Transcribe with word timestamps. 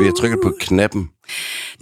Vi 0.00 0.04
har 0.04 0.12
trykket 0.12 0.38
på 0.42 0.52
knappen. 0.60 1.10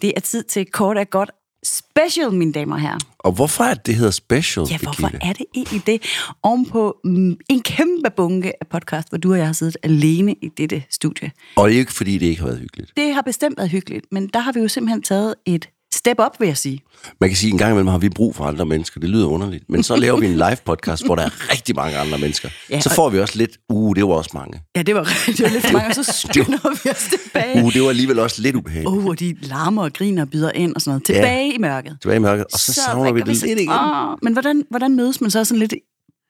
Det 0.02 0.12
er 0.16 0.20
tid 0.20 0.43
til 0.45 0.66
kort 0.66 0.96
og 0.98 1.11
godt 1.11 1.30
special, 1.64 2.32
mine 2.32 2.52
damer 2.52 2.75
og 2.75 2.80
herrer. 2.80 2.98
Og 3.18 3.32
hvorfor 3.32 3.64
er 3.64 3.75
det, 3.75 3.86
det 3.86 3.95
hedder 3.95 4.11
special, 4.11 4.66
Ja, 4.70 4.79
hvorfor 4.79 5.00
Birgitte? 5.02 5.27
er 5.27 5.32
det 5.32 5.46
egentlig 5.55 5.87
det? 5.87 6.02
Ovenpå 6.42 6.96
mm, 7.05 7.37
en 7.50 7.62
kæmpe 7.62 8.11
bunke 8.16 8.52
af 8.61 8.66
podcast, 8.66 9.09
hvor 9.09 9.19
du 9.19 9.32
og 9.32 9.38
jeg 9.38 9.46
har 9.46 9.52
siddet 9.52 9.77
alene 9.82 10.34
i 10.42 10.48
dette 10.48 10.82
studie. 10.91 11.30
Og 11.56 11.69
det 11.69 11.73
er 11.74 11.77
jo 11.77 11.80
ikke, 11.80 11.92
fordi 11.92 12.19
det 12.19 12.27
ikke 12.27 12.41
har 12.41 12.47
været 12.48 12.61
hyggeligt. 12.61 12.92
Det 12.97 13.14
har 13.14 13.23
bestemt 13.23 13.59
været 13.59 13.70
hyggeligt, 13.70 14.06
men 14.12 14.28
der 14.28 14.38
har 14.41 14.52
vi 14.52 14.61
jo 14.61 14.69
simpelthen 14.69 15.02
taget 15.02 15.34
et 15.47 15.69
step 16.06 16.20
up, 16.27 16.41
vil 16.41 16.46
jeg 16.46 16.56
sige. 16.56 16.80
Man 17.20 17.30
kan 17.30 17.37
sige, 17.37 17.48
at 17.48 17.52
en 17.52 17.59
gang 17.59 17.70
imellem 17.70 17.88
har 17.88 17.98
vi 17.98 18.09
brug 18.09 18.37
for 18.37 18.45
andre 18.45 18.66
mennesker. 18.66 19.01
Det 19.01 19.10
lyder 19.10 19.27
underligt. 19.27 19.64
Men 19.69 19.83
så 19.83 19.97
laver 19.97 20.20
vi 20.20 20.27
en 20.27 20.33
live 20.33 20.56
podcast, 20.64 21.06
hvor 21.06 21.14
der 21.14 21.23
er 21.23 21.52
rigtig 21.52 21.77
mange 21.77 21.98
andre 21.98 22.19
mennesker. 22.19 22.48
Ja, 22.70 22.80
så 22.80 22.95
får 22.95 23.10
vi 23.10 23.20
også 23.20 23.38
lidt, 23.38 23.51
uh, 23.69 23.97
det 23.97 24.05
var 24.05 24.14
også 24.14 24.30
mange. 24.34 24.61
Ja, 24.77 24.83
det 24.83 24.95
var, 24.95 25.02
det 25.27 25.41
var 25.41 25.48
lidt 25.48 25.73
mange, 25.73 25.88
og 25.88 25.95
så 25.95 26.05
skynder 26.05 26.84
vi 26.84 26.91
os 26.91 27.09
tilbage. 27.11 27.64
Uh, 27.64 27.73
det 27.73 27.83
var 27.83 27.88
alligevel 27.88 28.19
også 28.19 28.42
lidt 28.42 28.56
ubehageligt. 28.56 28.97
Oh, 28.97 29.06
og 29.06 29.20
de 29.20 29.37
larmer 29.42 29.83
og 29.83 29.92
griner 29.92 30.23
og 30.23 30.30
byder 30.30 30.52
ind 30.52 30.74
og 30.74 30.80
sådan 30.80 30.91
noget. 30.91 31.05
Tilbage 31.05 31.55
i 31.55 31.59
mørket. 31.59 31.98
Tilbage 32.02 32.16
i 32.16 32.20
mørket, 32.20 32.45
og 32.45 32.59
så, 32.59 32.73
så 32.73 32.83
savner 32.84 33.12
vi 33.12 33.20
det 33.20 33.28
lidt 33.28 33.61
igen. 33.61 33.70
Åh, 33.70 34.19
men 34.23 34.33
hvordan, 34.33 34.62
hvordan 34.70 34.97
mødes 34.97 35.20
man 35.20 35.30
så 35.30 35.45
sådan 35.45 35.59
lidt 35.59 35.75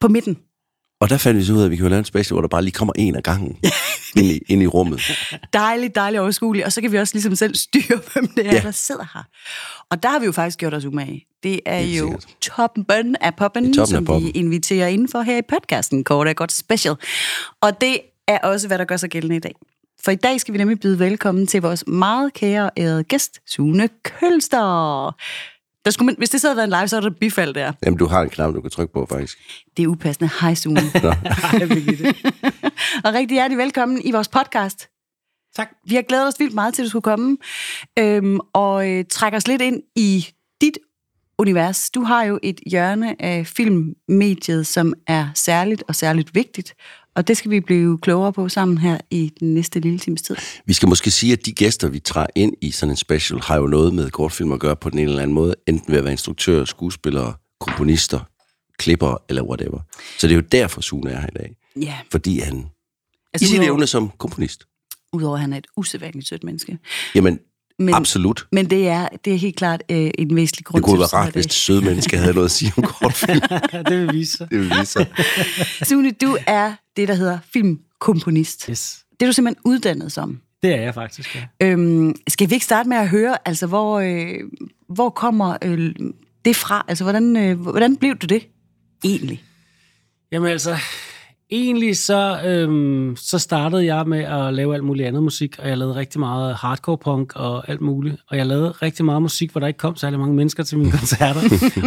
på 0.01 0.09
midten? 0.09 0.37
Og 1.01 1.11
der 1.11 1.17
fandt 1.17 1.39
vi 1.39 1.45
så 1.45 1.53
ud 1.53 1.61
af, 1.61 1.65
at 1.65 1.70
vi 1.70 1.77
kan 1.77 1.83
jo 1.83 1.89
lave 1.89 1.98
en 1.98 2.05
special, 2.05 2.34
hvor 2.34 2.41
der 2.41 2.48
bare 2.48 2.62
lige 2.62 2.73
kommer 2.73 2.93
en 2.97 3.15
af 3.15 3.23
gangen 3.23 3.56
ind, 4.16 4.27
i, 4.27 4.41
ind 4.48 4.62
i 4.62 4.66
rummet. 4.66 5.01
Dejligt, 5.52 5.95
dejligt 5.95 6.20
overskueligt. 6.20 6.67
Og 6.67 6.72
så 6.72 6.81
kan 6.81 6.92
vi 6.92 6.98
også 6.98 7.14
ligesom 7.14 7.36
selv 7.36 7.55
styre, 7.55 8.00
hvem 8.12 8.27
det 8.28 8.47
er, 8.47 8.53
Ja. 8.55 8.61
der 8.61 8.70
sidder 8.70 9.05
her. 9.14 9.22
Og 9.91 10.03
der 10.03 10.09
har 10.09 10.19
vi 10.19 10.27
jo 10.27 10.33
faktisk 10.33 10.59
gjort 10.59 10.75
os 10.75 10.84
umage. 10.84 11.27
Det 11.42 11.61
er 11.67 11.78
Helt 11.78 11.98
jo 11.98 12.06
sikkert. 12.20 12.27
toppen 12.41 13.17
af 13.20 13.37
poppen, 13.37 13.64
Det 13.64 13.75
toppen 13.75 13.94
af 13.94 13.98
som 13.98 14.03
vi 14.05 14.06
poppen. 14.06 14.31
inviterer 14.34 14.87
indenfor 14.89 15.22
her 15.22 15.37
i 15.39 15.42
podcasten. 15.48 16.05
Kort 16.05 16.28
er 16.28 16.33
godt 16.33 16.53
special. 16.53 16.94
Og 17.61 17.81
det 17.81 17.98
er 18.28 18.39
også, 18.39 18.67
hvad 18.67 18.78
der 18.78 18.84
gør 18.84 18.97
sig 18.97 19.11
gældende 19.11 19.37
i 19.37 19.41
dag. 19.41 19.55
For 20.05 20.11
i 20.11 20.14
dag 20.17 20.41
skal 20.41 20.53
vi 20.55 20.59
nemlig 20.59 20.81
byde 20.81 20.98
velkommen 20.98 21.47
til 21.47 21.62
vores 21.62 21.84
meget 21.87 22.33
kære 22.34 22.70
ærede 22.78 23.05
gæst, 23.05 23.39
Sune 23.47 23.89
Kølster. 24.05 25.14
Der 25.87 25.92
skulle 25.92 26.06
man, 26.06 26.15
hvis 26.19 26.31
det 26.31 26.41
så 26.41 26.48
havde 26.48 26.56
været 26.56 26.67
en 26.67 26.81
live, 26.81 26.89
så 26.89 26.97
er 26.97 27.01
der 27.01 27.11
bifald 27.11 27.55
der. 27.55 27.73
Jamen, 27.84 27.98
du 27.98 28.06
har 28.06 28.23
en 28.23 28.31
knap, 28.31 28.55
du 28.55 28.61
kan 28.61 28.70
trykke 28.70 28.92
på, 28.92 29.06
faktisk. 29.11 29.39
Det 29.77 29.83
er 29.83 29.87
upassende. 29.87 30.31
Hej, 30.41 30.55
Sune. 30.55 30.81
og 33.05 33.15
rigtig 33.15 33.34
hjertelig 33.34 33.59
velkommen 33.59 34.01
i 34.05 34.12
vores 34.12 34.28
podcast. 34.28 34.89
Tak. 35.56 35.70
Vi 35.84 35.95
har 35.95 36.03
glædet 36.03 36.28
os 36.28 36.34
vildt 36.39 36.55
meget 36.55 36.75
til, 36.75 36.83
at 36.83 36.84
du 36.84 36.89
skulle 36.89 37.03
komme 37.03 37.37
øhm, 37.98 38.41
og 38.53 38.91
øh, 38.91 39.05
trække 39.11 39.37
os 39.37 39.48
lidt 39.48 39.62
ind 39.62 39.83
i 39.97 40.28
dit 40.61 40.78
univers. 41.39 41.91
Du 41.91 42.03
har 42.03 42.25
jo 42.25 42.39
et 42.43 42.61
hjørne 42.71 43.23
af 43.23 43.47
filmmediet, 43.47 44.67
som 44.67 44.95
er 45.06 45.28
særligt 45.34 45.84
og 45.89 45.95
særligt 45.95 46.34
vigtigt, 46.34 46.75
og 47.17 47.28
det 47.28 47.36
skal 47.36 47.50
vi 47.50 47.61
blive 47.61 47.98
klogere 47.98 48.33
på 48.33 48.48
sammen 48.48 48.78
her 48.78 48.98
i 49.11 49.33
den 49.41 49.55
næste 49.55 49.81
lille 49.81 49.98
times 49.98 50.22
tid. 50.22 50.36
Vi 50.67 50.72
skal 50.72 50.89
måske 50.89 51.11
sige, 51.11 51.33
at 51.33 51.47
de 51.47 51.53
gæster, 51.53 51.89
vi 51.89 51.98
træder 51.98 52.27
ind 52.34 52.55
i 52.61 52.70
sådan 52.70 52.91
en 52.91 52.97
special, 52.97 53.41
har 53.41 53.56
jo 53.56 53.67
noget 53.67 53.95
med 53.95 54.11
kortfilm 54.11 54.53
at 54.53 54.61
gøre 54.61 54.77
på 54.77 54.91
den 54.91 54.98
ene 54.98 55.09
eller 55.09 55.22
anden 55.22 55.34
måde. 55.34 55.55
Enten 55.67 55.92
ved 55.92 55.98
at 55.98 56.05
være 56.05 56.12
instruktører, 56.12 56.64
skuespillere, 56.64 57.34
komponister, 57.61 58.20
klipper 58.78 59.22
eller 59.28 59.42
whatever. 59.42 59.78
Så 60.19 60.27
det 60.27 60.33
er 60.33 60.37
jo 60.37 60.42
derfor, 60.53 60.81
Sune 60.81 61.11
er 61.11 61.20
her 61.20 61.27
i 61.27 61.39
dag. 61.39 61.56
Ja, 61.77 61.98
Fordi 62.11 62.41
han, 62.41 62.59
i 62.59 62.64
altså 63.34 63.48
sin 63.48 63.61
udover, 63.61 63.72
evne 63.72 63.87
som 63.87 64.11
komponist, 64.19 64.67
udover 65.12 65.34
at 65.34 65.41
han 65.41 65.53
er 65.53 65.56
et 65.56 65.67
usædvanligt 65.77 66.28
sødt 66.28 66.44
menneske. 66.44 66.78
jamen 67.14 67.39
Men, 67.78 67.94
absolut. 67.94 68.46
men 68.52 68.70
det, 68.70 68.88
er, 68.88 69.08
det 69.24 69.34
er 69.34 69.38
helt 69.38 69.56
klart 69.56 69.82
øh, 69.91 70.10
en 70.19 70.36
væsentlig 70.36 70.64
grund 70.64 70.82
Det 70.82 70.84
kunne 70.84 70.94
til, 70.94 70.98
være 70.98 71.22
rart, 71.22 71.32
hvis 71.32 71.47
det 71.47 71.54
søde 71.54 71.84
menneske 71.84 72.19
havde 72.19 72.34
noget 72.34 72.44
at 72.44 72.50
sige 72.50 72.72
om 72.76 72.82
kortfilm. 73.00 73.41
det 73.88 74.00
vil 74.00 74.12
vise 74.12 74.37
sig. 74.37 74.50
Det 74.50 74.59
vil 74.59 74.70
vise 74.81 74.92
sig. 74.92 75.06
Sune, 75.88 76.10
du 76.10 76.38
er 76.47 76.72
det, 76.97 77.09
der 77.09 77.15
hedder 77.15 77.38
filmkomponist. 77.53 78.66
Yes. 78.70 78.98
Det 79.20 79.26
er 79.26 79.26
du 79.26 79.32
simpelthen 79.32 79.62
uddannet 79.65 80.12
som. 80.12 80.41
Det 80.62 80.75
er 80.75 80.81
jeg 80.81 80.94
faktisk, 80.94 81.36
ja. 81.36 81.66
Øhm, 81.66 82.15
skal 82.28 82.50
vi 82.50 82.54
ikke 82.54 82.65
starte 82.65 82.88
med 82.88 82.97
at 82.97 83.09
høre, 83.09 83.48
altså 83.48 83.66
hvor, 83.66 84.00
øh, 84.00 84.41
hvor 84.88 85.10
kommer 85.10 85.56
øh, 85.62 85.94
det 86.44 86.56
fra? 86.56 86.84
Altså 86.88 87.04
hvordan, 87.04 87.36
øh, 87.36 87.60
hvordan 87.60 87.97
blev 87.97 88.16
du 88.16 88.26
det 88.26 88.47
egentlig? 89.04 89.42
Jamen 90.32 90.50
altså, 90.50 90.76
egentlig 91.51 91.97
så, 91.97 92.41
øhm, 92.47 93.17
så 93.17 93.39
startede 93.39 93.84
jeg 93.95 94.09
med 94.09 94.19
at 94.19 94.55
lave 94.55 94.75
alt 94.75 94.84
muligt 94.84 95.09
andet 95.09 95.23
musik, 95.23 95.59
og 95.59 95.69
jeg 95.69 95.79
lavede 95.79 95.95
rigtig 95.95 96.21
meget 96.21 96.55
hardcore 96.55 96.99
punk 96.99 97.33
og 97.37 97.69
alt 97.69 97.81
muligt. 97.81 98.17
Og 98.31 98.37
jeg 98.37 98.47
lavede 98.47 98.71
rigtig 98.71 99.05
meget 99.05 99.23
musik, 99.23 99.51
hvor 99.51 99.61
der 99.61 99.67
ikke 99.67 99.79
kom 99.79 99.97
særlig 99.97 100.19
mange 100.19 100.34
mennesker 100.34 100.62
til 100.62 100.79
mine 100.79 100.91
koncerter. 100.99 101.41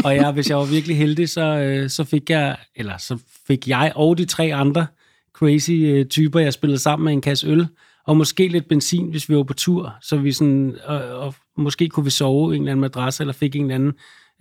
og 0.06 0.16
jeg, 0.16 0.32
hvis 0.32 0.50
jeg 0.50 0.58
var 0.58 0.66
virkelig 0.66 0.98
heldig, 0.98 1.30
så, 1.30 1.42
øh, 1.42 1.90
så 1.90 2.04
fik 2.04 2.30
jeg, 2.30 2.58
eller 2.76 2.98
så 2.98 3.18
fik 3.48 3.68
jeg 3.68 3.92
og 3.96 4.18
de 4.18 4.26
tre 4.26 4.54
andre 4.54 4.88
crazy 5.34 5.72
øh, 5.72 6.06
typer, 6.06 6.40
jeg 6.40 6.54
spillede 6.54 6.80
sammen 6.80 7.06
med 7.06 7.14
en 7.14 7.22
kasse 7.22 7.48
øl, 7.48 7.68
og 8.08 8.18
måske 8.18 8.48
lidt 8.48 8.68
benzin, 8.68 9.10
hvis 9.10 9.30
vi 9.30 9.36
var 9.36 9.44
på 9.44 9.54
tur, 9.54 9.94
så 10.02 10.18
vi 10.18 10.32
sådan, 10.32 10.76
og, 10.86 11.02
og 11.02 11.36
måske 11.58 11.90
kunne 11.90 12.04
vi 12.04 12.10
sove 12.10 12.54
i 12.54 12.56
en 12.56 12.62
eller 12.62 12.72
anden 12.72 12.82
madras, 12.82 13.20
eller 13.20 13.34
fik 13.34 13.56
en 13.56 13.62
eller 13.62 13.76
anden 13.76 13.94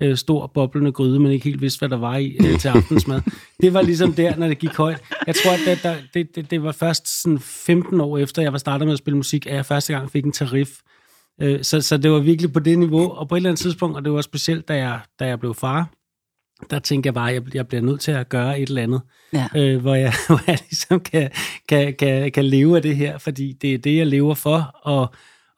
øh, 0.03 0.17
stor 0.17 0.47
boblende 0.47 0.93
gryde, 0.93 1.21
men 1.21 1.33
ikke 1.33 1.45
helt 1.45 1.61
vidste, 1.61 1.79
hvad 1.79 1.89
der 1.89 1.97
var 1.97 2.17
i 2.17 2.37
øh, 2.47 2.59
til 2.59 2.69
aftensmad. 2.69 3.21
Det 3.63 3.75
var 3.75 3.83
ligesom 3.83 4.13
der, 4.13 4.37
når 4.37 4.49
det 4.49 4.59
gik 4.59 4.75
højt. 4.77 5.03
Jeg 5.27 5.35
tror, 5.35 5.53
at 5.53 5.61
det, 5.67 5.83
der, 5.83 5.95
det, 6.15 6.37
det, 6.37 6.51
det 6.51 6.63
var 6.63 6.73
først 6.73 7.23
sådan 7.23 7.39
15 7.39 8.01
år 8.01 8.19
efter, 8.19 8.43
jeg 8.43 8.53
var 8.53 8.59
startet 8.59 8.87
med 8.87 8.93
at 8.93 8.99
spille 8.99 9.17
musik, 9.17 9.47
at 9.47 9.55
jeg 9.55 9.67
første 9.67 9.93
gang 9.93 10.11
fik 10.11 10.25
en 10.25 10.33
tarif. 10.33 10.69
Øh, 11.41 11.63
så, 11.63 11.81
så 11.81 11.97
det 11.97 12.11
var 12.11 12.19
virkelig 12.19 12.53
på 12.53 12.61
det 12.61 12.79
niveau, 12.79 13.11
og 13.11 13.29
på 13.29 13.35
et 13.35 13.39
eller 13.39 13.51
andet 13.51 13.61
tidspunkt, 13.61 13.97
og 13.97 14.05
det 14.05 14.13
var 14.13 14.21
specielt, 14.21 14.69
da 14.69 14.75
jeg, 14.77 15.01
da 15.21 15.27
jeg 15.27 15.41
blev 15.41 15.55
far, 15.55 15.91
der 16.71 16.79
tænkte 16.79 17.07
jeg 17.07 17.15
bare, 17.15 17.29
at 17.31 17.35
jeg, 17.35 17.55
jeg 17.55 17.69
bliver 17.69 17.83
nødt 17.83 18.01
til 18.01 18.13
at 18.13 18.29
gøre 18.29 18.61
et 18.61 18.69
eller 18.69 18.83
andet, 18.83 19.01
Ja. 19.33 19.47
øh, 19.57 19.81
hvor, 19.81 19.95
jeg, 19.95 20.13
hvor 20.27 20.41
jeg 20.47 20.59
ligesom 20.71 21.01
kan, 21.01 21.31
kan, 21.69 21.95
kan, 21.99 22.33
kan 22.33 22.45
leve 22.45 22.77
af 22.77 22.83
det 22.83 22.97
her, 22.97 23.19
fordi 23.19 23.53
det 23.53 23.75
er 23.75 23.79
det, 23.79 23.97
jeg 23.97 24.07
lever 24.07 24.35
for, 24.35 24.71
og, 24.83 25.11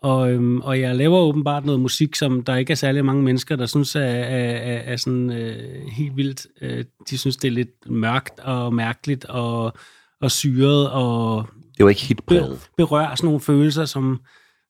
og, 0.02 0.32
øhm, 0.32 0.60
og 0.60 0.80
jeg 0.80 0.96
laver 0.96 1.18
åbenbart 1.18 1.64
noget 1.64 1.80
musik, 1.80 2.14
som 2.14 2.42
der 2.44 2.56
ikke 2.56 2.70
er 2.70 2.74
særlig 2.74 3.04
mange 3.04 3.22
mennesker, 3.22 3.56
der 3.56 3.66
synes 3.66 3.96
er, 3.96 4.00
er, 4.00 4.52
er, 4.56 4.78
er 4.92 4.96
sådan 4.96 5.30
øh, 5.30 5.86
helt 5.92 6.16
vildt. 6.16 6.46
Øh, 6.62 6.84
de 7.10 7.18
synes, 7.18 7.36
det 7.36 7.48
er 7.48 7.52
lidt 7.52 7.90
mørkt 7.90 8.40
og 8.40 8.74
mærkeligt 8.74 9.24
og, 9.24 9.72
og 10.20 10.30
syret 10.30 10.90
og 10.90 11.46
Det 11.76 11.84
var 11.84 11.90
ikke 11.90 12.02
hitpræget. 12.02 12.70
berører 12.76 13.14
sådan 13.14 13.26
nogle 13.26 13.40
følelser 13.40 13.84
som 13.84 14.20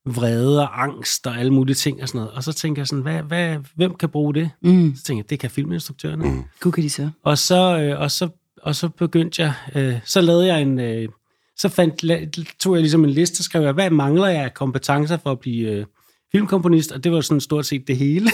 vrede 0.06 0.60
og 0.62 0.82
angst 0.82 1.26
og 1.26 1.38
alle 1.38 1.52
mulige 1.52 1.74
ting 1.74 2.02
og 2.02 2.08
sådan 2.08 2.18
noget. 2.18 2.34
Og 2.34 2.44
så 2.44 2.52
tænker 2.52 2.82
jeg 2.82 2.86
sådan, 2.86 3.02
hvad, 3.02 3.22
hvad, 3.22 3.56
hvem 3.76 3.94
kan 3.94 4.08
bruge 4.08 4.34
det? 4.34 4.50
Mm. 4.62 4.94
Så 4.96 5.02
tænker 5.04 5.24
jeg, 5.24 5.30
det 5.30 5.38
kan 5.38 5.50
filminstruktørerne. 5.50 6.24
Mm. 6.24 6.42
Gud 6.60 6.72
kan 6.72 6.82
de 6.84 6.90
så. 6.90 7.10
Og 7.24 7.38
så, 7.38 7.78
øh, 7.80 8.00
og 8.00 8.10
så, 8.10 8.28
og 8.62 8.74
så 8.74 8.88
begyndte 8.88 9.42
jeg, 9.42 9.52
øh, 9.74 9.94
så 10.04 10.20
lavede 10.20 10.46
jeg 10.46 10.62
en, 10.62 10.80
øh, 10.80 11.08
så 11.60 11.68
fandt, 11.68 12.04
tog 12.60 12.74
jeg 12.74 12.80
ligesom 12.80 13.04
en 13.04 13.10
liste 13.10 13.40
og 13.40 13.44
skrev, 13.44 13.62
jeg, 13.62 13.72
hvad 13.72 13.90
mangler 13.90 14.26
jeg 14.26 14.44
af 14.44 14.54
kompetencer 14.54 15.16
for 15.16 15.30
at 15.30 15.40
blive 15.40 15.70
øh, 15.70 15.86
filmkomponist? 16.32 16.92
Og 16.92 17.04
det 17.04 17.12
var 17.12 17.20
sådan 17.20 17.40
stort 17.40 17.66
set 17.66 17.88
det 17.88 17.96
hele. 17.96 18.30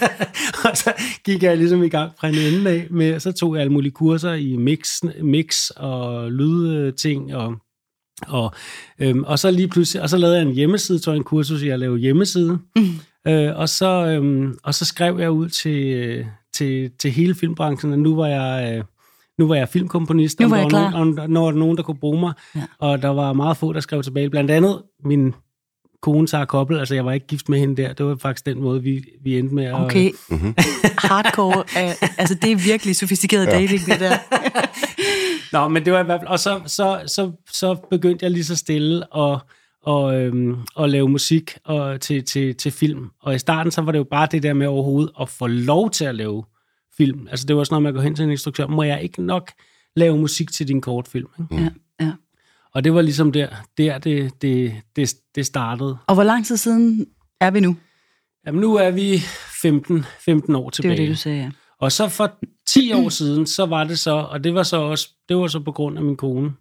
og 0.70 0.76
så 0.76 0.92
gik 1.24 1.42
jeg 1.42 1.56
ligesom 1.56 1.82
i 1.82 1.88
gang 1.88 2.12
fra 2.20 2.28
en 2.28 2.34
ende 2.34 2.70
af, 2.70 2.86
med, 2.90 3.20
så 3.20 3.32
tog 3.32 3.54
jeg 3.54 3.60
alle 3.60 3.72
mulige 3.72 3.92
kurser 3.92 4.32
i 4.32 4.56
mix, 4.56 5.02
mix 5.22 5.70
og 5.70 6.32
lydting 6.32 7.34
og 7.34 7.54
og, 8.28 8.52
øhm, 8.98 9.24
og 9.24 9.38
så 9.38 9.50
lige 9.50 9.68
pludselig, 9.68 10.02
og 10.02 10.10
så 10.10 10.16
lavede 10.16 10.36
jeg 10.36 10.46
en 10.46 10.54
hjemmeside, 10.54 10.98
tog 10.98 11.14
jeg 11.14 11.18
en 11.18 11.24
kursus 11.24 11.62
i 11.62 11.68
at 11.68 11.78
lave 11.78 11.98
hjemmeside, 11.98 12.58
mm. 12.76 13.30
øh, 13.32 13.56
og, 13.56 13.68
så, 13.68 14.06
øhm, 14.06 14.58
og 14.62 14.74
så 14.74 14.84
skrev 14.84 15.18
jeg 15.18 15.30
ud 15.30 15.48
til, 15.48 15.84
øh, 15.84 16.26
til, 16.52 16.90
til 16.98 17.10
hele 17.10 17.34
filmbranchen, 17.34 17.92
at 17.92 17.98
nu 17.98 18.16
var 18.16 18.26
jeg, 18.26 18.76
øh, 18.76 18.84
nu 19.40 19.48
var 19.48 19.54
jeg 19.54 19.68
filmkomponist, 19.68 20.40
Nu 20.40 20.48
var 20.48 20.56
der 20.56 20.62
jeg 20.62 20.64
var 20.64 20.68
klar. 20.90 20.90
nogen, 20.90 21.14
når 21.32 21.40
der 21.46 21.52
var 21.52 21.58
nogen, 21.58 21.76
der 21.76 21.82
kunne 21.82 21.96
bruge 21.98 22.20
mig, 22.20 22.32
Ja. 22.56 22.62
og 22.78 23.02
der 23.02 23.08
var 23.08 23.32
meget 23.32 23.56
få, 23.56 23.72
der 23.72 23.80
skrev 23.80 24.02
tilbage, 24.02 24.30
blandt 24.30 24.50
andet 24.50 24.82
min 25.04 25.34
kone 26.02 26.28
Sara 26.28 26.44
Koppel, 26.44 26.78
altså 26.78 26.94
jeg 26.94 27.04
var 27.04 27.12
ikke 27.12 27.26
gift 27.26 27.48
med 27.48 27.58
hende 27.58 27.82
der, 27.82 27.92
det 27.92 28.06
var 28.06 28.16
faktisk 28.16 28.46
den 28.46 28.60
måde, 28.60 28.82
vi, 28.82 29.04
vi 29.24 29.38
endte 29.38 29.54
med 29.54 29.64
at... 29.64 29.74
Okay. 29.74 30.10
Hardcore. 31.10 31.64
Er, 31.76 31.94
altså 32.18 32.34
det 32.42 32.52
er 32.52 32.56
virkelig 32.56 32.96
sofistikeret 32.96 33.46
dating, 33.46 33.80
det 33.86 34.00
der. 34.00 34.16
Nå, 35.52 35.68
men 35.68 35.84
det 35.84 35.92
var 35.92 36.00
i 36.00 36.04
hvert 36.04 36.20
fald... 36.20 36.28
Og 36.30 36.38
så, 36.38 36.60
så, 36.66 37.00
så, 37.06 37.32
så 37.52 37.74
begyndte 37.90 38.24
jeg 38.24 38.30
lige 38.30 38.44
så 38.44 38.56
stille 38.56 39.16
at, 39.18 39.38
og, 39.82 40.20
øhm, 40.20 40.56
at 40.80 40.90
lave 40.90 41.08
musik 41.08 41.50
og, 41.64 42.00
til, 42.00 42.24
til, 42.24 42.54
til 42.54 42.72
film. 42.72 43.06
Og 43.22 43.34
i 43.34 43.38
starten, 43.38 43.72
så 43.72 43.82
var 43.82 43.92
det 43.92 43.98
jo 43.98 44.04
bare 44.10 44.28
det 44.30 44.42
der 44.42 44.52
med 44.52 44.66
overhovedet 44.66 45.10
at 45.20 45.28
få 45.28 45.46
lov 45.46 45.90
til 45.90 46.04
at 46.04 46.14
lave 46.14 46.44
film. 46.96 47.28
Altså 47.30 47.46
det 47.46 47.56
var 47.56 47.64
sådan 47.64 47.74
noget 47.74 47.82
med 47.82 47.88
at 47.90 47.94
gå 47.94 48.00
hen 48.00 48.14
til 48.14 48.22
en 48.24 48.30
instruktør. 48.30 48.66
Må 48.66 48.82
jeg 48.82 49.02
ikke 49.02 49.22
nok 49.22 49.50
lave 49.96 50.18
musik 50.18 50.52
til 50.52 50.68
din 50.68 50.80
kortfilm? 50.80 51.28
Ikke? 51.40 51.62
Ja, 52.00 52.04
ja. 52.06 52.12
Og 52.74 52.84
det 52.84 52.94
var 52.94 53.02
ligesom 53.02 53.32
der, 53.32 53.48
der 53.78 53.98
det, 53.98 54.42
det, 54.42 54.74
det, 54.96 55.14
det 55.34 55.46
startede. 55.46 55.98
Og 56.06 56.14
hvor 56.14 56.24
lang 56.24 56.46
tid 56.46 56.56
siden 56.56 57.06
er 57.40 57.50
vi 57.50 57.60
nu? 57.60 57.76
Jamen 58.46 58.60
nu 58.60 58.74
er 58.74 58.90
vi 58.90 59.18
15, 59.62 60.04
15 60.24 60.54
år 60.54 60.64
Det 60.64 60.74
tilbage. 60.74 60.90
var 60.90 60.96
det, 60.96 61.08
du 61.08 61.16
sagde, 61.16 61.38
ja. 61.38 61.50
Og 61.78 61.92
så 61.92 62.08
for 62.08 62.38
10 62.66 62.92
år 62.92 63.08
siden, 63.08 63.46
så 63.46 63.66
var 63.66 63.84
det 63.84 63.98
så, 63.98 64.10
og 64.10 64.44
det 64.44 64.54
var 64.54 64.62
så 64.62 64.76
også, 64.76 65.08
det 65.28 65.36
var 65.36 65.46
så 65.46 65.60
på 65.60 65.72
grund 65.72 65.98
af 65.98 66.04
min 66.04 66.16
kone, 66.16 66.52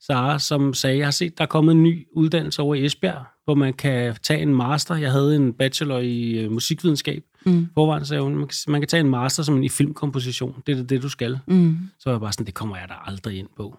Sara, 0.00 0.38
som 0.38 0.74
sagde, 0.74 0.98
jeg 0.98 1.06
har 1.06 1.10
set, 1.10 1.38
der 1.38 1.44
er 1.44 1.48
kommet 1.48 1.72
en 1.74 1.82
ny 1.82 2.06
uddannelse 2.12 2.62
over 2.62 2.74
i 2.74 2.84
Esbjerg, 2.84 3.24
hvor 3.44 3.54
man 3.54 3.74
kan 3.74 4.16
tage 4.22 4.42
en 4.42 4.54
master. 4.54 4.96
Jeg 4.96 5.12
havde 5.12 5.36
en 5.36 5.52
bachelor 5.52 5.98
i 5.98 6.30
øh, 6.30 6.52
musikvidenskab. 6.52 7.22
Mm. 7.46 7.68
Forvejen 7.74 8.04
sagde 8.04 8.22
hun, 8.22 8.34
man 8.36 8.48
kan, 8.48 8.56
man 8.68 8.80
kan 8.80 8.88
tage 8.88 9.00
en 9.00 9.10
master 9.10 9.42
som 9.42 9.56
en 9.56 9.64
i 9.64 9.68
filmkomposition. 9.68 10.62
Det 10.66 10.72
er 10.72 10.76
det, 10.76 10.90
det, 10.90 11.02
du 11.02 11.08
skal. 11.08 11.38
Mm. 11.46 11.78
Så 11.98 12.10
var 12.10 12.14
jeg 12.16 12.20
bare 12.20 12.32
sådan, 12.32 12.46
det 12.46 12.54
kommer 12.54 12.76
jeg 12.76 12.88
da 12.88 12.94
aldrig 13.04 13.38
ind 13.38 13.48
på. 13.56 13.78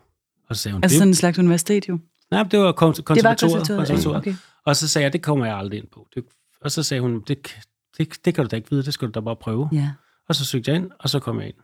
Og 0.49 0.55
så 0.55 0.61
sagde 0.61 0.73
hun, 0.73 0.83
Altså 0.83 0.93
det, 0.93 0.97
sådan 0.99 1.07
en 1.07 1.13
slags 1.15 1.39
universitet 1.39 1.89
jo. 1.89 1.99
Nej, 2.31 2.43
det 2.43 2.59
var 2.59 2.71
kon- 2.71 2.73
Det 2.73 2.97
var 2.97 3.03
konservatoriet. 3.03 3.53
konservatoriet. 3.57 3.77
konservatoriet. 3.87 4.17
Okay. 4.17 4.33
Og 4.65 4.75
så 4.75 4.87
sagde 4.87 5.03
jeg, 5.03 5.13
det 5.13 5.21
kommer 5.23 5.45
jeg 5.45 5.57
aldrig 5.57 5.79
ind 5.79 5.87
på. 5.93 6.07
Det, 6.15 6.23
og 6.61 6.71
så 6.71 6.83
sagde 6.83 7.01
hun, 7.01 7.21
det, 7.27 7.55
det, 7.97 8.25
det 8.25 8.35
kan 8.35 8.43
du 8.43 8.47
da 8.51 8.55
ikke 8.55 8.69
vide, 8.69 8.83
det 8.83 8.93
skal 8.93 9.07
du 9.07 9.11
da 9.11 9.19
bare 9.19 9.35
prøve. 9.35 9.69
Ja. 9.73 9.91
Og 10.29 10.35
så 10.35 10.45
søgte 10.45 10.71
jeg 10.71 10.79
ind, 10.81 10.91
og 10.99 11.09
så 11.09 11.19
kom 11.19 11.39
jeg 11.39 11.47
ind. 11.47 11.55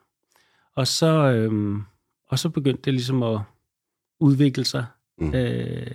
Og 0.75 0.87
så, 0.87 1.07
øhm, 1.31 1.81
og 2.27 2.39
så 2.39 2.49
begyndte 2.49 2.81
det 2.85 2.93
ligesom 2.93 3.23
at 3.23 3.39
udvikle 4.19 4.65
sig. 4.65 4.85
Mm. 5.17 5.33
Øh, 5.33 5.87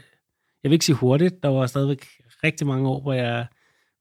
jeg 0.62 0.70
vil 0.70 0.72
ikke 0.72 0.84
sige 0.84 0.96
hurtigt, 0.96 1.42
der 1.42 1.48
var 1.48 1.66
stadigvæk 1.66 2.06
rigtig 2.44 2.66
mange 2.66 2.88
år, 2.88 3.00
hvor 3.00 3.12
jeg, 3.12 3.46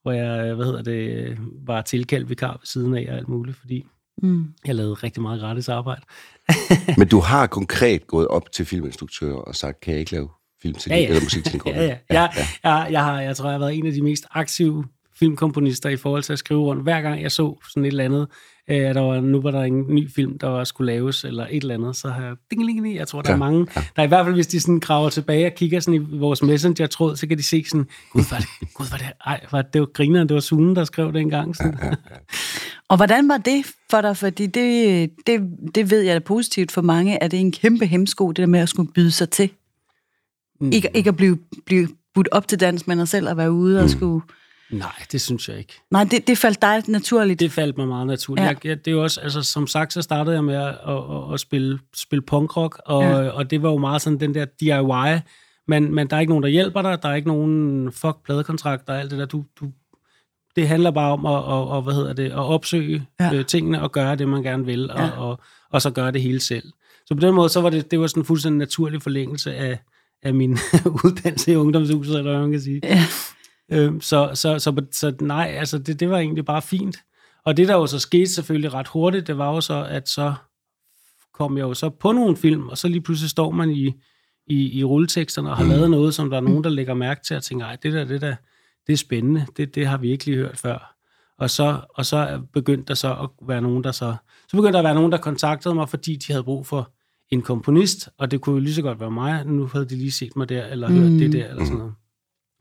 hvor 0.07 0.13
jeg 0.13 0.53
hvad 0.53 0.65
hedder 0.65 0.81
det, 0.81 1.37
var 1.65 1.81
tilkaldt 1.81 2.29
vikar 2.29 2.51
ved 2.51 2.59
siden 2.65 2.95
af 2.95 3.05
og 3.09 3.17
alt 3.17 3.27
muligt, 3.27 3.57
fordi 3.57 3.85
Mm. 4.23 4.45
jeg 4.65 4.75
lavede 4.75 4.93
rigtig 4.93 5.21
meget 5.21 5.41
gratis 5.41 5.69
arbejde. 5.69 6.01
Men 6.97 7.07
du 7.07 7.19
har 7.19 7.47
konkret 7.47 8.07
gået 8.07 8.27
op 8.27 8.51
til 8.51 8.65
filminstruktører 8.65 9.35
og 9.35 9.55
sagt, 9.55 9.79
kan 9.81 9.91
jeg 9.91 9.99
ikke 9.99 10.11
lave 10.11 10.29
film 10.61 10.73
til 10.75 10.89
Ja, 10.89 10.97
ja. 10.97 11.07
eller 11.07 11.21
musik 11.23 11.43
til 11.43 11.55
en 11.55 11.61
Ja, 11.75 11.83
ja. 11.83 11.97
Jeg, 12.09 12.29
jeg, 12.63 12.87
jeg, 12.91 13.03
har, 13.03 13.21
jeg 13.21 13.35
tror, 13.35 13.45
jeg 13.49 13.53
har 13.53 13.59
været 13.59 13.75
en 13.77 13.85
af 13.87 13.93
de 13.93 14.01
mest 14.01 14.25
aktive 14.31 14.85
filmkomponister 15.19 15.89
i 15.89 15.95
forhold 15.97 16.23
til 16.23 16.33
at 16.33 16.39
skrive 16.39 16.59
rundt. 16.61 16.83
Hver 16.83 17.01
gang 17.01 17.21
jeg 17.21 17.31
så 17.31 17.59
sådan 17.69 17.85
et 17.85 17.87
eller 17.87 18.03
andet, 18.03 18.27
øh, 18.69 18.77
der 18.77 18.99
var, 19.01 19.21
nu 19.21 19.41
var 19.41 19.51
der 19.51 19.61
en 19.61 19.85
ny 19.87 20.11
film, 20.11 20.37
der 20.39 20.47
var, 20.47 20.63
skulle 20.63 20.93
laves, 20.93 21.23
eller 21.23 21.47
et 21.49 21.61
eller 21.61 21.73
andet, 21.73 21.95
så 21.95 22.09
har 22.09 22.25
jeg, 22.25 22.35
ding, 22.51 22.67
ding, 22.67 22.83
ding, 22.83 22.95
jeg 22.95 23.07
tror, 23.07 23.21
der 23.21 23.29
Ja, 23.29 23.33
er 23.35 23.39
mange, 23.39 23.67
der 23.95 24.03
i 24.03 24.07
hvert 24.07 24.25
fald, 24.25 24.35
hvis 24.35 24.47
de 24.47 24.59
sådan 24.59 24.79
graver 24.79 25.09
tilbage 25.09 25.45
og 25.45 25.51
kigger 25.55 25.79
sådan 25.79 26.01
i 26.01 26.17
vores 26.17 26.43
messenger-tråd, 26.43 27.15
så 27.15 27.27
kan 27.27 27.37
de 27.37 27.43
se 27.43 27.65
sådan, 27.69 27.87
gud, 28.11 28.23
var 28.31 28.37
det, 28.37 28.47
gud, 28.75 28.85
var 28.91 28.97
det, 28.97 29.07
ej, 29.25 29.45
var 29.51 29.61
det, 29.61 29.73
det 29.73 29.81
var 29.81 29.87
grineren, 29.87 30.27
det 30.29 30.33
var 30.35 30.41
Sune, 30.41 30.75
der 30.75 30.83
skrev 30.83 31.13
det 31.13 31.21
engang. 31.21 31.55
Sådan. 31.55 31.77
Og 32.89 32.97
hvordan 32.97 33.29
var 33.29 33.37
det 33.37 33.65
for 33.89 34.01
dig? 34.01 34.17
Fordi 34.17 34.47
det, 34.47 35.09
det, 35.27 35.41
det 35.75 35.91
ved 35.91 36.01
jeg 36.01 36.15
er 36.15 36.19
positivt 36.19 36.71
for 36.71 36.81
mange, 36.81 37.23
at 37.23 37.31
det 37.31 37.37
er 37.37 37.41
en 37.41 37.51
kæmpe 37.51 37.85
hemsko, 37.85 38.27
det 38.27 38.37
der 38.37 38.45
med 38.45 38.59
at 38.59 38.69
skulle 38.69 38.91
byde 38.91 39.11
sig 39.11 39.29
til. 39.29 39.49
Mm. 40.61 40.71
Ikke, 40.71 40.89
ikke 40.93 41.07
at 41.07 41.15
blive, 41.15 41.37
blive 41.65 41.87
budt 42.13 42.29
op 42.31 42.47
til 42.47 42.59
dans, 42.59 42.87
men 42.87 42.99
at 42.99 43.09
selv 43.09 43.29
at 43.29 43.37
være 43.37 43.51
ude 43.51 43.81
og 43.81 43.89
skulle... 43.89 44.21
Nej, 44.71 44.91
det 45.11 45.21
synes 45.21 45.49
jeg 45.49 45.57
ikke. 45.57 45.73
Nej, 45.91 46.03
det, 46.03 46.27
det 46.27 46.37
faldt 46.37 46.61
dig 46.61 46.83
naturligt. 46.87 47.39
Det 47.39 47.51
faldt 47.51 47.77
mig 47.77 47.87
meget 47.87 48.07
naturligt. 48.07 48.43
Ja. 48.43 48.47
Jeg, 48.49 48.65
jeg, 48.65 48.77
det 48.85 48.91
er 48.91 48.95
jo 48.95 49.03
også, 49.03 49.21
altså, 49.21 49.43
som 49.43 49.67
sagt, 49.67 49.93
så 49.93 50.01
startede 50.01 50.35
jeg 50.35 50.43
med 50.43 50.55
at, 50.55 50.67
at, 50.87 51.33
at, 51.33 51.39
spille, 51.39 51.79
spille 51.95 52.21
punkrock, 52.21 52.81
og, 52.85 53.03
Ja. 53.03 53.29
og 53.29 53.51
det 53.51 53.61
var 53.61 53.69
jo 53.69 53.77
meget 53.77 54.01
sådan 54.01 54.19
den 54.19 54.33
der 54.35 54.45
DIY, 54.59 55.19
men, 55.67 55.95
men 55.95 56.07
der 56.09 56.15
er 56.15 56.19
ikke 56.19 56.31
nogen, 56.31 56.43
der 56.43 56.49
hjælper 56.49 56.81
dig, 56.81 57.03
der 57.03 57.09
er 57.09 57.15
ikke 57.15 57.27
nogen 57.27 57.91
fuck 57.91 58.15
pladekontrakter 58.25 58.93
og 58.93 58.99
alt 58.99 59.11
det 59.11 59.19
der. 59.19 59.25
Du, 59.25 59.43
du, 59.59 59.71
det 60.55 60.67
handler 60.67 60.91
bare 60.91 61.11
om 61.11 61.25
at, 61.25 61.37
at, 61.71 61.77
at, 61.77 61.83
hvad 61.83 61.93
hedder 61.93 62.13
det, 62.13 62.25
at 62.25 62.33
opsøge 62.39 63.05
Ja. 63.19 63.33
øh, 63.33 63.45
tingene 63.45 63.81
og 63.81 63.91
gøre 63.91 64.15
det, 64.15 64.27
man 64.27 64.43
gerne 64.43 64.65
vil, 64.65 64.91
og, 64.91 64.97
Ja. 64.99 65.05
ja. 65.05 65.11
og, 65.11 65.39
og 65.71 65.81
så 65.81 65.89
gøre 65.91 66.11
det 66.11 66.21
hele 66.21 66.39
selv. 66.39 66.71
Så 67.05 67.13
på 67.15 67.19
den 67.19 67.35
måde, 67.35 67.49
så 67.49 67.61
var 67.61 67.69
det, 67.69 67.91
det 67.91 67.99
var 67.99 68.07
sådan 68.07 68.21
en 68.21 68.25
fuldstændig 68.25 68.57
naturlig 68.57 69.01
forlængelse 69.01 69.55
af, 69.55 69.79
af 70.23 70.33
min 70.33 70.51
uddannelse 71.05 71.51
i 71.51 71.55
ungdomshuset, 71.55 72.17
eller 72.17 72.31
hvad 72.31 72.41
man 72.41 72.51
kan 72.51 72.61
sige. 72.61 72.79
Ja. 72.83 73.03
Øhm, 73.71 74.01
så, 74.01 74.31
så, 74.33 74.59
så, 74.59 74.85
så 74.91 75.15
nej, 75.21 75.55
altså 75.57 75.77
det, 75.77 75.99
det 75.99 76.09
var 76.09 76.17
egentlig 76.17 76.45
bare 76.45 76.61
fint. 76.61 76.97
Og 77.45 77.57
det, 77.57 77.67
der 77.67 77.73
jo 77.73 77.87
så 77.87 77.99
skete 77.99 78.33
selvfølgelig 78.33 78.73
ret 78.73 78.87
hurtigt, 78.87 79.27
det 79.27 79.37
var 79.37 79.53
jo 79.53 79.61
så, 79.61 79.85
at 79.89 80.09
så 80.09 80.33
kom 81.33 81.57
jeg 81.57 81.63
jo 81.63 81.73
så 81.73 81.89
på 81.89 82.11
nogle 82.11 82.37
film, 82.37 82.67
og 82.69 82.77
så 82.77 82.87
lige 82.87 83.01
pludselig 83.01 83.29
står 83.29 83.51
man 83.51 83.69
i, 83.69 83.93
i, 84.47 84.79
i 84.79 84.83
rulleteksterne 84.83 85.49
og 85.49 85.57
har 85.57 85.63
mm. 85.63 85.69
lavet 85.69 85.91
noget, 85.91 86.13
som 86.13 86.29
der 86.29 86.37
er 86.37 86.41
nogen, 86.41 86.63
der 86.63 86.69
lægger 86.69 86.93
mærke 86.93 87.21
til 87.27 87.35
og 87.35 87.43
tænker, 87.43 87.65
ej, 87.65 87.77
det 87.83 87.93
der, 87.93 88.05
det 88.05 88.21
der, 88.21 88.35
det 88.87 88.93
er 88.93 88.97
spændende, 88.97 89.45
det, 89.57 89.75
det 89.75 89.87
har 89.87 89.97
vi 89.97 90.11
ikke 90.11 90.25
lige 90.25 90.37
hørt 90.37 90.57
før. 90.57 90.93
Og 91.39 91.49
så, 91.49 91.81
og 91.89 92.05
så 92.05 92.41
begyndte 92.53 92.87
der 92.87 92.93
så 92.93 93.13
at 93.13 93.29
være 93.47 93.61
nogen, 93.61 93.83
der 93.83 93.91
så... 93.91 94.15
Så 94.47 94.57
begyndte 94.57 94.73
der 94.73 94.79
at 94.79 94.83
være 94.85 94.95
nogen, 94.95 95.11
der 95.11 95.17
kontaktede 95.17 95.75
mig, 95.75 95.89
fordi 95.89 96.15
de 96.15 96.33
havde 96.33 96.43
brug 96.43 96.65
for 96.67 96.91
en 97.29 97.41
komponist, 97.41 98.09
og 98.17 98.31
det 98.31 98.41
kunne 98.41 98.53
jo 98.53 98.59
lige 98.59 98.73
så 98.73 98.81
godt 98.81 98.99
være 98.99 99.11
mig, 99.11 99.45
nu 99.45 99.65
havde 99.65 99.85
de 99.85 99.95
lige 99.95 100.11
set 100.11 100.35
mig 100.35 100.49
der, 100.49 100.65
eller 100.65 100.89
hørt 100.89 101.11
Mm. 101.11 101.17
det 101.17 101.33
der, 101.33 101.47
eller 101.49 101.65
sådan 101.65 101.77
noget. 101.77 101.93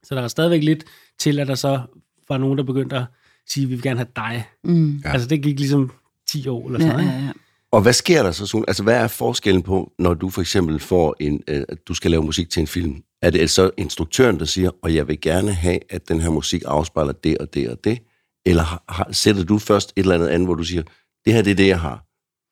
Så 0.08 0.14
der 0.14 0.22
er 0.22 0.28
stadigvæk 0.28 0.62
lidt 0.62 0.84
til, 1.18 1.38
at 1.40 1.46
der 1.48 1.54
så 1.54 1.80
var 2.28 2.38
nogen, 2.38 2.58
der 2.58 2.64
begyndte 2.64 2.96
at 2.96 3.04
sige, 3.48 3.64
at 3.64 3.70
vi 3.70 3.74
vil 3.74 3.82
gerne 3.82 3.98
have 3.98 4.08
dig. 4.16 4.44
Mm. 4.64 4.96
Ja. 4.96 5.12
Altså 5.12 5.28
det 5.28 5.42
gik 5.42 5.58
ligesom 5.58 5.92
10 6.28 6.48
år 6.48 6.66
eller 6.66 6.80
Ja, 6.80 6.86
sådan 6.90 7.04
noget. 7.04 7.18
ja, 7.20 7.24
ja. 7.24 7.32
Og 7.70 7.82
hvad 7.82 7.92
sker 7.92 8.22
der 8.22 8.30
så, 8.30 8.46
Sune? 8.46 8.64
Altså, 8.68 8.82
hvad 8.82 8.96
er 8.96 9.08
forskellen 9.08 9.62
på, 9.62 9.92
når 9.98 10.14
du 10.14 10.30
for 10.30 10.40
eksempel 10.40 10.80
får 10.80 11.16
en, 11.20 11.42
øh, 11.48 11.64
at 11.68 11.88
du 11.88 11.94
skal 11.94 12.10
lave 12.10 12.22
musik 12.22 12.50
til 12.50 12.60
en 12.60 12.66
film? 12.66 13.02
Er 13.22 13.30
det 13.30 13.50
så 13.50 13.70
instruktøren, 13.76 14.38
der 14.38 14.44
siger, 14.44 14.70
og 14.82 14.94
jeg 14.94 15.08
vil 15.08 15.20
gerne 15.20 15.52
have, 15.52 15.78
at 15.90 16.08
den 16.08 16.20
her 16.20 16.30
musik 16.30 16.62
afspejler 16.66 17.12
det 17.12 17.38
og 17.38 17.54
det 17.54 17.68
og 17.68 17.84
det? 17.84 17.98
Eller 18.46 18.62
har, 18.62 18.84
har, 18.88 19.08
sætter 19.12 19.44
du 19.44 19.58
først 19.58 19.92
et 19.96 20.02
eller 20.02 20.14
andet 20.14 20.28
andet, 20.28 20.48
hvor 20.48 20.54
du 20.54 20.64
siger, 20.64 20.82
det 21.24 21.32
her 21.32 21.42
det 21.42 21.50
er 21.50 21.54
det, 21.54 21.66
jeg 21.66 21.80
har? 21.80 22.04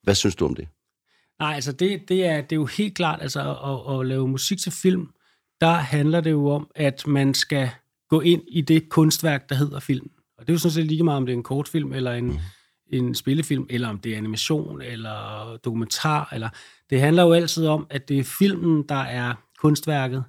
Hvad 0.03 0.15
synes 0.15 0.35
du 0.35 0.45
om 0.45 0.55
det? 0.55 0.69
Nej, 1.39 1.55
altså 1.55 1.73
det, 1.73 2.01
det, 2.09 2.27
er, 2.27 2.41
det 2.41 2.53
er 2.53 2.57
jo 2.57 2.67
helt 2.67 2.95
klart, 2.95 3.23
altså 3.23 3.41
at, 3.41 4.01
at 4.01 4.07
lave 4.07 4.29
musik 4.29 4.59
til 4.59 4.73
film, 4.73 5.07
der 5.65 5.73
handler 5.73 6.21
det 6.21 6.31
jo 6.31 6.49
om, 6.49 6.71
at 6.75 7.07
man 7.07 7.35
skal 7.35 7.71
gå 8.09 8.21
ind 8.21 8.43
i 8.49 8.61
det 8.61 8.89
kunstværk, 8.89 9.49
der 9.49 9.55
hedder 9.55 9.81
film. 9.81 10.11
Og 10.39 10.47
det 10.47 10.49
er 10.49 10.55
jo 10.55 10.59
sådan 10.59 10.73
set 10.73 10.87
lige 10.87 11.03
meget, 11.03 11.17
om 11.17 11.27
det 11.27 11.33
er 11.33 11.37
en 11.37 11.43
kortfilm, 11.43 11.93
eller 11.93 12.13
en, 12.13 12.27
mm. 12.27 12.39
en 12.93 13.15
spillefilm, 13.15 13.67
eller 13.71 13.89
om 13.89 13.99
det 13.99 14.13
er 14.13 14.17
animation, 14.17 14.83
eller 14.83 15.57
dokumentar. 15.65 16.29
Eller 16.33 16.49
det 16.91 17.01
handler 17.01 17.23
jo 17.23 17.33
altid 17.33 17.67
om, 17.67 17.87
at 17.91 18.09
det 18.09 18.19
er 18.19 18.25
filmen, 18.25 18.85
der 18.89 18.95
er 18.95 19.35
kunstværket. 19.59 20.25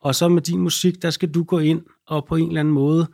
Og 0.00 0.14
så 0.14 0.28
med 0.28 0.42
din 0.42 0.58
musik, 0.58 1.02
der 1.02 1.10
skal 1.10 1.30
du 1.30 1.44
gå 1.44 1.58
ind 1.58 1.82
og 2.06 2.26
på 2.26 2.36
en 2.36 2.48
eller 2.48 2.60
anden 2.60 2.74
måde 2.74 3.06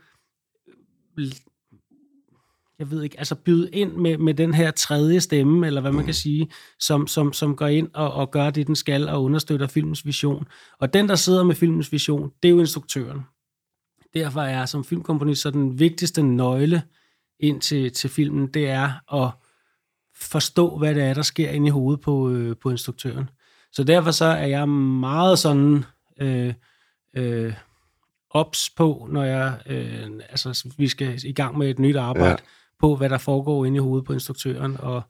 jeg 2.79 2.91
ved 2.91 3.03
ikke, 3.03 3.19
altså 3.19 3.35
byde 3.35 3.71
ind 3.71 3.93
med, 3.93 4.19
med 4.19 4.35
den 4.35 4.55
her 4.55 4.71
tredje 4.71 5.21
stemme, 5.21 5.67
eller 5.67 5.81
hvad 5.81 5.93
man 5.93 6.05
kan 6.05 6.15
sige, 6.15 6.50
som, 6.79 7.06
som, 7.06 7.32
som 7.32 7.56
går 7.56 7.67
ind 7.67 7.88
og, 7.94 8.12
og 8.12 8.31
gør 8.31 8.50
det, 8.50 8.67
den 8.67 8.76
skal, 8.76 9.09
og 9.09 9.25
understøtter 9.25 9.67
filmens 9.67 10.06
vision. 10.06 10.49
Og 10.79 10.94
den, 10.94 11.09
der 11.09 11.15
sidder 11.15 11.43
med 11.43 11.55
filmens 11.55 11.93
vision, 11.93 12.31
det 12.43 12.49
er 12.49 12.53
jo 12.53 12.61
instruktøren. 12.61 13.21
Derfor 14.15 14.41
er 14.41 14.67
som 14.67 14.85
filmkomponist 14.85 15.43
så 15.43 15.50
den 15.50 15.79
vigtigste 15.79 16.23
nøgle 16.23 16.82
ind 17.41 17.61
til, 17.61 17.93
til 17.93 18.11
filmen, 18.11 18.47
det 18.47 18.69
er 18.69 19.15
at 19.25 19.31
forstå, 20.17 20.79
hvad 20.79 20.94
det 20.94 21.03
er, 21.03 21.15
der 21.15 21.23
sker 21.23 21.50
inde 21.50 21.67
i 21.67 21.71
hovedet 21.71 22.00
på, 22.00 22.31
øh, 22.31 22.56
på 22.62 22.71
instruktøren. 22.71 23.31
Så 23.73 23.85
derfor 23.85 24.11
så 24.11 24.25
er 24.25 24.47
jeg 24.47 24.69
meget 24.69 25.38
sådan 25.38 25.85
øh, 26.21 26.55
øh, 27.17 27.55
ops 28.31 28.71
på, 28.76 29.09
når 29.11 29.25
jeg, 29.25 29.59
øh, 29.66 30.11
altså 30.28 30.69
vi 30.78 30.88
skal 30.88 31.21
i 31.25 31.33
gang 31.33 31.59
med 31.59 31.71
et 31.71 31.78
nyt 31.78 31.97
arbejde, 31.97 32.31
Ja. 32.31 32.37
På 32.85 32.97
hvad 32.97 33.09
der 33.09 33.19
foregår 33.19 33.64
inde 33.64 33.76
i 33.76 33.81
hovedet 33.81 34.07
på 34.07 34.12
instruktøren, 34.12 34.76
og 34.79 35.03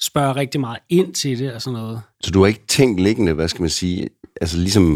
spørger 0.00 0.36
rigtig 0.36 0.60
meget 0.60 0.78
ind 0.88 1.14
til 1.14 1.38
det 1.38 1.52
og 1.52 1.62
sådan 1.62 1.78
noget. 1.80 2.00
Så 2.20 2.30
du 2.30 2.40
har 2.40 2.46
ikke 2.46 2.66
tænkt 2.68 3.00
liggende, 3.00 3.32
hvad 3.32 3.48
skal 3.48 3.62
man 3.62 3.70
sige, 3.70 4.08
altså 4.40 4.58
ligesom, 4.58 4.92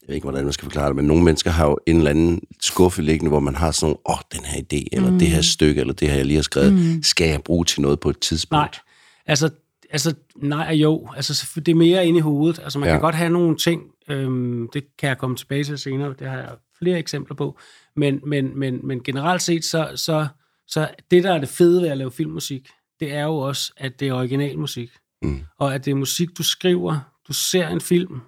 jeg 0.00 0.08
ved 0.08 0.14
ikke, 0.14 0.24
hvordan 0.24 0.44
man 0.44 0.52
skal 0.52 0.64
forklare 0.64 0.88
det, 0.88 0.96
men 0.96 1.04
nogle 1.04 1.24
mennesker 1.24 1.50
har 1.50 1.66
jo 1.66 1.78
en 1.86 1.96
eller 1.96 2.10
anden 2.10 2.40
skuffe 2.60 3.02
liggende, 3.02 3.28
hvor 3.28 3.40
man 3.40 3.54
har 3.54 3.70
sådan 3.70 3.86
nogle, 3.86 3.96
åh, 4.06 4.14
oh, 4.14 4.20
den 4.32 4.44
her 4.44 4.60
idé, 4.60 4.84
eller 4.92 5.10
mm. 5.10 5.18
det 5.18 5.28
her 5.28 5.42
stykke, 5.42 5.80
eller 5.80 5.94
det 5.94 6.08
her, 6.08 6.16
jeg 6.16 6.26
lige 6.26 6.36
har 6.36 6.42
skrevet, 6.42 6.72
mm. 6.72 7.02
skal 7.02 7.28
jeg 7.28 7.42
bruge 7.42 7.64
til 7.64 7.82
noget 7.82 8.00
på 8.00 8.10
et 8.10 8.18
tidspunkt? 8.18 8.60
Nej, 8.60 8.68
altså, 9.26 9.50
altså 9.90 10.14
nej 10.36 10.66
og 10.68 10.74
jo. 10.74 11.08
Altså, 11.16 11.34
så- 11.34 11.60
det 11.60 11.68
er 11.72 11.76
mere 11.76 12.06
inde 12.06 12.18
i 12.18 12.22
hovedet. 12.22 12.60
Altså, 12.62 12.78
man 12.78 12.88
ja. 12.88 12.94
kan 12.94 13.00
godt 13.00 13.14
have 13.14 13.30
nogle 13.30 13.56
ting, 13.56 13.82
øhm, 14.08 14.68
det 14.72 14.84
kan 14.98 15.08
jeg 15.08 15.18
komme 15.18 15.36
tilbage 15.36 15.64
til 15.64 15.78
senere, 15.78 16.14
det 16.18 16.28
har 16.28 16.36
jeg 16.36 16.50
flere 16.78 16.98
eksempler 16.98 17.36
på, 17.36 17.58
men, 17.96 18.20
men, 18.26 18.58
men, 18.58 18.86
men 18.86 19.02
generelt 19.02 19.42
set, 19.42 19.64
så, 19.64 19.88
så, 19.96 20.26
så 20.70 20.90
det, 21.10 21.24
der 21.24 21.34
er 21.34 21.38
det 21.38 21.48
fede 21.48 21.82
ved 21.82 21.88
at 21.88 21.98
lave 21.98 22.10
filmmusik, 22.10 22.68
det 23.00 23.12
er 23.12 23.24
jo 23.24 23.36
også, 23.36 23.72
at 23.76 24.00
det 24.00 24.08
er 24.08 24.12
originalmusik. 24.12 24.90
Mm. 25.22 25.40
Og 25.58 25.74
at 25.74 25.84
det 25.84 25.90
er 25.90 25.94
musik, 25.94 26.38
du 26.38 26.42
skriver. 26.42 27.00
Du 27.28 27.32
ser 27.32 27.68
en 27.68 27.80
film 27.80 28.20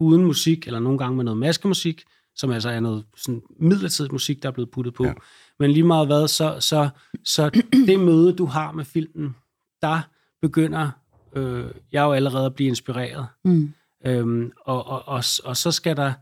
uden 0.00 0.24
musik, 0.24 0.66
eller 0.66 0.80
nogle 0.80 0.98
gange 0.98 1.16
med 1.16 1.24
noget 1.24 1.38
maskemusik, 1.38 2.02
som 2.36 2.50
altså 2.50 2.68
er 2.70 2.80
noget 2.80 3.04
sådan 3.16 3.42
midlertidigt 3.60 4.12
musik, 4.12 4.42
der 4.42 4.48
er 4.48 4.52
blevet 4.52 4.70
puttet 4.70 4.94
på. 4.94 5.04
Ja. 5.04 5.12
Men 5.58 5.70
lige 5.70 5.82
meget 5.84 6.06
hvad, 6.06 6.28
så, 6.28 6.56
så, 6.60 6.88
så 7.24 7.50
det 7.86 8.00
møde, 8.00 8.32
du 8.32 8.46
har 8.46 8.72
med 8.72 8.84
filmen, 8.84 9.36
der 9.82 10.00
begynder 10.42 10.90
øh, 11.36 11.66
jeg 11.92 12.02
jo 12.02 12.12
allerede 12.12 12.46
at 12.46 12.54
blive 12.54 12.68
inspireret. 12.68 13.26
Mm. 13.44 13.72
Øhm, 14.06 14.52
og, 14.60 14.86
og, 14.86 15.08
og, 15.08 15.24
og 15.44 15.56
så 15.56 15.70
skal 15.72 15.96
der... 15.96 16.12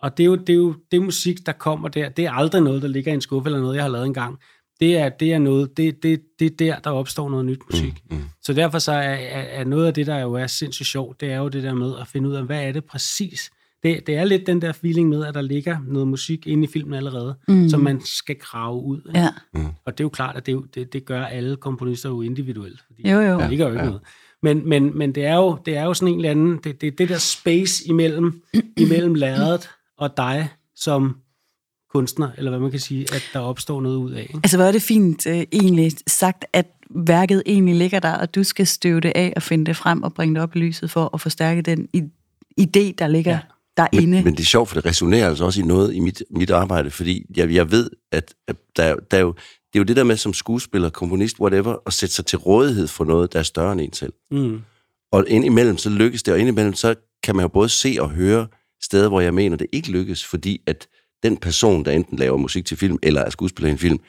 Og 0.00 0.16
det 0.16 0.22
er, 0.22 0.26
jo, 0.26 0.36
det 0.36 0.50
er 0.50 0.56
jo 0.56 0.74
det 0.90 1.02
musik, 1.02 1.46
der 1.46 1.52
kommer 1.52 1.88
der. 1.88 2.08
Det 2.08 2.26
er 2.26 2.32
aldrig 2.32 2.62
noget, 2.62 2.82
der 2.82 2.88
ligger 2.88 3.12
i 3.12 3.14
en 3.14 3.20
skuffe, 3.20 3.48
eller 3.48 3.60
noget, 3.60 3.74
jeg 3.74 3.84
har 3.84 3.90
lavet 3.90 4.06
engang. 4.06 4.38
Det 4.82 4.98
er, 4.98 5.08
det 5.08 5.32
er 5.32 5.38
noget, 5.38 5.76
det, 5.76 6.02
det, 6.02 6.20
det 6.38 6.46
er 6.46 6.50
der, 6.58 6.78
der 6.78 6.90
opstår 6.90 7.30
noget 7.30 7.44
nyt 7.46 7.58
musik. 7.70 8.02
Mm, 8.10 8.16
mm. 8.16 8.22
Så 8.42 8.52
derfor 8.52 8.78
så 8.78 8.92
er, 8.92 8.98
er, 9.00 9.42
er 9.42 9.64
noget 9.64 9.86
af 9.86 9.94
det, 9.94 10.06
der 10.06 10.18
jo 10.18 10.32
er 10.34 10.46
sindssygt 10.46 10.86
sjovt, 10.86 11.20
det 11.20 11.32
er 11.32 11.36
jo 11.36 11.48
det 11.48 11.62
der 11.62 11.74
med 11.74 11.92
at 12.00 12.08
finde 12.08 12.28
ud 12.28 12.34
af, 12.34 12.44
hvad 12.44 12.62
er 12.68 12.72
det 12.72 12.84
præcis? 12.84 13.50
Det, 13.82 14.06
det 14.06 14.16
er 14.16 14.24
lidt 14.24 14.46
den 14.46 14.62
der 14.62 14.72
feeling 14.72 15.08
med, 15.08 15.24
at 15.26 15.34
der 15.34 15.40
ligger 15.40 15.78
noget 15.86 16.08
musik 16.08 16.46
inde 16.46 16.64
i 16.64 16.66
filmen 16.72 16.94
allerede, 16.94 17.34
Mm. 17.48 17.54
mm. 17.54 17.68
som 17.68 17.80
man 17.80 18.00
skal 18.04 18.36
grave 18.38 18.82
ud. 18.82 19.00
Ikke? 19.08 19.18
Ja. 19.20 19.28
Og 19.86 19.98
det 19.98 20.00
er 20.00 20.04
jo 20.04 20.08
klart, 20.08 20.36
at 20.36 20.46
det, 20.46 20.60
det, 20.74 20.92
det 20.92 21.04
gør 21.04 21.24
alle 21.24 21.56
komponister 21.56 22.08
jo 22.08 22.22
individuelt. 22.22 22.80
Fordi 22.86 23.10
Jo, 23.10 23.20
jo. 23.20 23.38
Der 23.38 23.48
ligger 23.48 23.64
jo 23.66 23.70
ikke 23.72 23.78
Ja. 23.80 23.84
ja. 23.84 23.90
noget. 23.90 24.02
Men, 24.42 24.68
men, 24.68 24.98
men 24.98 25.14
det, 25.14 25.24
er 25.24 25.34
jo, 25.36 25.58
det 25.66 25.76
er 25.76 25.84
jo 25.84 25.94
sådan 25.94 26.12
en 26.14 26.18
eller 26.18 26.30
anden, 26.30 26.56
det, 26.64 26.80
det, 26.80 26.98
det 26.98 27.08
der 27.08 27.18
space 27.18 27.88
imellem, 27.88 28.42
imellem 28.76 29.14
lærredet 29.24 29.70
og 29.98 30.16
dig 30.16 30.48
som 30.76 31.16
kunstner, 31.92 32.28
eller 32.38 32.50
hvad 32.50 32.60
man 32.60 32.70
kan 32.70 32.80
sige, 32.80 33.06
at 33.14 33.30
der 33.32 33.38
opstår 33.40 33.80
noget 33.80 33.96
ud 33.96 34.10
af. 34.12 34.20
Ikke? 34.22 34.40
Altså, 34.42 34.56
hvor 34.56 34.66
er 34.66 34.72
det 34.72 34.82
fint 34.82 35.26
øh, 35.26 35.42
egentlig 35.52 35.92
sagt, 36.06 36.44
at 36.52 36.66
værket 36.90 37.42
egentlig 37.46 37.74
ligger 37.74 38.00
der, 38.00 38.12
og 38.12 38.34
du 38.34 38.44
skal 38.44 38.66
støve 38.66 39.00
det 39.00 39.12
af 39.14 39.32
og 39.36 39.42
finde 39.42 39.64
det 39.66 39.76
frem 39.76 40.02
og 40.02 40.14
bringe 40.14 40.34
det 40.34 40.42
op 40.42 40.56
i 40.56 40.58
lyset 40.58 40.90
for 40.90 41.10
at 41.14 41.20
forstærke 41.20 41.62
den 41.62 41.88
i- 41.92 42.02
idé, 42.60 42.92
der 42.98 43.06
ligger 43.06 43.32
Ja. 43.32 43.38
derinde. 43.76 44.14
Men, 44.16 44.24
men 44.24 44.32
det 44.34 44.40
er 44.40 44.44
sjovt, 44.44 44.68
for 44.68 44.74
det 44.76 44.86
resonerer 44.86 45.28
altså 45.28 45.44
også 45.44 45.60
i 45.60 45.64
noget 45.64 45.94
i 45.94 46.00
mit, 46.00 46.22
mit 46.30 46.50
arbejde, 46.50 46.90
fordi 46.90 47.26
jeg, 47.36 47.50
jeg 47.54 47.70
ved, 47.70 47.90
at, 48.12 48.34
at 48.48 48.56
der, 48.76 48.96
der 49.10 49.16
er 49.16 49.20
jo, 49.20 49.32
det 49.72 49.74
er 49.74 49.78
jo 49.78 49.84
det 49.84 49.96
der 49.96 50.04
med 50.04 50.16
som 50.16 50.32
skuespiller, 50.34 50.90
komponist, 50.90 51.40
whatever, 51.40 51.76
at 51.86 51.92
sætte 51.92 52.14
sig 52.14 52.26
til 52.26 52.38
rådighed 52.38 52.88
for 52.88 53.04
noget, 53.04 53.32
der 53.32 53.38
er 53.38 53.42
større 53.42 53.72
end 53.72 53.80
en 53.80 53.92
selv. 53.92 54.12
Mm. 54.30 54.60
Og 55.12 55.24
indimellem 55.28 55.76
så 55.78 55.90
lykkes 55.90 56.22
det, 56.22 56.34
og 56.34 56.40
indimellem 56.40 56.74
så 56.74 56.94
kan 57.22 57.36
man 57.36 57.42
jo 57.44 57.48
både 57.48 57.68
se 57.68 57.96
og 58.00 58.10
høre 58.10 58.46
steder, 58.82 59.08
hvor 59.08 59.20
jeg 59.20 59.34
mener, 59.34 59.56
det 59.56 59.66
ikke 59.72 59.90
lykkes, 59.90 60.24
fordi 60.24 60.60
at 60.66 60.86
den 61.22 61.36
person, 61.36 61.84
der 61.84 61.92
enten 61.92 62.18
laver 62.18 62.36
musik 62.36 62.64
til 62.64 62.76
film, 62.76 62.98
eller 63.02 63.20
er 63.20 63.30
skuespiller 63.30 63.68
i 63.68 63.72
en 63.72 63.78
film, 63.78 64.00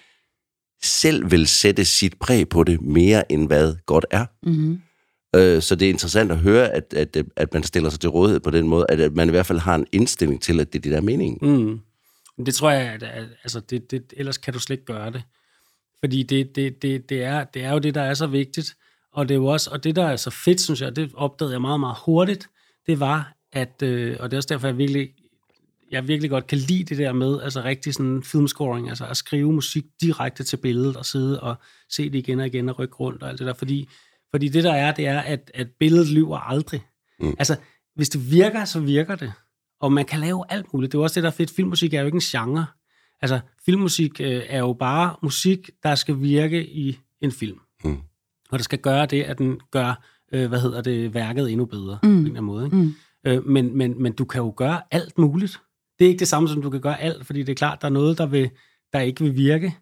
selv 0.84 1.32
vil 1.32 1.48
sætte 1.48 1.86
sit 1.86 2.20
præg 2.20 2.50
på 2.50 2.63
det 2.63 2.82
mere, 2.82 3.32
end 3.32 3.48
hvad 3.48 3.75
godt 3.86 4.05
er. 4.12 4.25
Mm-hmm. 4.43 4.82
Øh, 5.36 5.62
så 5.62 5.75
det 5.75 5.86
er 5.86 5.89
interessant 5.89 6.32
at 6.32 6.38
høre, 6.38 6.70
at, 6.72 6.93
at, 6.93 7.17
at 7.36 7.53
man 7.53 7.63
stiller 7.63 7.89
sig 7.89 8.00
til 8.00 8.10
rådighed 8.10 8.39
på 8.39 8.51
den 8.51 8.67
måde, 8.67 8.86
at, 8.89 9.00
at 9.00 9.13
man 9.13 9.27
i 9.27 9.32
hvert 9.32 9.46
fald 9.46 9.60
har 9.60 9.75
en 9.75 9.88
indstilling 9.91 10.41
til, 10.41 10.60
at 10.60 10.74
det 10.74 10.79
er 10.79 10.82
det, 10.82 10.91
der 10.91 10.98
er 10.98 11.01
meningen. 11.01 11.50
Mm. 11.50 11.79
Det 12.46 12.55
tror 12.55 12.72
jeg, 12.72 12.82
at, 12.82 13.03
at 13.03 13.25
altså 13.43 13.60
det, 13.60 13.91
det, 13.91 14.13
ellers 14.17 14.38
kan 14.38 14.53
du 14.53 14.60
slet 14.60 14.74
ikke 14.74 14.86
gøre 14.86 15.12
det. 15.12 15.24
Fordi 16.00 16.24
det, 16.24 16.55
det, 16.55 16.82
det, 16.82 17.10
det, 17.10 17.24
er, 17.24 17.43
det 17.43 17.63
er 17.63 17.72
jo 17.72 17.79
det, 17.79 17.96
der 17.96 18.01
er 18.01 18.13
så 18.13 18.27
vigtigt. 18.27 18.75
Og 19.13 19.29
det 19.29 19.36
er 19.36 19.39
jo 19.39 19.46
også, 19.46 19.70
og 19.70 19.84
det, 19.84 19.96
der 19.96 20.05
er 20.05 20.15
så 20.15 20.29
fedt, 20.29 20.62
synes 20.62 20.82
jeg, 20.82 20.96
det 20.96 21.12
opdagede 21.13 21.53
jeg 21.53 21.62
meget, 21.62 21.79
meget 21.79 21.98
hurtigt, 22.05 22.50
det 22.88 23.00
var, 23.00 23.34
at, 23.51 23.82
øh, 23.84 24.17
og 24.20 24.32
det 24.32 24.36
er 24.36 24.39
også 24.39 24.48
derfor, 24.48 24.67
jeg 24.67 24.77
virkelig, 24.77 25.10
jeg 25.93 26.07
virkelig 26.07 26.29
godt 26.29 26.47
kan 26.47 26.57
lide 26.57 26.83
det 26.83 26.97
der 26.97 27.13
med, 27.13 27.41
altså 27.41 27.63
rigtig 27.63 27.93
sådan 27.93 28.23
filmscoring, 28.23 28.89
altså 28.89 29.05
at 29.05 29.17
skrive 29.17 29.53
musik 29.53 29.83
direkte 30.01 30.43
til 30.43 30.57
billedet 30.57 30.97
og 30.97 31.05
sidde 31.05 31.39
og 31.41 31.55
se 31.89 32.09
det 32.09 32.15
igen 32.19 32.39
og 32.39 32.47
igen 32.47 32.69
og 32.69 32.79
rykke 32.79 32.95
rundt 32.95 33.23
og 33.23 33.29
alt 33.29 33.39
det 33.39 33.47
der, 33.47 33.53
fordi, 33.53 33.89
fordi 34.31 34.47
det 34.47 34.63
der 34.63 34.73
er, 34.73 34.91
det 34.91 35.07
er, 35.07 35.19
at, 35.19 35.51
at 35.53 35.67
billedet 35.79 36.09
lyver 36.09 36.38
aldrig. 36.38 36.85
Mm. 37.19 37.35
Altså, 37.39 37.55
hvis 37.95 38.09
det 38.09 38.31
virker, 38.31 38.65
så 38.65 38.79
virker 38.79 39.15
det. 39.15 39.33
Og 39.81 39.93
man 39.93 40.05
kan 40.05 40.19
lave 40.19 40.43
alt 40.50 40.73
muligt. 40.73 40.91
Det 40.91 40.97
er 40.97 41.01
også 41.01 41.15
det, 41.15 41.23
der 41.23 41.29
er 41.29 41.33
fedt. 41.33 41.51
Filmmusik 41.51 41.93
er 41.93 42.00
jo 42.00 42.05
ikke 42.05 42.15
en 42.15 42.21
genre. 42.21 42.65
Altså, 43.21 43.39
filmmusik 43.65 44.21
øh, 44.21 44.41
er 44.50 44.59
jo 44.59 44.73
bare 44.73 45.15
musik, 45.23 45.69
der 45.83 45.95
skal 45.95 46.19
virke 46.21 46.67
i 46.67 47.00
en 47.21 47.31
film. 47.31 47.59
Mm. 47.83 47.97
Og 48.51 48.59
der 48.59 48.63
skal 48.63 48.79
gøre 48.79 49.05
det, 49.05 49.23
at 49.23 49.38
den 49.38 49.59
gør, 49.71 50.03
øh, 50.33 50.50
hvad 50.50 50.62
hedder 50.62 50.81
det, 50.81 51.13
værket 51.13 51.51
endnu 51.51 51.65
bedre, 51.65 52.00
Mm. 52.03 52.09
på 52.09 52.13
en 52.13 52.17
eller 52.17 52.29
anden 52.29 52.43
måde. 52.45 52.65
Ikke? 52.65 52.77
Mm. 52.77 52.93
Øh, 53.27 53.45
men, 53.45 53.77
men, 53.77 54.01
men 54.03 54.13
du 54.13 54.25
kan 54.25 54.41
jo 54.41 54.53
gøre 54.57 54.81
alt 54.91 55.17
muligt. 55.17 55.59
Det 56.03 56.07
er 56.07 56.12
ikke 56.12 56.19
det 56.19 56.27
samme, 56.27 56.50
som 56.50 56.62
du 56.62 56.69
kan 56.69 56.81
gøre 56.81 57.01
alt, 57.01 57.25
fordi 57.25 57.39
det 57.39 57.50
er 57.50 57.55
klart, 57.55 57.81
der 57.81 57.88
er 57.88 57.91
noget, 57.91 58.17
der, 58.17 58.25
vil, 58.25 58.50
der 58.93 59.00
ikke 59.00 59.24
vil 59.24 59.38
virke. 59.38 59.75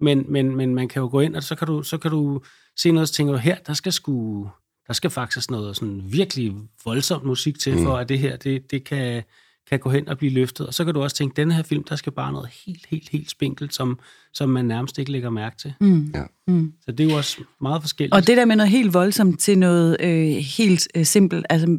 Men, 0.00 0.24
men, 0.28 0.56
men 0.56 0.74
man 0.74 0.88
kan 0.88 1.02
jo 1.02 1.08
gå 1.08 1.20
ind, 1.20 1.36
og 1.36 1.42
så 1.42 1.54
kan 1.54 1.66
du, 1.66 1.82
så 1.82 1.98
kan 1.98 2.10
du 2.10 2.40
se 2.78 2.92
noget, 2.92 3.20
og 3.20 3.26
du, 3.26 3.36
her, 3.36 3.56
der 3.66 3.72
skal 3.72 3.92
sgu, 3.92 4.48
der 4.86 4.92
skal 4.92 5.10
faktisk 5.10 5.50
noget 5.50 5.76
sådan 5.76 6.02
virkelig 6.12 6.54
voldsomt 6.84 7.24
musik 7.24 7.58
til, 7.58 7.76
Mm. 7.76 7.84
for 7.84 7.96
at 7.96 8.08
det 8.08 8.18
her, 8.18 8.36
det, 8.36 8.70
det 8.70 8.84
kan, 8.84 9.22
kan 9.70 9.78
gå 9.78 9.90
hen 9.90 10.08
og 10.08 10.18
blive 10.18 10.32
løftet. 10.32 10.66
Og 10.66 10.74
så 10.74 10.84
kan 10.84 10.94
du 10.94 11.02
også 11.02 11.16
tænke, 11.16 11.36
den 11.36 11.50
her 11.50 11.62
film, 11.62 11.84
der 11.84 11.96
skal 11.96 12.12
bare 12.12 12.32
noget 12.32 12.48
helt, 12.66 12.86
helt, 12.90 13.08
helt 13.08 13.30
spinkelt, 13.30 13.74
som, 13.74 13.98
som 14.34 14.48
man 14.48 14.64
nærmest 14.64 14.98
ikke 14.98 15.12
lægger 15.12 15.30
mærke 15.30 15.56
til. 15.56 15.74
Mm. 15.80 16.10
Ja. 16.14 16.22
Mm. 16.48 16.72
Så 16.84 16.92
det 16.92 17.06
er 17.06 17.10
jo 17.10 17.16
også 17.16 17.44
meget 17.60 17.82
forskelligt. 17.82 18.14
Og 18.14 18.26
det 18.26 18.36
der 18.36 18.44
med 18.44 18.56
noget 18.56 18.70
helt 18.70 18.94
voldsomt 18.94 19.40
til 19.40 19.58
noget 19.58 19.96
øh, 20.00 20.36
helt 20.58 20.88
øh, 20.94 21.04
simpelt, 21.04 21.46
altså 21.50 21.78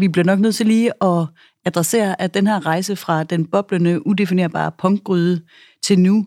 vi 0.00 0.08
bliver 0.08 0.24
nok 0.24 0.38
nødt 0.38 0.54
til 0.54 0.66
lige 0.66 1.04
at 1.04 1.26
adressere, 1.66 2.20
at 2.20 2.34
den 2.34 2.46
her 2.46 2.66
rejse 2.66 2.96
fra 2.96 3.24
den 3.24 3.46
boblende, 3.46 4.06
udefinerbare 4.06 4.72
punkgryde 4.78 5.40
til 5.82 5.98
nu, 5.98 6.26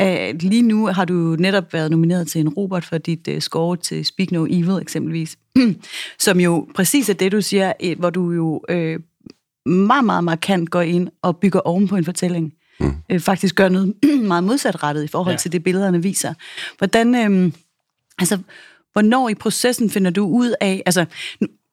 øh, 0.00 0.34
lige 0.40 0.62
nu 0.62 0.86
har 0.86 1.04
du 1.04 1.36
netop 1.38 1.72
været 1.72 1.90
nomineret 1.90 2.28
til 2.28 2.40
en 2.40 2.48
Robert 2.48 2.84
for 2.84 2.98
dit 2.98 3.28
øh, 3.28 3.40
score 3.40 3.76
til 3.76 4.04
Speak 4.04 4.32
No 4.32 4.46
Evil 4.50 4.78
eksempelvis, 4.82 5.38
som 6.18 6.40
jo 6.40 6.68
præcis 6.74 7.08
er 7.08 7.14
det, 7.14 7.32
du 7.32 7.40
siger, 7.40 7.94
hvor 7.98 8.10
du 8.10 8.32
jo 8.32 8.64
øh, 8.68 9.00
meget, 9.66 10.04
meget 10.04 10.24
markant 10.24 10.70
går 10.70 10.80
ind 10.80 11.08
og 11.22 11.36
bygger 11.36 11.60
oven 11.60 11.88
på 11.88 11.96
en 11.96 12.04
fortælling. 12.04 12.52
Mm. 12.80 12.92
Øh, 13.10 13.20
faktisk 13.20 13.54
gør 13.54 13.68
noget 13.68 13.94
meget 14.22 14.44
modsatrettet 14.44 15.04
i 15.04 15.08
forhold 15.08 15.32
Ja. 15.32 15.38
til 15.38 15.52
det, 15.52 15.62
billederne 15.62 16.02
viser. 16.02 16.34
Hvordan, 16.78 17.14
øh, 17.14 17.52
altså, 18.18 18.38
hvornår 18.92 19.28
i 19.28 19.34
processen 19.34 19.90
finder 19.90 20.10
du 20.10 20.26
ud 20.26 20.54
af, 20.60 20.82
altså, 20.86 21.04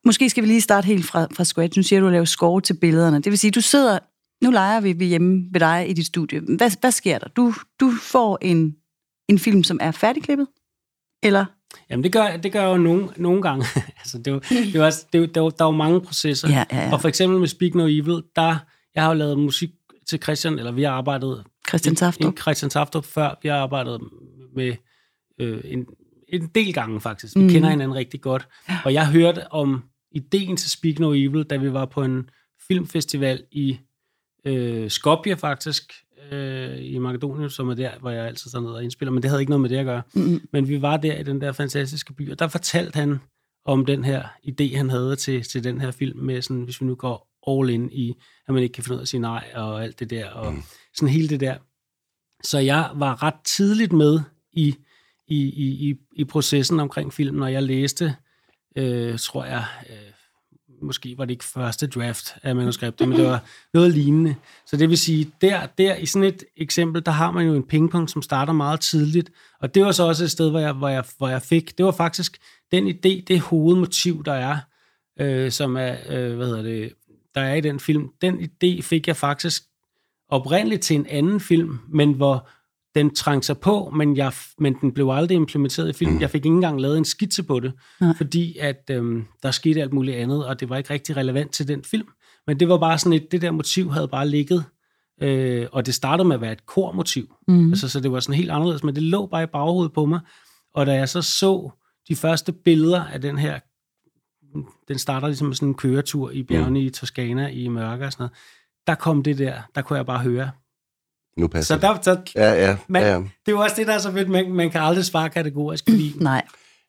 måske 0.08 0.30
skal 0.30 0.42
vi 0.42 0.48
lige 0.48 0.60
starte 0.60 0.86
helt 0.86 1.04
fra, 1.04 1.26
fra 1.36 1.44
scratch. 1.44 1.78
Nu 1.78 1.82
siger 1.82 2.00
du, 2.00 2.06
at 2.06 2.10
du 2.10 2.12
laver 2.12 2.24
score 2.24 2.60
til 2.60 2.74
billederne. 2.74 3.16
Det 3.16 3.30
vil 3.30 3.38
sige, 3.38 3.50
du 3.50 3.60
sidder, 3.60 3.98
nu 4.44 4.50
leger 4.50 4.80
vi, 4.80 4.92
vi 4.92 5.04
hjemme 5.04 5.48
ved 5.52 5.60
dig 5.60 5.86
i 5.90 5.92
dit 5.92 6.06
studie. 6.06 6.40
Hvad, 6.40 6.80
hvad 6.80 6.90
sker 6.90 7.18
der? 7.18 7.28
Du, 7.28 7.54
du 7.80 7.92
får 8.02 8.38
en, 8.42 8.76
en 9.28 9.38
film, 9.38 9.64
som 9.64 9.78
er 9.82 9.90
færdigklippet? 9.90 10.46
Eller? 11.22 11.44
Jamen, 11.90 12.04
det 12.04 12.12
gør, 12.12 12.36
det 12.36 12.52
gør 12.52 12.62
jeg 12.62 12.68
jo 12.68 12.76
nogle, 12.76 13.08
nogle 13.16 13.42
gange. 13.42 13.66
altså, 14.00 14.18
det 14.18 14.26
er 14.26 14.32
jo, 14.32 14.38
det 14.38 14.74
er 14.74 14.78
jo 14.78 14.84
også, 14.84 15.06
det 15.12 15.22
er 15.22 15.26
der, 15.26 15.40
er 15.40 15.44
jo, 15.44 15.50
der 15.58 15.64
er 15.64 15.68
jo 15.68 15.76
mange 15.76 16.00
processer. 16.00 16.48
Ja, 16.48 16.64
ja, 16.72 16.84
ja. 16.84 16.92
Og 16.92 17.00
for 17.00 17.08
eksempel 17.08 17.38
med 17.38 17.48
Speak 17.48 17.74
No 17.74 17.86
Evil, 17.86 18.22
der, 18.36 18.56
jeg 18.94 19.02
har 19.02 19.08
jo 19.08 19.14
lavet 19.14 19.38
musik 19.38 19.70
til 20.08 20.22
Christian, 20.22 20.58
eller 20.58 20.72
vi 20.72 20.82
har 20.82 20.90
arbejdet 20.90 21.44
Christian 21.68 21.96
Saftrup. 21.96 22.34
i 22.34 22.40
Christian 22.40 22.70
Saftrup 22.70 23.04
før. 23.04 23.38
Vi 23.42 23.48
har 23.48 23.56
arbejdet 23.56 24.00
med 24.56 24.74
øh, 25.40 25.60
en, 25.64 25.86
en 26.28 26.46
del 26.54 26.72
gange 26.72 27.00
faktisk. 27.00 27.36
Vi 27.36 27.42
mm. 27.42 27.48
kender 27.48 27.70
hinanden 27.70 27.96
rigtig 27.96 28.20
godt. 28.20 28.48
Og 28.84 28.94
jeg 28.94 29.06
hørte 29.06 29.52
om 29.52 29.82
ideen 30.12 30.56
til 30.56 30.70
Speak 30.70 30.98
No 30.98 31.12
Evil, 31.12 31.44
da 31.44 31.56
vi 31.56 31.72
var 31.72 31.84
på 31.84 32.02
en 32.02 32.30
filmfestival 32.68 33.44
i 33.52 33.78
øh, 34.44 34.90
Skopje 34.90 35.36
faktisk, 35.36 35.92
øh, 36.30 36.84
i 36.84 36.98
Makedonien, 36.98 37.50
som 37.50 37.68
er 37.68 37.74
der, 37.74 37.98
hvor 38.00 38.10
jeg 38.10 38.26
altid 38.26 38.50
tager 38.50 38.62
ned 38.62 38.70
og 38.70 38.84
indspiller, 38.84 39.12
men 39.12 39.22
det 39.22 39.30
havde 39.30 39.42
ikke 39.42 39.50
noget 39.50 39.60
med 39.60 39.70
det 39.70 39.76
at 39.76 39.84
gøre. 39.84 40.02
Mm. 40.14 40.40
Men 40.52 40.68
vi 40.68 40.82
var 40.82 40.96
der 40.96 41.18
i 41.18 41.22
den 41.22 41.40
der 41.40 41.52
fantastiske 41.52 42.12
by, 42.12 42.30
og 42.30 42.38
der 42.38 42.48
fortalte 42.48 42.96
han 42.96 43.18
om 43.64 43.86
den 43.86 44.04
her 44.04 44.22
idé, 44.48 44.76
han 44.76 44.90
havde 44.90 45.16
til, 45.16 45.42
til 45.42 45.64
den 45.64 45.80
her 45.80 45.90
film, 45.90 46.18
med 46.18 46.42
sådan, 46.42 46.62
hvis 46.62 46.80
vi 46.80 46.86
nu 46.86 46.94
går 46.94 47.28
all 47.48 47.70
in 47.70 47.90
i, 47.92 48.14
at 48.48 48.54
man 48.54 48.62
ikke 48.62 48.72
kan 48.72 48.84
finde 48.84 48.94
ud 48.94 48.98
af 48.98 49.02
at 49.02 49.08
sige 49.08 49.20
nej, 49.20 49.50
og 49.54 49.82
alt 49.84 50.00
det 50.00 50.10
der, 50.10 50.30
og 50.30 50.52
mm. 50.52 50.62
sådan 50.94 51.08
hele 51.08 51.28
det 51.28 51.40
der. 51.40 51.56
Så 52.44 52.58
jeg 52.58 52.90
var 52.94 53.22
ret 53.22 53.40
tidligt 53.44 53.92
med 53.92 54.20
i, 54.52 54.76
i, 55.26 55.36
i, 55.36 55.88
i, 55.88 55.94
i 56.16 56.24
processen 56.24 56.80
omkring 56.80 57.12
filmen, 57.12 57.42
og 57.42 57.52
jeg 57.52 57.62
læste, 57.62 58.14
øh, 58.76 59.18
tror 59.18 59.44
jeg, 59.44 59.64
øh, 59.90 59.96
måske 60.82 61.14
var 61.18 61.24
det 61.24 61.30
ikke 61.30 61.44
første 61.44 61.86
draft 61.86 62.36
af 62.42 62.56
manuskriptet, 62.56 63.08
men 63.08 63.18
det 63.18 63.26
var 63.26 63.44
noget 63.74 63.94
lignende. 63.94 64.34
Så 64.66 64.76
det 64.76 64.88
vil 64.88 64.98
sige, 64.98 65.32
der, 65.40 65.66
der 65.66 65.96
i 65.96 66.06
sådan 66.06 66.28
et 66.28 66.44
eksempel, 66.56 67.06
der 67.06 67.12
har 67.12 67.30
man 67.30 67.46
jo 67.46 67.54
en 67.54 67.66
pingpong, 67.66 68.10
som 68.10 68.22
starter 68.22 68.52
meget 68.52 68.80
tidligt, 68.80 69.30
og 69.60 69.74
det 69.74 69.84
var 69.84 69.92
så 69.92 70.02
også 70.02 70.24
et 70.24 70.30
sted, 70.30 70.50
hvor 70.50 70.58
jeg, 70.58 70.72
hvor 70.72 70.88
jeg, 70.88 71.04
hvor 71.18 71.28
jeg 71.28 71.42
fik, 71.42 71.78
det 71.78 71.86
var 71.86 71.92
faktisk 71.92 72.38
den 72.72 72.88
idé, 72.88 73.24
det 73.28 73.40
hovedmotiv, 73.40 74.24
der 74.24 74.32
er, 74.32 74.58
øh, 75.20 75.50
som 75.50 75.76
er, 75.76 75.96
øh, 76.08 76.36
hvad 76.36 76.46
hedder 76.46 76.62
det, 76.62 76.92
der 77.34 77.40
er 77.40 77.54
i 77.54 77.60
den 77.60 77.80
film, 77.80 78.08
den 78.22 78.40
idé 78.40 78.82
fik 78.82 79.08
jeg 79.08 79.16
faktisk 79.16 79.62
oprindeligt 80.28 80.82
til 80.82 80.96
en 80.96 81.06
anden 81.06 81.40
film, 81.40 81.78
men 81.88 82.12
hvor 82.12 82.48
den 82.98 83.14
trængte 83.14 83.46
sig 83.46 83.58
på, 83.58 83.92
men, 83.96 84.16
jeg, 84.16 84.32
men 84.58 84.74
den 84.80 84.92
blev 84.92 85.08
aldrig 85.10 85.36
implementeret 85.36 85.88
i 85.88 85.92
film. 85.92 86.20
Jeg 86.20 86.30
fik 86.30 86.38
ikke 86.38 86.54
engang 86.54 86.80
lavet 86.80 86.98
en 86.98 87.04
skitse 87.04 87.42
på 87.42 87.60
det, 87.60 87.72
Nej. 88.00 88.14
fordi 88.16 88.58
at 88.58 88.90
øhm, 88.90 89.24
der 89.42 89.50
skete 89.50 89.82
alt 89.82 89.92
muligt 89.92 90.16
andet, 90.16 90.46
og 90.46 90.60
det 90.60 90.68
var 90.68 90.76
ikke 90.76 90.92
rigtig 90.92 91.16
relevant 91.16 91.50
til 91.50 91.68
den 91.68 91.84
film. 91.84 92.08
Men 92.46 92.60
det 92.60 92.68
var 92.68 92.78
bare 92.78 92.98
sådan 92.98 93.12
et, 93.12 93.32
det 93.32 93.42
der 93.42 93.50
motiv 93.50 93.92
havde 93.92 94.08
bare 94.08 94.28
ligget, 94.28 94.64
øh, 95.22 95.66
og 95.72 95.86
det 95.86 95.94
startede 95.94 96.28
med 96.28 96.36
at 96.36 96.40
være 96.40 96.52
et 96.52 96.66
kormotiv. 96.66 97.34
Mm. 97.48 97.68
Altså, 97.68 97.88
så 97.88 98.00
det 98.00 98.12
var 98.12 98.20
sådan 98.20 98.34
helt 98.34 98.50
anderledes, 98.50 98.84
men 98.84 98.94
det 98.94 99.02
lå 99.02 99.26
bare 99.26 99.42
i 99.42 99.46
baghovedet 99.46 99.92
på 99.92 100.04
mig. 100.04 100.20
Og 100.74 100.86
da 100.86 100.94
jeg 100.94 101.08
så 101.08 101.22
så 101.22 101.70
de 102.08 102.16
første 102.16 102.52
billeder 102.52 103.04
af 103.04 103.20
den 103.20 103.38
her, 103.38 103.58
den 104.88 104.98
starter 104.98 105.28
ligesom 105.28 105.46
med 105.46 105.56
sådan 105.56 105.68
en 105.68 105.74
køretur 105.74 106.30
i 106.30 106.42
bjergene 106.42 106.80
mm. 106.80 106.86
i 106.86 106.90
Toskana 106.90 107.48
i 107.48 107.68
mørke 107.68 108.04
og 108.04 108.12
sådan 108.12 108.22
noget, 108.22 108.32
der 108.86 108.94
kom 108.94 109.22
det 109.22 109.38
der, 109.38 109.62
der 109.74 109.82
kunne 109.82 109.96
jeg 109.96 110.06
bare 110.06 110.22
høre. 110.22 110.50
Nu 111.36 111.46
passer 111.48 111.74
Så, 111.74 111.80
der, 111.80 111.98
så 112.02 112.16
Ja, 112.36 112.52
ja, 112.68 112.76
man, 112.88 113.02
ja. 113.02 113.08
det 113.16 113.22
er 113.46 113.52
jo 113.52 113.58
også 113.58 113.74
det, 113.78 113.86
der 113.86 113.92
er 113.92 113.98
så 113.98 114.12
fedt, 114.12 114.28
man, 114.28 114.52
man 114.52 114.70
kan 114.70 114.80
aldrig 114.80 115.04
svare 115.04 115.28
kategorisk, 115.30 115.84
fordi 115.88 116.12
Nej. 116.20 116.42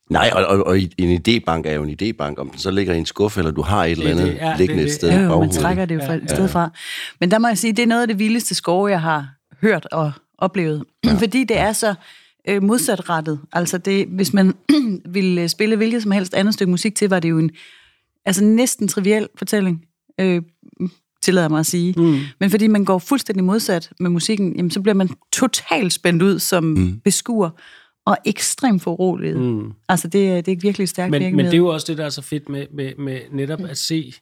Nej, 0.09 0.31
og, 0.35 0.45
og, 0.45 0.67
og 0.67 0.79
en 0.97 1.21
idébank 1.27 1.61
er 1.67 1.73
jo 1.73 1.83
en 1.83 1.97
idébank. 2.01 2.35
Om 2.37 2.49
den 2.49 2.59
så 2.59 2.71
ligger 2.71 2.93
i 2.93 2.97
en 2.97 3.05
skuffe, 3.05 3.39
eller 3.39 3.51
du 3.51 3.61
har 3.61 3.85
et 3.85 3.91
eller 3.91 4.03
Det 4.05 4.11
er 4.11 4.19
andet 4.21 4.33
det, 4.33 4.35
ja, 4.41 4.55
liggende 4.57 4.83
det 4.83 4.89
er 4.89 4.95
et 4.95 5.01
det. 5.01 5.09
sted 5.11 5.11
i 5.11 5.23
jo, 5.23 5.39
man 5.39 5.49
trækker 5.51 5.85
det 5.85 5.95
jo 5.95 5.99
fra 5.99 6.13
Ja, 6.13 6.19
et 6.19 6.29
sted 6.29 6.47
fra. 6.47 6.69
Men 7.19 7.31
der 7.31 7.39
må 7.39 7.47
jeg 7.47 7.57
sige, 7.57 7.73
det 7.73 7.83
er 7.83 7.87
noget 7.87 8.01
af 8.01 8.07
det 8.07 8.19
vildeste 8.19 8.55
score, 8.55 8.91
jeg 8.91 9.01
har 9.01 9.27
hørt 9.61 9.87
og 9.91 10.11
oplevet. 10.37 10.83
Ja. 11.05 11.13
Fordi 11.13 11.43
det 11.43 11.57
er 11.57 11.73
så 11.73 11.95
øh, 12.49 12.63
modsatrettet. 12.63 13.39
Altså, 13.53 13.77
det, 13.77 14.05
hvis 14.07 14.33
man 14.33 14.53
ville 15.15 15.49
spille 15.49 15.75
hvilket 15.75 16.01
som 16.03 16.11
helst 16.11 16.33
andet 16.33 16.53
stykke 16.53 16.71
musik 16.71 16.95
til, 16.95 17.09
var 17.09 17.19
det 17.19 17.29
jo 17.29 17.39
en 17.39 17.51
altså 18.25 18.43
næsten 18.43 18.87
triviel 18.87 19.27
fortælling, 19.37 19.81
øh, 20.19 20.41
tillader 21.21 21.49
mig 21.49 21.59
at 21.59 21.65
sige. 21.65 21.93
Mm. 21.97 22.19
Men 22.39 22.49
fordi 22.49 22.67
man 22.67 22.85
går 22.85 22.99
fuldstændig 22.99 23.43
modsat 23.43 23.91
med 23.99 24.09
musikken, 24.09 24.55
jamen, 24.55 24.71
så 24.71 24.81
bliver 24.81 24.95
man 24.95 25.09
totalt 25.33 25.93
spændt 25.93 26.23
ud 26.23 26.39
som 26.39 26.63
mm. 26.63 26.99
beskuer, 26.99 27.49
og 28.05 28.17
ekstremt 28.25 28.81
foruroliget. 28.81 29.37
Mm. 29.39 29.43
Mm. 29.45 29.71
Altså, 29.89 30.07
det, 30.07 30.29
er- 30.29 30.41
det 30.41 30.51
er 30.51 30.57
virkelig 30.61 30.89
stærkt 30.89 31.11
Men, 31.11 31.35
men 31.35 31.45
det 31.45 31.53
er 31.53 31.57
jo 31.57 31.67
også 31.67 31.85
det, 31.89 31.97
der 31.97 32.05
er 32.05 32.09
så 32.09 32.21
fedt 32.21 32.49
med, 32.49 32.65
med, 32.73 32.93
med 32.97 33.19
netop 33.31 33.59
at 33.61 33.77
se 33.77 34.13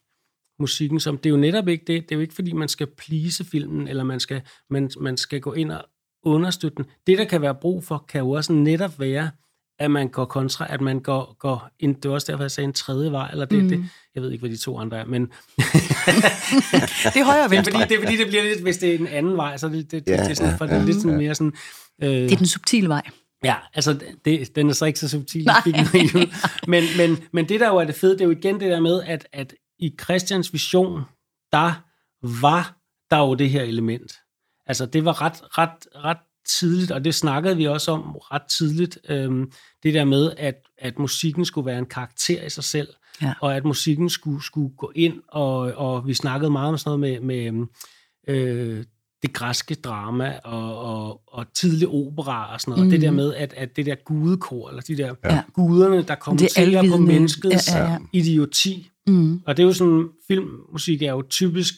musikken 0.60 1.00
som, 1.00 1.18
det 1.18 1.26
er 1.26 1.30
jo 1.30 1.38
netop 1.38 1.68
ikke 1.68 1.84
det, 1.88 2.04
det 2.04 2.12
er 2.12 2.16
jo 2.16 2.22
ikke 2.22 2.34
fordi, 2.34 2.54
man 2.54 2.68
skal 2.68 2.88
please 2.98 3.44
filmen, 3.46 3.88
eller 3.88 4.04
man 4.04 4.20
skal, 4.20 4.42
man, 4.70 4.90
man 5.02 5.18
skal 5.18 5.40
gå 5.42 5.54
ind 5.54 5.72
og 5.72 5.86
understøtte 6.24 6.76
den. 6.78 6.86
Det, 7.08 7.18
der 7.18 7.26
kan 7.26 7.42
være 7.42 7.56
brug 7.56 7.84
for, 7.84 8.06
kan 8.10 8.20
jo 8.22 8.30
også 8.30 8.54
netop 8.54 9.00
være, 9.00 9.30
at 9.80 9.92
man 9.92 10.08
går 10.08 10.26
kontra, 10.26 10.74
at 10.74 10.82
man 10.82 11.00
går, 11.00 11.36
går 11.40 11.70
en, 11.80 11.94
det 11.94 12.10
var 12.10 12.16
også 12.16 12.32
derfor, 12.32 12.44
jeg 12.44 12.52
sagde 12.52 12.66
en 12.66 12.74
tredje 12.74 13.12
vej, 13.12 13.30
eller 13.32 13.46
det, 13.46 13.64
mm. 13.64 13.70
det, 13.70 13.86
jeg 14.16 14.24
ved 14.24 14.32
ikke, 14.32 14.42
hvad 14.42 14.50
de 14.50 14.58
to 14.58 14.80
andre 14.80 14.98
er, 14.98 15.06
men... 15.06 15.22
det 17.14 17.20
er 17.20 17.26
højre 17.26 17.44
og 17.44 17.52
venstre. 17.56 17.72
Det 17.72 17.82
er, 17.82 17.88
fordi, 17.88 17.90
det 17.90 17.98
er 17.98 18.02
fordi, 18.02 18.18
det 18.18 18.28
bliver 18.28 18.44
lidt, 18.44 18.62
hvis 18.62 18.78
det 18.78 18.96
er 18.96 19.00
en 19.00 19.08
anden 19.08 19.38
vej, 19.38 19.58
så 19.58 19.68
det, 19.68 19.92
det, 19.92 19.92
det, 19.92 20.06
det, 20.06 20.30
er 20.30 20.34
sådan, 20.34 20.58
for 20.58 20.66
det 20.66 20.76
er 20.76 20.86
lidt 20.86 21.02
sådan 21.02 21.18
mere 21.18 21.36
sådan... 21.36 21.54
Øh, 22.04 22.10
det 22.10 22.32
er 22.32 22.38
den 22.38 22.48
subtile 22.48 22.90
vej. 22.90 23.02
Ja, 23.44 23.56
altså, 23.74 24.00
det, 24.26 24.56
den 24.56 24.70
er 24.70 24.74
så 24.74 24.86
ikke 24.86 25.00
så 25.00 25.10
subtil. 25.10 25.48
men, 26.68 26.84
men, 26.98 27.18
men 27.34 27.50
det, 27.50 27.60
der 27.60 27.68
jo 27.68 27.76
er 27.76 27.86
det 27.86 27.96
fede, 27.96 28.14
det 28.14 28.22
er 28.22 28.26
jo 28.26 28.32
igen 28.32 28.60
det 28.60 28.72
der 28.72 28.80
med, 28.80 29.04
at, 29.04 29.28
at 29.34 29.54
i 29.80 29.96
Christians 30.04 30.54
vision, 30.54 31.02
der 31.52 31.84
var 32.42 32.78
der 33.12 33.18
jo 33.18 33.36
det 33.36 33.50
her 33.50 33.64
element. 33.64 34.12
Altså, 34.66 34.86
det 34.86 35.06
var 35.06 35.22
ret, 35.22 35.58
ret, 35.58 35.88
ret 35.96 36.18
tidligt, 36.48 36.92
og 36.92 37.06
det 37.06 37.16
snakkede 37.16 37.58
vi 37.58 37.68
også 37.68 37.92
om 37.92 38.02
ret 38.02 38.42
tidligt, 38.42 38.98
øhm, 39.10 39.52
det 39.84 39.94
der 39.94 40.06
med, 40.06 40.32
at, 40.38 40.56
at 40.78 41.00
musikken 41.00 41.46
skulle 41.46 41.66
være 41.66 41.80
en 41.80 41.86
karakter 41.86 42.46
i 42.46 42.50
sig 42.50 42.64
selv, 42.64 42.88
ja. 43.22 43.34
og 43.42 43.56
at 43.56 43.66
musikken 43.66 44.10
skulle, 44.10 44.44
skulle 44.44 44.76
gå 44.78 44.92
ind, 44.96 45.22
og, 45.28 45.58
og 45.58 46.08
vi 46.08 46.14
snakkede 46.14 46.52
meget 46.52 46.70
om 46.70 46.78
sådan 46.78 47.00
noget 47.00 47.22
med, 47.22 47.50
med 47.52 47.68
øh, 48.28 48.84
det 49.22 49.34
græske 49.34 49.76
drama 49.76 50.40
og, 50.44 50.80
og, 50.80 51.22
og 51.28 51.54
tidlig 51.54 51.88
opera 51.88 52.54
og 52.54 52.62
sådan 52.62 52.72
noget. 52.72 52.86
Mm. 52.86 52.88
Og 52.88 52.92
det 52.92 53.02
der 53.02 53.12
med, 53.12 53.34
at, 53.34 53.54
at 53.54 53.76
det 53.76 53.86
der 53.86 53.96
gudekor, 53.96 54.70
eller 54.70 54.82
de 54.82 54.98
der 54.98 55.16
ja. 55.24 55.42
guderne, 55.54 56.04
der 56.04 56.16
kommenterer 56.16 56.90
på 56.92 56.98
menneskets 56.98 57.72
ja, 57.72 57.84
ja, 57.84 57.92
ja. 57.92 57.98
idioti. 58.14 58.90
Mm. 59.08 59.42
Og 59.46 59.58
det 59.58 59.64
er 59.64 59.68
jo 59.68 59.74
sådan, 59.74 60.10
filmmusik 60.28 61.02
er 61.02 61.12
jo 61.12 61.24
typisk 61.30 61.74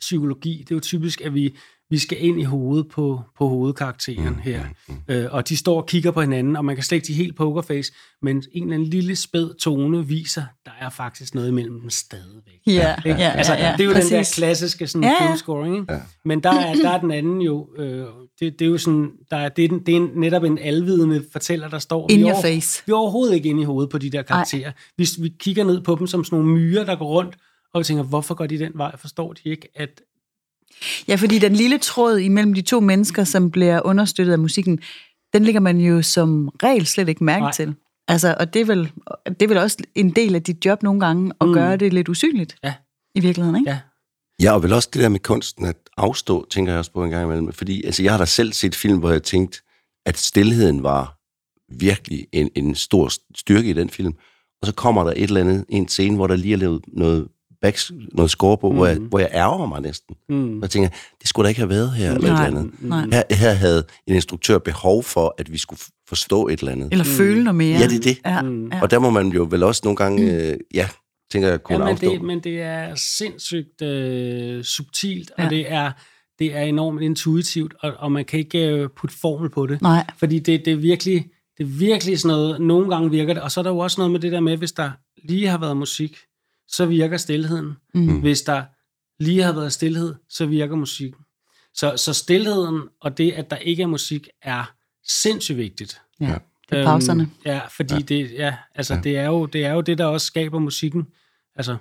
psykologi. 0.00 0.58
Det 0.58 0.70
er 0.70 0.76
jo 0.76 0.80
typisk, 0.80 1.20
at 1.20 1.34
vi 1.34 1.56
vi 1.90 1.98
skal 1.98 2.24
ind 2.24 2.40
i 2.40 2.44
hovedet 2.44 2.88
på, 2.88 3.20
på 3.38 3.48
hovedkarakteren 3.48 4.34
mm, 4.34 4.38
her. 4.38 4.62
Mm, 4.88 4.94
mm. 5.08 5.14
Øh, 5.14 5.34
og 5.34 5.48
de 5.48 5.56
står 5.56 5.76
og 5.76 5.86
kigger 5.86 6.10
på 6.10 6.20
hinanden, 6.20 6.56
og 6.56 6.64
man 6.64 6.76
kan 6.76 6.84
slet 6.84 6.96
ikke 6.96 7.06
sige 7.06 7.16
helt 7.16 7.36
pokerface, 7.36 7.92
men 8.22 8.36
en 8.52 8.62
eller 8.62 8.74
anden 8.74 8.88
lille 8.88 9.16
spæd 9.16 9.54
tone 9.58 10.06
viser, 10.06 10.42
der 10.64 10.70
er 10.80 10.90
faktisk 10.90 11.34
noget 11.34 11.48
imellem 11.48 11.80
dem 11.80 11.90
stadigvæk. 11.90 12.60
Ja, 12.66 12.72
ja, 13.04 13.16
ja, 13.16 13.30
altså, 13.30 13.52
ja, 13.52 13.66
ja, 13.66 13.72
det 13.72 13.80
er 13.80 13.84
jo 13.84 13.92
præcis. 13.92 14.10
den 14.10 14.18
der 14.18 14.32
klassiske 14.34 14.86
sådan, 14.86 15.04
ja, 15.04 15.24
ja. 15.24 15.36
scoring, 15.36 15.76
ikke? 15.76 15.92
Ja. 15.92 16.00
Men 16.24 16.42
der 16.42 16.52
er, 16.52 16.74
der 16.74 16.90
er 16.90 17.00
den 17.00 17.10
anden 17.10 17.40
jo, 17.40 17.68
øh, 17.78 18.04
det, 18.40 18.58
det 18.58 18.62
er 18.62 18.70
jo 18.70 18.78
sådan, 18.78 19.10
der 19.30 19.36
er, 19.36 19.48
det, 19.48 19.72
er, 19.72 19.78
det 19.86 19.96
er 19.96 20.08
netop 20.14 20.44
en 20.44 20.58
alvidende 20.58 21.24
fortæller, 21.32 21.68
der 21.68 21.78
står. 21.78 22.10
In 22.10 22.18
vi 22.18 22.24
your 22.24 22.40
face. 22.42 22.82
Vi 22.86 22.92
er 22.92 22.96
overhovedet 22.96 23.34
ikke 23.34 23.48
inde 23.48 23.62
i 23.62 23.64
hovedet 23.64 23.90
på 23.90 23.98
de 23.98 24.10
der 24.10 24.22
karakterer. 24.22 24.72
Vi, 24.96 25.08
vi 25.18 25.28
kigger 25.38 25.64
ned 25.64 25.80
på 25.80 25.96
dem 25.98 26.06
som 26.06 26.24
sådan 26.24 26.38
nogle 26.38 26.52
myrer, 26.52 26.84
der 26.84 26.96
går 26.96 27.06
rundt, 27.06 27.36
og 27.74 27.78
vi 27.78 27.84
tænker, 27.84 28.04
hvorfor 28.04 28.34
går 28.34 28.46
de 28.46 28.58
den 28.58 28.72
vej? 28.74 28.96
Forstår 28.96 29.32
de 29.32 29.40
ikke, 29.44 29.68
at, 29.74 30.00
Ja, 31.08 31.14
fordi 31.14 31.38
den 31.38 31.52
lille 31.52 31.78
tråd 31.78 32.18
imellem 32.18 32.54
de 32.54 32.62
to 32.62 32.80
mennesker, 32.80 33.24
som 33.24 33.50
bliver 33.50 33.80
understøttet 33.84 34.32
af 34.32 34.38
musikken, 34.38 34.78
den 35.32 35.44
ligger 35.44 35.60
man 35.60 35.78
jo 35.78 36.02
som 36.02 36.48
regel 36.62 36.86
slet 36.86 37.08
ikke 37.08 37.24
mærke 37.24 37.42
Nej. 37.42 37.52
til. 37.52 37.74
Altså, 38.08 38.36
og 38.40 38.54
det 38.54 38.60
er, 38.60 38.64
vel, 38.64 38.92
det 39.26 39.42
er 39.42 39.48
vel 39.48 39.58
også 39.58 39.76
en 39.94 40.10
del 40.10 40.34
af 40.34 40.42
dit 40.42 40.64
job 40.64 40.82
nogle 40.82 41.00
gange, 41.00 41.32
at 41.40 41.46
mm. 41.46 41.54
gøre 41.54 41.76
det 41.76 41.92
lidt 41.92 42.08
usynligt. 42.08 42.56
Ja. 42.64 42.74
I 43.14 43.20
virkeligheden, 43.20 43.56
ikke? 43.56 43.70
Ja. 43.70 43.78
Ja, 44.42 44.52
og 44.52 44.62
vel 44.62 44.72
også 44.72 44.88
det 44.92 45.02
der 45.02 45.08
med 45.08 45.20
kunsten 45.20 45.64
at 45.64 45.76
afstå, 45.96 46.46
tænker 46.50 46.72
jeg 46.72 46.78
også 46.78 46.92
på 46.92 47.04
en 47.04 47.10
gang 47.10 47.24
imellem. 47.24 47.52
Fordi 47.52 47.84
altså, 47.84 48.02
jeg 48.02 48.12
har 48.12 48.18
da 48.18 48.24
selv 48.24 48.52
set 48.52 48.74
film, 48.74 48.98
hvor 48.98 49.10
jeg 49.10 49.22
tænkte, 49.22 49.60
at 50.06 50.18
stillheden 50.18 50.82
var 50.82 51.16
virkelig 51.78 52.26
en, 52.32 52.50
en 52.54 52.74
stor 52.74 53.10
styrke 53.34 53.70
i 53.70 53.72
den 53.72 53.90
film. 53.90 54.14
Og 54.62 54.66
så 54.66 54.74
kommer 54.74 55.04
der 55.04 55.10
et 55.10 55.22
eller 55.22 55.40
andet, 55.40 55.64
en 55.68 55.88
scene, 55.88 56.16
hvor 56.16 56.26
der 56.26 56.36
lige 56.36 56.52
er 56.52 56.58
lavet 56.58 56.84
noget 56.88 57.28
back, 57.62 57.78
noget 58.12 58.30
score 58.30 58.58
på, 58.58 58.70
mm. 58.70 58.76
hvor, 58.76 58.86
jeg, 58.86 58.96
hvor 58.98 59.18
jeg 59.18 59.30
ærger 59.34 59.66
mig 59.66 59.80
næsten. 59.80 60.16
Mm. 60.28 60.56
Og 60.56 60.62
jeg 60.62 60.70
tænker, 60.70 60.88
det 61.20 61.28
skulle 61.28 61.44
da 61.44 61.48
ikke 61.48 61.60
have 61.60 61.68
været 61.68 61.92
her, 61.92 62.14
eller 62.14 62.32
nej, 62.32 62.42
et 62.42 62.46
eller 62.46 62.60
andet. 62.60 62.74
Nej. 62.82 63.06
Her, 63.12 63.36
her 63.36 63.52
havde 63.52 63.84
en 64.06 64.14
instruktør 64.14 64.58
behov 64.58 65.02
for, 65.02 65.34
at 65.38 65.52
vi 65.52 65.58
skulle 65.58 65.80
forstå 66.08 66.48
et 66.48 66.58
eller 66.58 66.72
andet. 66.72 66.88
Eller 66.92 67.04
mm. 67.04 67.10
føle 67.10 67.44
noget 67.44 67.54
mere. 67.54 67.78
Ja, 67.78 67.86
det 67.86 67.96
er 67.96 68.00
det. 68.00 68.18
Ja, 68.26 68.42
mm. 68.42 68.72
Og 68.82 68.90
der 68.90 68.98
må 68.98 69.10
man 69.10 69.28
jo 69.28 69.46
vel 69.50 69.62
også 69.62 69.80
nogle 69.84 69.96
gange, 69.96 70.22
mm. 70.22 70.36
øh, 70.36 70.56
ja, 70.74 70.88
tænker 71.32 71.48
jeg, 71.48 71.62
kunne 71.62 71.78
ja, 71.78 71.84
men 71.84 71.88
afstå. 71.88 72.12
Det, 72.12 72.22
men 72.22 72.40
det 72.40 72.62
er 72.62 72.94
sindssygt 72.94 73.82
øh, 73.82 74.64
subtilt, 74.64 75.30
ja. 75.38 75.44
og 75.44 75.50
det 75.50 75.72
er 75.72 75.92
det 76.38 76.56
er 76.56 76.62
enormt 76.62 77.02
intuitivt, 77.02 77.74
og, 77.80 77.92
og 77.98 78.12
man 78.12 78.24
kan 78.24 78.38
ikke 78.38 78.68
øh, 78.68 78.88
putte 78.96 79.16
formel 79.20 79.50
på 79.50 79.66
det. 79.66 79.82
Nej. 79.82 80.06
Fordi 80.18 80.38
det, 80.38 80.64
det 80.64 80.72
er 80.72 80.76
virkelig 80.76 81.26
det 81.58 81.64
er 81.64 81.78
virkelig 81.78 82.18
sådan 82.18 82.36
noget, 82.36 82.60
nogle 82.60 82.94
gange 82.94 83.10
virker 83.10 83.34
det, 83.34 83.42
og 83.42 83.50
så 83.50 83.60
er 83.60 83.62
der 83.62 83.70
jo 83.70 83.78
også 83.78 84.00
noget 84.00 84.10
med 84.10 84.20
det 84.20 84.32
der 84.32 84.40
med, 84.40 84.56
hvis 84.56 84.72
der 84.72 84.90
lige 85.24 85.46
har 85.46 85.58
været 85.58 85.76
musik, 85.76 86.16
så 86.70 86.86
virker 86.86 87.16
stillheden. 87.16 87.76
Mm. 87.94 88.20
Hvis 88.20 88.42
der 88.42 88.62
lige 89.22 89.42
har 89.42 89.52
været 89.52 89.72
stillhed, 89.72 90.14
så 90.28 90.46
virker 90.46 90.76
musikken. 90.76 91.20
Så, 91.74 91.96
så 91.96 92.12
stillheden 92.12 92.80
og 93.00 93.18
det, 93.18 93.32
at 93.32 93.50
der 93.50 93.56
ikke 93.56 93.82
er 93.82 93.86
musik, 93.86 94.28
er 94.42 94.72
sindssygt 95.08 95.58
vigtigt. 95.58 96.00
Ja, 96.20 96.34
det 96.70 96.78
er 96.78 96.84
pauserne. 96.84 97.22
Øhm, 97.22 97.30
ja, 97.46 97.60
fordi 97.76 97.94
ja. 97.94 98.00
Det, 98.00 98.30
ja, 98.32 98.54
altså, 98.74 98.94
ja. 98.94 99.00
Det, 99.00 99.16
er 99.16 99.26
jo, 99.26 99.46
det 99.46 99.64
er 99.64 99.72
jo 99.72 99.80
det, 99.80 99.98
der 99.98 100.04
også 100.04 100.26
skaber 100.26 100.58
musikken. 100.58 101.06
Altså, 101.56 101.76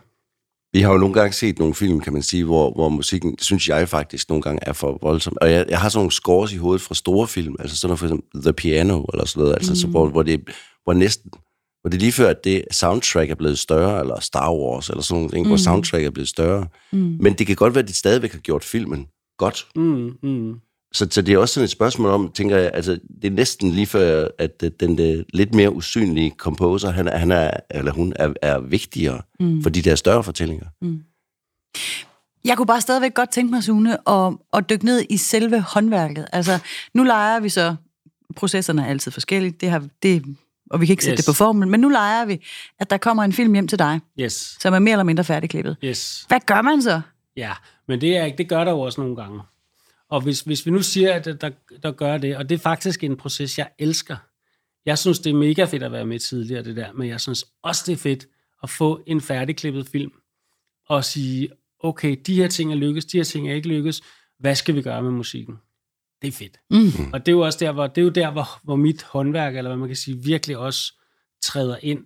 vi 0.73 0.81
har 0.81 0.91
jo 0.91 0.97
nogle 0.97 1.13
gange 1.13 1.33
set 1.33 1.59
nogle 1.59 1.75
film, 1.75 1.99
kan 1.99 2.13
man 2.13 2.23
sige, 2.23 2.43
hvor, 2.43 2.73
hvor 2.73 2.89
musikken, 2.89 3.39
synes 3.39 3.69
jeg 3.69 3.89
faktisk 3.89 4.29
nogle 4.29 4.41
gange 4.41 4.59
er 4.61 4.73
for 4.73 4.97
voldsom. 5.01 5.37
Og 5.41 5.51
jeg, 5.51 5.65
jeg 5.69 5.79
har 5.79 5.89
sådan 5.89 5.99
nogle 5.99 6.11
scores 6.11 6.53
i 6.53 6.57
hovedet 6.57 6.81
fra 6.81 6.95
store 6.95 7.27
film, 7.27 7.55
altså 7.59 7.77
sådan 7.77 7.89
noget 7.89 7.99
for 7.99 8.05
eksempel 8.05 8.41
The 8.41 8.53
Piano, 8.53 9.03
eller 9.03 9.25
sådan 9.25 9.41
noget, 9.41 9.55
altså, 9.55 9.71
mm. 9.71 9.75
så, 9.75 9.87
hvor, 9.87 10.09
hvor, 10.09 10.23
det, 10.23 10.49
hvor 10.83 10.93
næsten 10.93 11.31
hvor 11.81 11.89
det 11.89 11.97
er 11.97 11.99
lige 11.99 12.11
før, 12.11 12.29
at 12.29 12.43
det 12.43 12.63
soundtrack 12.71 13.29
er 13.31 13.35
blevet 13.35 13.59
større, 13.59 13.99
eller 13.99 14.19
Star 14.19 14.53
Wars, 14.53 14.89
eller 14.89 15.01
sådan 15.01 15.23
noget, 15.23 15.41
mm. 15.41 15.47
hvor 15.47 15.57
soundtrack 15.57 16.05
er 16.05 16.09
blevet 16.09 16.27
større. 16.27 16.67
Mm. 16.91 17.17
Men 17.19 17.33
det 17.33 17.47
kan 17.47 17.55
godt 17.55 17.75
være, 17.75 17.83
at 17.83 17.87
de 17.87 17.93
stadigvæk 17.93 18.31
har 18.31 18.39
gjort 18.39 18.63
filmen 18.63 19.07
godt. 19.37 19.67
Mm. 19.75 20.17
Mm. 20.23 20.59
Så, 20.93 21.07
så 21.11 21.21
det 21.21 21.33
er 21.33 21.37
også 21.37 21.53
sådan 21.53 21.63
et 21.63 21.69
spørgsmål 21.69 22.09
om, 22.09 22.31
tænker 22.31 22.57
jeg, 22.57 22.71
altså, 22.73 22.99
det 23.21 23.27
er 23.27 23.31
næsten 23.31 23.71
lige 23.71 23.85
før, 23.85 24.27
at 24.39 24.63
den 24.79 24.97
der 24.97 25.23
lidt 25.33 25.53
mere 25.53 25.71
usynlige 25.71 26.33
composer, 26.37 26.91
han, 26.91 27.07
han 27.07 27.31
er, 27.31 27.51
eller 27.69 27.91
hun 27.91 28.13
er, 28.15 28.33
er 28.41 28.59
vigtigere 28.59 29.21
mm. 29.39 29.63
for 29.63 29.69
de 29.69 29.81
der 29.81 29.95
større 29.95 30.23
fortællinger. 30.23 30.65
Mm. 30.81 31.03
Jeg 32.45 32.57
kunne 32.57 32.67
bare 32.67 32.81
stadigvæk 32.81 33.13
godt 33.13 33.31
tænke 33.31 33.51
mig, 33.51 33.63
Sune, 33.63 34.09
at, 34.09 34.33
at 34.53 34.69
dykke 34.69 34.85
ned 34.85 35.05
i 35.09 35.17
selve 35.17 35.59
håndværket. 35.61 36.27
Altså, 36.33 36.59
nu 36.93 37.03
leger 37.03 37.39
vi 37.39 37.49
så, 37.49 37.75
processerne 38.35 38.81
er 38.81 38.85
altid 38.85 39.11
forskellige, 39.11 39.51
det, 39.51 39.69
har, 39.69 39.87
det 40.03 40.23
og 40.69 40.81
vi 40.81 40.85
kan 40.85 40.93
ikke 40.93 41.03
sætte 41.03 41.19
yes. 41.19 41.25
det 41.25 41.31
på 41.31 41.37
formel, 41.37 41.67
men 41.67 41.79
nu 41.79 41.89
leger 41.89 42.25
vi, 42.25 42.45
at 42.79 42.89
der 42.89 42.97
kommer 42.97 43.23
en 43.23 43.33
film 43.33 43.53
hjem 43.53 43.67
til 43.67 43.79
dig, 43.79 43.99
yes. 44.19 44.57
som 44.59 44.73
er 44.73 44.79
mere 44.79 44.91
eller 44.91 45.03
mindre 45.03 45.23
færdigklippet. 45.23 45.77
Yes. 45.83 46.25
Hvad 46.27 46.39
gør 46.45 46.61
man 46.61 46.81
så? 46.81 47.01
Ja, 47.35 47.51
men 47.87 48.01
det, 48.01 48.17
er, 48.17 48.35
det 48.35 48.49
gør 48.49 48.63
der 48.63 48.71
jo 48.71 48.79
også 48.79 49.01
nogle 49.01 49.15
gange. 49.15 49.41
Og 50.09 50.21
hvis, 50.21 50.41
hvis 50.41 50.65
vi 50.65 50.71
nu 50.71 50.81
siger, 50.81 51.13
at 51.13 51.25
der, 51.25 51.51
der 51.83 51.91
gør 51.91 52.17
det, 52.17 52.37
og 52.37 52.49
det 52.49 52.55
er 52.55 52.59
faktisk 52.59 53.03
en 53.03 53.17
proces, 53.17 53.57
jeg 53.57 53.69
elsker. 53.79 54.15
Jeg 54.85 54.97
synes, 54.97 55.19
det 55.19 55.29
er 55.29 55.33
mega 55.33 55.63
fedt 55.63 55.83
at 55.83 55.91
være 55.91 56.05
med 56.05 56.19
tidligere, 56.19 56.63
det 56.63 56.75
der, 56.75 56.93
men 56.93 57.09
jeg 57.09 57.21
synes 57.21 57.45
også, 57.63 57.83
det 57.85 57.93
er 57.93 57.97
fedt 57.97 58.27
at 58.63 58.69
få 58.69 59.01
en 59.07 59.21
færdigklippet 59.21 59.87
film 59.87 60.11
og 60.87 61.05
sige, 61.05 61.49
okay, 61.79 62.17
de 62.27 62.35
her 62.35 62.47
ting 62.47 62.71
er 62.71 62.75
lykkes, 62.75 63.05
de 63.05 63.17
her 63.17 63.23
ting 63.23 63.49
er 63.49 63.55
ikke 63.55 63.67
lykkes, 63.67 64.01
hvad 64.39 64.55
skal 64.55 64.75
vi 64.75 64.81
gøre 64.81 65.03
med 65.03 65.11
musikken? 65.11 65.55
Det 66.21 66.27
er 66.27 66.31
fedt. 66.31 66.59
Mm. 66.69 67.13
Og 67.13 67.25
det 67.25 67.31
er 67.31 67.35
jo 67.35 67.41
også 67.41 67.59
der, 67.59 67.71
hvor, 67.71 67.87
det 67.87 67.97
er 67.97 68.05
jo 68.05 68.09
der 68.09 68.31
hvor, 68.31 68.47
hvor 68.63 68.75
mit 68.75 69.03
håndværk, 69.03 69.55
eller 69.55 69.69
hvad 69.69 69.77
man 69.77 69.89
kan 69.89 69.95
sige, 69.95 70.17
virkelig 70.23 70.57
også 70.57 70.93
træder 71.41 71.77
ind. 71.81 72.05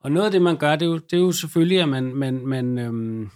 Og 0.00 0.12
noget 0.12 0.26
af 0.26 0.32
det, 0.32 0.42
man 0.42 0.56
gør, 0.56 0.76
det 0.76 0.86
er 0.86 0.90
jo, 0.90 0.98
det 0.98 1.12
er 1.12 1.20
jo 1.20 1.32
selvfølgelig, 1.32 1.80
at 1.80 1.88
man, 1.88 2.14
man, 2.14 2.46
man, 2.46 2.78
øhm, 2.78 3.30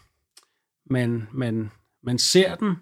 man, 0.91 1.29
man, 1.33 1.71
man 2.03 2.19
ser 2.19 2.55
den, 2.55 2.75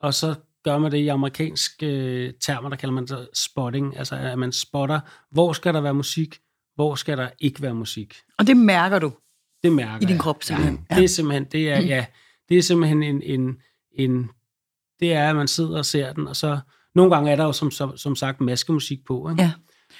og 0.00 0.14
så 0.14 0.34
gør 0.64 0.78
man 0.78 0.92
det 0.92 0.98
i 0.98 1.08
amerikanske 1.08 1.86
øh, 1.86 2.32
termer, 2.40 2.68
der 2.68 2.76
kalder 2.76 2.94
man 2.94 3.06
det 3.06 3.28
spotting, 3.34 3.96
altså 3.98 4.16
at 4.16 4.38
man 4.38 4.52
spotter, 4.52 5.00
hvor 5.30 5.52
skal 5.52 5.74
der 5.74 5.80
være 5.80 5.94
musik, 5.94 6.38
hvor 6.74 6.94
skal 6.94 7.18
der 7.18 7.28
ikke 7.38 7.62
være 7.62 7.74
musik. 7.74 8.16
Og 8.38 8.46
det 8.46 8.56
mærker 8.56 8.98
du? 8.98 9.12
Det 9.62 9.72
mærker 9.72 10.06
I 10.06 10.10
din 10.10 10.18
krop 10.18 10.42
simpelthen? 10.42 10.86
Ja, 10.90 10.96
det 10.96 11.04
er 11.04 11.08
simpelthen, 11.08 11.44
det 11.44 11.70
er, 11.70 11.80
mm. 11.80 11.86
ja, 11.86 12.06
det 12.48 12.58
er 12.58 12.62
simpelthen 12.62 13.02
en, 13.02 13.22
en, 13.22 13.60
en 13.92 14.30
det 15.00 15.12
er, 15.12 15.30
at 15.30 15.36
man 15.36 15.48
sidder 15.48 15.78
og 15.78 15.84
ser 15.84 16.12
den, 16.12 16.28
og 16.28 16.36
så 16.36 16.58
nogle 16.94 17.14
gange 17.14 17.32
er 17.32 17.36
der 17.36 17.44
jo 17.44 17.52
som, 17.52 17.70
som, 17.70 17.96
som 17.96 18.16
sagt 18.16 18.40
maskemusik 18.40 18.98
på. 19.06 19.30
Ikke? 19.30 19.42
Ja. 19.42 19.50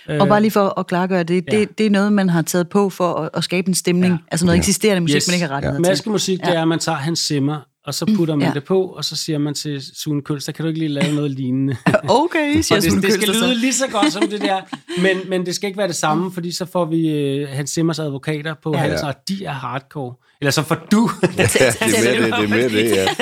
Og 0.08 0.14
øh, 0.14 0.28
bare 0.28 0.40
lige 0.40 0.50
for 0.50 0.78
at 0.78 0.86
klargøre 0.86 1.22
det, 1.22 1.44
ja. 1.52 1.58
det, 1.58 1.78
det 1.78 1.86
er 1.86 1.90
noget, 1.90 2.12
man 2.12 2.28
har 2.28 2.42
taget 2.42 2.68
på 2.68 2.90
for 2.90 3.14
at, 3.14 3.30
at 3.34 3.44
skabe 3.44 3.68
en 3.68 3.74
stemning, 3.74 4.12
ja. 4.12 4.18
altså 4.30 4.46
noget 4.46 4.56
ja. 4.56 4.60
eksisterende 4.60 5.00
musik, 5.00 5.16
yes. 5.16 5.28
man 5.28 5.34
ikke 5.34 5.46
har 5.46 5.54
rettighed 5.54 5.80
ja. 5.84 5.90
Maskemusik, 5.90 6.40
det 6.40 6.56
er, 6.56 6.62
at 6.62 6.68
man 6.68 6.78
tager 6.78 6.98
hans 6.98 7.18
simmer, 7.18 7.60
og 7.86 7.94
så 7.94 8.12
putter 8.16 8.34
man 8.34 8.48
ja. 8.48 8.54
det 8.54 8.64
på, 8.64 8.82
og 8.82 9.04
så 9.04 9.16
siger 9.16 9.38
man 9.38 9.54
til 9.54 9.82
Sune 9.96 10.22
Kølster, 10.22 10.52
kan 10.52 10.62
du 10.62 10.68
ikke 10.68 10.78
lige 10.78 10.88
lave 10.88 11.14
noget 11.14 11.30
lignende? 11.30 11.76
okay, 12.24 12.60
siger 12.60 12.80
det, 12.80 13.02
det 13.02 13.12
skal 13.12 13.28
lyde 13.28 13.54
lige 13.54 13.72
så 13.72 13.84
godt 13.92 14.12
som 14.12 14.22
det 14.28 14.40
der, 14.40 14.60
men, 15.02 15.16
men 15.28 15.46
det 15.46 15.54
skal 15.54 15.66
ikke 15.66 15.78
være 15.78 15.88
det 15.88 15.96
samme, 15.96 16.32
fordi 16.32 16.52
så 16.52 16.64
får 16.64 16.84
vi 16.84 17.42
uh, 17.42 17.48
Hans 17.48 17.70
Simmers 17.70 17.98
advokater 17.98 18.54
på 18.62 18.72
ja, 18.74 18.78
halsen, 18.78 19.08
og 19.08 19.14
de 19.28 19.44
er 19.44 19.52
hardcore. 19.52 20.14
Eller 20.40 20.50
så 20.50 20.62
får 20.62 20.74
du. 20.74 21.10
ja, 21.22 21.42
det 21.42 21.60
er 21.60 22.04
mere 22.04 22.24
det, 22.24 22.32
det 22.32 22.44
er 22.44 22.48
mere 22.48 22.68
det, 22.68 22.96
ja. 22.96 23.04
Det 23.04 23.16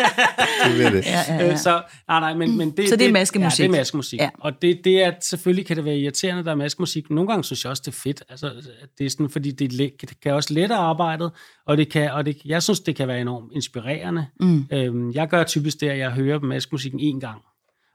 er 0.64 0.78
mere 0.78 0.92
det. 0.96 1.04
Ja, 1.14 1.22
ja, 1.28 1.46
ja. 1.46 1.56
Så, 1.56 1.82
nej, 2.08 2.20
nej, 2.20 2.34
men, 2.34 2.58
men 2.58 2.70
det, 2.70 2.88
så 2.88 2.96
det 2.96 3.06
er 3.06 3.12
maskemusik? 3.12 3.60
Ja, 3.60 3.68
det 3.68 3.74
er 3.74 3.78
maskemusik. 3.78 4.20
Ja. 4.20 4.30
Og 4.40 4.62
det, 4.62 4.80
det 4.84 5.04
er, 5.04 5.12
selvfølgelig 5.20 5.66
kan 5.66 5.76
det 5.76 5.84
være 5.84 5.96
irriterende, 5.96 6.44
der 6.44 6.50
er 6.50 6.54
maskemusik. 6.54 7.10
Nogle 7.10 7.28
gange 7.28 7.44
synes 7.44 7.64
jeg 7.64 7.70
også, 7.70 7.82
det 7.86 7.92
er 7.92 7.98
fedt. 8.04 8.22
Altså, 8.28 8.50
det 8.98 9.06
er 9.06 9.10
sådan, 9.10 9.30
fordi 9.30 9.50
det, 9.50 9.70
det 10.00 10.20
kan 10.22 10.32
også 10.32 10.54
lette 10.54 10.74
arbejdet, 10.74 11.30
og, 11.66 11.76
det 11.76 11.92
kan, 11.92 12.12
og 12.12 12.26
det, 12.26 12.36
jeg 12.44 12.62
synes, 12.62 12.80
det 12.80 12.96
kan 12.96 13.08
være 13.08 13.20
enormt 13.20 13.52
inspirerende. 13.54 14.26
Mm. 14.40 14.66
Øhm, 14.72 15.12
jeg 15.12 15.28
gør 15.28 15.44
typisk 15.44 15.80
det, 15.80 15.88
at 15.88 15.98
jeg 15.98 16.10
hører 16.10 16.40
maskemusikken 16.40 17.00
en 17.00 17.20
gang, 17.20 17.40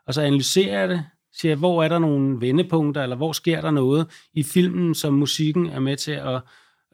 og 0.07 0.13
så 0.13 0.21
analyserer 0.21 0.79
jeg 0.79 0.89
det, 0.89 1.03
Siger, 1.33 1.55
hvor 1.55 1.83
er 1.83 1.87
der 1.87 1.99
nogle 1.99 2.41
vendepunkter, 2.41 3.03
eller 3.03 3.15
hvor 3.15 3.31
sker 3.31 3.61
der 3.61 3.71
noget 3.71 4.07
i 4.33 4.43
filmen, 4.43 4.95
som 4.95 5.13
musikken 5.13 5.65
er 5.65 5.79
med 5.79 5.97
til 5.97 6.11
at, 6.11 6.41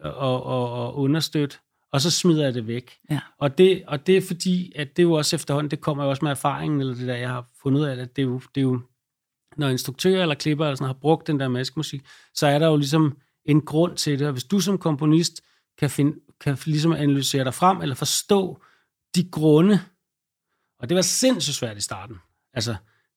at, 0.06 0.12
at, 0.22 0.64
at 0.84 0.92
understøtte, 0.94 1.58
og 1.96 2.02
så 2.02 2.12
smider 2.12 2.44
jeg 2.44 2.54
det 2.54 2.68
væk. 2.68 2.92
Ja. 3.10 3.20
Og, 3.38 3.58
det, 3.58 3.84
og 3.88 4.08
det 4.08 4.18
er 4.18 4.22
fordi, 4.22 4.72
at 4.76 4.98
det 4.98 5.04
er 5.04 5.08
jo 5.08 5.14
også 5.14 5.36
efterhånden, 5.36 5.72
det 5.72 5.82
kommer 5.82 6.04
jo 6.04 6.10
også 6.10 6.26
med 6.26 6.32
erfaringen, 6.32 6.80
eller 6.80 6.96
det 6.96 7.08
der, 7.08 7.16
jeg 7.16 7.30
har 7.30 7.50
fundet 7.62 7.80
ud 7.80 7.86
af, 7.86 7.92
at 7.92 8.16
det 8.16 8.22
er 8.22 8.26
jo, 8.26 8.42
det 8.56 8.62
er 8.62 8.66
jo 8.66 8.82
når 9.58 9.70
instruktører 9.70 10.22
eller 10.22 10.36
klipper 10.36 10.66
eller 10.66 10.76
sådan, 10.76 10.88
har 10.88 11.00
brugt 11.02 11.28
den 11.28 11.40
der 11.40 11.48
maskemusik, 11.48 12.02
så 12.34 12.48
er 12.48 12.60
der 12.60 12.68
jo 12.68 12.78
ligesom 12.78 13.18
en 13.46 13.62
grund 13.62 13.98
til 13.98 14.20
det. 14.20 14.28
Og 14.28 14.34
hvis 14.34 14.44
du 14.44 14.60
som 14.60 14.78
komponist 14.78 15.42
kan, 15.78 15.90
finde, 15.90 16.20
kan 16.42 16.58
ligesom 16.66 16.94
analysere 16.94 17.44
dig 17.44 17.54
frem, 17.54 17.82
eller 17.82 17.96
forstå 17.96 18.62
de 19.16 19.30
grunde, 19.32 19.80
og 20.80 20.90
det 20.90 20.96
var 20.96 21.02
sindssygt 21.02 21.56
svært 21.56 21.78
i 21.78 21.82
starten. 21.82 22.16
Altså, 22.54 22.76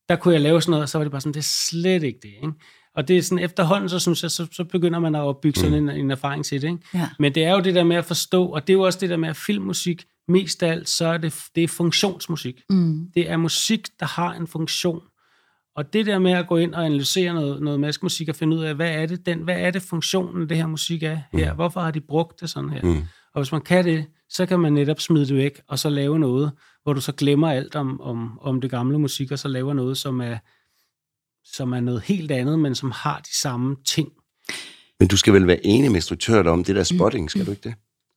der 0.08 0.16
kunne 0.16 0.34
jeg 0.34 0.40
lave 0.40 0.62
sådan 0.62 0.70
noget, 0.70 0.82
og 0.82 0.88
så 0.88 0.98
var 0.98 1.04
det 1.04 1.10
bare 1.10 1.20
sådan, 1.20 1.34
det 1.34 1.40
er 1.40 1.52
slet 1.68 2.02
ikke 2.02 2.20
det. 2.22 2.34
Ikke? 2.34 2.52
Og 2.98 3.08
det 3.08 3.18
er 3.18 3.22
sådan, 3.22 3.44
efterhånden, 3.44 3.88
så 3.88 3.98
synes 3.98 4.22
jeg, 4.22 4.30
så, 4.30 4.46
så 4.52 4.64
begynder 4.64 4.98
man 4.98 5.14
at 5.14 5.20
opbygge 5.20 5.60
sådan 5.60 5.74
en, 5.74 5.88
en 5.88 6.10
erfaring 6.10 6.44
til 6.44 6.62
det. 6.62 6.68
Ikke? 6.68 6.78
Ja. 6.94 7.08
Men 7.18 7.34
det 7.34 7.44
er 7.44 7.52
jo 7.52 7.60
det 7.60 7.74
der 7.74 7.84
med 7.84 7.96
at 7.96 8.04
forstå, 8.04 8.46
og 8.46 8.66
det 8.66 8.72
er 8.72 8.74
jo 8.74 8.82
også 8.82 8.98
det 9.00 9.10
der 9.10 9.16
med 9.16 9.28
at 9.28 9.36
filmmusik, 9.36 10.04
mest 10.28 10.62
af 10.62 10.70
alt, 10.70 10.88
så 10.88 11.06
er 11.06 11.18
det, 11.18 11.34
det 11.54 11.64
er 11.64 11.68
funktionsmusik. 11.68 12.62
Mm. 12.70 13.10
Det 13.14 13.30
er 13.30 13.36
musik, 13.36 13.88
der 14.00 14.06
har 14.06 14.32
en 14.32 14.46
funktion. 14.46 15.02
Og 15.76 15.92
det 15.92 16.06
der 16.06 16.18
med 16.18 16.32
at 16.32 16.46
gå 16.46 16.56
ind 16.56 16.74
og 16.74 16.84
analysere 16.84 17.34
noget, 17.34 17.62
noget 17.62 17.80
maskemusik 17.80 18.28
og 18.28 18.36
finde 18.36 18.56
ud 18.56 18.62
af, 18.62 18.74
hvad 18.74 18.90
er 18.90 19.06
det, 19.06 19.26
den, 19.26 19.38
hvad 19.38 19.56
er 19.58 19.70
det 19.70 19.82
funktionen, 19.82 20.48
det 20.48 20.56
her 20.56 20.66
musik 20.66 21.02
er 21.02 21.18
her? 21.32 21.54
Hvorfor 21.54 21.80
har 21.80 21.90
de 21.90 22.00
brugt 22.00 22.40
det 22.40 22.50
sådan 22.50 22.70
her? 22.70 22.82
Mm. 22.82 23.02
Og 23.34 23.42
hvis 23.42 23.52
man 23.52 23.60
kan 23.60 23.84
det, 23.84 24.04
så 24.30 24.46
kan 24.46 24.60
man 24.60 24.72
netop 24.72 25.00
smide 25.00 25.26
det 25.26 25.36
væk, 25.36 25.60
og 25.68 25.78
så 25.78 25.88
lave 25.88 26.18
noget, 26.18 26.52
hvor 26.82 26.92
du 26.92 27.00
så 27.00 27.12
glemmer 27.12 27.50
alt 27.50 27.76
om, 27.76 28.00
om, 28.00 28.38
om 28.42 28.60
det 28.60 28.70
gamle 28.70 28.98
musik, 28.98 29.32
og 29.32 29.38
så 29.38 29.48
laver 29.48 29.74
noget, 29.74 29.98
som 29.98 30.20
er, 30.20 30.36
som 31.52 31.72
er 31.72 31.80
noget 31.80 32.02
helt 32.02 32.30
andet, 32.30 32.58
men 32.58 32.74
som 32.74 32.90
har 32.90 33.18
de 33.18 33.38
samme 33.40 33.76
ting. 33.84 34.08
Men 35.00 35.08
du 35.08 35.16
skal 35.16 35.32
vel 35.32 35.46
være 35.46 35.66
enig 35.66 35.90
med 35.90 35.96
instruktøren 35.96 36.46
om 36.46 36.64
det 36.64 36.76
der 36.76 36.82
spotting, 36.82 37.30
skal 37.30 37.46
du 37.46 37.50
ikke 37.50 37.68
det? 37.68 37.74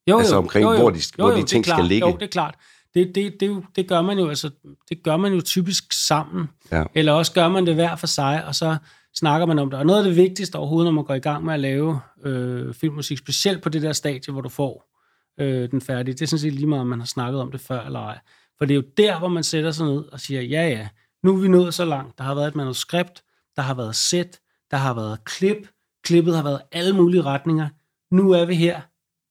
Jo, 0.09 0.19
Altså 0.19 0.35
omkring, 0.35 0.65
hvor 0.65 0.89
de- 0.89 0.99
hvor 1.15 1.29
de 1.29 1.35
det 1.35 1.41
er 1.41 1.45
ting 1.45 1.65
skal 1.65 1.85
ligge. 1.85 2.07
Jo, 2.07 2.13
det 2.15 2.21
er 2.21 2.27
klart. 2.27 2.55
Det, 2.93 3.11
det, 3.15 3.33
det, 3.39 3.47
jo- 3.47 3.63
det, 3.75 3.87
gør 3.87 4.01
man 4.01 4.19
jo, 4.19 4.29
altså, 4.29 4.49
det 4.89 5.03
gør 5.03 5.17
man 5.17 5.33
jo 5.33 5.41
typisk 5.41 5.93
sammen. 5.93 6.47
Ja. 6.71 6.83
Eller 6.95 7.11
også 7.13 7.33
gør 7.33 7.47
man 7.47 7.65
det 7.65 7.75
hver 7.75 7.95
for 7.95 8.07
sig, 8.07 8.45
og 8.45 8.55
så 8.55 8.77
snakker 9.15 9.45
man 9.47 9.59
om 9.59 9.69
det. 9.69 9.79
Og 9.79 9.85
noget 9.85 9.99
af 9.99 10.05
det 10.05 10.15
vigtigste 10.15 10.55
overhovedet, 10.55 10.85
når 10.87 10.91
man 10.91 11.03
går 11.03 11.13
i 11.13 11.19
gang 11.19 11.45
med 11.45 11.53
at 11.53 11.59
lave 11.59 11.99
øh, 12.25 12.73
filmmusik, 12.73 13.17
specielt 13.17 13.61
på 13.61 13.69
det 13.69 13.81
der 13.81 13.93
stadie, 13.93 14.31
hvor 14.33 14.41
du 14.41 14.49
får 14.49 14.97
øh, 15.39 15.71
den 15.71 15.81
færdige, 15.81 16.13
det 16.13 16.21
er 16.21 16.25
sådan 16.27 16.39
set 16.39 16.53
lige 16.53 16.67
meget, 16.67 16.81
om 16.81 16.87
man 16.87 16.99
har 16.99 17.05
snakket 17.07 17.41
om 17.41 17.51
det 17.51 17.61
før 17.61 17.85
eller 17.85 17.99
ej. 17.99 18.19
For 18.57 18.65
det 18.65 18.73
er 18.73 18.75
jo 18.75 18.83
der, 18.97 19.19
hvor 19.19 19.27
man 19.27 19.43
sætter 19.43 19.71
sig 19.71 19.85
ned 19.85 20.03
og 20.11 20.19
siger, 20.19 20.41
ja 20.41 20.67
ja, 20.67 20.87
nu 21.23 21.35
er 21.35 21.41
vi 21.41 21.47
nået 21.47 21.73
så 21.73 21.85
langt. 21.85 22.17
Der 22.17 22.23
har 22.23 22.35
været 22.35 22.47
et 22.47 22.55
manuskript, 22.55 23.23
der 23.55 23.61
har 23.61 23.73
været 23.73 23.95
sæt, 23.95 24.39
der 24.71 24.77
har 24.77 24.93
været 24.93 25.25
klip, 25.25 25.67
klippet 26.03 26.35
har 26.35 26.43
været 26.43 26.61
alle 26.71 26.95
mulige 26.95 27.21
retninger. 27.21 27.67
Nu 28.11 28.31
er 28.31 28.45
vi 28.45 28.55
her. 28.55 28.81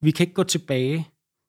Vi 0.03 0.11
kan 0.11 0.25
ikke 0.25 0.35
gå 0.35 0.43
tilbage. 0.43 1.09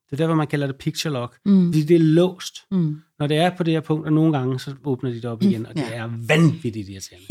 Det 0.09 0.19
er 0.19 0.23
derfor, 0.23 0.35
man 0.35 0.47
kalder 0.47 0.67
det 0.67 0.75
picture 0.75 1.13
lock. 1.13 1.37
Mm. 1.45 1.67
Fordi 1.73 1.83
det 1.83 1.95
er 1.95 1.99
låst. 1.99 2.55
Mm. 2.71 3.01
Når 3.19 3.27
det 3.27 3.37
er 3.37 3.57
på 3.57 3.63
det 3.63 3.73
her 3.73 3.81
punkt, 3.81 4.05
og 4.05 4.13
nogle 4.13 4.37
gange, 4.37 4.59
så 4.59 4.75
åbner 4.83 5.09
de 5.09 5.15
det 5.15 5.25
op 5.25 5.43
igen, 5.43 5.65
og 5.65 5.73
det 5.75 5.81
Ja. 5.81 5.93
er 5.95 6.09
vanvittigt 6.27 6.89
irriterende. 6.89 7.27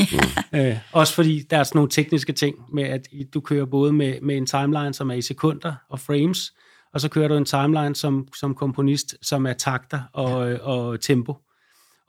øh, 0.71 0.77
også 0.91 1.13
fordi 1.13 1.39
der 1.49 1.57
er 1.57 1.63
sådan 1.63 1.77
nogle 1.77 1.89
tekniske 1.89 2.33
ting 2.33 2.55
med, 2.73 2.83
at 2.83 3.07
du 3.33 3.39
kører 3.39 3.65
både 3.65 3.93
med, 3.93 4.21
med 4.21 4.37
en 4.37 4.45
timeline, 4.45 4.93
som 4.93 5.09
er 5.09 5.13
i 5.15 5.21
sekunder 5.21 5.73
og 5.89 5.99
frames, 5.99 6.53
og 6.93 7.01
så 7.01 7.09
kører 7.09 7.27
du 7.27 7.35
en 7.35 7.45
timeline 7.45 7.95
som, 7.95 8.27
som 8.39 8.55
komponist, 8.55 9.15
som 9.21 9.45
er 9.45 9.53
takter 9.53 10.01
og, 10.13 10.51
ja. 10.51 10.57
og 10.57 11.01
tempo. 11.01 11.35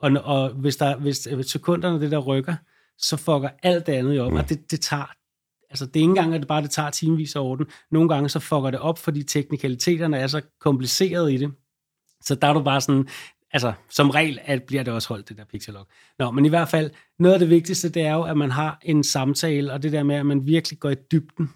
Og, 0.03 0.11
og 0.25 0.51
hvis, 0.51 0.77
der, 0.77 0.97
hvis, 0.97 1.29
sekunderne 1.47 2.01
det 2.01 2.11
der 2.11 2.19
rykker, 2.19 2.55
så 2.99 3.17
fucker 3.17 3.49
alt 3.63 3.87
det 3.87 3.93
andet 3.93 4.17
jo 4.17 4.25
op, 4.25 4.33
og 4.33 4.49
det, 4.49 4.71
det 4.71 4.81
tager 4.81 5.13
Altså, 5.73 5.87
det 5.87 5.97
er 5.97 6.01
ikke 6.01 6.11
engang, 6.11 6.35
at 6.35 6.41
det 6.41 6.49
bare 6.49 6.63
det 6.63 6.71
tager 6.71 6.91
timevis 6.91 7.37
af 7.37 7.41
orden. 7.41 7.67
Nogle 7.91 8.09
gange 8.09 8.29
så 8.29 8.39
fucker 8.39 8.71
det 8.71 8.81
op, 8.81 8.99
fordi 8.99 9.23
teknikaliteterne 9.23 10.19
er 10.19 10.27
så 10.27 10.41
komplicerede 10.61 11.35
i 11.35 11.37
det. 11.37 11.53
Så 12.21 12.35
der 12.35 12.49
er 12.49 12.53
du 12.53 12.63
bare 12.63 12.81
sådan, 12.81 13.09
altså 13.53 13.73
som 13.91 14.11
regel 14.11 14.39
at 14.43 14.63
bliver 14.63 14.83
det 14.83 14.95
også 14.95 15.09
holdt, 15.09 15.29
det 15.29 15.37
der 15.37 15.45
pixel 15.45 15.75
lock. 15.75 15.91
Nå, 16.19 16.31
men 16.31 16.47
i 16.47 16.49
hvert 16.49 16.69
fald, 16.69 16.91
noget 17.19 17.33
af 17.33 17.39
det 17.39 17.51
vigtigste, 17.51 17.89
det 17.89 18.03
er 18.03 18.15
jo, 18.15 18.23
at 18.23 18.37
man 18.37 18.51
har 18.51 18.79
en 18.83 19.05
samtale, 19.05 19.73
og 19.73 19.83
det 19.83 19.93
der 19.93 20.03
med, 20.03 20.17
at 20.17 20.27
man 20.27 20.47
virkelig 20.47 20.79
går 20.79 20.91
i 20.91 20.97
dybden, 21.13 21.51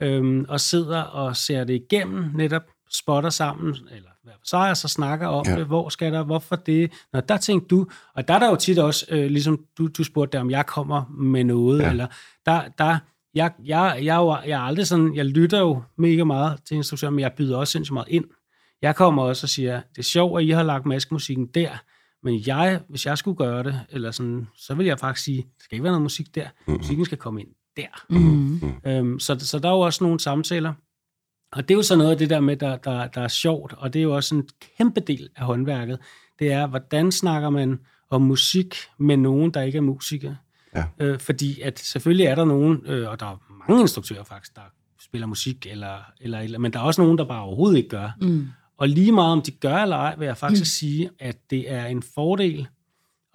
øhm, 0.00 0.44
og 0.48 0.60
sidder 0.60 1.02
og 1.02 1.36
ser 1.36 1.64
det 1.64 1.74
igennem, 1.74 2.24
netop 2.34 2.62
spotter 2.90 3.30
sammen, 3.30 3.76
eller 3.90 4.10
hver 4.26 4.34
for 4.38 4.46
sig, 4.46 4.70
og 4.70 4.76
så 4.76 4.88
snakker 4.88 5.26
om 5.26 5.44
Ja. 5.48 5.56
det, 5.56 5.66
hvor 5.66 5.88
skal 5.88 6.12
der, 6.12 6.22
hvorfor 6.24 6.56
det, 6.56 6.92
Nå, 7.12 7.20
der 7.20 7.36
tænkte 7.36 7.68
du, 7.68 7.86
og 8.14 8.28
der 8.28 8.34
er 8.34 8.38
der 8.38 8.48
jo 8.50 8.56
tit 8.56 8.78
også, 8.78 9.06
øh, 9.10 9.30
ligesom 9.30 9.60
du, 9.78 9.86
du 9.86 10.04
spurgte 10.04 10.36
der, 10.36 10.40
om 10.40 10.50
jeg 10.50 10.66
kommer 10.66 11.02
med 11.18 11.44
noget, 11.44 11.80
Ja. 11.82 11.90
eller 11.90 12.06
der, 12.46 12.62
der 12.78 12.98
jeg, 13.34 13.52
jeg, 13.64 13.98
jeg, 14.02 14.16
er 14.16 14.20
jo- 14.20 14.36
jeg 14.46 14.50
er 14.50 14.60
aldrig 14.60 14.86
sådan, 14.86 15.14
jeg 15.16 15.24
lytter 15.26 15.58
jo 15.60 15.82
mega 15.98 16.24
meget 16.24 16.58
til 16.68 16.76
instruktioner, 16.76 17.10
men 17.10 17.20
jeg 17.20 17.32
byder 17.36 17.56
også 17.56 17.70
sindssygt 17.72 17.92
meget 17.94 18.08
ind. 18.08 18.24
Jeg 18.82 18.96
kommer 18.96 19.22
også 19.22 19.44
og 19.44 19.48
siger, 19.48 19.80
det 19.90 19.98
er 19.98 20.02
sjovt, 20.02 20.40
at 20.40 20.46
I 20.46 20.50
har 20.50 20.62
lagt 20.62 20.86
maskemusikken 20.86 21.46
der, 21.46 21.70
men 22.22 22.42
jeg, 22.46 22.80
hvis 22.88 23.06
jeg 23.06 23.18
skulle 23.18 23.36
gøre 23.36 23.62
det, 23.62 23.80
eller 23.90 24.10
sådan, 24.10 24.46
så 24.56 24.74
vil 24.74 24.86
jeg 24.86 24.98
faktisk 24.98 25.24
sige, 25.24 25.42
der 25.42 25.48
skal 25.64 25.74
ikke 25.74 25.82
være 25.84 25.92
noget 25.92 26.02
musik 26.02 26.34
der. 26.34 26.46
Musikken 26.66 27.04
skal 27.04 27.18
komme 27.18 27.40
ind 27.40 27.48
der. 27.76 28.04
Mm. 28.10 28.60
Øhm, 28.86 29.18
så, 29.20 29.36
så 29.38 29.58
der 29.58 29.68
er 29.68 29.72
jo 29.72 29.80
også 29.80 30.04
nogle 30.04 30.20
samtaler. 30.20 30.72
Og 31.56 31.68
det 31.68 31.74
er 31.74 31.78
jo 31.78 31.82
så 31.82 31.96
noget 31.96 32.10
af 32.10 32.18
det 32.18 32.30
der 32.30 32.40
med, 32.40 32.56
der, 32.56 32.76
der, 32.76 33.06
der 33.06 33.20
er 33.20 33.28
sjovt, 33.28 33.72
og 33.72 33.92
det 33.92 33.98
er 33.98 34.02
jo 34.02 34.16
også 34.16 34.34
en 34.34 34.48
kæmpe 34.78 35.00
del 35.00 35.28
af 35.36 35.44
håndværket. 35.44 35.98
Det 36.38 36.52
er, 36.52 36.66
hvordan 36.66 37.12
snakker 37.12 37.50
man 37.50 37.80
om 38.10 38.22
musik 38.22 38.74
med 38.98 39.16
nogen, 39.16 39.50
der 39.50 39.62
ikke 39.62 39.78
er 39.78 39.82
musikere. 39.82 40.36
Ja. 40.74 40.84
Øh, 40.98 41.18
fordi 41.18 41.60
at 41.60 41.78
selvfølgelig 41.78 42.26
er 42.26 42.34
der 42.34 42.44
nogen, 42.44 42.82
øh, 42.86 43.10
og 43.10 43.20
der 43.20 43.26
er 43.26 43.36
mange 43.68 43.80
instruktører 43.80 44.24
faktisk, 44.24 44.56
der 44.56 44.62
spiller 45.00 45.26
musik, 45.26 45.66
eller, 45.66 45.96
eller, 46.20 46.38
eller, 46.38 46.58
men 46.58 46.72
der 46.72 46.78
er 46.78 46.82
også 46.82 47.00
nogen, 47.02 47.18
der 47.18 47.24
bare 47.24 47.42
overhovedet 47.42 47.76
ikke 47.76 47.88
gør. 47.88 48.10
Mm. 48.20 48.48
Og 48.78 48.88
lige 48.88 49.12
meget 49.12 49.32
om 49.32 49.42
de 49.42 49.50
gør 49.50 49.76
eller 49.76 49.96
ej, 49.96 50.16
vil 50.18 50.26
jeg 50.26 50.36
faktisk 50.36 50.62
mm. 50.62 50.64
sige, 50.64 51.10
at 51.18 51.36
det 51.50 51.72
er 51.72 51.86
en 51.86 52.02
fordel 52.02 52.68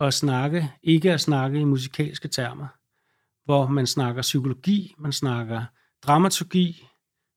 at 0.02 0.14
snakke, 0.14 0.72
ikke 0.84 1.14
at 1.14 1.22
snakke 1.22 1.60
i 1.60 1.64
musikalske 1.64 2.28
termer, 2.28 2.68
hvor 3.46 3.68
man 3.68 3.88
snakker 3.88 4.22
psykologi, 4.22 4.96
man 5.00 5.12
snakker 5.12 5.64
dramaturgi, 6.08 6.88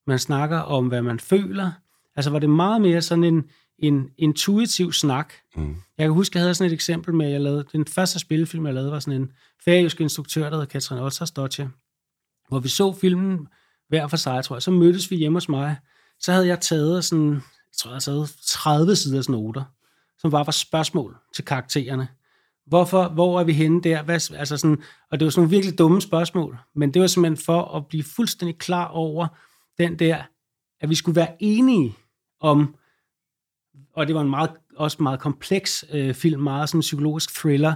man 0.07 0.19
snakker 0.19 0.59
om, 0.59 0.87
hvad 0.87 1.03
man 1.03 1.21
føler. 1.21 1.71
Altså, 2.17 2.31
hvor 2.31 2.39
det 2.39 2.51
meget 2.51 2.81
mere 2.81 3.03
sådan 3.03 3.25
en, 3.25 3.45
en 3.79 4.11
intuitiv 4.19 4.93
snak. 4.93 5.33
Mm. 5.57 5.77
Jeg 5.99 6.05
kan 6.05 6.13
huske, 6.13 6.37
jeg 6.37 6.43
havde 6.43 6.55
sådan 6.55 6.71
et 6.71 6.75
eksempel 6.75 7.15
med, 7.15 7.27
at 7.27 7.33
jeg 7.33 7.41
lavede, 7.41 7.65
den 7.73 7.87
første 7.87 8.19
spillefilm, 8.19 8.67
jeg 8.67 8.75
lavede, 8.75 8.93
var 8.93 9.01
sådan 9.01 9.21
en 9.21 9.33
færøsk 9.65 10.01
instruktør, 10.01 10.51
der 10.51 10.59
hed 10.59 10.67
Katrin 10.67 10.99
Ottersdottir, 10.99 11.69
hvor 12.49 12.61
vi 12.61 12.69
så 12.69 12.93
filmen 12.93 13.49
hver 13.89 14.07
for 14.07 14.17
sig, 14.17 14.45
tror 14.45 14.57
jeg. 14.57 14.63
Så 14.63 14.71
mødtes 14.71 15.11
vi 15.11 15.17
hjemme 15.17 15.37
hos 15.37 15.49
mig. 15.49 15.77
Så 16.21 16.33
havde 16.33 16.47
jeg 16.47 16.61
taget 16.61 17.05
sådan, 17.05 17.33
jeg 17.35 17.79
tror, 17.79 17.91
jeg 17.91 18.01
havde 18.07 18.29
30 18.47 18.97
siders 18.97 19.29
noter, 19.29 19.65
som 20.19 20.31
bare 20.31 20.47
var 20.47 20.53
spørgsmål 20.53 21.17
til 21.35 21.45
karaktererne. 21.45 22.09
Hvorfor, 22.67 23.09
hvor 23.09 23.41
er 23.41 23.45
vi 23.45 23.53
henne 23.53 23.83
der? 23.83 24.03
Hvad, 24.03 24.33
altså 24.35 24.57
sådan, 24.57 24.83
og 25.11 25.21
det 25.21 25.25
var 25.27 25.31
sådan 25.31 25.41
nogle 25.41 25.51
virkelig 25.51 25.79
dumme 25.79 26.01
spørgsmål, 26.03 26.59
men 26.75 26.95
det 26.95 27.03
var 27.03 27.09
simpelthen 27.09 27.45
for 27.45 27.77
at 27.77 27.87
blive 27.87 28.05
fuldstændig 28.05 28.59
klar 28.59 28.87
over 28.87 29.27
den 29.79 29.99
der, 29.99 30.23
at 30.81 30.91
vi 30.91 30.95
skulle 30.95 31.17
være 31.17 31.37
enige 31.41 31.95
om, 32.41 32.75
og 33.93 34.07
det 34.07 34.15
var 34.15 34.21
en 34.21 34.31
meget, 34.31 34.51
også 34.77 35.03
meget 35.03 35.21
kompleks 35.21 35.85
øh, 35.93 36.15
film, 36.15 36.41
meget 36.43 36.69
sådan 36.69 36.79
en 36.79 36.83
psykologisk 36.83 37.35
thriller, 37.35 37.75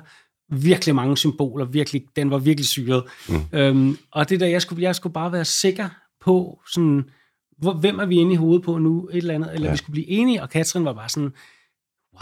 virkelig 0.50 0.94
mange 0.94 1.16
symboler, 1.16 1.64
virkelig, 1.64 2.04
den 2.16 2.30
var 2.30 2.38
virkelig 2.38 2.66
syret. 2.68 3.04
Mm. 3.28 3.34
Øhm, 3.58 3.98
og 4.11 4.28
det 4.28 4.40
der, 4.40 4.46
jeg 4.46 4.62
skulle, 4.62 4.82
jeg 4.82 4.94
skulle 4.96 5.12
bare 5.12 5.32
være 5.32 5.44
sikker 5.44 5.88
på, 6.20 6.61
sådan, 6.72 7.11
hvor, 7.58 7.72
hvem 7.72 7.98
er 7.98 8.06
vi 8.06 8.16
inde 8.16 8.32
i 8.32 8.37
hovedet 8.37 8.64
på 8.64 8.78
nu, 8.78 9.08
et 9.12 9.16
eller 9.16 9.34
andet, 9.34 9.54
eller 9.54 9.66
Ja. 9.66 9.72
vi 9.72 9.76
skulle 9.76 9.92
blive 9.92 10.08
enige, 10.08 10.42
og 10.42 10.50
Katrin 10.50 10.84
var 10.84 10.92
bare 10.92 11.08
sådan, 11.08 11.32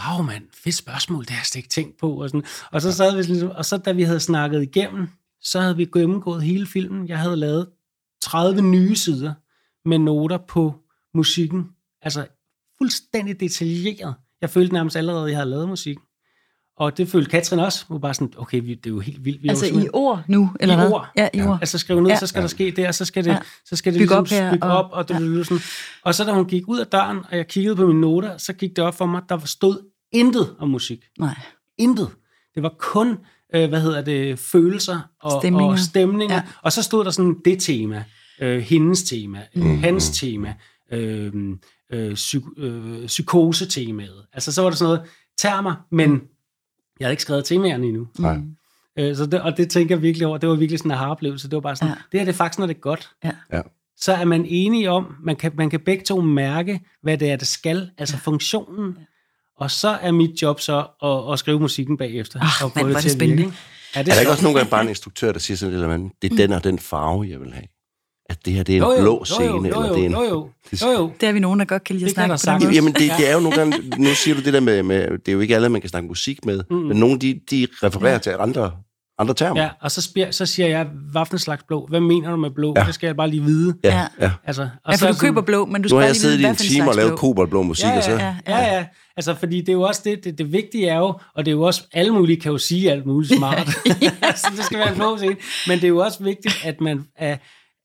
wow 0.01 0.23
mand, 0.25 0.43
fedt 0.53 0.75
spørgsmål, 0.75 1.21
det 1.23 1.29
har 1.29 1.37
jeg 1.39 1.45
slet 1.45 1.59
ikke 1.59 1.69
tænkt 1.69 1.97
på. 1.97 2.21
Og, 2.21 2.29
sådan. 2.29 2.43
og, 2.71 2.81
så 2.81 2.91
sad 2.93 3.15
vi, 3.17 3.23
sådan- 3.23 3.51
og 3.51 3.65
så 3.65 3.77
da 3.77 3.91
vi 3.91 4.03
havde 4.03 4.19
snakket 4.19 4.61
igennem, 4.63 5.07
så 5.41 5.59
havde 5.59 5.77
vi 5.77 5.85
gennemgået 5.85 6.43
hele 6.43 6.65
filmen. 6.67 7.07
Jeg 7.07 7.19
havde 7.19 7.35
lavet 7.35 7.69
30 8.21 8.61
nye 8.61 8.95
sider 8.95 9.33
med 9.87 9.99
noter 9.99 10.37
på 10.47 10.75
musikken. 11.13 11.65
Altså 12.01 12.25
fuldstændig 12.77 13.39
detaljeret. 13.39 14.15
Jeg 14.41 14.49
følte 14.49 14.73
nærmest 14.73 14.95
allerede, 14.95 15.23
at 15.23 15.29
jeg 15.29 15.37
havde 15.37 15.49
lavet 15.49 15.69
musik. 15.69 15.97
Og 16.77 16.97
det 16.97 17.07
følte 17.09 17.29
Katrin 17.31 17.59
også. 17.59 17.85
Hun 17.87 17.95
var 17.95 17.99
bare 17.99 18.13
sådan, 18.13 18.33
okay, 18.37 18.61
vi, 18.61 18.73
det 18.73 18.85
er 18.85 18.89
jo 18.93 18.99
helt 18.99 19.25
vildt. 19.25 19.43
Vi 19.43 19.47
er 19.47 19.51
Altså 19.51 19.65
i 19.65 19.87
ord 19.93 20.23
nu, 20.27 20.49
eller 20.59 20.75
I 20.75 20.77
hvad? 20.77 20.91
ord. 20.91 21.07
Ja, 21.17 21.27
i 21.33 21.41
ord. 21.41 21.57
Altså 21.61 21.77
skrive 21.77 22.01
ned, 22.01 22.07
Ja. 22.09 22.13
ja. 22.13 22.19
så 22.19 22.27
skal 22.27 22.41
der 22.41 22.47
ske 22.47 22.71
det, 22.71 22.87
og 22.87 22.95
så 22.95 23.05
skal 23.05 23.23
det, 23.23 23.29
Ja. 23.29 23.35
ja. 23.35 23.41
så 23.65 23.75
skal 23.75 23.93
det 23.93 23.99
Bygge 23.99 24.15
ligesom 24.15 24.19
op 24.19 24.27
her, 24.43 24.51
bygge 24.51 24.65
og- 24.67 24.77
op. 24.85 24.89
Og, 24.91 25.07
det, 25.07 25.13
ja. 25.37 25.43
sådan. 25.43 25.59
og 26.03 26.15
så 26.15 26.23
da 26.23 26.31
hun 26.33 26.45
gik 26.45 26.67
ud 26.67 26.79
af 26.79 26.87
døren, 26.87 27.17
og 27.31 27.37
jeg 27.37 27.47
kiggede 27.47 27.75
på 27.75 27.87
mine 27.87 28.01
noter, 28.01 28.37
så 28.37 28.53
gik 28.53 28.75
det 28.75 28.79
op 28.83 28.95
for 28.97 29.05
mig, 29.05 29.21
der 29.29 29.39
stod 29.45 29.89
intet 30.11 30.55
om 30.59 30.69
musik. 30.69 31.05
Nej. 31.19 31.35
Intet. 31.77 32.09
Det 32.55 32.63
var 32.63 32.73
kun, 32.79 33.17
øh, 33.55 33.69
hvad 33.69 33.81
hedder 33.81 34.01
det, 34.01 34.39
følelser 34.39 34.99
og 35.21 35.41
Stemninger. 35.41 35.71
og, 35.71 35.79
stemninger. 35.79 36.35
Ja. 36.35 36.41
Ja. 36.41 36.51
og 36.61 36.71
så 36.71 36.83
stod 36.83 37.05
der 37.05 37.11
sådan 37.11 37.35
det 37.45 37.61
tema, 37.61 38.03
øh, 38.41 38.59
hendes 38.59 39.03
tema, 39.03 39.41
øh, 39.55 39.65
hans 39.79 40.09
tema, 40.19 40.53
øh, 40.91 41.31
øh, 41.93 42.11
psy- 42.13 42.53
øh, 42.61 43.05
psykose-temaet. 43.07 44.25
Altså 44.33 44.51
så 44.51 44.61
var 44.61 44.69
der 44.69 44.77
sådan 44.77 44.93
noget 44.93 45.09
termer, 45.37 45.75
men 45.91 46.21
jeg 46.99 47.05
havde 47.05 47.13
ikke 47.13 47.21
skrevet 47.23 47.45
temaerne 47.45 47.87
endnu. 47.87 48.07
Nej. 48.19 48.37
Øh, 48.99 49.15
så 49.15 49.25
det, 49.25 49.41
og 49.41 49.57
det 49.57 49.69
tænker 49.69 49.95
jeg 49.95 50.01
virkelig 50.01 50.27
over. 50.27 50.37
Det 50.37 50.49
var 50.49 50.55
virkelig 50.55 50.79
sådan 50.79 50.91
en 50.91 50.95
aha-oplevelse. 50.97 51.47
Det 51.49 51.55
var 51.55 51.61
bare 51.61 51.75
sådan, 51.75 51.87
Ja. 51.87 51.93
ja. 51.93 52.01
det 52.11 52.19
her 52.19 52.25
det 52.25 52.33
er 52.33 52.37
faktisk, 52.37 52.59
når 52.59 52.65
det 52.67 52.75
er 52.75 52.79
godt. 52.79 53.09
Ja. 53.23 53.31
Ja. 53.53 53.61
Så 53.97 54.13
er 54.13 54.25
man 54.25 54.45
enige 54.45 54.91
om, 54.91 55.15
man 55.23 55.35
kan, 55.35 55.51
man 55.57 55.69
kan 55.69 55.79
begge 55.79 56.03
to 56.03 56.21
mærke, 56.21 56.79
hvad 57.03 57.17
det 57.17 57.31
er, 57.31 57.35
det 57.35 57.47
skal, 57.47 57.89
altså 57.97 58.17
funktionen. 58.17 58.97
Og 59.57 59.71
så 59.71 59.87
er 59.89 60.11
mit 60.11 60.41
job 60.41 60.59
så 60.59 60.87
at, 61.03 61.33
at 61.33 61.39
skrive 61.39 61.59
musikken 61.59 61.97
bagefter. 61.97 62.39
Ah, 62.41 62.63
og 62.65 62.71
få 62.71 62.79
er 62.79 62.83
det 62.93 62.97
til 62.97 63.09
at 63.09 63.15
spændende. 63.15 63.43
virke? 63.43 63.55
Ja, 63.95 63.99
det 64.03 64.07
Er 64.09 64.13
der 64.13 64.19
ikke 64.19 64.31
også 64.31 64.43
nogle 64.43 64.57
gange 64.57 64.69
bare 64.71 64.81
en 64.81 64.89
instruktør, 64.89 65.31
der 65.31 65.39
siger 65.39 65.57
sådan 65.57 66.01
lidt 66.01 66.11
det 66.21 66.31
er 66.31 66.35
den 66.35 66.51
og 66.51 66.63
den 66.63 66.79
farve, 66.79 67.27
jeg 67.29 67.39
vil 67.39 67.53
have? 67.53 67.65
At 68.29 68.45
det 68.45 68.53
her, 68.53 68.63
det 68.63 68.77
er 68.77 68.77
en 68.77 68.83
Jo, 68.83 68.91
jo, 68.95 69.01
blå 69.01 69.17
jo, 69.19 69.23
scene, 69.25 69.45
jo, 69.45 69.51
jo, 69.53 69.63
eller 69.63 69.93
det 69.93 70.01
er 70.01 70.05
en... 70.05 70.11
jo, 70.11 70.23
jo, 70.23 70.49
jo, 70.83 70.91
jo. 70.91 71.11
Det 71.21 71.29
er 71.29 71.33
vi 71.33 71.39
nogen, 71.39 71.59
der 71.59 71.65
godt 71.65 71.83
kan 71.83 71.95
lide 71.95 72.05
at 72.23 72.29
Det 72.29 72.39
snakke 72.39 72.65
på 72.65 72.67
den. 72.67 72.75
Jamen, 72.75 72.93
det, 72.93 73.11
det 73.17 73.29
er 73.29 73.33
jo 73.33 73.39
nogle 73.39 73.57
gange... 73.57 73.77
Nu 73.97 74.09
siger 74.13 74.35
du 74.35 74.41
det 74.41 74.53
der 74.53 74.59
med, 74.59 74.83
med... 74.83 75.09
Det 75.11 75.27
er 75.27 75.33
jo 75.33 75.39
ikke 75.39 75.55
alle, 75.55 75.69
man 75.69 75.81
kan 75.81 75.89
snakke 75.89 76.07
musik 76.07 76.45
med, 76.45 76.63
mm. 76.69 76.75
men 76.77 76.97
nogle, 76.97 77.19
de, 77.19 77.39
de 77.51 77.67
refererer 77.83 78.17
til 78.17 78.33
andre, 78.39 78.71
andre 79.19 79.33
termer. 79.33 79.61
Ja, 79.61 79.69
og 79.81 79.91
så, 79.91 80.01
spir, 80.01 80.31
så 80.31 80.45
siger 80.45 80.67
jeg, 80.67 80.87
hvad 81.11 81.25
for 81.25 81.33
en 81.33 81.39
slags 81.39 81.63
blå? 81.67 81.85
Hvad 81.89 81.99
mener 81.99 82.29
du 82.31 82.37
med 82.37 82.49
blå? 82.49 82.73
Ja. 82.75 82.81
Ja. 82.81 82.85
Det 82.85 82.93
skal 82.95 83.07
jeg 83.07 83.15
bare 83.15 83.29
lige 83.29 83.43
vide. 83.43 83.75
ja. 83.83 83.89
Ja. 83.99 84.05
ja. 84.25 84.31
Altså, 84.45 84.61
og 84.61 84.69
Ja, 84.91 84.97
så 84.97 84.99
for 84.99 85.07
er 85.07 85.11
du 85.11 85.17
køber 85.19 85.41
blå, 85.41 85.65
men 85.65 85.81
du 85.81 85.81
Nu 85.81 85.87
skal 85.87 85.95
har 85.95 85.99
bare 85.99 86.05
jeg 86.05 86.11
lige 86.13 86.21
siddet 86.21 86.37
vide, 86.37 86.41
i 86.41 86.43
hvad 86.43 86.49
en 86.51 86.55
for 86.57 86.63
en 86.63 86.69
time 86.69 86.89
og 86.89 86.95
lavet 86.95 87.09
blå. 87.09 87.17
koboldblå 87.17 87.61
musik, 87.63 87.85
Ja, 87.85 87.97
og 87.97 88.03
så... 88.03 88.11
ja, 88.11 88.35
ja, 88.47 88.57
ja, 88.57 88.75
ja. 88.75 88.85
Altså, 89.17 89.35
fordi 89.35 89.59
det 89.59 89.69
er 89.69 89.73
jo 89.73 89.81
også 89.81 90.01
det, 90.03 90.23
det, 90.23 90.37
det 90.37 90.51
vigtige 90.51 90.87
er 90.87 90.97
jo, 90.97 91.13
og 91.35 91.45
det 91.45 91.47
er 91.47 91.55
jo 91.55 91.61
også, 91.61 91.83
alle 91.93 92.13
mulige 92.13 92.39
kan 92.41 92.51
jo 92.51 92.57
sige 92.57 92.91
alt 92.91 93.05
muligt 93.05 93.37
smart. 93.37 93.57
altså, 94.21 94.47
det 94.57 94.65
skal 94.65 94.79
være 94.79 94.89
en 94.89 94.95
blå 94.95 95.17
scene. 95.17 95.35
Men 95.67 95.77
det 95.77 95.83
er 95.83 95.87
jo 95.87 95.97
også 95.97 96.23
vigtigt, 96.23 96.61
at 96.65 96.81
man 96.81 97.03
er, 97.17 97.37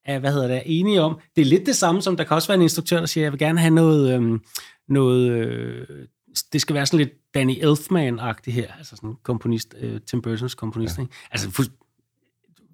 er, 0.05 0.19
hvad 0.19 0.33
hedder 0.33 0.47
det, 0.49 0.57
er 0.57 0.62
enige 0.67 1.01
om. 1.01 1.19
Det 1.37 1.43
er 1.43 1.47
lidt 1.47 1.67
det 1.67 1.77
samme, 1.77 2.03
som 2.03 2.17
der 2.17 2.25
kan 2.25 2.35
også 2.35 2.49
være 2.49 2.57
en 2.57 2.62
instruktør, 2.62 2.99
der 2.99 3.07
siger, 3.07 3.25
jeg 3.25 3.33
vil 3.33 3.38
gerne 3.38 3.61
have 3.61 3.75
noget, 3.75 4.15
øhm, 4.15 4.41
noget 4.88 5.31
øh, 5.31 5.87
det 6.53 6.61
skal 6.61 6.75
være 6.75 6.87
sådan 6.87 6.99
lidt 6.99 7.35
Danny 7.35 7.53
Elfman-agtigt 7.65 8.51
her, 8.53 8.73
altså 8.79 8.97
sådan 8.97 9.15
komponist, 9.23 9.75
øh, 9.81 10.01
Tim 10.07 10.23
Burton's 10.27 10.55
komponist, 10.55 10.97
ja. 10.99 11.03
ikke? 11.03 11.15
Altså 11.31 11.49
fu- 11.49 11.79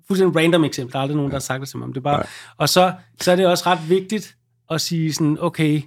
fuldstændig 0.07 0.37
random 0.37 0.65
eksempel, 0.65 0.93
der 0.93 0.99
er 0.99 1.03
aldrig 1.03 1.17
nogen, 1.17 1.31
der 1.31 1.35
har 1.35 1.41
sagt 1.41 1.61
det 1.61 1.69
til 1.69 1.79
mig, 1.79 1.89
men 1.89 1.95
det 1.95 2.01
er 2.01 2.05
bare, 2.05 2.17
Nej. 2.19 2.27
og 2.57 2.69
så, 2.69 2.93
så 3.21 3.33
er 3.33 3.37
det 3.37 3.47
også 3.47 3.65
ret 3.67 3.89
vigtigt 3.89 4.37
at 4.71 4.81
sige 4.81 5.13
sådan, 5.13 5.37
okay, 5.41 5.83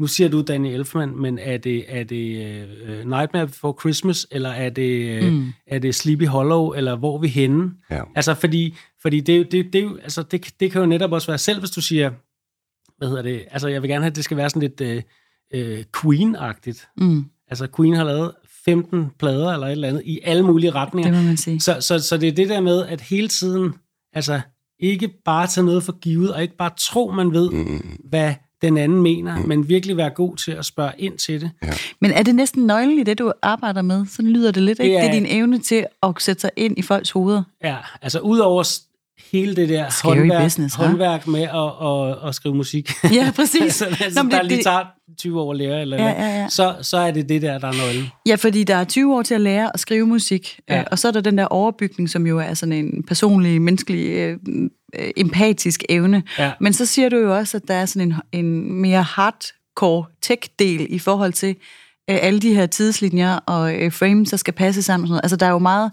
nu 0.00 0.06
siger 0.06 0.28
du 0.28 0.42
Danny 0.42 0.66
Elfman, 0.68 1.16
men 1.16 1.38
er 1.38 1.56
det, 1.56 1.84
er 1.88 2.04
det 2.04 2.66
uh, 2.88 3.10
Nightmare 3.10 3.46
Before 3.46 3.74
Christmas, 3.80 4.26
eller 4.30 4.50
er 4.50 4.70
det, 4.70 5.22
uh, 5.22 5.32
mm. 5.32 5.52
er 5.66 5.78
det 5.78 5.94
Sleepy 5.94 6.26
Hollow, 6.26 6.72
eller 6.72 6.96
hvor 6.96 7.16
er 7.16 7.20
vi 7.20 7.28
henne? 7.28 7.70
Ja. 7.90 8.02
Altså, 8.16 8.34
fordi, 8.34 8.76
fordi 9.02 9.20
det, 9.20 9.52
det, 9.52 9.72
det, 9.72 9.78
er 9.78 9.82
jo- 9.82 9.98
altså, 10.02 10.22
det, 10.22 10.54
det 10.60 10.72
kan 10.72 10.80
jo 10.80 10.86
netop 10.86 11.12
også 11.12 11.26
være 11.26 11.38
selv, 11.38 11.58
hvis 11.58 11.70
du 11.70 11.80
siger, 11.80 12.10
hvad 12.98 13.08
hedder 13.08 13.22
det, 13.22 13.44
altså 13.50 13.68
jeg 13.68 13.82
vil 13.82 13.90
gerne 13.90 14.02
have, 14.04 14.10
at 14.10 14.16
det 14.16 14.24
skal 14.24 14.36
være 14.36 14.50
sådan 14.50 14.72
lidt 14.78 15.04
uh, 15.54 15.60
uh, 15.60 15.78
Queen-agtigt. 15.96 16.92
Mm, 16.96 17.24
Altså 17.50 17.68
Queen 17.76 17.94
har 17.94 18.04
lavet 18.04 18.32
15 18.64 19.06
plader 19.18 19.52
eller 19.52 19.66
et 19.66 19.72
eller 19.72 19.88
andet 19.88 20.02
i 20.04 20.20
alle 20.24 20.42
mulige 20.42 20.70
retninger. 20.70 21.10
det 21.12 21.20
må 21.20 21.26
man 21.26 21.36
sige. 21.36 21.60
Så, 21.60 21.76
så, 21.80 21.98
så 21.98 22.16
det 22.16 22.28
er 22.28 22.32
det 22.32 22.48
der 22.48 22.60
med, 22.60 22.86
at 22.86 23.00
hele 23.00 23.28
tiden, 23.28 23.72
altså 24.12 24.40
ikke 24.80 25.08
bare 25.24 25.46
tage 25.46 25.64
noget 25.66 25.82
for 25.82 25.98
givet, 25.98 26.34
og 26.34 26.42
ikke 26.42 26.56
bare 26.56 26.70
tro, 26.78 27.10
man 27.10 27.32
ved, 27.32 27.50
mm. 27.50 27.98
hvad 28.08 28.34
den 28.62 28.76
anden 28.78 29.02
mener, 29.02 29.38
mm. 29.38 29.48
men 29.48 29.68
virkelig 29.68 29.96
være 29.96 30.10
god 30.10 30.36
til 30.36 30.52
at 30.52 30.64
spørge 30.64 30.92
ind 30.98 31.18
til 31.18 31.40
det. 31.40 31.50
Men 32.00 32.10
er 32.10 32.22
det 32.22 32.34
næsten 32.34 32.66
nøglen 32.66 32.98
i 32.98 33.02
det, 33.02 33.18
du 33.18 33.32
arbejder 33.42 33.82
med? 33.82 34.06
Sådan 34.06 34.30
lyder 34.30 34.50
det 34.52 34.62
lidt, 34.62 34.80
ikke? 34.80 34.94
Det 34.94 35.00
Det 35.02 35.06
er- 35.06 35.10
er 35.10 35.18
din 35.20 35.26
evne 35.38 35.58
til 35.58 35.86
at 36.02 36.14
sætte 36.18 36.40
sig 36.40 36.50
ind 36.56 36.78
i 36.78 36.82
folks 36.82 37.10
hoveder. 37.10 37.42
Ja, 37.64 37.76
altså 38.02 38.18
udover 38.20 38.62
hele 39.32 39.56
det 39.56 39.68
der 39.68 39.88
Scary 39.90 40.16
håndværk, 40.16 40.42
business, 40.42 40.74
håndværk 40.74 41.26
med 41.26 41.42
at, 41.42 41.86
at, 42.22 42.28
at 42.28 42.34
skrive 42.34 42.54
musik. 42.54 42.90
Ja, 43.12 43.32
præcis. 43.36 43.62
altså, 43.82 44.04
altså, 44.04 44.22
Nå, 44.22 44.30
der 44.30 44.38
det- 44.38 44.46
lige 44.48 44.62
tager 44.62 44.84
20 45.18 45.40
år 45.40 45.50
at 45.52 45.56
lære, 45.56 45.80
eller, 45.80 45.96
Ja, 45.96 46.08
ja, 46.26 46.40
ja. 46.42 46.48
Så, 46.48 46.74
så 46.82 46.96
er 46.98 47.10
det 47.10 47.28
det 47.28 47.42
der, 47.42 47.58
der 47.58 47.68
er 47.68 47.72
nøglen. 47.72 48.08
Ja, 48.26 48.34
fordi 48.34 48.64
der 48.64 48.76
er 48.76 48.84
20 48.84 49.14
år 49.16 49.22
til 49.22 49.34
at 49.34 49.40
lære 49.40 49.70
at 49.74 49.80
skrive 49.80 50.06
musik, 50.06 50.60
Ja. 50.68 50.76
ja. 50.76 50.84
og 50.90 50.98
så 50.98 51.08
er 51.08 51.12
der 51.12 51.20
den 51.20 51.38
der 51.38 51.44
overbygning, 51.46 52.10
som 52.10 52.26
jo 52.26 52.38
er 52.38 52.54
sådan 52.54 52.72
en 52.72 53.02
personlig, 53.02 53.62
menneskelig, 53.62 54.06
øh, 54.10 54.38
øh, 54.98 55.10
empatisk 55.16 55.82
evne. 55.88 56.22
Ja. 56.38 56.52
Men 56.60 56.72
så 56.72 56.86
siger 56.86 57.08
du 57.08 57.16
jo 57.16 57.36
også, 57.36 57.56
at 57.56 57.62
der 57.68 57.74
er 57.74 57.86
sådan 57.86 58.08
en, 58.32 58.40
en 58.40 58.72
mere 58.72 59.02
hardcore 59.02 60.04
tech-del 60.22 60.86
i 60.90 60.98
forhold 60.98 61.32
til 61.32 61.48
øh, 62.10 62.18
alle 62.22 62.40
de 62.40 62.54
her 62.54 62.66
tidslinjer 62.66 63.34
og 63.46 63.74
øh, 63.74 63.92
frames, 63.92 64.30
der 64.30 64.36
skal 64.36 64.54
passe 64.54 64.82
sammen. 64.82 65.04
Og 65.04 65.06
sådan 65.08 65.12
noget. 65.12 65.20
Altså, 65.24 65.36
der 65.36 65.46
er 65.46 65.50
jo 65.50 65.58
meget 65.58 65.90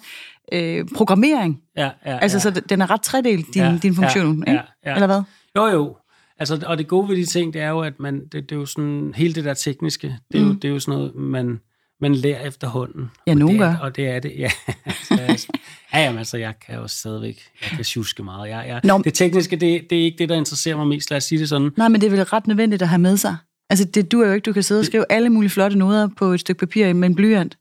øh, 0.53 0.85
programmering. 0.95 1.61
Ja, 1.77 1.89
ja, 2.05 2.17
Altså, 2.17 2.37
ja. 2.37 2.41
så 2.41 2.61
den 2.69 2.81
er 2.81 2.91
ret 2.91 3.01
tredelt, 3.01 3.53
din, 3.53 3.63
Ja, 3.63 3.79
din 3.83 3.95
funktion, 3.95 4.43
ja, 4.47 4.51
ikke? 4.51 4.63
ja, 4.85 4.89
ja. 4.89 4.95
Eller 4.95 5.07
hvad? 5.07 5.21
Jo, 5.57 5.65
jo. 5.67 5.97
Altså, 6.39 6.63
og 6.65 6.77
det 6.77 6.87
gode 6.87 7.09
ved 7.09 7.15
de 7.15 7.25
ting, 7.25 7.53
det 7.53 7.61
er 7.61 7.69
jo, 7.69 7.79
at 7.79 7.93
man, 7.99 8.19
det, 8.19 8.33
det 8.33 8.51
er 8.51 8.55
jo 8.55 8.65
sådan, 8.65 9.13
hele 9.15 9.33
det 9.33 9.43
der 9.45 9.53
tekniske, 9.53 10.17
det 10.31 10.39
er, 10.39 10.43
mm. 10.43 10.49
jo, 10.49 10.53
det 10.53 10.65
er 10.65 10.69
jo 10.69 10.79
sådan 10.79 10.99
noget, 10.99 11.15
man, 11.15 11.59
man 12.01 12.15
lærer 12.15 12.47
efterhånden. 12.47 13.11
Ja, 13.27 13.31
og 13.31 13.37
nogen 13.37 13.59
det 13.59 13.65
er, 13.65 13.71
gør. 13.71 13.77
Og 13.77 13.95
det 13.95 14.07
er 14.07 14.19
det, 14.19 14.33
ja. 14.37 14.49
Så, 15.07 15.47
ja, 15.93 15.99
jamen, 15.99 16.17
altså, 16.19 16.37
jeg 16.37 16.53
kan 16.67 16.75
jo 16.75 16.87
stadigvæk, 16.87 17.41
jeg 17.61 17.69
kan 17.69 17.83
tjuske 17.85 18.23
meget. 18.23 18.49
Jeg, 18.49 18.65
jeg, 18.67 18.81
Nå. 18.83 19.01
det 19.03 19.13
tekniske, 19.13 19.55
det, 19.55 19.89
det 19.89 19.99
er 19.99 20.03
ikke 20.03 20.17
det, 20.17 20.29
der 20.29 20.35
interesserer 20.35 20.77
mig 20.77 20.87
mest, 20.87 21.09
lad 21.09 21.17
os 21.17 21.23
sige 21.23 21.39
det 21.39 21.49
sådan. 21.49 21.71
Nej, 21.77 21.87
men 21.87 22.01
det 22.01 22.07
er 22.07 22.11
vel 22.11 22.23
ret 22.23 22.47
nødvendigt 22.47 22.81
at 22.81 22.87
have 22.87 22.99
med 22.99 23.17
sig. 23.17 23.35
Altså, 23.69 23.85
det 23.85 24.11
du 24.11 24.21
er 24.21 24.27
jo 24.27 24.33
ikke, 24.33 24.45
du 24.45 24.53
kan 24.53 24.63
sidde 24.63 24.79
og 24.79 24.85
skrive 24.85 25.05
alle 25.09 25.29
mulige 25.29 25.49
flotte 25.49 25.77
noder 25.77 26.09
på 26.17 26.25
et 26.25 26.39
stykke 26.39 26.59
papir 26.59 26.93
med 26.93 27.09
en 27.09 27.15
blyant. 27.15 27.57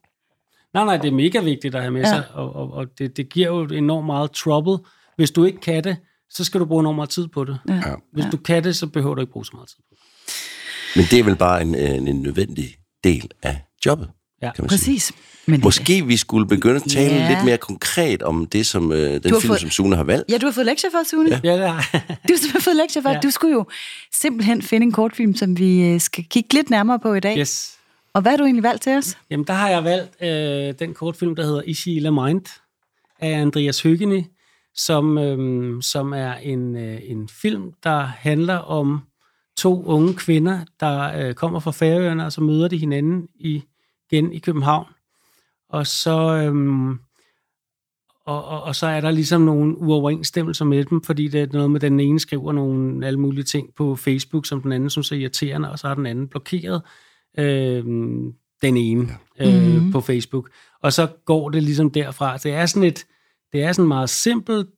Nej, 0.76 0.84
nej, 0.84 0.96
det 0.96 1.08
er 1.08 1.12
mega 1.12 1.40
vigtigt 1.40 1.74
at 1.74 1.80
have 1.80 1.90
med 1.92 2.00
Ja. 2.00 2.08
sig, 2.08 2.22
og, 2.34 2.56
og, 2.56 2.72
og 2.72 2.86
det, 2.98 3.16
det 3.16 3.28
giver 3.28 3.46
jo 3.48 3.64
enormt 3.64 4.06
meget 4.06 4.30
trouble. 4.32 4.78
Hvis 5.16 5.30
du 5.30 5.44
ikke 5.44 5.60
kan 5.60 5.84
det, 5.84 5.96
så 6.30 6.44
skal 6.44 6.60
du 6.60 6.64
bruge 6.64 6.80
enormt 6.80 6.96
meget 6.96 7.10
tid 7.10 7.28
på 7.28 7.44
det. 7.44 7.58
Ja. 7.68 7.74
Ja. 7.74 7.80
Hvis 8.12 8.24
du 8.32 8.36
kan 8.36 8.64
det, 8.64 8.76
så 8.76 8.86
behøver 8.86 9.14
du 9.14 9.20
ikke 9.20 9.32
bruge 9.32 9.46
så 9.46 9.50
meget 9.54 9.68
tid 9.68 9.76
på 9.76 9.82
det. 9.90 9.98
Men 10.96 11.04
det 11.10 11.18
er 11.18 11.24
vel 11.24 11.36
bare 11.36 11.62
en, 11.62 11.74
en, 11.74 12.08
en 12.08 12.22
nødvendig 12.22 12.74
del 13.04 13.30
af 13.42 13.60
jobbet, 13.86 14.08
Ja. 14.42 14.52
kan 14.52 14.62
man 14.64 14.70
sige. 14.70 14.78
Præcis. 14.78 15.12
Men 15.46 15.60
Måske 15.60 16.06
vi 16.06 16.16
skulle 16.16 16.46
begynde 16.48 16.76
at 16.76 16.82
tale 16.82 17.14
Ja. 17.14 17.28
lidt 17.28 17.44
mere 17.44 17.56
konkret 17.58 18.22
om 18.22 18.46
det, 18.46 18.66
som 18.66 18.92
øh, 18.92 18.98
den 19.12 19.22
film, 19.22 19.40
fået- 19.40 19.60
som 19.60 19.70
Sune 19.70 19.96
har 19.96 20.04
valgt. 20.04 20.30
Ja, 20.30 20.38
du 20.38 20.46
har 20.46 20.52
fået 20.52 20.66
lektier 20.66 20.90
for, 20.90 20.98
Sune. 21.10 21.28
Ja. 21.30 21.40
Ja, 21.44 21.52
det 21.58 21.68
har 21.70 21.90
Du 22.02 22.32
har 22.32 22.36
simpelthen 22.36 22.60
fået 22.60 22.76
lektier 22.76 23.02
for. 23.02 23.08
Ja. 23.08 23.14
Ja. 23.14 23.20
Du 23.20 23.30
skulle 23.30 23.52
jo 23.54 23.64
simpelthen 24.14 24.62
finde 24.62 24.84
en 24.86 24.92
kortfilm, 24.92 25.36
som 25.36 25.58
vi 25.58 25.82
øh, 25.84 26.00
skal 26.00 26.24
kigge 26.30 26.54
lidt 26.54 26.70
nærmere 26.70 26.98
på 26.98 27.14
i 27.14 27.20
dag. 27.20 27.38
Yes. 27.38 27.75
Og 28.16 28.22
hvad 28.22 28.32
har 28.32 28.36
du 28.36 28.44
egentlig 28.44 28.62
valgt 28.62 28.82
til 28.82 28.92
os? 28.92 29.18
Jamen, 29.30 29.46
der 29.46 29.52
har 29.52 29.68
jeg 29.68 29.84
valgt 29.84 30.22
øh, 30.22 30.78
den 30.78 30.94
kortfilm, 30.94 31.36
der 31.36 31.42
hedder 31.42 31.62
Ishi 31.62 31.98
La 31.98 32.10
Mind 32.10 32.60
af 33.18 33.40
Andreas 33.40 33.82
Høgeni, 33.82 34.26
som, 34.74 35.18
øh, 35.18 35.82
som 35.82 36.12
er 36.12 36.34
en, 36.34 36.76
øh, 36.76 37.00
en 37.04 37.28
film, 37.28 37.72
der 37.84 38.00
handler 38.00 38.56
om 38.56 39.00
to 39.56 39.84
unge 39.84 40.14
kvinder, 40.14 40.60
der 40.80 41.18
øh, 41.18 41.34
kommer 41.34 41.60
fra 41.60 41.70
Færøerne, 41.70 42.26
og 42.26 42.32
så 42.32 42.40
møder 42.40 42.68
de 42.68 42.78
hinanden 42.78 43.28
i, 43.34 43.62
igen 44.10 44.32
i 44.32 44.38
København. 44.38 44.86
Og 45.68 45.86
så, 45.86 46.20
øh, 46.20 46.88
og, 48.26 48.44
og, 48.44 48.62
og 48.62 48.74
så 48.74 48.86
er 48.86 49.00
der 49.00 49.10
ligesom 49.10 49.40
nogle 49.40 49.78
uoverensstemmelser 49.78 50.64
med 50.64 50.84
dem, 50.84 51.02
fordi 51.02 51.28
det 51.28 51.40
er 51.40 51.46
noget 51.52 51.70
med, 51.70 51.82
at 51.84 51.90
den 51.90 52.00
ene 52.00 52.20
skriver 52.20 52.52
nogle 52.52 53.06
alle 53.06 53.20
mulige 53.20 53.44
ting 53.44 53.74
på 53.74 53.96
Facebook, 53.96 54.46
som 54.46 54.62
den 54.62 54.72
anden 54.72 54.90
synes 54.90 55.12
er 55.12 55.16
irriterende, 55.16 55.70
og 55.70 55.78
så 55.78 55.88
har 55.88 55.94
den 55.94 56.06
anden 56.06 56.28
blokeret 56.28 56.82
øh, 57.38 57.84
den 58.62 58.76
ene 58.76 59.08
øh, 59.40 59.62
Mhm. 59.76 59.92
på 59.92 60.00
Facebook. 60.00 60.50
Og 60.82 60.92
så 60.92 61.06
går 61.24 61.48
det 61.50 61.62
ligesom 61.62 61.90
derfra. 61.90 62.36
Det 62.36 62.52
er 62.52 62.66
sådan 62.66 62.88
et, 62.88 63.04
det 63.52 63.62
er 63.62 63.72
sådan 63.72 63.88
meget 63.88 64.10
simpelt 64.10 64.68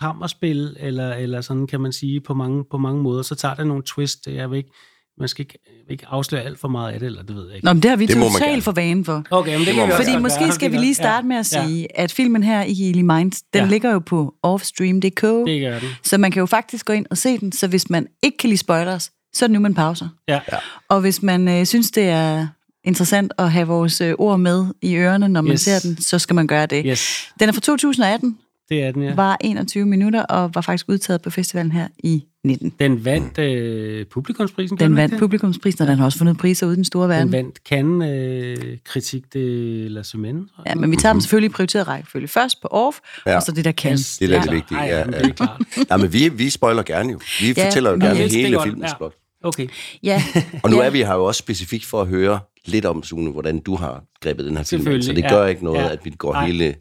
kammerspil, 0.00 0.76
eller, 0.80 1.14
eller 1.14 1.40
sådan 1.40 1.66
kan 1.66 1.80
man 1.80 1.92
sige 1.92 2.20
på 2.20 2.34
mange, 2.34 2.64
på 2.70 2.78
mange 2.78 3.02
måder. 3.02 3.22
Så 3.22 3.34
tager 3.34 3.54
det 3.54 3.66
nogle 3.66 3.82
twist. 3.86 4.26
Jeg 4.26 4.50
vil 4.50 4.56
ikke, 4.56 4.70
man 5.18 5.28
skal 5.28 5.42
ikke, 5.42 5.58
ikke 5.90 6.06
afsløre 6.08 6.42
alt 6.42 6.58
for 6.58 6.68
meget 6.68 6.92
af 6.92 6.98
det, 7.00 7.06
eller 7.06 7.22
det 7.22 7.36
ved 7.36 7.46
jeg 7.46 7.54
ikke. 7.56 7.64
Nå, 7.64 7.72
men 7.72 7.82
det 7.82 7.88
har 7.90 7.96
vi 7.96 8.06
Det 8.06 8.16
totalt 8.16 8.64
for 8.64 8.72
vanen 8.72 9.04
for. 9.04 9.24
Okay, 9.30 9.56
men 9.58 9.66
det, 9.66 9.68
må 9.68 9.72
kan 9.74 9.74
vi 9.74 9.80
man 9.80 9.90
også 9.92 9.96
Fordi 10.02 10.12
godt 10.12 10.22
måske 10.22 10.52
skal 10.52 10.70
vi 10.70 10.76
Det 10.76 10.80
lige 10.80 10.94
starte 10.94 11.26
med 11.26 11.36
at 11.36 11.52
ja, 11.52 11.66
sige, 11.66 11.98
at 12.00 12.12
filmen 12.12 12.42
her 12.42 12.62
i 12.64 12.74
Healy 12.74 13.00
Minds, 13.00 13.42
den 13.42 13.60
Ja. 13.62 13.66
ligger 13.66 13.92
jo 13.92 13.98
på 13.98 14.34
offstream.dk, 14.42 15.22
Ja, 15.22 15.28
det 15.52 15.60
gør 15.60 15.78
den. 15.78 15.88
så 16.02 16.18
man 16.18 16.30
kan 16.30 16.40
jo 16.40 16.46
faktisk 16.46 16.86
gå 16.86 16.92
ind 16.92 17.06
og 17.10 17.18
se 17.18 17.38
den. 17.38 17.52
Så 17.52 17.68
hvis 17.68 17.90
man 17.90 18.06
ikke 18.22 18.36
kan 18.38 18.48
lide 18.48 18.58
spoilers, 18.58 19.10
så 19.34 19.44
er 19.44 19.46
det 19.46 19.52
nu, 19.52 19.60
man 19.60 19.74
pauser. 19.74 20.08
Ja. 20.28 20.40
Ja. 20.52 20.56
Og 20.88 21.00
hvis 21.00 21.22
man 21.22 21.48
øh, 21.48 21.66
synes, 21.66 21.90
det 21.90 22.04
er 22.04 22.46
interessant 22.84 23.32
at 23.38 23.52
have 23.52 23.66
vores 23.66 24.00
øh, 24.00 24.14
ord 24.18 24.38
med 24.40 24.66
i 24.82 24.94
ørerne, 24.96 25.28
når 25.28 25.40
man 25.40 25.52
Yes. 25.52 25.60
ser 25.60 25.78
den, 25.78 25.96
så 26.02 26.18
skal 26.18 26.34
man 26.34 26.46
gøre 26.46 26.66
det. 26.66 26.82
Yes, 26.86 27.32
Den 27.40 27.48
er 27.48 27.52
fra 27.52 27.60
2018, 27.60 28.38
det 28.68 28.82
er 28.82 28.92
den, 28.92 29.02
ja. 29.02 29.14
var 29.14 29.36
21 29.40 29.86
minutter 29.86 30.22
og 30.22 30.54
var 30.54 30.60
faktisk 30.60 30.88
udtaget 30.88 31.22
på 31.22 31.30
festivalen 31.30 31.72
her 31.72 31.88
i 31.98 32.24
19. 32.44 32.72
Den 32.80 33.04
vandt 33.04 33.38
øh, 33.38 34.06
publikumsprisen. 34.06 34.78
Den 34.78 34.96
vandt 34.96 35.12
det? 35.12 35.18
publikumsprisen, 35.20 35.82
og 35.82 35.88
den 35.88 35.98
har 35.98 36.04
også 36.04 36.18
fundet 36.18 36.38
priser 36.38 36.66
ude 36.66 36.72
i 36.74 36.76
den 36.76 36.84
store 36.84 37.08
verden. 37.08 37.26
Den 37.26 37.32
vandt 37.32 37.64
kan 37.64 38.02
øh, 38.02 38.56
kritik 38.84 39.22
de 39.34 39.88
la 39.88 40.02
semaine. 40.02 40.42
Ja, 40.66 40.74
men 40.74 40.90
vi 40.90 40.96
tager 40.96 41.12
dem 41.12 41.20
selvfølgelig 41.20 41.50
i 41.50 41.52
prioriteret 41.52 41.88
rækkefølge. 41.88 42.28
Først 42.28 42.62
på 42.62 42.68
off, 42.70 42.96
Ja. 43.26 43.36
og 43.36 43.42
så 43.42 43.52
det 43.52 43.64
der 43.64 43.72
kan. 43.72 43.92
Yes, 43.92 44.18
Det 44.18 44.30
er 44.30 44.34
ja. 44.36 44.42
det 44.42 44.52
vigtige. 44.52 44.82
Ja, 44.82 44.98
ja, 44.98 45.04
men 45.04 45.14
ja. 45.14 45.44
er 45.90 45.96
men 45.96 46.12
vi, 46.12 46.28
vi 46.28 46.50
spoiler 46.50 46.82
gerne 46.82 47.12
jo. 47.12 47.20
Vi 47.40 47.52
Ja, 47.56 47.66
fortæller 47.66 47.90
jo 47.90 47.96
gerne 47.96 48.20
er 48.20 48.28
hele 48.28 48.58
filmens 48.64 48.90
ja. 48.92 48.96
plot. 48.96 49.14
Okay. 49.42 49.68
Ja. 50.02 50.22
Og 50.62 50.70
nu 50.70 50.80
ja. 50.80 50.86
er 50.86 50.90
vi 50.90 50.98
her 50.98 51.14
jo 51.14 51.24
også 51.24 51.38
specifikt 51.38 51.84
for 51.84 52.00
at 52.02 52.08
høre 52.08 52.40
lidt 52.64 52.84
om, 52.84 53.02
Sune, 53.02 53.30
hvordan 53.30 53.58
du 53.58 53.76
har 53.76 54.04
grebet 54.20 54.44
den 54.44 54.56
her 54.56 54.64
film. 54.64 55.02
Så 55.02 55.12
det 55.12 55.22
ja. 55.22 55.28
gør 55.28 55.46
ikke 55.46 55.64
noget, 55.64 55.78
Ja. 55.80 55.92
at 55.92 56.04
vi 56.04 56.10
går 56.10 56.32
Nej. 56.32 56.46
hele, 56.46 56.74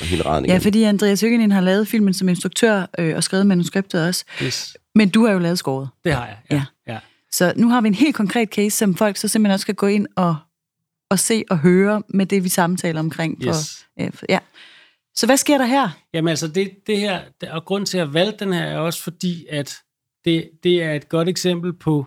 hele 0.00 0.22
raden 0.24 0.44
Ja, 0.46 0.52
igen. 0.52 0.60
fordi 0.62 0.82
Andreas 0.82 1.20
Høgenin 1.20 1.50
har 1.52 1.60
lavet 1.60 1.88
filmen 1.88 2.14
som 2.14 2.28
instruktør 2.28 2.86
øh, 2.98 3.16
og 3.16 3.24
skrevet 3.24 3.46
manuskriptet 3.46 4.06
også. 4.06 4.24
Yes. 4.42 4.76
Men 4.94 5.08
du 5.08 5.26
har 5.26 5.32
jo 5.32 5.38
lavet 5.38 5.58
skåret. 5.58 5.88
Det 6.04 6.12
har 6.14 6.26
jeg. 6.26 6.36
Ja. 6.50 6.62
ja. 6.92 6.98
Så 7.32 7.52
nu 7.56 7.68
har 7.68 7.80
vi 7.80 7.88
en 7.88 7.94
helt 7.94 8.14
konkret 8.16 8.48
case, 8.48 8.70
som 8.76 8.94
folk 8.94 9.16
så 9.16 9.28
simpelthen 9.28 9.52
også 9.52 9.62
skal 9.62 9.74
gå 9.74 9.86
ind 9.86 10.06
og, 10.16 10.36
og 11.10 11.18
se 11.18 11.44
og 11.50 11.58
høre 11.58 12.02
med 12.08 12.26
det, 12.26 12.44
vi 12.44 12.48
samtaler 12.48 13.00
omkring. 13.00 13.38
For, 13.42 13.48
Yes. 13.48 13.86
øh, 14.00 14.12
for, 14.12 14.26
ja. 14.28 14.38
Så 15.14 15.26
hvad 15.26 15.36
sker 15.36 15.58
der 15.58 15.64
her? 15.66 15.88
Jamen 16.14 16.28
altså, 16.28 16.48
det, 16.48 16.70
det 16.86 16.98
her, 17.00 17.20
det, 17.40 17.48
og 17.50 17.64
grund 17.64 17.86
til 17.86 17.98
at 17.98 18.14
valgte 18.14 18.44
den 18.44 18.52
her, 18.54 18.62
er 18.62 18.78
også 18.78 19.02
fordi, 19.02 19.46
at 19.50 19.76
det, 20.24 20.50
det 20.62 20.82
er 20.82 20.92
et 20.92 21.08
godt 21.08 21.28
eksempel 21.28 21.72
på, 21.72 22.06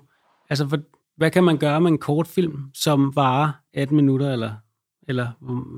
altså, 0.49 0.69
for, 0.69 0.77
hvad 1.17 1.31
kan 1.31 1.43
man 1.43 1.57
gøre 1.57 1.81
med 1.81 1.91
en 1.91 1.97
kortfilm, 1.97 2.59
som 2.73 3.15
varer 3.15 3.51
18 3.73 3.95
minutter, 3.95 4.33
eller, 4.33 4.51
eller 5.07 5.27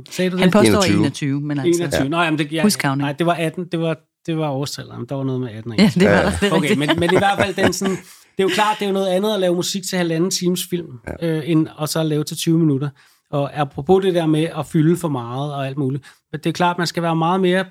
sagde 0.09 0.31
du 0.31 0.35
det? 0.35 0.41
Han 0.41 0.51
påstår 0.51 0.83
21. 0.83 0.99
21, 0.99 1.41
men 1.41 1.59
altså... 1.59 1.83
21. 1.83 2.03
Ja. 2.03 2.09
Nej, 2.09 2.29
men 2.29 2.39
det, 2.39 2.51
jeg, 2.51 2.63
Huskavning. 2.63 3.01
nej, 3.01 3.11
det 3.11 3.25
var 3.25 3.33
18, 3.33 3.65
det 3.65 3.79
var, 3.79 3.97
det 4.25 4.37
var 4.37 4.49
årstalleren, 4.49 5.05
der 5.09 5.15
var 5.15 5.23
noget 5.23 5.41
med 5.41 5.49
18. 5.51 5.71
og 5.71 5.77
Ja, 5.77 5.91
det 5.95 6.05
var 6.05 6.11
Ja. 6.11 6.31
Det 6.41 6.53
Okay, 6.53 6.77
men, 6.77 6.89
men 6.97 7.09
i 7.13 7.17
hvert 7.17 7.39
fald 7.39 7.55
den 7.55 7.73
sådan, 7.73 7.95
det 8.37 8.43
er 8.43 8.43
jo 8.43 8.49
klart, 8.53 8.75
det 8.79 8.85
er 8.85 8.89
jo 8.89 8.93
noget 8.93 9.07
andet 9.07 9.33
at 9.33 9.39
lave 9.39 9.55
musik 9.55 9.83
til 9.83 9.97
halvanden 9.97 10.31
times 10.31 10.67
film, 10.69 10.99
ja. 11.21 11.37
øh, 11.37 11.49
end, 11.49 11.67
og 11.75 11.89
så 11.89 11.99
at 11.99 12.05
lave 12.05 12.23
til 12.23 12.37
20 12.37 12.59
minutter. 12.59 12.89
Og 13.31 13.57
apropos 13.57 14.03
det 14.03 14.15
der 14.15 14.25
med 14.25 14.43
at 14.43 14.65
fylde 14.65 14.97
for 14.97 15.07
meget 15.07 15.53
og 15.53 15.67
alt 15.67 15.77
muligt, 15.77 16.05
men 16.31 16.41
det 16.41 16.49
er 16.49 16.53
klart, 16.53 16.77
man 16.77 16.87
skal 16.87 17.03
være 17.03 17.15
meget 17.15 17.41
mere 17.41 17.65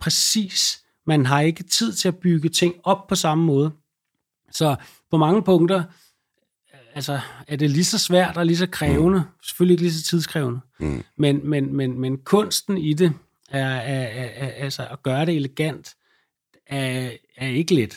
præcis. 0.00 0.80
Man 1.06 1.26
har 1.26 1.40
ikke 1.40 1.62
tid 1.62 1.92
til 1.92 2.08
at 2.08 2.16
bygge 2.16 2.48
ting 2.48 2.74
op 2.84 3.06
på 3.06 3.14
samme 3.14 3.44
måde. 3.44 3.72
Så 4.50 4.76
på 5.10 5.16
mange 5.16 5.42
punkter, 5.42 5.82
altså, 6.94 7.20
er 7.48 7.56
det 7.56 7.70
lige 7.70 7.84
så 7.84 7.98
svært 7.98 8.36
og 8.36 8.46
lige 8.46 8.56
så 8.56 8.66
krævende, 8.66 9.18
mm. 9.18 9.44
selvfølgelig 9.46 9.74
ikke 9.74 9.82
lige 9.82 9.92
så 9.94 10.02
tidskrævende, 10.04 10.60
Mm. 10.78 11.04
men, 11.16 11.50
men, 11.50 11.76
men, 11.76 12.00
men 12.00 12.18
kunsten 12.18 12.78
i 12.78 12.92
det, 12.92 13.12
er, 13.50 13.66
er, 13.66 14.02
er, 14.02 14.28
er, 14.46 14.48
altså 14.48 14.86
at 14.90 15.02
gøre 15.02 15.26
det 15.26 15.36
elegant, 15.36 15.94
er, 16.66 17.10
er 17.36 17.48
ikke 17.48 17.74
let. 17.74 17.96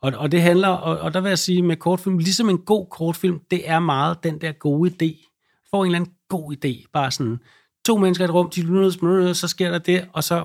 Og, 0.00 0.12
og 0.16 0.32
det 0.32 0.42
handler, 0.42 0.68
og, 0.68 0.98
og 0.98 1.14
der 1.14 1.20
vil 1.20 1.28
jeg 1.28 1.38
sige 1.38 1.62
med 1.62 1.76
kortfilm, 1.76 2.18
ligesom 2.18 2.50
en 2.50 2.58
god 2.58 2.86
kortfilm, 2.90 3.40
det 3.50 3.68
er 3.70 3.78
meget 3.78 4.24
den 4.24 4.40
der 4.40 4.52
gode 4.52 4.90
idé. 4.90 5.30
Får 5.70 5.84
en 5.84 5.86
eller 5.86 5.98
anden 5.98 6.14
god 6.28 6.56
idé, 6.56 6.90
bare 6.92 7.10
sådan, 7.10 7.38
to 7.86 7.96
mennesker 7.96 8.24
i 8.24 8.28
et 8.28 8.34
rum, 8.34 8.50
de 8.50 8.62
minutter, 8.62 9.32
så 9.32 9.48
sker 9.48 9.70
der 9.70 9.78
det, 9.78 10.08
og 10.12 10.24
så, 10.24 10.44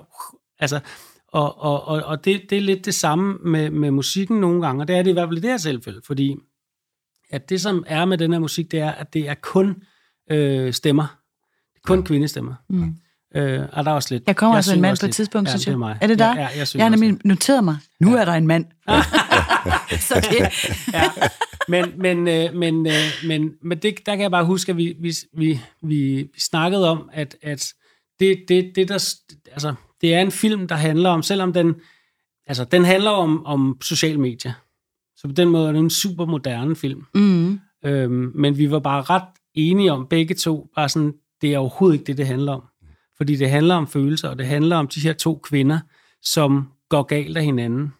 altså, 0.59 0.79
og, 1.31 1.61
og, 1.61 1.87
og, 1.87 2.03
og 2.03 2.25
det, 2.25 2.41
det 2.49 2.57
er 2.57 2.61
lidt 2.61 2.85
det 2.85 2.93
samme 2.93 3.37
med, 3.43 3.69
med 3.69 3.91
musikken 3.91 4.39
nogle 4.39 4.61
gange, 4.61 4.83
og 4.83 4.87
det 4.87 4.95
er 4.95 5.03
det 5.03 5.09
i 5.09 5.13
hvert 5.13 5.29
fald 5.29 5.37
i 5.37 5.41
det 5.41 5.49
her 5.49 5.57
tilfælde, 5.57 6.01
fordi 6.05 6.35
at 7.29 7.49
det, 7.49 7.61
som 7.61 7.83
er 7.87 8.05
med 8.05 8.17
den 8.17 8.33
her 8.33 8.39
musik, 8.39 8.71
det 8.71 8.79
er, 8.79 8.91
at 8.91 9.13
det 9.13 9.29
er 9.29 9.33
kun 9.33 9.83
øh, 10.31 10.73
stemmer. 10.73 11.03
Er 11.75 11.79
kun 11.83 11.99
ja. 11.99 12.05
kvindestemmer. 12.05 12.53
Mm. 12.69 12.95
Øh, 13.35 13.65
og 13.73 13.85
der 13.85 13.91
er 13.91 13.95
også 13.95 14.13
lidt... 14.15 14.27
Der 14.27 14.33
kommer 14.33 14.55
jeg 14.55 14.57
altså 14.57 14.73
en 14.73 14.81
mand 14.81 14.97
på 14.99 15.05
et 15.05 15.13
tidspunkt, 15.13 15.47
ja, 15.47 15.51
synes 15.51 15.61
det 15.61 15.67
er 15.67 15.71
jeg. 15.71 15.79
mig. 15.79 15.97
Er 16.01 16.07
det 16.07 16.19
dig? 16.19 16.33
Ja, 16.35 16.41
ja, 16.41 16.49
jeg, 16.57 16.67
Jeg 16.75 16.85
har 16.85 16.89
nemlig 16.89 17.17
noteret 17.25 17.63
mig. 17.63 17.77
Nu 17.99 18.15
er 18.15 18.25
der 18.25 18.33
en 18.33 18.47
mand. 18.47 18.65
så 20.07 20.27
det, 20.31 20.93
ja. 20.93 21.11
Men, 21.67 21.85
men, 21.97 22.27
øh, 22.27 22.55
men, 22.55 22.87
øh, 22.87 22.93
men, 23.27 23.51
men 23.63 23.77
det, 23.77 24.05
der 24.05 24.15
kan 24.15 24.21
jeg 24.21 24.31
bare 24.31 24.45
huske, 24.45 24.69
at 24.69 24.77
vi, 24.77 24.95
vi, 24.99 25.13
vi, 25.33 25.59
vi, 25.83 26.27
vi 26.33 26.39
snakkede 26.39 26.89
om, 26.89 27.09
at, 27.13 27.35
at 27.41 27.73
det, 28.19 28.45
det, 28.47 28.71
det, 28.75 28.89
der, 28.89 29.13
altså, 29.51 29.73
det 30.01 30.13
er 30.13 30.21
en 30.21 30.31
film, 30.31 30.67
der 30.67 30.75
handler 30.75 31.09
om, 31.09 31.23
selvom 31.23 31.53
den, 31.53 31.75
altså, 32.47 32.63
den 32.63 32.85
handler 32.85 33.11
om, 33.11 33.45
om 33.45 33.77
sociale 33.81 34.19
medier. 34.19 34.53
Så 35.15 35.27
på 35.27 35.33
den 35.33 35.49
måde 35.49 35.67
er 35.67 35.71
det 35.71 35.79
en 35.79 35.89
super 35.89 36.25
moderne 36.25 36.75
film. 36.75 37.05
mm, 37.13 37.59
Øhm, 37.85 38.31
men 38.35 38.57
vi 38.57 38.71
var 38.71 38.79
bare 38.79 39.01
ret 39.01 39.27
enige 39.53 39.91
om 39.91 40.07
begge 40.07 40.35
to, 40.35 40.69
bare 40.75 40.89
sådan, 40.89 41.13
det 41.41 41.53
er 41.53 41.57
overhovedet 41.57 41.99
ikke 41.99 42.07
det, 42.07 42.17
det 42.17 42.27
handler 42.27 42.53
om. 42.53 42.63
Fordi 43.17 43.35
det 43.35 43.49
handler 43.49 43.75
om 43.75 43.87
følelser, 43.87 44.29
og 44.29 44.37
det 44.37 44.47
handler 44.47 44.75
om 44.75 44.87
de 44.87 44.99
her 44.99 45.13
to 45.13 45.39
kvinder, 45.43 45.79
som 46.21 46.67
går 46.89 47.03
galt 47.03 47.37
af 47.37 47.43
hinanden. 47.43 47.93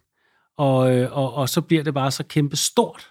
Og, 0.58 0.96
øh, 0.96 1.16
og, 1.16 1.34
og 1.34 1.48
så 1.48 1.60
bliver 1.60 1.82
det 1.82 1.94
bare 1.94 2.10
så 2.10 2.24
kæmpe 2.24 2.56
stort 2.56 3.10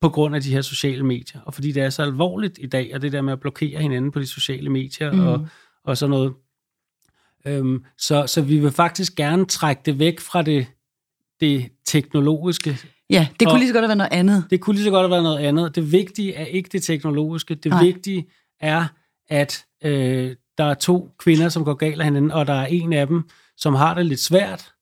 på 0.00 0.08
grund 0.08 0.34
af 0.34 0.42
de 0.42 0.52
her 0.52 0.60
sociale 0.60 1.06
medier. 1.06 1.40
Og 1.40 1.54
fordi 1.54 1.72
det 1.72 1.82
er 1.82 1.90
så 1.90 2.02
alvorligt 2.02 2.58
i 2.62 2.66
dag, 2.66 2.90
og 2.94 3.02
det 3.02 3.12
der 3.12 3.22
med 3.22 3.32
at 3.32 3.40
blokere 3.40 3.80
hinanden 3.80 4.10
på 4.10 4.20
de 4.20 4.26
sociale 4.26 4.70
medier 4.70 5.12
mm. 5.12 5.26
og, 5.26 5.48
og 5.84 5.96
sådan 5.96 6.10
noget. 6.10 6.34
Øhm, 7.46 7.84
så, 7.98 8.26
så 8.26 8.42
vi 8.42 8.58
vil 8.58 8.70
faktisk 8.70 9.14
gerne 9.16 9.44
trække 9.46 9.82
det 9.86 9.98
væk 9.98 10.20
fra 10.20 10.42
det, 10.42 10.66
det 11.40 11.68
teknologiske 11.86 12.78
ja, 13.10 13.28
det 13.40 13.46
kunne 13.48 13.54
Og- 13.54 13.58
lige 13.58 13.68
så 13.68 13.72
godt 13.74 13.82
have 13.82 13.88
været 13.88 13.98
noget 13.98 14.12
andet. 14.12 14.44
det 14.50 14.60
kunne 14.60 14.74
lige 14.76 14.84
så 14.84 14.90
godt 14.90 15.02
have 15.02 15.10
været 15.10 15.22
noget 15.22 15.38
andet. 15.38 15.74
Det 15.76 15.92
vigtige 15.92 16.34
er 16.34 16.44
ikke 16.44 16.68
det 16.72 16.82
teknologiske. 16.82 17.54
Det 17.54 17.70
Nej. 17.70 17.84
Vigtige 17.84 18.26
er, 18.60 18.86
at 19.28 19.64
øh, 19.84 20.36
der 20.58 20.64
er 20.64 20.74
to 20.74 21.10
kvinder, 21.18 21.48
som 21.48 21.64
går 21.64 21.74
galt 21.74 22.00
af 22.00 22.04
hinanden, 22.04 22.30
og 22.32 22.46
der 22.46 22.52
er 22.54 22.66
en 22.66 22.92
af 22.92 23.06
dem, 23.06 23.22
som 23.56 23.74
har 23.74 23.94
det 23.94 24.06
lidt 24.06 24.20
svært, 24.20 24.72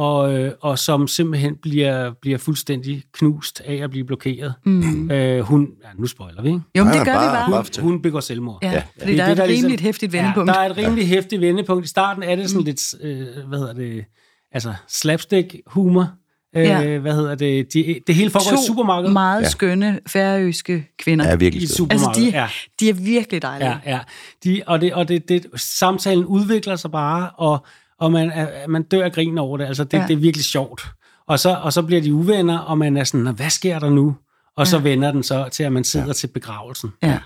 og, 0.00 0.32
øh, 0.38 0.52
og 0.60 0.78
som 0.78 1.08
simpelthen 1.08 1.56
bliver, 1.62 2.10
bliver 2.22 2.38
fuldstændig 2.38 3.02
knust 3.12 3.62
af 3.64 3.74
at 3.74 3.90
blive 3.90 4.04
blokeret. 4.04 4.54
Mm. 4.64 5.10
Øh, 5.10 5.40
hun, 5.40 5.68
ja, 5.84 5.88
nu 5.98 6.06
spoiler 6.06 6.42
vi, 6.42 6.48
ikke? 6.48 6.60
Jo, 6.78 6.84
men 6.84 6.92
det 6.94 7.04
gør 7.04 7.12
bare- 7.14 7.46
vi 7.48 7.52
bare. 7.52 7.64
fortæl. 7.64 7.82
Hun 7.84 8.02
begår 8.02 8.20
selvmord. 8.20 8.58
Ja, 8.62 8.70
Ja. 8.72 8.82
fordi 8.98 9.10
Det 9.10 9.18
der 9.18 9.24
er 9.24 9.28
det, 9.28 9.36
der 9.36 9.42
et 9.42 9.48
ligesom- 9.48 9.66
rimeligt 9.66 9.80
hæftigt 9.82 10.12
vendepunkt. 10.12 10.48
Ja, 10.48 10.54
der 10.54 10.60
er 10.60 10.70
et 10.70 10.76
rimelig 10.76 11.08
hæftigt 11.08 11.40
vendepunkt. 11.42 11.84
I 11.84 11.88
starten 11.88 12.22
er 12.22 12.36
det 12.36 12.50
sådan 12.50 12.64
lidt, 12.64 12.94
øh, 13.02 13.26
hvad 13.48 13.58
hedder 13.58 13.72
det, 13.74 14.04
altså 14.52 14.74
slapstick-humor. 14.88 16.10
Øh, 16.56 16.62
Ja. 16.62 16.98
Hvad 16.98 17.14
hedder 17.14 17.34
det? 17.34 17.72
De, 17.74 18.00
det 18.06 18.14
hele 18.14 18.30
foregår 18.30 18.62
i 18.62 18.66
supermarkedet. 18.66 19.12
meget 19.12 19.42
Ja. 19.42 19.48
skønne 19.48 20.00
færøske 20.06 20.86
kvinder. 20.98 21.24
er 21.24 21.36
I 21.36 21.38
virkelig 21.38 21.62
et 21.64 21.70
skønt. 21.70 21.76
supermarked. 21.76 22.22
Altså, 22.22 22.30
de, 22.32 22.38
ja. 22.38 22.48
de 22.80 22.88
er 22.88 22.94
virkelig 22.94 23.42
dejlige. 23.42 23.70
Ja, 23.70 23.78
ja. 23.86 23.98
De, 24.44 24.62
og 24.66 24.80
det, 24.80 24.94
og 24.94 25.08
det, 25.08 25.28
det, 25.28 25.46
samtalen 25.56 26.24
udvikler 26.24 26.76
sig 26.76 26.90
bare, 26.90 27.30
og, 27.30 27.66
og 28.00 28.12
man, 28.12 28.30
er- 28.30 28.66
man 28.68 28.82
dør 28.82 29.04
af 29.04 29.12
grin 29.12 29.38
over 29.38 29.56
det. 29.56 29.64
Altså, 29.64 29.84
det, 29.84 29.98
Ja. 29.98 30.04
det 30.08 30.12
er 30.14 30.18
virkelig 30.18 30.44
sjovt. 30.44 30.86
Og 31.26 31.38
så, 31.38 31.54
og 31.62 31.72
så 31.72 31.82
bliver 31.82 32.02
de 32.02 32.14
uvenner, 32.14 32.58
og 32.58 32.78
man 32.78 32.96
er 32.96 33.04
sådan, 33.04 33.24
"Nå, 33.24 33.32
hvad 33.32 33.50
sker 33.50 33.78
der 33.78 33.90
nu? 33.90 34.16
Og 34.56 34.66
så 34.66 34.76
Ja. 34.76 34.82
vender 34.82 35.12
den 35.12 35.22
så 35.22 35.48
til, 35.52 35.62
at 35.62 35.72
man 35.72 35.84
sidder 35.84 36.06
ja. 36.06 36.12
til 36.12 36.26
begravelsen. 36.26 36.90
Ja. 37.02 37.18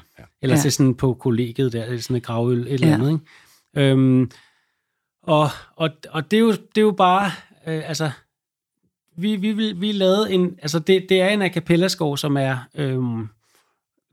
Eller 0.43 0.57
Ja. 0.57 0.61
til 0.63 0.73
sådan 0.73 0.95
på 0.95 1.15
kollegiet 1.21 1.73
der, 1.73 1.85
eller 1.85 2.01
sådan 2.03 2.17
et 2.17 2.23
gravøl, 2.23 2.59
et 2.61 2.73
eller 2.73 2.89
Ja. 2.89 2.95
andet. 2.95 3.09
Ikke? 3.77 3.91
Øhm, 3.93 4.31
og, 5.23 5.49
og, 5.77 5.91
og 6.11 6.31
det, 6.31 6.37
er 6.37 6.41
jo, 6.41 6.51
det 6.51 6.79
er 6.79 6.81
jo 6.83 6.91
bare, 6.91 7.31
øh, 7.67 7.89
altså, 7.89 8.11
vi, 9.17 9.37
vi, 9.37 9.53
vi, 9.53 9.73
vi 9.73 9.93
lavede 9.93 10.33
en, 10.33 10.55
altså 10.63 10.79
det, 10.79 11.07
det 11.09 11.21
er 11.21 11.29
en 11.29 11.43
a 11.43 11.49
cappella 11.49 11.89
skov, 11.89 12.17
som 12.17 12.37
er 12.37 12.57
øhm, 12.75 13.29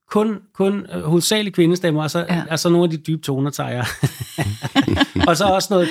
kun, 0.10 0.40
kun 0.54 0.86
øh, 0.94 1.02
hovedsageligt 1.02 1.56
kvindestemmer, 1.56 2.04
og 2.04 2.12
så, 2.12 2.20
Ja. 2.20 2.36
ja. 2.36 2.44
altså 2.50 2.70
nogle 2.70 2.84
af 2.84 2.90
de 2.90 2.98
dybe 2.98 3.22
toner 3.22 3.50
tager 3.52 3.70
jeg. 3.70 3.86
og 5.28 5.38
så 5.38 5.46
også 5.46 5.68
noget... 5.74 5.90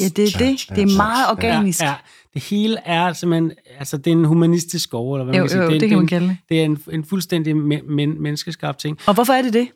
Ja, 0.00 0.04
det 0.08 0.34
er 0.34 0.38
det. 0.38 0.66
Det 0.76 0.82
er 0.92 0.96
meget 0.96 1.30
organisk. 1.30 1.80
Ja, 1.80 1.86
ja, 1.88 1.94
det 2.34 2.42
hele 2.42 2.78
er 2.84 3.12
simpelthen, 3.12 3.52
altså 3.78 3.96
det 3.96 4.06
er 4.06 4.12
en 4.16 4.24
humanistisk 4.24 4.84
skov, 4.84 5.14
eller 5.14 5.24
hvad 5.24 5.34
man 5.34 5.38
Jo, 5.38 5.44
kan 5.44 5.50
sige. 5.50 5.62
jo, 5.62 5.68
det, 5.68 5.76
er- 5.76 5.80
det 5.80 5.88
kan 5.88 5.98
man 5.98 5.98
er 5.98 6.02
en- 6.02 6.08
kalde 6.08 6.28
det. 6.28 6.36
Det 6.48 6.60
er 6.60 6.64
en, 6.64 6.78
en 6.92 7.04
fuldstændig 7.04 7.56
men, 7.56 7.80
men, 7.96 8.22
menneskeskabt 8.22 8.78
ting. 8.78 8.98
Og 9.06 9.14
hvorfor 9.14 9.32
er 9.32 9.42
det 9.42 9.52
det? 9.52 9.68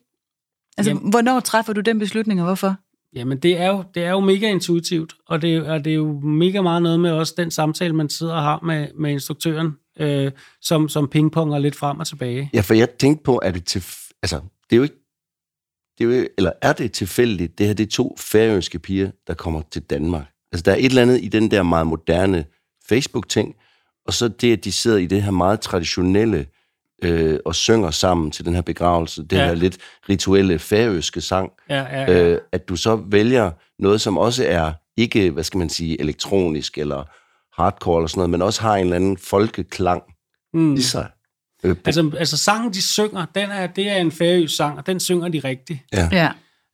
Altså, 0.78 0.90
Jamen- 0.90 1.10
hvornår 1.10 1.40
træffer 1.40 1.72
du 1.72 1.80
den 1.80 1.98
beslutning, 1.98 2.40
og 2.40 2.46
hvorfor? 2.46 2.74
Jamen, 3.14 3.38
det 3.38 3.60
er 3.60 3.66
jo, 3.68 3.84
det 3.94 4.04
er 4.04 4.10
jo 4.10 4.20
mega 4.20 4.50
intuitivt, 4.50 5.14
og 5.28 5.42
det, 5.42 5.50
er, 5.50 5.54
jo- 5.56 5.72
og 5.72 5.84
det 5.84 5.90
er 5.90 5.94
jo 5.94 6.20
mega 6.20 6.60
meget 6.62 6.82
noget 6.82 7.00
med 7.00 7.10
også 7.10 7.34
den 7.36 7.50
samtale, 7.50 7.92
man 7.94 8.08
sidder 8.08 8.34
og 8.34 8.42
har 8.42 8.60
med, 8.62 8.88
med 8.98 9.10
instruktøren, 9.10 9.72
øh, 10.00 10.30
som, 10.62 10.88
som 10.88 11.08
pingponger 11.08 11.58
lidt 11.58 11.76
frem 11.76 11.98
og 12.00 12.06
tilbage. 12.06 12.50
Ja, 12.54 12.60
for 12.60 12.74
jeg 12.74 12.90
tænkte 12.90 13.22
på, 13.24 13.36
at 13.36 13.54
det 13.54 13.64
til, 13.64 13.84
altså, 14.22 14.36
det 14.70 14.72
er 14.72 14.76
jo 14.76 14.82
ikke, 14.82 14.94
det 16.00 16.14
er 16.14 16.18
jo, 16.20 16.26
eller 16.38 16.52
er 16.62 16.72
det 16.72 16.92
tilfældigt, 16.92 17.58
det 17.58 17.66
her 17.66 17.74
det 17.74 17.86
er 17.86 17.90
to 17.90 18.16
færøske 18.20 18.78
piger, 18.78 19.10
der 19.26 19.34
kommer 19.34 19.62
til 19.72 19.82
Danmark. 19.82 20.24
Altså, 20.52 20.62
der 20.62 20.72
er 20.72 20.76
et 20.76 20.84
eller 20.84 21.02
andet 21.02 21.20
i 21.24 21.28
den 21.28 21.50
der 21.50 21.62
meget 21.62 21.86
moderne 21.86 22.44
Facebook-ting, 22.88 23.54
og 24.06 24.12
så 24.14 24.28
det, 24.28 24.52
at 24.52 24.64
de 24.64 24.72
sidder 24.72 24.96
i 24.98 25.06
det 25.06 25.22
her 25.22 25.30
meget 25.30 25.60
traditionelle 25.60 26.46
øh, 27.04 27.38
og 27.44 27.54
synger 27.54 27.90
sammen 27.90 28.30
til 28.30 28.44
den 28.44 28.54
her 28.54 28.60
begravelse, 28.62 29.22
det 29.22 29.32
Ja. 29.36 29.46
her 29.46 29.54
lidt 29.54 29.78
rituelle 30.08 30.58
færøske 30.58 31.20
sang, 31.20 31.50
Ja, 31.68 31.82
ja, 31.82 32.12
ja. 32.12 32.22
øh, 32.32 32.38
at 32.52 32.68
du 32.68 32.76
så 32.76 32.96
vælger 32.96 33.50
noget, 33.78 34.00
som 34.00 34.18
også 34.18 34.44
er 34.46 34.72
ikke, 34.96 35.30
hvad 35.30 35.44
skal 35.44 35.58
man 35.58 35.68
sige, 35.68 36.00
elektronisk 36.00 36.78
eller 36.78 37.04
hardcore 37.62 37.98
eller 38.00 38.08
sådan 38.08 38.18
noget, 38.18 38.30
men 38.30 38.42
også 38.42 38.62
har 38.62 38.76
en 38.76 38.80
eller 38.84 38.96
anden 38.96 39.16
folkeklang 39.16 40.02
Mm. 40.54 40.74
i 40.74 40.80
sig. 40.80 41.08
Øh, 41.64 41.76
Altså, 41.84 42.10
altså 42.18 42.36
sangen, 42.36 42.72
de 42.72 42.82
synger, 42.82 43.26
den 43.34 43.50
er, 43.50 43.66
det 43.66 43.88
er 43.88 43.96
en 43.96 44.12
færøsk 44.12 44.56
sang, 44.56 44.78
og 44.78 44.86
den 44.86 45.00
synger 45.00 45.28
de 45.28 45.38
rigtigt. 45.38 45.78
ja. 45.92 46.08
Ja, 46.12 46.28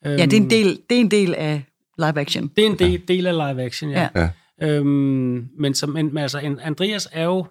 Øhm, 0.07 0.17
ja 0.19 0.25
det, 0.25 0.33
er 0.33 0.37
en 0.41 0.51
del, 0.51 0.81
det 0.91 0.97
er 0.97 1.01
en 1.01 1.11
del 1.11 1.35
af 1.35 1.65
live 1.99 2.21
action. 2.21 2.49
Det 2.57 2.63
er 2.63 2.67
en 2.67 2.79
del, 2.79 3.09
del 3.09 3.27
af 3.27 3.35
live 3.35 3.63
action, 3.65 3.91
ja. 3.91 4.09
Ja. 4.17 4.29
Øhm, 4.63 5.49
men, 5.59 5.75
som, 5.75 5.89
men 5.91 6.19
altså, 6.19 6.57
Andreas 6.63 7.09
er 7.13 7.25
jo 7.25 7.47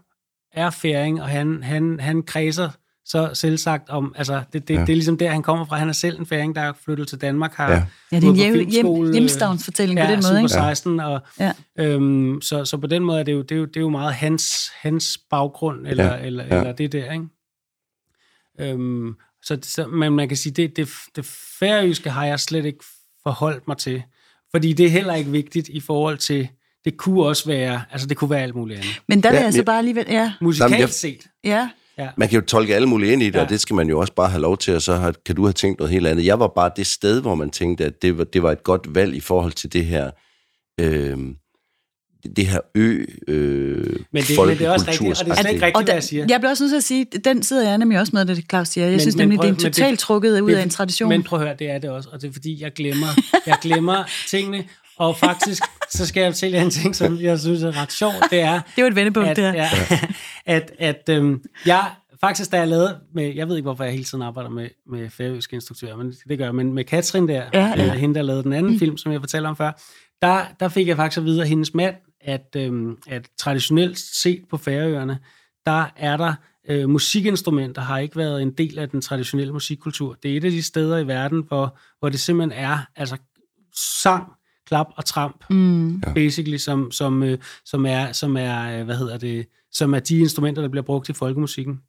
er 0.53 0.69
færing, 0.69 1.21
og 1.21 1.27
han, 1.27 1.63
han, 1.63 1.99
han 1.99 2.23
kredser 2.23 2.69
så 3.05 3.29
selvsagt 3.33 3.89
om, 3.89 4.13
altså 4.17 4.41
det, 4.53 4.67
det, 4.67 4.73
Ja. 4.73 4.79
ja. 4.79 4.85
det 4.85 4.91
er 4.91 4.95
ligesom 4.95 5.17
der, 5.17 5.31
han 5.31 5.43
kommer 5.43 5.65
fra. 5.65 5.77
Han 5.77 5.89
er 5.89 5.93
selv 5.93 6.19
en 6.19 6.25
færing, 6.25 6.55
der 6.55 6.61
er 6.61 6.73
flyttet 6.85 7.07
til 7.07 7.21
Danmark, 7.21 7.53
har 7.53 7.71
Ja. 7.71 7.85
Ja, 8.11 8.19
det 8.19 8.23
er 8.23 8.29
en 8.29 8.53
på 8.53 8.57
hjem, 8.59 8.69
hjem, 8.69 9.03
øh, 9.07 9.11
hjemstavnsfortælling 9.13 9.99
på 9.99 10.05
den 10.05 10.09
måde, 10.15 10.21
Super 10.23 10.37
ikke? 10.37 10.49
16, 10.49 10.99
og, 10.99 11.21
Ja. 11.39 11.51
øhm, 11.79 12.41
så, 12.41 12.65
så 12.65 12.77
på 12.77 12.87
den 12.87 13.03
måde 13.03 13.19
er 13.19 13.23
det 13.23 13.31
jo, 13.31 13.41
det 13.41 13.51
er 13.51 13.55
jo, 13.55 13.65
det 13.65 13.77
er 13.77 13.81
jo 13.81 13.89
meget 13.89 14.13
hans, 14.13 14.71
hans 14.81 15.19
baggrund, 15.29 15.87
eller, 15.87 16.05
Ja, 16.05 16.15
ja. 16.15 16.25
eller, 16.25 16.43
ja. 16.45 16.57
eller 16.57 16.71
det 16.71 16.91
der, 16.91 17.11
ikke? 17.11 17.25
Øhm, 18.59 19.13
så, 19.43 19.57
så 19.61 19.87
men 19.87 20.13
man 20.13 20.27
kan 20.27 20.37
sige, 20.37 20.53
det, 20.53 20.77
det, 20.77 20.89
det 21.15 21.25
færøske 21.59 22.09
har 22.09 22.25
jeg 22.25 22.39
slet 22.39 22.65
ikke 22.65 22.83
forholdt 23.23 23.67
mig 23.67 23.77
til, 23.77 24.03
fordi 24.51 24.73
det 24.73 24.85
er 24.85 24.89
heller 24.89 25.13
ikke 25.15 25.31
vigtigt 25.31 25.67
i 25.69 25.79
forhold 25.79 26.17
til, 26.17 26.47
det 26.85 26.97
kunne 26.97 27.23
også 27.25 27.45
være, 27.47 27.81
altså 27.91 28.07
det 28.07 28.17
kunne 28.17 28.29
være 28.29 28.41
alt 28.41 28.55
muligt 28.55 28.79
andet. 28.79 29.01
Men 29.07 29.23
der 29.23 29.29
vil 29.29 29.37
Ja, 29.37 29.43
jeg 29.43 29.53
så 29.53 29.59
men- 29.59 29.65
bare 29.65 29.77
alligevel... 29.77 30.05
Ja, 30.09 30.33
jeg- 30.79 30.89
set. 30.89 31.27
ja. 31.43 31.69
Ja. 31.97 32.07
Man 32.17 32.29
kan 32.29 32.39
jo 32.39 32.45
tolke 32.45 32.75
alle 32.75 32.87
mulige 32.87 33.13
ind 33.13 33.21
i 33.23 33.25
det, 33.25 33.35
ja. 33.35 33.41
Og 33.43 33.49
det 33.49 33.59
skal 33.59 33.75
man 33.75 33.89
jo 33.89 33.99
også 33.99 34.13
bare 34.13 34.29
have 34.29 34.41
lov 34.41 34.57
til, 34.57 34.75
og 34.75 34.81
så 34.81 34.93
har, 34.95 35.13
kan 35.25 35.35
du 35.35 35.43
have 35.45 35.53
tænkt 35.53 35.79
noget 35.79 35.91
helt 35.93 36.07
andet. 36.07 36.25
Jeg 36.25 36.39
var 36.39 36.47
bare 36.55 36.71
det 36.75 36.87
sted, 36.87 37.21
hvor 37.21 37.35
man 37.35 37.49
tænkte, 37.49 37.85
at 37.85 38.01
det 38.01 38.17
var, 38.17 38.23
det 38.23 38.43
var 38.43 38.51
et 38.51 38.63
godt 38.63 38.95
valg 38.95 39.15
i 39.15 39.19
forhold 39.19 39.51
til 39.51 39.73
det 39.73 39.85
her 39.85 40.11
øh, 40.79 41.17
det 42.35 42.47
her 42.47 42.59
ø 42.75 43.05
øh, 43.27 43.77
Men 44.11 44.23
det, 44.23 44.37
men 44.47 44.57
det 44.57 44.61
er 44.61 44.71
også 44.71 44.85
rigtigt, 44.87 45.19
og 45.19 45.25
det 45.25 45.31
er 45.31 45.35
slet 45.41 45.53
ikke 45.53 45.65
rigtigt, 45.65 45.85
hvad 45.85 45.93
jeg 45.95 46.03
siger. 46.03 46.25
Jeg 46.29 46.39
bliver 46.39 46.49
også 46.49 46.63
nødt 46.63 46.71
til 46.71 46.77
at 46.77 46.83
sige, 46.83 47.05
den 47.25 47.43
sidder 47.43 47.69
jeg 47.69 47.77
nemlig 47.77 47.99
også 47.99 48.11
med, 48.15 48.25
det 48.25 48.43
Claus 48.49 48.67
siger. 48.67 48.85
Jeg 48.85 48.91
men, 48.93 48.99
synes 48.99 49.15
Men- 49.15 49.23
nemlig, 49.23 49.37
prøv- 49.39 49.45
det 49.45 49.49
er 49.61 49.65
men 49.65 49.73
totalt 49.73 49.99
trukket 49.99 50.41
ud 50.41 50.49
det- 50.51 50.57
af 50.57 50.63
en 50.63 50.69
tradition. 50.69 51.09
Men 51.09 51.23
prøv 51.23 51.39
at 51.39 51.45
høre, 51.45 51.55
det 51.59 51.69
er 51.69 51.77
det 51.77 51.89
også, 51.89 52.09
og 52.11 52.21
det 52.21 52.27
er 52.29 52.33
fordi, 52.33 52.61
jeg 52.63 52.73
glemmer, 52.73 53.07
jeg 53.47 53.57
glemmer 53.61 54.03
tingene, 54.31 54.63
og 54.97 55.17
faktisk, 55.17 55.63
så 55.89 56.07
skal 56.07 56.21
jeg 56.21 56.31
fortælle 56.31 56.57
jer 56.57 56.63
en 56.63 56.69
ting, 56.69 56.95
som 56.95 57.21
jeg 57.21 57.39
synes 57.39 57.63
er 57.63 57.81
ret 57.81 57.91
sjov, 57.91 58.11
det 58.29 58.39
er, 58.39 58.53
det 58.53 58.77
er 58.77 58.81
jo 58.81 58.87
et 58.87 58.95
vendepunkt, 58.95 59.29
at, 59.29 59.35
det 59.35 59.43
her. 59.43 59.53
ja, 59.53 59.69
at, 60.55 60.71
at 60.79 61.09
øhm, 61.09 61.43
jeg 61.65 61.91
faktisk, 62.19 62.51
da 62.51 62.57
jeg 62.57 62.67
lavede 62.67 62.99
med, 63.13 63.35
jeg 63.35 63.47
ved 63.47 63.55
ikke, 63.55 63.65
hvorfor 63.65 63.83
jeg 63.83 63.93
hele 63.93 64.05
tiden 64.05 64.21
arbejder 64.21 64.49
med, 64.49 64.69
med 64.87 65.09
færøske 65.09 65.53
instruktører, 65.53 65.97
men 65.97 66.13
det 66.29 66.37
gør 66.37 66.45
jeg, 66.45 66.55
men 66.55 66.73
med 66.73 66.83
Katrin 66.83 67.27
der, 67.27 67.43
Ja, 67.53 67.73
ja. 67.77 67.93
Hende, 67.93 68.15
der 68.15 68.21
lavede 68.21 68.43
den 68.43 68.53
anden 68.53 68.71
mm. 68.71 68.79
film, 68.79 68.97
som 68.97 69.11
jeg 69.11 69.19
fortalte 69.19 69.47
om 69.47 69.55
før, 69.55 69.71
der, 70.21 70.45
der 70.59 70.67
fik 70.67 70.87
jeg 70.87 70.95
faktisk 70.95 71.17
at 71.17 71.25
vide 71.25 71.41
af 71.41 71.47
hendes 71.47 71.73
mand, 71.73 71.95
at, 72.21 72.55
øhm, 72.55 72.97
at 73.07 73.27
traditionelt 73.37 73.99
set 73.99 74.43
på 74.49 74.57
Færøerne, 74.57 75.19
der 75.65 75.85
er 75.95 76.17
der 76.17 76.33
øh, 76.69 76.89
musikinstrumenter 76.89 77.81
har 77.81 77.99
ikke 77.99 78.17
været 78.17 78.41
en 78.41 78.51
del 78.51 78.79
af 78.79 78.89
den 78.89 79.01
traditionelle 79.01 79.53
musikkultur. 79.53 80.17
Det 80.23 80.33
er 80.33 80.37
et 80.37 80.45
af 80.45 80.51
de 80.51 80.63
steder 80.63 80.97
i 80.97 81.07
verden, 81.07 81.43
hvor, 81.47 81.77
hvor 81.99 82.09
det 82.09 82.19
simpelthen 82.19 82.63
er 82.63 82.77
altså 82.95 83.17
sang, 83.75 84.31
klap 84.67 84.87
og 84.97 85.05
tramp, 85.05 85.43
Mm. 85.49 86.01
basically, 86.15 86.57
som, 86.57 86.91
som, 86.91 87.23
øh, 87.23 87.37
som, 87.65 87.85
er, 87.85 88.11
som 88.11 88.37
er, 88.37 88.79
øh, 88.79 88.85
hvad 88.85 88.95
hedder 88.97 89.17
det, 89.17 89.45
som 89.71 89.93
er 89.93 89.99
de 89.99 90.17
instrumenter, 90.19 90.61
der 90.61 90.69
bliver 90.69 90.83
brugt 90.83 91.09
i 91.09 91.13
folkemusikken. 91.13 91.79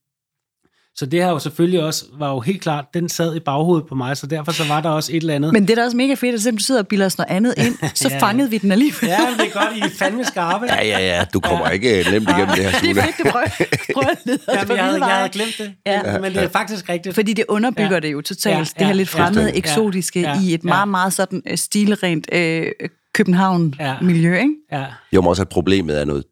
Så 0.98 1.06
det 1.06 1.22
her 1.22 1.30
jo 1.30 1.38
selvfølgelig 1.38 1.82
også, 1.84 2.04
var 2.18 2.30
jo 2.32 2.40
helt 2.40 2.60
klart, 2.62 2.84
den 2.94 3.08
sad 3.08 3.36
i 3.36 3.40
baghovedet 3.40 3.86
på 3.88 3.94
mig, 3.94 4.16
så 4.16 4.26
derfor 4.26 4.52
så 4.52 4.64
var 4.68 4.80
der 4.80 4.88
også 4.88 5.12
et 5.12 5.16
eller 5.16 5.34
andet. 5.34 5.52
Men 5.52 5.62
det 5.62 5.70
er 5.70 5.74
da 5.74 5.84
også 5.84 5.96
mega 5.96 6.14
fedt, 6.14 6.34
at 6.34 6.40
selvom 6.42 6.56
du 6.56 6.62
sidder 6.64 6.80
og 6.80 6.88
bilder 6.88 7.06
os 7.06 7.18
noget 7.18 7.30
andet 7.30 7.54
ind, 7.58 7.74
så 7.94 8.08
Ja, 8.08 8.14
ja. 8.14 8.20
fangede 8.20 8.50
vi 8.50 8.58
den 8.58 8.72
alligevel. 8.72 9.08
Ja, 9.08 9.16
det 9.38 9.46
er 9.46 9.52
godt, 9.60 9.76
I 9.76 9.80
er 9.80 9.88
fandme 9.98 10.24
skarpe. 10.24 10.64
Ja, 10.68 10.84
ja, 10.86 10.98
ja, 10.98 11.24
du 11.34 11.40
kommer 11.40 11.68
ikke 11.68 11.98
øh, 11.98 12.12
nemt 12.12 12.28
igennem 12.28 12.48
det 12.48 12.64
her, 12.64 12.70
Det 12.70 12.80
Sune. 12.80 13.00
er 13.00 13.04
fedt, 13.04 13.18
du 13.18 13.30
prøver, 13.30 13.46
prøver 13.94 14.08
at 14.08 14.18
lede 14.26 14.38
Ja, 14.48 14.52
jeg, 14.74 14.84
havde, 14.84 15.04
jeg 15.06 15.16
havde 15.16 15.28
glemt 15.28 15.54
det, 15.58 15.72
Ja. 15.86 16.12
ja. 16.12 16.18
men 16.18 16.32
det 16.34 16.42
er 16.42 16.48
faktisk 16.48 16.88
rigtigt. 16.88 17.14
Fordi 17.14 17.32
det 17.32 17.44
underbygger 17.48 17.90
Ja. 17.92 18.00
det 18.00 18.12
jo 18.12 18.20
totalt, 18.20 18.54
Ja, 18.56 18.60
det 18.60 18.70
her 18.78 18.86
ja, 18.86 18.92
lidt 18.92 19.14
ja. 19.14 19.24
fremmede, 19.24 19.44
Ja. 19.50 19.56
eksotiske, 19.58 20.20
Ja. 20.20 20.40
i 20.42 20.54
et 20.54 20.60
Ja. 20.64 20.68
meget, 20.68 20.88
meget 20.88 21.12
sådan 21.12 21.42
øh, 21.50 21.56
stilrent 21.58 22.28
øh, 22.34 22.66
København-miljø, 23.14 24.36
ikke? 24.38 24.54
Ja, 24.72 24.84
Jo, 25.12 25.20
men 25.20 25.28
også 25.28 25.42
at 25.42 25.48
problemet 25.48 26.00
er 26.00 26.04
noget, 26.04 26.24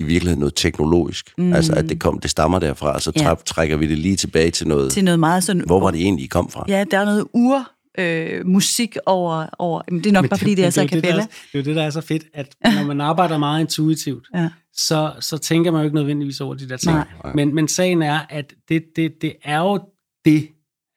i 0.00 0.04
virkeligheden 0.04 0.38
noget 0.40 0.54
teknologisk. 0.56 1.32
Mm. 1.38 1.52
Altså, 1.52 1.72
at 1.72 1.88
det, 1.88 2.00
kom, 2.00 2.18
det 2.18 2.30
stammer 2.30 2.58
derfra, 2.58 2.92
og 2.92 3.02
så 3.02 3.12
Ja. 3.16 3.34
trækker 3.46 3.76
vi 3.76 3.86
det 3.86 3.98
lige 3.98 4.16
tilbage 4.16 4.50
til 4.50 4.68
noget, 4.68 4.92
Til 4.92 5.04
noget 5.04 5.20
meget 5.20 5.44
sådan... 5.44 5.62
hvor 5.66 5.80
var 5.80 5.90
det 5.90 6.00
egentlig, 6.00 6.24
I 6.24 6.26
kom 6.28 6.50
fra? 6.50 6.64
Ja, 6.68 6.84
der 6.90 6.98
er 6.98 7.04
noget 7.04 7.26
ur 7.32 7.70
øh, 7.98 8.46
musik 8.46 8.96
over, 9.06 9.46
over... 9.58 9.82
Men 9.90 9.98
det 9.98 10.06
er 10.06 10.12
nok 10.12 10.22
Men 10.22 10.28
bare, 10.28 10.38
fordi 10.38 10.54
det 10.54 10.64
er 10.64 10.70
så 10.70 10.82
det, 10.82 10.90
kapella. 10.90 11.22
er- 11.22 11.26
Det 11.26 11.54
er 11.54 11.58
jo 11.58 11.62
det, 11.62 11.76
der 11.76 11.82
er 11.82 11.90
så 11.90 12.00
fedt, 12.00 12.24
at 12.34 12.54
når 12.64 12.84
man 12.84 13.00
arbejder 13.00 13.38
meget 13.38 13.60
intuitivt, 13.60 14.26
Ja. 14.34 14.48
så, 14.74 15.12
så 15.20 15.38
tænker 15.38 15.70
man 15.70 15.80
jo 15.80 15.84
ikke 15.84 15.94
nødvendigvis 15.96 16.40
over 16.40 16.54
de 16.54 16.68
der 16.68 16.76
ting. 16.76 16.92
Nej. 16.96 17.06
Men, 17.34 17.54
men 17.54 17.68
sagen 17.68 18.02
er, 18.02 18.20
at 18.30 18.52
det, 18.68 18.82
det, 18.96 19.12
det 19.22 19.32
er 19.44 19.58
jo 19.58 19.80
det. 20.24 20.48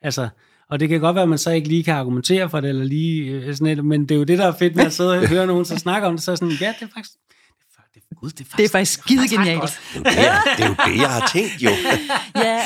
Altså, 0.02 0.28
og 0.70 0.80
det 0.80 0.90
kan 0.90 1.00
godt 1.00 1.16
være, 1.16 1.24
at 1.24 1.30
man 1.30 1.38
så 1.38 1.52
ikke 1.52 1.68
lige 1.68 1.84
kan 1.84 1.94
argumentere 1.96 2.50
for 2.50 2.60
det, 2.60 2.70
eller 2.70 2.86
lige 2.86 3.24
øh, 3.32 3.56
sådan 3.56 3.78
et, 3.80 3.86
men 3.86 4.02
det 4.02 4.12
er 4.12 4.20
jo 4.20 4.24
det, 4.24 4.38
der 4.38 4.46
er 4.48 4.52
fedt 4.60 4.76
med 4.76 4.86
at 4.86 4.94
sidde 4.94 5.18
og 5.20 5.28
høre 5.28 5.48
nogen 5.48 5.66
så 5.66 5.78
snakke 5.78 6.08
om 6.08 6.14
det, 6.14 6.24
så 6.24 6.32
er 6.32 6.36
sådan, 6.36 6.54
ja, 6.62 6.74
det 6.80 6.86
er 6.86 6.94
faktisk... 6.94 7.12
Det 7.14 7.60
er, 7.78 7.82
fa- 7.82 7.92
det 7.94 8.02
er, 8.09 8.09
gud, 8.22 8.30
det 8.30 8.40
er 8.40 8.44
faktisk, 8.46 8.58
Det 8.58 8.66
er 8.66 8.70
faktisk 8.70 9.04
skide 9.04 9.28
genialt. 9.30 9.80
Det 9.94 10.02
er, 10.06 10.34
jo 10.34 10.38
det, 10.46 10.58
det 10.58 10.64
er 10.64 10.68
jo 10.68 10.76
det, 10.94 11.02
jeg 11.02 11.10
har 11.10 11.32
tænkt, 11.34 11.62
jo. 11.62 11.70
Ja, 12.36 12.60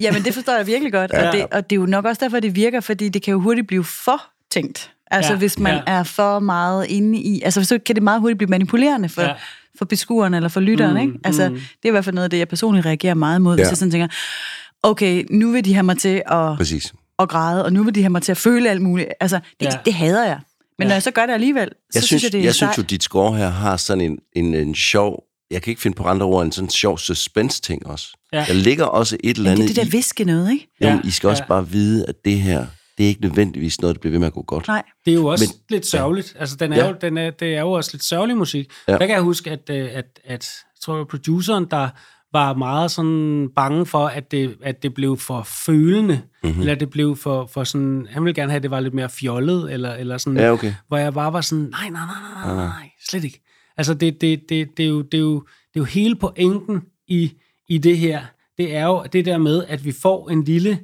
Jamen, 0.00 0.24
det 0.24 0.34
forstår 0.34 0.56
jeg 0.56 0.66
virkelig 0.66 0.92
godt. 0.92 1.10
Ja. 1.14 1.26
Og, 1.28 1.32
det, 1.34 1.46
og 1.52 1.70
det 1.70 1.76
er 1.76 1.80
jo 1.80 1.86
nok 1.86 2.04
også 2.04 2.20
derfor, 2.24 2.40
det 2.40 2.54
virker, 2.56 2.80
fordi 2.80 3.08
det 3.08 3.22
kan 3.22 3.32
jo 3.32 3.40
hurtigt 3.40 3.66
blive 3.66 3.84
for 3.84 4.22
tænkt. 4.50 4.90
Altså, 5.10 5.30
Ja, 5.30 5.34
ja. 5.34 5.38
hvis 5.38 5.58
man 5.58 5.72
ja. 5.74 5.92
ja. 5.92 5.98
er 5.98 6.02
for 6.02 6.38
meget 6.38 6.86
inde 6.88 7.18
i... 7.18 7.42
Altså, 7.42 7.64
så 7.64 7.78
kan 7.86 7.94
det 7.94 8.02
meget 8.02 8.20
hurtigt 8.20 8.38
blive 8.38 8.48
manipulerende 8.50 9.08
for, 9.08 9.22
Ja. 9.22 9.28
ja. 9.28 9.34
for 9.78 9.84
beskueren 9.84 10.34
eller 10.34 10.48
for 10.48 10.60
lytteren, 10.60 10.94
Mm, 10.94 11.00
ikke? 11.00 11.12
Altså, 11.24 11.48
mm. 11.48 11.54
det 11.54 11.84
er 11.84 11.88
i 11.88 11.90
hvert 11.90 12.04
fald 12.04 12.14
noget 12.14 12.24
af 12.24 12.30
det, 12.30 12.38
jeg 12.38 12.48
personligt 12.48 12.86
reagerer 12.86 13.14
meget 13.14 13.42
mod, 13.42 13.52
ja. 13.52 13.56
hvis 13.56 13.66
Ja. 13.66 13.70
jeg 13.70 13.76
sådan 13.78 13.90
tænker, 13.90 14.08
okay, 14.82 15.24
nu 15.30 15.50
vil 15.52 15.64
de 15.64 15.74
have 15.74 15.82
mig 15.84 15.98
til 15.98 16.22
at, 16.26 16.56
Præcis. 16.56 16.92
at 17.18 17.28
græde, 17.28 17.64
og 17.64 17.72
nu 17.72 17.82
vil 17.82 17.94
de 17.94 18.00
have 18.02 18.10
mig 18.10 18.22
til 18.22 18.32
at 18.32 18.38
føle 18.38 18.70
alt 18.70 18.82
muligt. 18.82 19.08
Altså, 19.20 19.36
det, 19.60 19.66
Ja. 19.66 19.70
ja. 19.70 19.78
det 19.84 19.94
hader 19.94 20.24
jeg. 20.24 20.38
Men 20.80 20.86
Ja. 20.86 20.88
når 20.88 20.94
jeg 20.94 21.02
så 21.02 21.10
gør 21.10 21.26
det 21.26 21.32
alligevel, 21.32 21.68
så 21.68 21.74
Jeg 21.94 22.02
synes, 22.02 22.22
jeg, 22.22 22.32
det 22.32 22.40
er 22.40 22.44
jeg 22.44 22.54
synes 22.54 22.78
jo, 22.78 22.82
dit 22.82 23.02
score 23.02 23.36
her 23.36 23.48
har 23.48 23.76
sådan 23.76 24.00
en, 24.00 24.18
en, 24.36 24.54
en 24.54 24.74
sjov... 24.74 25.24
Jeg 25.50 25.62
kan 25.62 25.70
ikke 25.70 25.82
finde 25.82 25.94
på 25.96 26.04
andre 26.04 26.26
ord 26.26 26.44
end 26.44 26.52
sådan 26.52 26.66
en 26.66 26.70
sjov 26.70 26.98
suspense-ting 26.98 27.86
også. 27.86 28.06
Ja. 28.32 28.44
Der 28.48 28.52
ligger 28.54 28.84
også 28.84 29.16
et 29.24 29.36
eller 29.36 29.50
Men 29.50 29.52
andet 29.52 29.68
det 29.68 29.78
er 29.78 29.82
det 29.84 29.92
der 29.92 29.98
viske 29.98 30.24
noget, 30.24 30.52
ikke? 30.52 30.68
Jo, 30.82 30.88
men 30.88 30.96
Ja, 31.04 31.08
I 31.08 31.10
skal 31.10 31.28
også 31.28 31.42
ja. 31.42 31.48
bare 31.48 31.68
vide, 31.68 32.06
at 32.06 32.14
det 32.24 32.40
her, 32.40 32.66
det 32.98 33.04
er 33.04 33.08
ikke 33.08 33.20
nødvendigvis 33.20 33.80
noget, 33.80 33.96
der 33.96 34.00
bliver 34.00 34.10
ved 34.10 34.18
med 34.18 34.26
at 34.26 34.32
gå 34.32 34.42
godt. 34.42 34.68
Nej. 34.68 34.82
Det 35.04 35.10
er 35.10 35.14
jo 35.14 35.26
også 35.26 35.44
Men- 35.44 35.54
Men, 35.70 35.74
lidt 35.76 35.86
sørgeligt. 35.86 36.36
Altså, 36.38 36.56
den 36.56 36.72
er 36.72 36.76
Ja. 36.76 36.88
jo, 36.88 36.94
den 37.00 37.18
er, 37.18 37.30
det 37.30 37.54
er 37.54 37.60
jo 37.60 37.72
også 37.72 37.90
lidt 37.94 38.04
sørgelig 38.04 38.36
musik. 38.36 38.66
Ja. 38.88 38.92
Ja. 38.92 38.98
Der 38.98 39.06
kan 39.06 39.14
jeg 39.14 39.22
huske, 39.22 39.50
at, 39.50 39.70
øh, 39.70 39.88
at, 39.92 40.04
at 40.24 40.30
jeg 40.30 40.38
tror, 40.82 41.04
produceren, 41.04 41.66
der 41.70 41.88
var 42.32 42.54
meget 42.54 42.90
sådan 42.90 43.48
bange 43.56 43.86
for, 43.86 44.06
at 44.06 44.30
det, 44.30 44.56
at 44.62 44.82
det 44.82 44.94
blev 44.94 45.16
for 45.16 45.42
følende, 45.42 46.14
Mhm. 46.14 46.48
mm-hmm. 46.50 46.60
eller 46.60 46.74
det 46.74 46.90
blev 46.90 47.16
for, 47.16 47.46
for 47.46 47.64
sådan, 47.64 48.06
han 48.10 48.24
ville 48.24 48.34
gerne 48.34 48.50
have, 48.50 48.56
at 48.56 48.62
det 48.62 48.70
var 48.70 48.80
lidt 48.80 48.94
mere 48.94 49.08
fjollet, 49.08 49.72
eller, 49.72 49.94
eller 49.94 50.18
sådan, 50.18 50.38
Ja, 50.38 50.50
okay. 50.52 50.74
hvor 50.88 50.96
jeg 50.96 51.14
bare 51.14 51.32
var 51.32 51.40
sådan, 51.40 51.64
nej, 51.64 51.88
nej, 51.88 52.02
nej, 52.06 52.44
nej, 52.44 52.54
nej, 52.54 52.64
nej 52.66 52.90
slet 53.08 53.24
ikke. 53.24 53.40
Altså, 53.76 53.94
det, 53.94 54.20
det, 54.20 54.40
det, 54.48 54.68
det, 54.76 54.84
er 54.84 54.88
jo, 54.88 55.02
det, 55.02 55.14
er 55.14 55.22
jo, 55.22 55.34
det 55.40 55.76
er 55.76 55.80
jo 55.80 55.84
hele 55.84 56.16
pointen 56.16 56.82
i, 57.08 57.32
i 57.68 57.78
det 57.78 57.98
her. 57.98 58.22
Det 58.58 58.76
er 58.76 58.84
jo 58.86 59.04
det 59.12 59.24
der 59.24 59.38
med, 59.38 59.64
at 59.68 59.84
vi 59.84 59.92
får 59.92 60.30
en 60.30 60.44
lille 60.44 60.80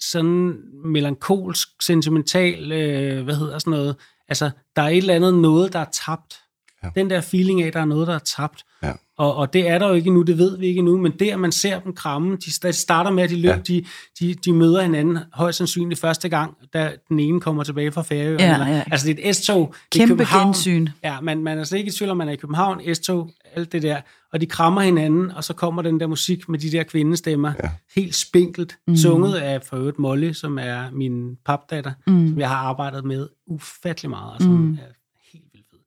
sådan 0.00 0.56
melankolsk, 0.84 1.68
sentimental, 1.82 2.72
øh, 2.72 3.24
hvad 3.24 3.34
hedder 3.36 3.58
sådan 3.58 3.70
noget, 3.70 3.96
altså, 4.28 4.50
der 4.76 4.82
er 4.82 4.88
et 4.88 4.96
eller 4.96 5.14
andet 5.14 5.34
noget, 5.34 5.72
der 5.72 5.78
er 5.78 5.90
tabt. 5.92 6.34
Ja. 6.82 6.88
Den 6.94 7.10
der 7.10 7.20
feeling 7.20 7.62
af, 7.62 7.66
at 7.66 7.72
der 7.74 7.80
er 7.80 7.84
noget, 7.84 8.06
der 8.08 8.14
er 8.14 8.18
tabt. 8.18 8.64
Ja. 8.82 8.92
Og, 9.18 9.34
og 9.34 9.52
det 9.52 9.68
er 9.68 9.78
der 9.78 9.88
jo 9.88 9.94
ikke 9.94 10.06
endnu, 10.06 10.22
det 10.22 10.38
ved 10.38 10.58
vi 10.58 10.66
ikke 10.66 10.78
endnu, 10.78 10.96
men 11.00 11.12
der 11.18 11.36
man 11.36 11.52
ser 11.52 11.80
dem 11.80 11.92
kramme, 11.94 12.36
de 12.36 12.50
sta- 12.50 12.70
starter 12.70 13.10
med, 13.10 13.22
at 13.22 13.30
de 13.30 13.36
løb, 13.36 13.50
Ja. 13.50 13.58
de, 13.58 13.84
de, 14.20 14.34
de 14.34 14.52
møder 14.52 14.82
hinanden 14.82 15.18
højst 15.32 15.58
sandsynligt 15.58 16.00
første 16.00 16.28
gang, 16.28 16.54
da 16.72 16.92
den 17.08 17.20
ene 17.20 17.40
kommer 17.40 17.64
tilbage 17.64 17.92
fra 17.92 18.02
Færøerne. 18.02 18.42
Ja, 18.42 18.52
eller- 18.54 18.66
ja. 18.68 18.82
Altså 18.90 19.06
det 19.06 19.26
er 19.26 19.28
et 19.30 19.36
S-tog 19.36 19.74
i 19.94 19.98
Kæmpe 19.98 20.10
København. 20.12 20.46
gensyn. 20.46 20.88
Ja, 21.04 21.20
man, 21.20 21.42
man 21.44 21.58
er 21.58 21.64
slet 21.64 21.78
ikke 21.78 21.88
i 21.88 21.92
tvivl 21.92 22.10
om, 22.10 22.16
man 22.16 22.28
er 22.28 22.32
i 22.32 22.36
København, 22.36 22.94
S-tog, 22.94 23.30
alt 23.54 23.72
det 23.72 23.82
der, 23.82 24.00
og 24.32 24.40
de 24.40 24.46
krammer 24.46 24.80
hinanden, 24.80 25.30
og 25.30 25.44
så 25.44 25.52
kommer 25.54 25.82
den 25.82 26.00
der 26.00 26.06
musik 26.06 26.48
med 26.48 26.58
de 26.58 26.70
der 26.72 26.82
kvindestemmer, 26.82 27.52
ja. 27.64 27.70
helt 27.96 28.14
spinkelt, 28.14 28.76
mm. 28.86 28.96
sunget 28.96 29.34
af 29.34 29.62
for 29.62 29.76
øvrigt 29.76 29.98
Molly, 29.98 30.32
som 30.32 30.58
er 30.58 30.90
min 30.92 31.36
papdatter, 31.46 31.92
mm. 32.06 32.28
som 32.28 32.38
jeg 32.38 32.48
har 32.48 32.56
arbejdet 32.56 33.04
med 33.04 33.28
ufattelig 33.46 34.10
meget, 34.10 34.32
og 34.34 34.40
som 34.40 34.50
mm. 34.50 34.72
er 34.72 34.92
helt 35.32 35.44
vildt 35.52 35.66
fed. 35.70 35.78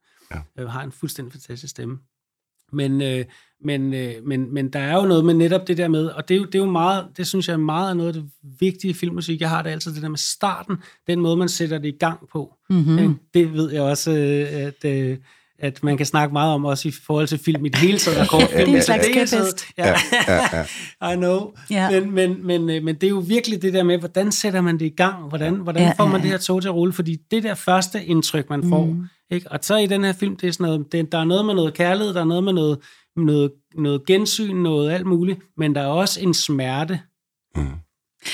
Ja. 0.58 0.64
Øh, 0.64 0.70
har 0.70 0.84
en 0.84 0.92
fuldstændig 0.92 1.34
fantastisk 1.34 1.72
stemme. 1.72 1.98
Men, 2.72 3.02
øh, 3.02 3.26
men, 3.62 3.94
øh, 3.94 4.14
men, 4.26 4.54
men 4.54 4.70
der 4.70 4.80
er 4.80 4.96
jo 4.96 5.08
noget 5.08 5.26
med 5.26 5.34
netop 5.34 5.68
det 5.68 5.78
der 5.78 5.88
med, 5.88 6.06
og 6.06 6.30
det 6.30 6.36
er 6.36 6.40
jo, 6.40 6.46
det 6.46 6.56
er 6.56 6.60
jo 6.60 6.72
meget, 6.72 7.08
det 7.18 7.28
synes 7.28 7.48
jeg 7.48 7.54
er 7.54 7.58
meget 7.58 7.90
af 7.90 7.98
noget 7.98 8.08
af 8.08 8.14
det 8.14 8.30
vigtige 8.60 8.92
i 8.92 8.94
filmmusik. 8.94 9.42
Jeg 9.42 9.50
har 9.50 9.62
det 9.62 9.70
altid 9.70 9.94
det 9.94 10.02
der 10.02 10.10
med 10.10 10.18
starten, 10.18 10.78
den 11.08 11.20
måde, 11.20 11.38
man 11.38 11.50
sætter 11.50 11.78
det 11.78 11.88
i 11.88 11.98
gang 11.98 12.20
på. 12.32 12.56
Mm-hmm. 12.70 13.20
Det 13.34 13.54
ved 13.54 13.72
jeg 13.72 13.82
også, 13.82 14.12
øh, 14.12 14.66
at, 14.66 14.86
øh, 14.86 15.18
at 15.60 15.84
man 15.84 15.98
kan 15.98 16.06
snakke 16.06 16.34
meget 16.34 16.54
om, 16.54 16.66
også 16.66 16.88
i 16.88 16.92
forhold 16.92 17.28
til 17.28 17.40
film 17.40 17.66
i 17.66 17.70
det 17.70 17.80
hele 17.80 17.98
taget. 17.98 18.20
og 18.20 18.28
kortfilm 18.28 18.66
Det 18.66 18.74
er 18.74 18.76
en 18.76 18.82
slags 18.84 19.08
kæphest. 19.08 19.66
Ja. 19.78 19.96
I 21.14 21.16
know. 21.16 21.52
Ja. 21.70 21.90
Men, 21.90 22.12
men, 22.12 22.48
men, 22.48 22.70
øh, 22.70 22.84
men 22.84 22.96
det 22.96 23.04
er 23.04 23.10
jo 23.10 23.24
virkelig 23.28 23.62
det 23.62 23.74
der 23.74 23.84
med, 23.84 23.98
hvordan 23.98 24.32
sætter 24.32 24.62
man 24.62 24.80
det 24.80 24.86
i 24.86 24.96
gang? 24.98 25.30
Hvordan, 25.30 25.56
hvordan 25.56 25.84
Ja, 25.84 25.94
får 25.98 26.04
ja, 26.04 26.12
man 26.12 26.22
ja. 26.22 26.24
det 26.24 26.32
her 26.32 26.38
tog 26.38 26.62
til 26.62 26.70
at 26.70 26.76
rulle? 26.76 26.94
Fordi 26.94 27.18
det 27.32 27.44
der 27.44 27.56
første 27.56 28.06
indtryk, 28.06 28.50
man 28.50 28.70
får, 28.70 28.86
mm. 28.86 29.06
ikke? 29.32 29.52
og 29.52 29.60
så 29.62 29.78
i 29.78 29.86
den 29.86 30.04
her 30.04 30.14
film, 30.14 30.36
det 30.36 30.48
er 30.48 30.52
sådan 30.52 30.66
noget, 30.66 30.92
det, 30.92 31.12
der 31.12 31.18
er 31.18 31.24
noget 31.24 31.46
med 31.46 31.54
noget 31.54 31.74
kærlighed, 31.74 32.14
der 32.14 32.22
er 32.22 32.26
noget 32.26 32.44
med 32.44 32.54
noget, 32.54 32.80
noget, 33.16 33.52
noget 33.76 34.06
gensyn, 34.06 34.56
noget 34.56 34.92
alt 34.92 35.06
muligt, 35.06 35.40
men 35.58 35.76
der 35.76 35.82
er 35.82 35.88
også 35.88 36.22
en 36.22 36.34
smerte. 36.34 37.00
Mm. 37.56 37.68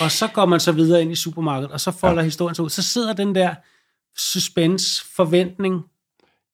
Og 0.02 0.12
så 0.12 0.28
går 0.34 0.46
man 0.46 0.60
så 0.60 0.72
videre 0.72 1.02
ind 1.02 1.12
i 1.12 1.16
supermarkedet, 1.16 1.72
og 1.72 1.80
så 1.82 1.92
folder 1.92 2.22
ja. 2.22 2.26
historien 2.26 2.56
sig 2.56 2.66
ud. 2.66 2.70
Så 2.70 2.82
sidder 2.82 3.14
den 3.14 3.36
der 3.36 3.56
suspense, 4.18 5.06
forventning, 5.16 5.82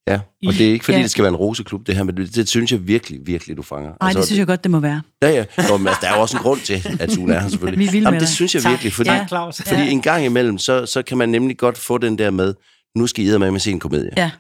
Ja, 0.10 0.20
og 0.47 0.53
det 0.53 0.62
er 0.68 0.72
ikke, 0.72 0.86
fordi 0.86 0.97
Ja. 0.97 1.03
det 1.03 1.12
skal 1.12 1.22
være 1.24 1.30
en 1.30 1.36
roseklub, 1.36 1.88
det 1.88 1.95
her, 1.95 2.03
men 2.03 2.18
det, 2.18 2.36
det 2.36 2.49
synes 2.49 2.72
jeg 2.72 2.88
virkelig, 2.88 3.20
virkelig, 3.26 3.57
du 3.57 3.62
fanger. 3.62 3.91
Nej, 4.01 4.12
det 4.14 4.26
synes 4.26 4.39
jeg 4.39 4.47
godt, 4.47 4.64
det 4.64 4.72
må 4.72 4.80
være. 4.80 5.01
Ja, 5.22 5.30
ja. 5.30 5.45
Nå, 5.70 5.78
men, 5.78 5.88
altså, 5.88 5.99
der 6.01 6.10
er 6.12 6.16
jo 6.16 6.22
også 6.22 6.38
en 6.38 6.43
grund 6.43 6.60
til, 6.60 6.97
at 6.99 7.12
Sune 7.12 7.34
er 7.34 7.39
her 7.39 7.49
selvfølgelig. 7.49 7.80
Vi 7.80 7.91
vilde 7.91 7.97
Jamen, 7.97 8.14
med 8.14 8.20
det 8.22 8.28
dig. 8.28 8.36
synes 8.36 8.55
jeg 8.55 8.62
Tak. 8.64 8.72
virkelig, 8.72 8.93
fordi, 8.93 9.10
Tak, 9.10 9.28
Claus. 9.28 9.62
fordi 9.68 9.89
en 9.91 10.01
gang 10.01 10.26
imellem, 10.26 10.57
så, 10.57 10.86
så 10.86 11.01
kan 11.01 11.18
man 11.18 11.30
nemlig 11.30 11.57
godt 11.57 11.78
få 11.78 11.97
den 11.97 12.18
der 12.18 12.30
med, 12.32 12.53
nu 12.95 13.07
skal 13.07 13.26
I 13.26 13.38
med 13.38 13.51
med 13.51 13.60
se 13.60 13.72
en 13.72 13.80
komedie. 13.80 14.12
Ja. 14.18 14.32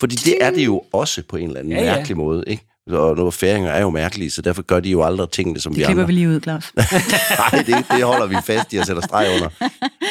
Fordi 0.00 0.14
det 0.16 0.34
er 0.40 0.50
det 0.50 0.64
jo 0.64 0.82
også 0.92 1.22
på 1.28 1.36
en 1.36 1.46
eller 1.46 1.60
anden 1.60 1.72
Ja, 1.72 1.84
ja. 1.84 1.96
mærkelig 1.96 2.16
måde, 2.16 2.44
ikke? 2.46 2.62
Og 2.90 3.16
nogle 3.16 3.32
færinger 3.32 3.70
er 3.70 3.80
jo 3.80 3.90
mærkelige, 3.90 4.30
så 4.30 4.42
derfor 4.42 4.62
gør 4.62 4.80
de 4.80 4.90
jo 4.90 5.02
aldrig 5.02 5.30
tingene, 5.30 5.60
som 5.60 5.72
Det 5.72 5.78
vi 5.80 5.84
klipper 5.84 6.02
andre. 6.02 6.06
vi 6.06 6.12
lige 6.12 6.28
ud, 6.28 6.40
Claus. 6.40 6.72
Nej, 6.76 7.62
det, 7.66 7.84
det 7.90 8.02
holder 8.04 8.26
vi 8.26 8.36
fast 8.46 8.72
i 8.72 8.76
og 8.76 8.86
sætter 8.86 9.02
streg 9.02 9.28
under. 9.36 9.48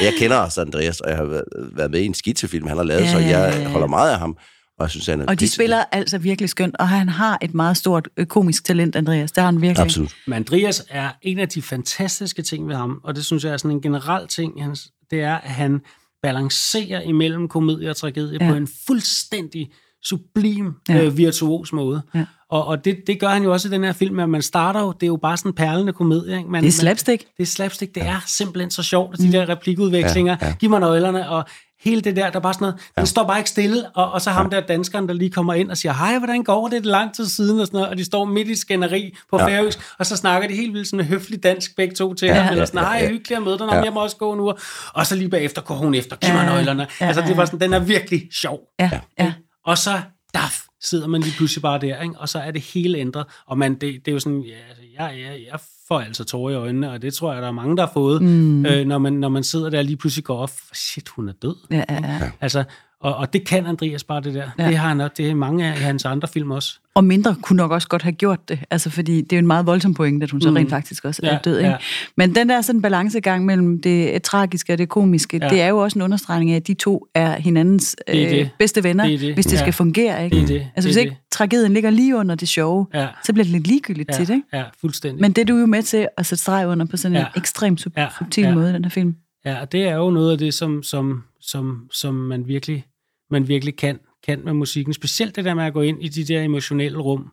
Jeg 0.02 0.14
kender 0.20 0.38
også 0.38 0.62
Andreas, 0.62 1.00
og 1.00 1.10
jeg 1.10 1.18
har 1.18 1.42
været, 1.76 1.92
med 1.92 2.00
i 2.00 2.06
en 2.06 2.14
skitsefilm, 2.14 2.68
han 2.68 2.78
har 2.78 2.84
lavet, 2.84 3.02
Ja, 3.02 3.12
så 3.12 3.18
ja, 3.20 3.28
ja, 3.30 3.40
jeg 3.40 3.60
ja. 3.62 3.68
holder 3.70 3.88
meget 3.88 4.12
af 4.12 4.20
ham. 4.20 4.38
Og, 4.82 4.86
jeg 4.86 4.92
synes, 4.92 5.06
han 5.08 5.22
er 5.22 5.26
Og 5.26 5.40
de 5.40 5.46
pisse- 5.46 5.54
spiller 5.56 5.84
altså 5.92 6.18
virkelig 6.18 6.50
skønt, 6.50 6.76
og 6.80 6.90
han 6.90 7.10
har 7.10 7.38
et 7.42 7.54
meget 7.54 7.78
stort 7.78 8.10
øh, 8.18 8.26
komisk 8.26 8.64
talent, 8.66 8.96
Andreas. 8.96 9.32
Det 9.32 9.42
har 9.42 9.52
han 9.52 9.62
virkelig. 9.62 9.84
Absolut. 9.86 10.16
Men 10.28 10.34
Andreas 10.34 10.86
er 10.90 11.10
en 11.22 11.40
af 11.40 11.50
de 11.50 11.62
fantastiske 11.62 12.42
ting 12.42 12.68
ved 12.68 12.76
ham, 12.76 13.00
og 13.04 13.16
det 13.16 13.26
synes 13.26 13.44
jeg 13.44 13.54
er 13.54 13.58
sådan 13.58 13.78
en 13.78 13.82
generel 13.82 14.28
ting, 14.28 14.58
i 14.58 14.62
hans, 14.62 14.88
det 15.12 15.22
er, 15.22 15.36
at 15.36 15.50
han 15.50 15.82
balancerer 16.24 17.02
imellem 17.02 17.48
komedie 17.48 17.90
og 17.90 17.96
tragedie 17.96 18.38
Ja. 18.42 18.46
ja. 18.46 18.52
på 18.52 18.58
en 18.58 18.68
fuldstændig 18.88 19.70
sublim, 20.04 20.72
Ja. 20.90 20.94
ja. 20.94 21.04
øh, 21.06 21.18
virtuos 21.18 21.74
måde. 21.74 22.02
Ja. 22.16 22.26
Og, 22.50 22.66
og 22.66 22.86
det, 22.86 22.98
det 23.08 23.20
gør 23.20 23.28
han 23.28 23.44
jo 23.44 23.52
også 23.54 23.68
i 23.68 23.72
den 23.72 23.84
her 23.84 23.94
film, 23.94 24.20
at 24.20 24.30
man 24.30 24.42
starter 24.42 24.80
jo, 24.82 24.92
det 24.92 25.04
er 25.04 25.08
jo 25.08 25.16
bare 25.22 25.38
sådan 25.38 25.50
en 25.50 25.56
perlende 25.56 25.94
komedie. 25.94 26.38
Ikke? 26.38 26.50
Man, 26.50 26.64
Det 26.64 26.68
er 26.68 26.72
slapstick. 26.72 27.24
Man, 27.24 27.34
det 27.38 27.44
er 27.44 27.48
slapstick, 27.48 27.96
det 27.96 28.04
er 28.06 28.20
simpelthen 28.28 28.72
så 28.72 28.84
sjovt, 28.84 29.18
de 29.18 29.32
der 29.32 29.50
replikudvekslinger, 29.50 30.38
Ja, 30.42 30.48
ja. 30.48 30.54
giv 30.60 30.70
mig 30.70 30.80
nøglerne, 30.80 31.30
og 31.30 31.46
hele 31.84 32.02
det 32.02 32.16
der, 32.16 32.30
der 32.30 32.36
er 32.36 32.42
bare 32.42 32.54
sådan 32.54 32.66
noget, 32.66 32.80
den 32.98 33.06
står 33.06 33.24
bare 33.28 33.38
ikke 33.38 33.50
stille, 33.50 33.90
og, 33.90 34.12
og 34.12 34.22
så 34.22 34.30
ham 34.30 34.50
der 34.50 34.60
danskeren, 34.62 35.08
der 35.08 35.14
lige 35.14 35.32
kommer 35.32 35.54
ind 35.54 35.72
og 35.72 35.78
siger, 35.78 35.94
hej, 35.94 36.18
hvordan 36.18 36.44
går 36.44 36.68
det, 36.68 36.84
det 36.84 36.88
er 36.90 36.92
lang 36.92 37.16
tid 37.16 37.26
siden, 37.26 37.60
og 37.60 37.66
sådan 37.68 37.78
noget, 37.78 37.90
og 37.90 37.98
de 37.98 38.06
står 38.06 38.26
midt 38.26 38.48
i 38.48 38.56
skænderi 38.56 39.16
på 39.32 39.40
Ja. 39.40 39.50
ja. 39.50 39.58
færøsk, 39.60 39.80
og 40.00 40.06
så 40.06 40.16
snakker 40.18 40.48
de 40.50 40.56
helt 40.56 40.74
vildt 40.74 40.88
sådan 40.88 41.06
høfligt 41.06 41.44
dansk 41.44 41.76
begge 41.76 41.96
to 41.96 42.14
til 42.14 42.26
Ja, 42.26 42.36
ja, 42.44 42.50
eller 42.52 42.66
sådan, 42.66 42.80
ja, 42.80 42.86
hej, 42.90 42.98
ja. 42.98 43.08
hyggeligt 43.10 43.38
at 43.38 43.44
møde 43.44 43.58
dig, 43.58 43.68
Nå, 43.68 43.74
Ja. 43.76 43.82
jeg 43.84 43.94
må 43.94 44.00
også 44.04 44.18
gå 44.18 44.36
nu, 44.36 44.54
og 44.94 45.06
så 45.08 45.16
lige 45.16 45.30
bagefter 45.30 45.62
går 45.62 45.76
hun 45.76 45.94
efter, 45.96 46.16
giv 46.16 46.30
Ja, 46.30 46.36
mig 46.36 46.46
nøglerne. 46.56 46.88
ja, 47.02 47.06
Altså, 47.06 47.22
det 47.22 47.30
ja. 47.30 47.36
var 47.36 47.46
sådan, 47.46 47.60
den 47.60 47.74
er 47.74 47.80
virkelig 47.80 48.28
sjov. 48.34 48.60
Ja, 48.80 48.90
ja. 49.20 49.34
Og 49.66 49.78
så, 49.78 50.02
daf, 50.34 50.62
sidder 50.84 51.08
man 51.08 51.22
lige 51.22 51.34
pludselig 51.38 51.62
bare 51.62 51.80
der, 51.82 52.02
ikke? 52.02 52.16
og 52.18 52.30
så 52.30 52.40
er 52.40 52.52
det 52.52 52.62
hele 52.62 52.98
ændret. 52.98 53.26
Og 53.48 53.58
man, 53.58 53.74
det, 53.74 53.82
det 53.82 54.08
er 54.08 54.12
jo 54.12 54.20
sådan, 54.20 54.42
ja, 54.42 54.54
altså, 54.70 54.84
jeg, 55.00 55.14
jeg, 55.26 55.40
jeg 55.52 55.60
får 55.92 56.00
altså 56.00 56.24
tårer 56.24 56.52
i 56.52 56.56
øjnene, 56.56 56.92
og 56.92 57.02
det 57.02 57.14
tror 57.14 57.34
jeg, 57.34 57.42
der 57.42 57.48
er 57.48 57.52
mange, 57.52 57.78
der 57.78 57.86
har 57.86 57.92
fået, 57.94 58.22
mm. 58.22 58.66
øh, 58.66 58.86
når, 58.86 58.98
man, 58.98 59.14
når 59.14 59.30
man 59.30 59.44
sidder 59.44 59.70
der 59.70 59.78
og 59.78 59.86
lige 59.86 59.98
pludselig 59.98 60.24
går 60.24 60.38
op, 60.38 60.52
shit, 60.74 61.10
hun 61.10 61.30
er 61.30 61.34
død. 61.34 61.56
Ja, 61.72 61.84
ja, 61.90 61.96
ja. 61.96 62.32
Altså, 62.42 62.64
og, 63.02 63.16
og 63.16 63.34
det 63.34 63.48
kan 63.48 63.66
Andreas 63.66 64.04
bare, 64.04 64.22
det 64.22 64.34
der. 64.34 64.50
Ja. 64.60 64.68
Det 64.68 64.78
har 64.78 64.88
han 64.88 65.02
også, 65.02 65.14
det 65.18 65.30
er 65.30 65.36
mange 65.36 65.66
af 65.68 65.78
hans 65.78 66.06
andre 66.06 66.28
film 66.28 66.52
også. 66.52 66.80
Og 66.94 67.04
mindre 67.04 67.36
kunne 67.42 67.58
nok 67.58 67.72
også 67.72 67.88
godt 67.88 68.02
have 68.02 68.12
gjort 68.14 68.50
det, 68.50 68.60
altså 68.72 68.90
fordi 68.90 69.22
det 69.22 69.34
er 69.34 69.38
jo 69.38 69.40
en 69.40 69.48
meget 69.48 69.66
voldsom 69.66 69.94
point, 69.94 70.24
at 70.24 70.32
hun 70.32 70.42
så 70.42 70.50
Mm. 70.50 70.56
rent 70.56 70.70
faktisk 70.70 71.06
også 71.06 71.22
er 71.24 71.32
Ja, 71.32 71.38
død. 71.46 71.58
Ikke? 71.58 71.70
ja. 71.70 71.76
Men 72.18 72.36
den 72.36 72.50
der 72.50 72.62
sådan 72.62 72.82
balancegang 72.82 73.46
mellem 73.46 73.82
det 73.82 74.24
tragiske 74.24 74.74
og 74.74 74.78
det 74.78 74.90
komiske, 74.90 75.40
ja. 75.42 75.50
Det 75.50 75.62
er 75.62 75.68
jo 75.68 75.78
også 75.78 76.00
en 76.00 76.02
understregning 76.04 76.52
af, 76.52 76.56
at 76.56 76.68
de 76.68 76.74
to 76.74 77.08
er 77.16 77.40
hinandens 77.40 77.96
Det 78.08 78.22
er 78.24 78.30
øh, 78.30 78.36
det. 78.36 78.50
bedste 78.60 78.84
venner, 78.84 79.06
Det 79.06 79.14
er 79.14 79.20
det. 79.20 79.34
hvis 79.34 79.46
det 79.46 79.54
Ja. 79.54 79.60
skal 79.60 79.74
fungere. 79.74 80.24
Ikke? 80.26 80.36
Det 80.36 80.44
er 80.44 80.48
det. 80.48 80.68
Altså 80.76 80.88
hvis 80.88 80.96
Det 80.96 81.02
er 81.02 81.06
ikke 81.06 81.18
tragedien 81.32 81.74
ligger 81.74 81.90
lige 81.90 82.16
under 82.16 82.36
det 82.36 82.48
sjove, 82.48 82.88
Ja, 82.94 83.08
så 83.26 83.34
bliver 83.34 83.44
det 83.44 83.52
lidt 83.52 83.68
ligegyldigt 83.68 84.10
ja, 84.12 84.18
tit. 84.18 84.30
Ikke? 84.30 84.44
ja 84.54 84.64
fuldstændig. 84.82 85.22
Men 85.22 85.32
det 85.32 85.42
er 85.42 85.46
du 85.46 85.58
jo 85.58 85.66
med 85.66 85.84
til 85.84 86.08
at 86.18 86.26
sætte 86.26 86.42
streg 86.42 86.68
under 86.68 86.86
på 86.86 86.98
sådan 86.98 87.16
en 87.18 87.22
Ja. 87.22 87.40
ekstremt 87.40 87.82
sub- 87.88 87.94
Ja, 87.98 88.08
subtil 88.20 88.44
ja. 88.44 88.54
måde, 88.54 88.74
den 88.74 88.86
her 88.86 88.90
film. 88.90 89.16
Ja, 89.46 89.62
og 89.62 89.72
det 89.72 89.82
er 89.88 89.96
jo 89.96 90.10
noget 90.10 90.32
af 90.32 90.38
det, 90.38 90.54
som, 90.54 90.84
som, 90.84 91.24
som, 91.42 91.88
som 91.92 92.14
man 92.16 92.48
virkelig, 92.48 92.86
man 93.32 93.48
virkelig 93.48 93.76
kan, 93.78 94.00
kan 94.24 94.44
med 94.44 94.54
musikken. 94.54 94.94
Specielt 94.94 95.36
det 95.36 95.46
der 95.46 95.54
med 95.54 95.64
at 95.64 95.74
gå 95.74 95.82
ind 95.82 96.04
i 96.04 96.08
de 96.08 96.34
der 96.34 96.42
emotionelle 96.42 97.00
rum. 97.00 97.32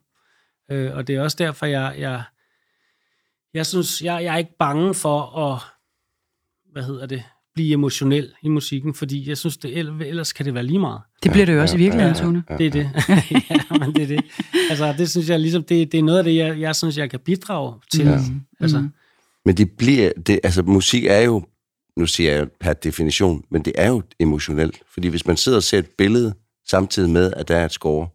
Øh, 0.70 0.96
og 0.96 1.07
det 1.07 1.14
er 1.14 1.20
også 1.20 1.36
derfor, 1.40 1.66
jeg, 1.66 1.94
jeg, 1.99 2.22
jeg 3.55 3.66
synes, 3.66 4.03
jeg, 4.03 4.24
jeg 4.24 4.34
er 4.34 4.38
ikke 4.38 4.57
bange 4.59 4.94
for 4.94 5.38
at, 5.38 5.61
hvad 6.72 6.82
hedder 6.82 7.07
det, 7.07 7.22
blive 7.55 7.72
emotionel 7.72 8.32
i 8.42 8.49
musikken, 8.49 8.94
fordi 8.94 9.28
jeg 9.28 9.38
synes, 9.38 9.57
det, 9.57 9.78
ellers 9.78 10.32
kan 10.32 10.46
det 10.46 10.55
være 10.55 10.64
lige 10.64 10.78
meget. 10.78 11.01
Det 11.22 11.32
bliver 11.32 11.46
det 11.46 11.55
jo 11.55 11.61
også 11.61 11.76
i 11.76 11.78
virkeligheden, 11.78 12.16
ja, 12.16 12.22
Tone. 12.22 12.42
Det 12.59 12.66
er 12.66 12.70
det. 12.70 12.90
ja, 13.51 13.78
men 13.78 13.94
det 13.94 14.03
er 14.03 14.07
det. 14.07 14.24
Altså, 14.70 14.94
det 14.99 15.11
synes 15.11 15.28
jeg 15.28 15.40
ligesom, 15.40 15.62
det, 15.62 15.92
det 15.92 15.99
er 15.99 16.03
noget 16.03 16.18
af 16.18 16.24
det, 16.24 16.36
jeg, 16.36 16.61
jeg 16.61 16.76
synes, 16.76 16.99
jeg 16.99 17.11
kan 17.11 17.20
bidrage 17.20 17.74
til. 17.92 18.07
Ja. 18.07 18.12
Ja. 18.12 18.18
Altså, 18.61 18.80
Mm. 18.80 18.88
Men 19.44 19.57
det 19.57 19.70
bliver, 19.70 20.12
det, 20.26 20.40
altså 20.42 20.62
musik 20.62 21.05
er 21.05 21.20
jo, 21.20 21.46
nu 21.99 22.07
siger 22.07 22.34
jeg 22.34 22.49
per 22.61 22.72
definition, 22.72 23.44
men 23.51 23.62
det 23.64 23.72
er 23.76 23.88
jo 23.88 24.03
emotionelt. 24.20 24.82
Fordi 24.92 25.09
hvis 25.09 25.26
man 25.26 25.36
sidder 25.36 25.59
og 25.59 25.62
ser 25.62 25.78
et 25.78 25.90
billede, 25.99 26.34
samtidig 26.68 27.11
med, 27.11 27.32
at 27.36 27.49
der 27.49 27.57
er 27.57 27.64
et 27.64 27.72
score, 27.72 28.09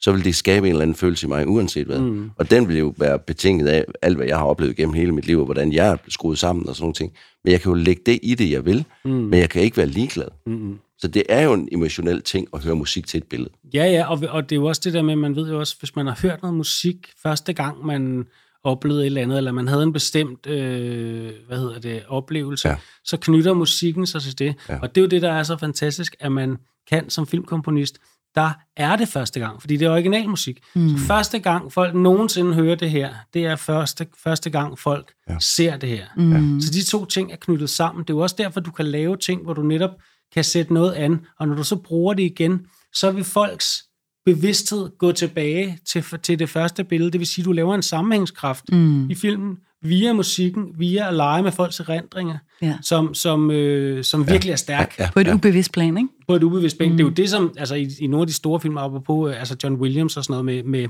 så 0.00 0.12
vil 0.12 0.24
det 0.24 0.34
skabe 0.34 0.66
en 0.66 0.70
eller 0.70 0.82
anden 0.82 0.96
følelse 0.96 1.26
i 1.26 1.28
mig, 1.28 1.48
uanset 1.48 1.86
hvad. 1.86 2.00
Mm. 2.00 2.30
Og 2.36 2.50
den 2.50 2.68
vil 2.68 2.78
jo 2.78 2.94
være 2.98 3.18
betinget 3.18 3.66
af 3.68 3.84
alt, 4.02 4.16
hvad 4.16 4.26
jeg 4.26 4.38
har 4.38 4.44
oplevet 4.44 4.76
gennem 4.76 4.94
hele 4.94 5.12
mit 5.12 5.26
liv, 5.26 5.38
og 5.38 5.44
hvordan 5.44 5.72
jeg 5.72 5.88
er 5.88 5.96
skruet 6.08 6.38
sammen 6.38 6.68
og 6.68 6.74
sådan 6.76 6.84
nogle 6.84 6.94
ting. 6.94 7.12
Men 7.44 7.52
jeg 7.52 7.60
kan 7.60 7.70
jo 7.70 7.74
lægge 7.74 8.02
det 8.06 8.18
i 8.22 8.34
det, 8.34 8.50
jeg 8.50 8.64
vil, 8.64 8.84
mm. 9.04 9.10
men 9.10 9.40
jeg 9.40 9.50
kan 9.50 9.62
ikke 9.62 9.76
være 9.76 9.86
ligeglad. 9.86 10.28
mm-mm. 10.46 10.78
Så 10.98 11.08
det 11.08 11.22
er 11.28 11.42
jo 11.42 11.52
en 11.52 11.68
emotionel 11.72 12.22
ting 12.22 12.48
at 12.52 12.64
høre 12.64 12.76
musik 12.76 13.06
til 13.06 13.18
et 13.18 13.24
billede. 13.24 13.50
Ja, 13.74 13.84
ja, 13.84 14.10
og, 14.10 14.22
og 14.28 14.50
det 14.50 14.56
er 14.56 14.60
jo 14.60 14.66
også 14.66 14.80
det 14.84 14.92
der 14.92 15.02
med, 15.02 15.16
man 15.16 15.36
ved 15.36 15.50
jo 15.50 15.58
også, 15.58 15.76
hvis 15.78 15.96
man 15.96 16.06
har 16.06 16.18
hørt 16.22 16.42
noget 16.42 16.56
musik 16.56 16.96
første 17.22 17.52
gang, 17.52 17.86
man 17.86 18.24
oplevede 18.64 19.02
et 19.02 19.06
eller 19.06 19.22
andet, 19.22 19.38
eller 19.38 19.52
man 19.52 19.68
havde 19.68 19.82
en 19.82 19.92
bestemt, 19.92 20.46
øh, 20.46 21.30
hvad 21.46 21.58
hedder 21.58 21.78
det, 21.78 22.02
oplevelse, 22.08 22.68
Ja. 22.68 22.76
så 23.04 23.16
knytter 23.16 23.52
musikken 23.54 24.06
sig 24.06 24.22
til 24.22 24.38
det. 24.38 24.54
Ja. 24.68 24.78
Og 24.82 24.94
det 24.94 25.00
er 25.00 25.02
jo 25.02 25.08
det, 25.08 25.22
der 25.22 25.32
er 25.32 25.42
så 25.42 25.56
fantastisk, 25.56 26.16
at 26.20 26.32
man 26.32 26.56
kan 26.90 27.10
som 27.10 27.26
filmkomponist, 27.26 27.98
der 28.34 28.50
er 28.76 28.96
det 28.96 29.08
første 29.08 29.40
gang, 29.40 29.60
fordi 29.60 29.76
det 29.76 29.86
er 29.86 29.90
originalmusik. 29.90 30.58
Mm. 30.74 30.88
Så 30.88 31.04
første 31.04 31.38
gang 31.38 31.72
folk 31.72 31.94
nogensinde 31.94 32.54
hører 32.54 32.74
det 32.74 32.90
her, 32.90 33.14
det 33.34 33.46
er 33.46 33.56
første, 33.56 34.06
første 34.24 34.50
gang 34.50 34.78
folk 34.78 35.12
ja. 35.30 35.36
ser 35.40 35.76
det 35.76 35.88
her. 35.88 36.06
Mm. 36.16 36.60
Så 36.60 36.70
de 36.72 36.84
to 36.84 37.04
ting 37.04 37.32
er 37.32 37.36
knyttet 37.36 37.70
sammen. 37.70 38.04
Det 38.04 38.10
er 38.10 38.14
jo 38.14 38.20
også 38.20 38.36
derfor, 38.38 38.60
du 38.60 38.70
kan 38.70 38.86
lave 38.86 39.16
ting, 39.16 39.42
hvor 39.42 39.54
du 39.54 39.62
netop 39.62 39.90
kan 40.34 40.44
sætte 40.44 40.74
noget 40.74 40.92
an, 40.92 41.26
og 41.38 41.48
når 41.48 41.54
du 41.56 41.64
så 41.64 41.76
bruger 41.76 42.14
det 42.14 42.22
igen, 42.22 42.66
så 42.94 43.10
vil 43.10 43.24
folks 43.24 43.84
bevidsthed 44.26 44.88
gå 44.98 45.12
tilbage 45.12 45.78
til, 45.88 46.04
til 46.22 46.38
det 46.38 46.48
første 46.50 46.84
billede. 46.84 47.10
Det 47.10 47.18
vil 47.20 47.26
sige, 47.26 47.42
at 47.42 47.46
du 47.46 47.52
laver 47.52 47.74
en 47.74 47.82
sammenhængskraft 47.82 48.64
Mm. 48.72 49.10
i 49.10 49.14
filmen 49.14 49.56
via 49.82 50.12
musikken, 50.12 50.64
via 50.78 51.08
at 51.08 51.14
lege 51.14 51.42
med 51.42 51.52
folks 51.52 51.80
erindringer, 51.80 52.38
Ja. 52.62 52.74
som, 52.82 53.14
som, 53.14 53.50
øh, 53.50 54.04
som 54.04 54.28
virkelig 54.28 54.52
er 54.52 54.56
stærk 54.56 54.94
Ja, 54.98 55.10
På 55.10 55.20
et 55.20 55.28
ubevidst 55.34 55.72
plan, 55.72 55.96
ikke? 55.96 56.08
på 56.28 56.34
et 56.34 56.42
ubevidst 56.42 56.78
bænk. 56.78 56.90
Mm. 56.92 56.96
Det 56.96 57.04
er 57.04 57.08
jo 57.08 57.12
det, 57.12 57.30
som 57.30 57.52
altså, 57.56 57.74
i, 57.74 57.88
i 58.00 58.06
nogle 58.06 58.22
af 58.22 58.26
de 58.26 58.32
store 58.32 58.60
film, 58.60 58.78
apropos 58.78 59.30
øh, 59.30 59.38
altså 59.38 59.56
John 59.64 59.74
Williams 59.76 60.16
og 60.16 60.24
sådan 60.24 60.32
noget 60.32 60.44
med, 60.44 60.62
med 60.62 60.88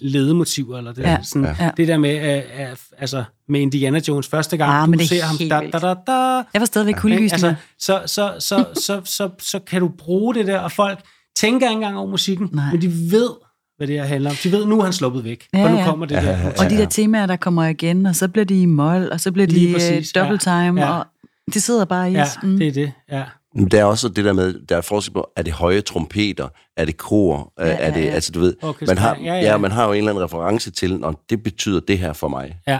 ledemotiver, 0.00 0.78
eller 0.78 0.92
det, 0.92 1.02
Ja, 1.02 1.18
sådan, 1.22 1.48
ja. 1.60 1.70
det 1.76 1.88
der 1.88 1.98
med, 1.98 2.36
øh, 2.36 2.70
øh, 2.70 2.76
altså, 2.98 3.24
med 3.48 3.60
Indiana 3.60 4.00
Jones 4.08 4.28
første 4.28 4.56
gang, 4.56 4.72
Ah, 4.72 4.88
du 4.98 5.02
er 5.02 5.06
ser 5.06 5.22
ham, 5.22 5.36
da, 5.38 5.78
da, 5.78 5.86
da, 5.88 5.94
da, 6.06 6.12
Jeg 6.52 6.60
var 6.60 6.64
stadigvæk 6.64 6.94
kuldegysende. 6.94 7.48
altså, 7.48 7.54
så, 7.78 8.02
så, 8.06 8.32
så, 8.38 8.64
så, 8.74 8.80
så, 8.80 9.00
så, 9.04 9.30
så 9.50 9.58
kan 9.58 9.80
du 9.80 9.88
bruge 9.98 10.34
det 10.34 10.46
der, 10.46 10.58
og 10.58 10.72
folk 10.72 10.98
tænker 11.36 11.66
ikke 11.68 11.74
engang 11.74 11.98
over 11.98 12.10
musikken, 12.10 12.48
Nej. 12.52 12.72
men 12.72 12.82
de 12.82 12.88
ved, 13.10 13.30
hvad 13.76 13.86
det 13.86 13.94
her 13.96 14.04
handler 14.04 14.30
om. 14.30 14.36
De 14.42 14.52
ved, 14.52 14.66
nu 14.66 14.78
er 14.80 14.84
han 14.84 14.92
sluppet 14.92 15.24
væk, 15.24 15.46
Ja, 15.54 15.64
for 15.64 15.68
nu 15.68 15.76
ja. 15.78 15.84
kommer 15.84 16.06
det 16.06 16.14
Ja, 16.14 16.20
der. 16.22 16.30
ja, 16.30 16.38
ja. 16.38 16.64
Og 16.64 16.70
de 16.70 16.76
der 16.76 16.86
temaer, 16.86 17.26
der 17.26 17.36
kommer 17.36 17.64
igen, 17.64 18.06
og 18.06 18.16
så 18.16 18.28
bliver 18.28 18.44
de 18.44 18.62
i 18.62 18.66
mol, 18.66 19.08
og 19.12 19.20
så 19.20 19.32
bliver 19.32 19.46
de 19.46 19.52
Lige 19.52 19.68
uh, 19.68 19.72
præcis, 19.74 20.12
ja. 20.16 20.20
double 20.20 20.38
time, 20.38 20.80
Ja. 20.80 20.98
og 20.98 21.06
det 21.54 21.62
sidder 21.62 21.84
bare 21.84 22.10
i 22.10 22.14
Ja. 22.14 22.24
Mm. 22.42 22.58
det 22.58 22.68
er 22.68 22.72
det, 22.72 22.92
ja. 23.10 23.24
Men 23.54 23.68
der 23.68 23.80
er 23.80 23.84
også 23.84 24.08
det 24.08 24.24
der 24.24 24.32
med, 24.32 24.54
der 24.68 24.76
er 24.76 24.80
forskel 24.80 25.12
på, 25.12 25.30
er 25.36 25.42
det 25.42 25.52
høje 25.52 25.80
trompeter, 25.80 26.48
er 26.76 26.84
det 26.84 26.96
kor, 26.96 27.52
ja, 27.58 27.64
er 27.66 27.90
det, 27.94 28.00
ja, 28.00 28.06
ja. 28.06 28.12
altså 28.12 28.32
du 28.32 28.40
ved, 28.40 28.54
Orkester, 28.62 28.94
man 28.94 28.98
har, 29.02 29.16
ja, 29.16 29.24
ja, 29.24 29.34
ja. 29.34 29.40
ja. 29.50 29.56
man 29.56 29.70
har 29.70 29.86
jo 29.86 29.92
en 29.92 29.98
eller 29.98 30.10
anden 30.10 30.24
reference 30.24 30.70
til, 30.70 31.04
og 31.04 31.20
det 31.30 31.42
betyder 31.42 31.80
det 31.80 31.98
her 31.98 32.12
for 32.12 32.28
mig. 32.28 32.58
Ja. 32.66 32.78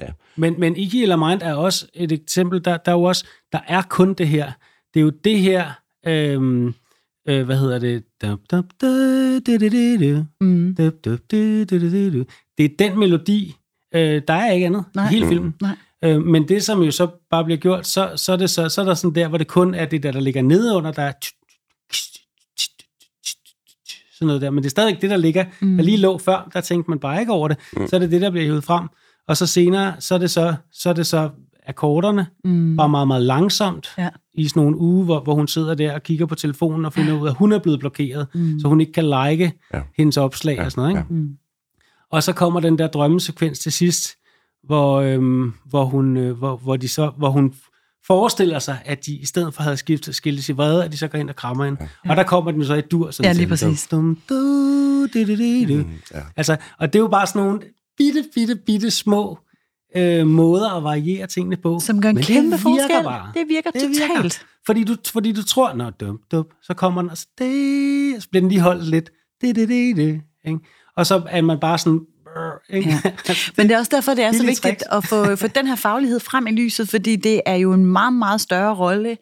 Ja. 0.00 0.06
Men, 0.36 0.54
men 0.58 0.76
Iggy 0.76 0.96
eller 0.96 1.16
Mind 1.16 1.42
er 1.42 1.54
også 1.54 1.86
et 1.94 2.12
eksempel, 2.12 2.64
der, 2.64 2.76
der 2.76 2.92
er 2.92 2.96
jo 2.96 3.02
også, 3.02 3.26
der 3.52 3.58
er 3.68 3.82
kun 3.82 4.14
det 4.14 4.28
her. 4.28 4.52
Det 4.94 5.00
er 5.00 5.04
jo 5.04 5.12
det 5.24 5.38
her, 5.38 5.70
øhm, 6.06 6.74
øh, 7.28 7.44
hvad 7.44 7.58
hedder 7.58 7.78
det? 7.78 8.04
Mm. 10.40 10.74
Det 12.58 12.64
er 12.64 12.68
den 12.78 12.98
melodi, 12.98 13.56
øh, 13.94 14.22
der 14.28 14.34
er 14.34 14.52
ikke 14.52 14.66
andet 14.66 14.84
Nej. 14.94 15.06
i 15.06 15.08
hele 15.08 15.26
filmen. 15.26 15.54
Nej. 15.60 15.76
Øh, 16.04 16.22
men 16.22 16.48
det, 16.48 16.62
som 16.64 16.82
jo 16.82 16.90
så 16.90 17.08
bare 17.30 17.44
bliver 17.44 17.58
gjort, 17.58 17.86
så, 17.86 18.12
så, 18.16 18.32
er 18.32 18.36
det 18.36 18.50
så, 18.50 18.68
så 18.68 18.80
er 18.80 18.84
der 18.84 18.94
sådan 18.94 19.14
der, 19.14 19.28
hvor 19.28 19.38
det 19.38 19.48
kun 19.48 19.74
er 19.74 19.84
det 19.84 20.02
der, 20.02 20.12
der 20.12 20.20
ligger 20.20 20.42
nede 20.42 20.76
under, 20.76 20.92
der 20.92 21.02
er 21.02 21.12
sådan 24.22 24.26
noget 24.26 24.42
der. 24.42 24.50
Men 24.50 24.62
det 24.62 24.68
er 24.68 24.70
stadigvæk 24.70 25.02
det, 25.02 25.10
der 25.10 25.16
ligger, 25.16 25.44
mm. 25.60 25.76
der 25.76 25.84
lige 25.84 25.96
lå 25.96 26.18
før. 26.18 26.50
Der 26.52 26.60
tænkte 26.60 26.90
man 26.90 26.98
bare 26.98 27.20
ikke 27.20 27.32
over 27.32 27.48
det. 27.48 27.56
Mm. 27.76 27.88
Så 27.88 27.96
er 27.96 28.00
det 28.00 28.10
det, 28.10 28.20
der 28.20 28.30
bliver 28.30 28.46
hævet 28.46 28.64
frem. 28.64 28.88
Og 29.28 29.36
så 29.36 29.46
senere, 29.46 29.94
så 29.98 30.14
er 30.14 30.18
det 30.18 30.30
så, 30.30 30.54
så, 30.72 30.88
er 30.88 30.92
det 30.92 31.06
så 31.06 31.30
akkorderne, 31.66 32.26
Mm. 32.44 32.76
bare 32.76 32.88
meget, 32.88 33.06
meget 33.08 33.22
langsomt, 33.22 33.88
Ja. 33.98 34.08
i 34.34 34.48
sådan 34.48 34.62
nogle 34.62 34.76
uger, 34.78 35.04
hvor, 35.04 35.20
hvor 35.20 35.34
hun 35.34 35.48
sidder 35.48 35.74
der 35.74 35.94
og 35.94 36.02
kigger 36.02 36.26
på 36.26 36.34
telefonen 36.34 36.84
og 36.84 36.92
finder 36.92 37.20
ud 37.20 37.26
af, 37.26 37.30
at 37.30 37.36
hun 37.36 37.52
er 37.52 37.58
blevet 37.58 37.80
blokeret, 37.80 38.26
mm. 38.34 38.60
så 38.60 38.68
hun 38.68 38.80
ikke 38.80 38.92
kan 38.92 39.04
like 39.04 39.52
Ja. 39.74 39.80
hendes 39.96 40.16
opslag 40.16 40.56
Ja, 40.56 40.64
og 40.64 40.70
sådan 40.72 40.82
noget. 40.82 40.90
Ikke? 40.90 41.14
ja. 41.14 41.20
Mm. 41.22 41.36
Og 42.10 42.22
så 42.22 42.32
kommer 42.32 42.60
den 42.60 42.78
der 42.78 42.86
drømmesekvens 42.86 43.58
til 43.58 43.72
sidst, 43.72 44.08
hvor, 44.64 45.00
øhm, 45.00 45.52
hvor, 45.66 45.84
hun, 45.84 46.16
øh, 46.16 46.36
hvor, 46.38 46.56
hvor, 46.56 46.76
de 46.76 46.88
så, 46.88 47.12
hvor 47.18 47.30
hun 47.30 47.54
forestiller 48.06 48.58
sig, 48.58 48.78
at 48.84 49.06
de 49.06 49.12
i 49.16 49.24
stedet 49.26 49.54
for 49.54 49.62
havde 49.62 49.76
skiftet 49.76 50.14
skiltes 50.14 50.48
i 50.48 50.52
vrede, 50.52 50.84
at 50.84 50.92
de 50.92 50.96
så 50.96 51.08
går 51.08 51.18
ind 51.18 51.28
og 51.30 51.36
krammer 51.36 51.64
hende. 51.64 51.78
Ja. 52.04 52.10
Og 52.10 52.16
der 52.16 52.22
kommer 52.22 52.50
den 52.50 52.64
så 52.64 52.74
i 52.74 52.80
dur. 52.80 53.10
Sådan 53.10 53.28
Ja, 53.32 53.32
lige 53.38 53.48
præcis. 53.48 53.86
Dum, 53.86 54.18
du, 54.28 54.34
du, 54.34 55.06
du, 55.14 55.36
du, 55.36 55.68
du. 55.68 55.84
ja. 56.14 56.20
Altså, 56.36 56.56
og 56.78 56.92
det 56.92 56.98
er 56.98 57.02
jo 57.02 57.08
bare 57.08 57.26
sådan 57.26 57.42
nogle 57.42 57.60
bitte, 57.98 58.24
bitte, 58.34 58.56
bitte 58.56 58.90
små 58.90 59.38
øh, 59.96 60.26
måder 60.26 60.70
at 60.76 60.84
variere 60.84 61.26
tingene 61.26 61.56
på. 61.56 61.80
Som 61.80 62.00
gør 62.00 62.08
en 62.08 62.14
Men 62.14 62.24
kæmpe 62.24 62.56
det 62.56 62.64
virker 62.64 62.80
forskel. 62.80 63.04
Bare. 63.04 63.32
Det 63.34 63.48
virker 63.48 63.70
Det 63.70 63.88
virker. 63.88 64.14
totalt. 64.14 64.46
Fordi 64.66 64.84
du, 64.84 64.96
fordi 65.12 65.32
du 65.32 65.42
tror, 65.44 65.74
nå, 65.74 65.90
dum, 65.90 66.20
dum, 66.32 66.46
så 66.62 66.74
kommer 66.74 67.02
den, 67.02 67.10
og 67.10 67.16
så, 67.16 67.26
det, 67.38 68.22
så 68.22 68.28
bliver 68.28 68.40
den 68.40 68.48
lige 68.48 68.60
holdt 68.60 68.88
lidt. 68.88 69.10
Det, 69.40 69.56
det, 69.56 69.68
det, 69.68 69.96
det, 69.96 70.20
ikke? 70.46 70.58
Og 70.96 71.06
så 71.06 71.22
er 71.28 71.42
man 71.42 71.60
bare 71.60 71.78
sådan, 71.78 72.00
ikke? 72.70 72.90
Ja. 72.90 73.00
Men 73.56 73.68
det 73.68 73.74
er 73.74 73.78
også 73.78 73.90
derfor, 73.94 74.14
det 74.14 74.24
er 74.24 74.32
så 74.32 74.46
vigtigt 74.46 74.82
at 74.92 75.04
få, 75.04 75.36
få 75.36 75.46
den 75.46 75.66
her 75.66 75.76
faglighed 75.76 76.20
frem 76.20 76.46
i 76.46 76.50
lyset, 76.50 76.88
fordi 76.88 77.16
det 77.16 77.40
er 77.46 77.54
jo 77.54 77.72
en 77.72 77.86
meget, 77.86 78.12
meget 78.12 78.40
større 78.40 78.74
rolle, 78.74 79.16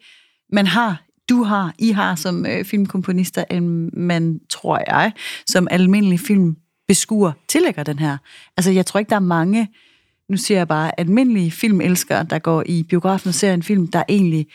man 0.53 0.67
har, 0.67 1.03
du 1.29 1.43
har, 1.43 1.73
I 1.79 1.91
har 1.91 2.15
som 2.15 2.45
øh, 2.45 2.65
filmkomponister, 2.65 3.43
end 3.51 3.91
man, 3.93 4.39
tror 4.49 4.83
jeg, 4.87 5.11
som 5.47 5.67
almindelig 5.71 6.19
filmbeskuer 6.19 7.31
tillægger 7.47 7.83
den 7.83 7.99
her. 7.99 8.17
Altså, 8.57 8.71
jeg 8.71 8.85
tror 8.85 8.99
ikke, 8.99 9.09
der 9.09 9.15
er 9.15 9.19
mange, 9.19 9.67
nu 10.31 10.37
siger 10.37 10.57
jeg 10.57 10.67
bare, 10.67 10.99
almindelige 10.99 11.51
filmelskere, 11.51 12.25
der 12.29 12.39
går 12.39 12.63
i 12.65 12.83
biografen 12.83 13.27
og 13.27 13.33
ser 13.33 13.53
en 13.53 13.63
film, 13.63 13.87
der 13.87 14.03
egentlig 14.09 14.47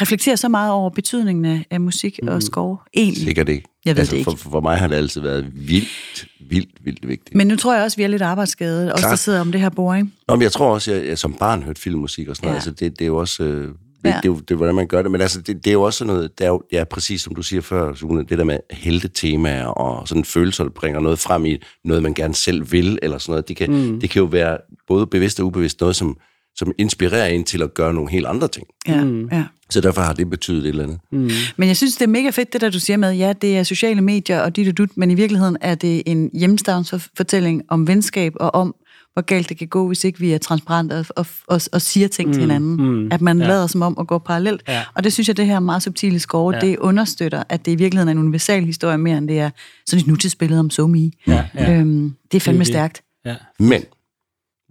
reflektere 0.00 0.36
så 0.36 0.48
meget 0.48 0.72
over 0.72 0.90
betydningen 0.90 1.64
af, 1.70 1.80
musik 1.80 2.18
mm. 2.22 2.28
og 2.28 2.42
score. 2.42 2.76
Egentlig. 2.94 3.24
Sikkert 3.24 3.48
ikke. 3.48 3.68
Jeg 3.84 3.96
ved 3.96 4.00
altså, 4.00 4.12
det 4.12 4.18
ikke. 4.18 4.30
For, 4.30 4.50
for 4.50 4.60
mig 4.60 4.76
har 4.78 4.88
det 4.88 4.96
altid 4.96 5.20
været 5.20 5.46
vildt, 5.54 6.28
vildt, 6.50 6.70
vildt 6.84 7.08
vigtigt. 7.08 7.34
Men 7.34 7.46
nu 7.46 7.56
tror 7.56 7.74
jeg 7.74 7.84
også, 7.84 7.96
vi 7.96 8.02
er 8.02 8.08
lidt 8.08 8.22
arbejdsskade, 8.22 8.92
også 8.92 9.08
der 9.08 9.16
sidder 9.16 9.40
om 9.40 9.52
det 9.52 9.60
her 9.60 9.68
bord, 9.68 9.96
ikke? 9.96 10.08
Nå, 10.28 10.34
men 10.34 10.42
jeg 10.42 10.52
tror 10.52 10.74
også, 10.74 10.92
at 10.92 10.98
jeg, 10.98 11.06
jeg 11.08 11.18
som 11.18 11.32
barn 11.34 11.62
hørte 11.62 11.80
filmmusik 11.80 12.28
og 12.28 12.36
sådan 12.36 12.46
noget. 12.46 12.54
Ja. 12.54 12.56
Altså, 12.56 12.70
det, 12.70 12.98
det 12.98 13.04
er 13.04 13.06
jo 13.06 13.16
også... 13.16 13.42
Øh, 13.42 13.74
det, 14.04 14.08
Ja. 14.08 14.16
det, 14.16 14.24
er 14.24 14.28
jo, 14.28 14.34
det 14.34 14.50
er, 14.50 14.54
hvordan 14.54 14.74
man 14.74 14.86
gør 14.86 15.02
det. 15.02 15.10
Men 15.10 15.20
altså, 15.20 15.40
det, 15.40 15.64
det 15.64 15.66
er 15.66 15.72
jo 15.72 15.82
også 15.82 15.98
sådan 15.98 16.14
noget... 16.14 16.38
Det 16.38 16.44
er 16.44 16.48
jo, 16.48 16.62
ja, 16.72 16.84
præcis 16.84 17.22
som 17.22 17.34
du 17.34 17.42
siger 17.42 17.60
før, 17.60 17.94
Sune, 17.94 18.24
det 18.24 18.38
der 18.38 18.44
med 18.44 18.58
heldetemaer 18.70 19.66
og 19.66 20.08
sådan 20.08 20.24
følelser, 20.24 20.64
der 20.64 20.70
bringer 20.70 21.00
noget 21.00 21.18
frem 21.18 21.44
i 21.44 21.58
noget, 21.84 22.02
man 22.02 22.14
gerne 22.14 22.34
selv 22.34 22.72
vil, 22.72 22.98
eller 23.02 23.18
sådan 23.18 23.32
noget. 23.32 23.48
Det 23.48 23.56
kan, 23.56 23.70
mm. 23.70 24.00
det 24.00 24.10
kan 24.10 24.20
jo 24.20 24.26
være 24.26 24.58
både 24.88 25.06
bevidst 25.06 25.40
og 25.40 25.46
ubevidst 25.46 25.80
noget, 25.80 25.96
som, 25.96 26.16
som 26.56 26.72
inspirerer 26.78 27.26
en 27.26 27.44
til 27.44 27.62
at 27.62 27.74
gøre 27.74 27.94
nogle 27.94 28.10
helt 28.10 28.26
andre 28.26 28.48
ting. 28.48 28.66
Ja, 28.88 29.04
mm. 29.04 29.28
ja. 29.32 29.44
Så 29.70 29.80
derfor 29.80 30.00
har 30.00 30.12
det 30.12 30.30
betydet 30.30 30.62
et 30.62 30.68
eller 30.68 30.84
andet. 30.84 30.98
Mm. 31.12 31.30
Men 31.56 31.68
jeg 31.68 31.76
synes, 31.76 31.96
det 31.96 32.02
er 32.02 32.08
mega 32.08 32.30
fedt, 32.30 32.52
det 32.52 32.60
der 32.60 32.70
du 32.70 32.80
siger 32.80 32.96
med, 32.96 33.12
ja, 33.14 33.32
det 33.32 33.58
er 33.58 33.62
sociale 33.62 34.00
medier 34.02 34.40
og 34.40 34.56
dit 34.56 34.68
og 34.68 34.78
dut, 34.78 34.96
men 34.96 35.10
i 35.10 35.14
virkeligheden 35.14 35.56
er 35.60 35.74
det 35.74 36.02
en 36.06 36.30
hjemstavnsfortælling 36.34 37.62
om 37.68 37.88
venskab 37.88 38.32
og 38.36 38.54
om, 38.54 38.74
hvor 39.12 39.22
galt 39.22 39.48
det 39.48 39.58
kan 39.58 39.68
gå, 39.68 39.86
hvis 39.86 40.04
ikke 40.04 40.18
vi 40.20 40.32
er 40.32 40.38
transparente 40.38 40.92
og, 40.92 41.06
og, 41.16 41.26
og, 41.46 41.60
og 41.72 41.82
siger 41.82 42.08
ting 42.08 42.28
mm, 42.28 42.32
til 42.32 42.40
hinanden. 42.40 42.76
Mm, 42.76 43.12
at 43.12 43.20
man 43.20 43.40
ja. 43.40 43.46
lader 43.46 43.66
som 43.66 43.82
om 43.82 43.96
at 44.00 44.06
gå 44.06 44.18
parallelt. 44.18 44.62
Ja. 44.68 44.84
Og 44.94 45.04
det 45.04 45.12
synes 45.12 45.28
jeg, 45.28 45.36
det 45.36 45.46
her 45.46 45.60
meget 45.60 45.82
subtile 45.82 46.18
score, 46.20 46.54
ja. 46.54 46.60
det 46.60 46.78
understøtter, 46.78 47.42
at 47.48 47.66
det 47.66 47.72
i 47.72 47.74
virkeligheden 47.74 48.08
er 48.08 48.12
en 48.12 48.18
universal 48.18 48.64
historie 48.64 48.98
mere, 48.98 49.18
end 49.18 49.28
det 49.28 49.38
er 49.40 49.50
sådan 49.86 50.00
et 50.00 50.06
nutidsbillede 50.06 50.60
om 50.60 50.70
SoMe. 50.70 51.10
Ja, 51.26 51.46
ja. 51.54 51.72
Øhm, 51.78 52.14
det 52.32 52.36
er 52.36 52.40
fandme 52.40 52.58
det. 52.58 52.66
stærkt. 52.66 53.02
Ja. 53.24 53.36
Men 53.58 53.84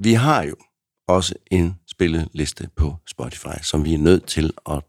vi 0.03 0.13
har 0.13 0.43
jo 0.43 0.55
også 1.07 1.33
en 1.51 1.75
spilleliste 1.91 2.69
på 2.75 2.95
Spotify, 3.09 3.57
som 3.61 3.85
vi 3.85 3.93
er 3.93 3.97
nødt 3.97 4.25
til 4.25 4.51
at 4.69 4.83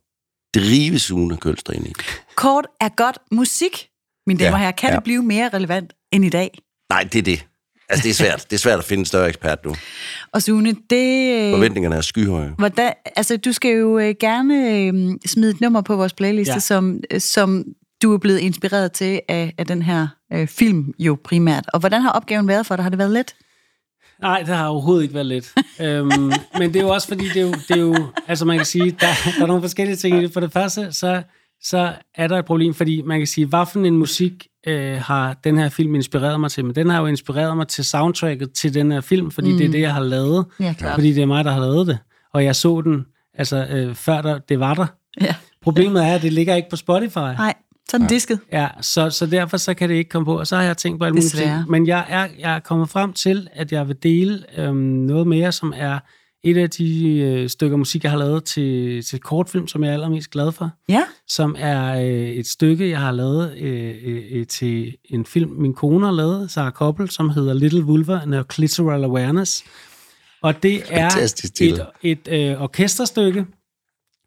drive 0.54 0.98
Sune 0.98 1.36
Kølster 1.36 1.72
ind 1.72 1.86
i. 1.86 1.92
Kort 2.34 2.66
er 2.80 2.88
godt 2.88 3.18
musik, 3.32 3.88
mine 4.26 4.38
damer 4.38 4.52
og 4.52 4.58
Ja, 4.58 4.62
herrer. 4.62 4.72
Kan 4.72 4.90
ja. 4.90 4.94
det 4.96 5.04
blive 5.04 5.22
mere 5.22 5.48
relevant 5.48 5.92
end 6.12 6.24
i 6.24 6.28
dag? 6.28 6.58
Nej, 6.90 7.02
det 7.12 7.18
er 7.18 7.22
det. 7.22 7.46
Altså, 7.88 8.02
det 8.02 8.10
er 8.10 8.14
svært. 8.14 8.46
Det 8.50 8.56
er 8.56 8.58
svært 8.58 8.78
at 8.78 8.84
finde 8.84 9.00
en 9.00 9.04
større 9.04 9.28
ekspert 9.28 9.64
nu. 9.64 9.74
Og 10.32 10.42
Sune, 10.42 10.76
det... 10.90 11.44
øh, 11.46 11.52
Forventningerne 11.52 11.96
er 11.96 12.00
skyhøje. 12.00 12.54
Hvordan, 12.58 12.92
altså, 13.16 13.36
du 13.36 13.52
skal 13.52 13.70
jo 13.70 13.98
øh, 13.98 14.14
gerne 14.20 14.72
øh, 14.72 15.14
smide 15.26 15.50
et 15.50 15.60
nummer 15.60 15.80
på 15.80 15.96
vores 15.96 16.12
playliste, 16.12 16.50
ja. 16.50 16.54
Ja. 16.54 16.60
som, 16.60 17.00
øh, 17.10 17.20
som 17.20 17.64
du 18.02 18.14
er 18.14 18.18
blevet 18.18 18.38
inspireret 18.38 18.92
til 18.92 19.20
af, 19.28 19.54
af 19.58 19.66
den 19.66 19.82
her 19.82 20.08
øh, 20.32 20.48
film 20.48 20.92
jo 20.98 21.18
primært. 21.24 21.64
Og 21.72 21.80
hvordan 21.80 22.02
har 22.02 22.10
opgaven 22.10 22.48
været 22.48 22.66
for 22.66 22.76
dig? 22.76 22.82
Har 22.82 22.90
det 22.90 22.98
været 22.98 23.10
let? 23.10 23.34
Nej, 24.22 24.38
det 24.38 24.48
har 24.56 24.66
overhovedet 24.66 25.02
ikke 25.02 25.14
været 25.14 25.26
let. 25.26 25.52
øhm, 25.80 26.08
men 26.58 26.72
det 26.72 26.76
er 26.76 26.80
jo 26.80 26.88
også 26.88 27.08
fordi, 27.08 27.24
det 27.28 27.36
er 27.36 27.40
jo, 27.42 27.52
det 27.52 27.70
er 27.70 27.80
jo 27.80 28.06
altså 28.28 28.44
man 28.44 28.56
kan 28.56 28.66
sige, 28.66 28.90
der, 28.90 29.06
der 29.36 29.42
er 29.42 29.46
nogle 29.46 29.62
forskellige 29.62 29.96
ting 29.96 30.18
i 30.18 30.22
det. 30.22 30.32
For 30.32 30.40
det 30.40 30.52
første, 30.52 30.92
så, 30.92 31.22
så 31.62 31.92
er 32.14 32.28
der 32.28 32.38
et 32.38 32.44
problem, 32.44 32.74
fordi 32.74 33.02
man 33.02 33.20
kan 33.20 33.26
sige, 33.26 33.46
hvad 33.46 33.64
for 33.72 33.80
en 33.80 33.96
musik 33.98 34.46
øh, 34.66 34.96
har 34.96 35.36
den 35.44 35.58
her 35.58 35.68
film 35.68 35.94
inspireret 35.94 36.40
mig 36.40 36.50
til? 36.50 36.64
Men 36.64 36.74
den 36.74 36.90
har 36.90 37.00
jo 37.00 37.06
inspireret 37.06 37.56
mig 37.56 37.68
til 37.68 37.84
soundtracket 37.84 38.52
til 38.52 38.74
den 38.74 38.92
her 38.92 39.00
film, 39.00 39.30
fordi 39.30 39.52
mm. 39.52 39.58
det 39.58 39.66
er 39.66 39.70
det, 39.70 39.80
jeg 39.80 39.94
har 39.94 40.02
lavet. 40.02 40.46
Ja, 40.60 40.74
klart. 40.78 40.94
Fordi 40.94 41.12
det 41.12 41.22
er 41.22 41.26
mig, 41.26 41.44
der 41.44 41.50
har 41.50 41.60
lavet 41.60 41.86
det. 41.86 41.98
Og 42.34 42.44
jeg 42.44 42.56
så 42.56 42.80
den, 42.80 43.06
altså 43.34 43.66
øh, 43.70 43.94
før 43.94 44.22
der, 44.22 44.38
det 44.38 44.60
var 44.60 44.74
der. 44.74 44.86
Ja. 45.20 45.34
Problemet 45.62 46.04
er, 46.04 46.14
at 46.14 46.22
det 46.22 46.32
ligger 46.32 46.54
ikke 46.54 46.70
på 46.70 46.76
Spotify. 46.76 47.18
Nej, 47.18 47.54
så 47.88 47.96
er 47.96 47.98
den 47.98 48.08
disket. 48.08 48.40
Ja, 48.52 48.68
så, 48.80 49.10
så 49.10 49.26
derfor 49.26 49.56
så 49.56 49.74
kan 49.74 49.88
det 49.88 49.94
ikke 49.94 50.10
komme 50.10 50.26
på. 50.26 50.38
Og 50.38 50.46
så 50.46 50.56
har 50.56 50.62
jeg 50.62 50.76
tænkt 50.76 50.98
på 50.98 51.04
alle 51.04 51.14
mulige 51.14 51.28
ting. 51.28 51.70
Men 51.70 51.86
jeg 51.86 52.04
er, 52.08 52.28
jeg 52.38 52.54
er 52.54 52.58
kommet 52.58 52.88
frem 52.88 53.12
til, 53.12 53.48
at 53.52 53.72
jeg 53.72 53.88
vil 53.88 53.96
dele 54.02 54.44
øhm, 54.56 54.76
noget 54.76 55.26
mere, 55.26 55.52
som 55.52 55.72
er 55.76 55.98
et 56.44 56.56
af 56.56 56.70
de 56.70 57.18
øh, 57.18 57.48
stykker 57.48 57.76
musik, 57.76 58.02
jeg 58.02 58.10
har 58.10 58.18
lavet 58.18 58.44
til, 58.44 59.02
til 59.04 59.20
kortfilm, 59.20 59.66
som 59.66 59.84
jeg 59.84 59.90
er 59.90 59.92
allermest 59.92 60.30
glad 60.30 60.52
for. 60.52 60.70
Ja, 60.88 61.02
Som 61.28 61.56
er 61.58 62.00
øh, 62.00 62.30
et 62.30 62.46
stykke, 62.46 62.88
jeg 62.88 63.00
har 63.00 63.12
lavet 63.12 63.58
øh, 63.58 63.94
øh, 64.32 64.46
til 64.46 64.96
en 65.04 65.26
film, 65.26 65.50
min 65.50 65.74
kone 65.74 66.04
har 66.04 66.12
lavet, 66.12 66.50
Sarah 66.50 66.72
Koppel, 66.72 67.10
som 67.10 67.30
hedder 67.30 67.54
Little 67.54 67.82
Vulva 67.82 68.20
and 68.22 68.44
Clitoral 68.52 69.04
Awareness. 69.04 69.64
Og 70.42 70.62
det 70.62 70.82
er 70.90 71.06
et, 72.02 72.18
et 72.28 72.28
øh, 72.30 72.62
orkesterstykke. 72.62 73.46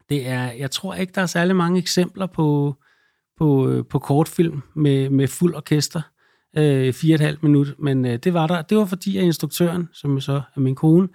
Det 0.09 0.28
er, 0.28 0.51
jeg 0.51 0.72
tror 0.72 0.93
ikke, 0.93 1.14
der 1.16 1.22
er 1.22 1.26
særlig 1.26 1.55
mange 1.55 1.80
eksempler 1.80 2.26
på, 2.26 2.76
på, 3.38 3.70
øh, 3.70 3.86
på 3.89 3.99
kortfilm 3.99 4.62
med, 4.76 5.09
med 5.09 5.28
fuld 5.28 5.55
orkester. 5.55 6.01
Øh, 6.57 6.93
fire 6.93 7.14
og 7.14 7.16
et 7.16 7.22
halvt 7.22 7.43
minut. 7.43 7.68
Men 7.80 8.05
øh, 8.05 8.20
det 8.24 8.34
var 8.34 8.47
der. 8.47 8.62
Det 8.62 8.78
var 8.78 8.86
fordi, 8.86 9.18
at 9.18 9.24
instruktøren, 9.24 9.89
som 9.93 10.22
så 10.22 10.41
er 10.55 10.59
min 10.59 10.76
kone, 10.76 11.07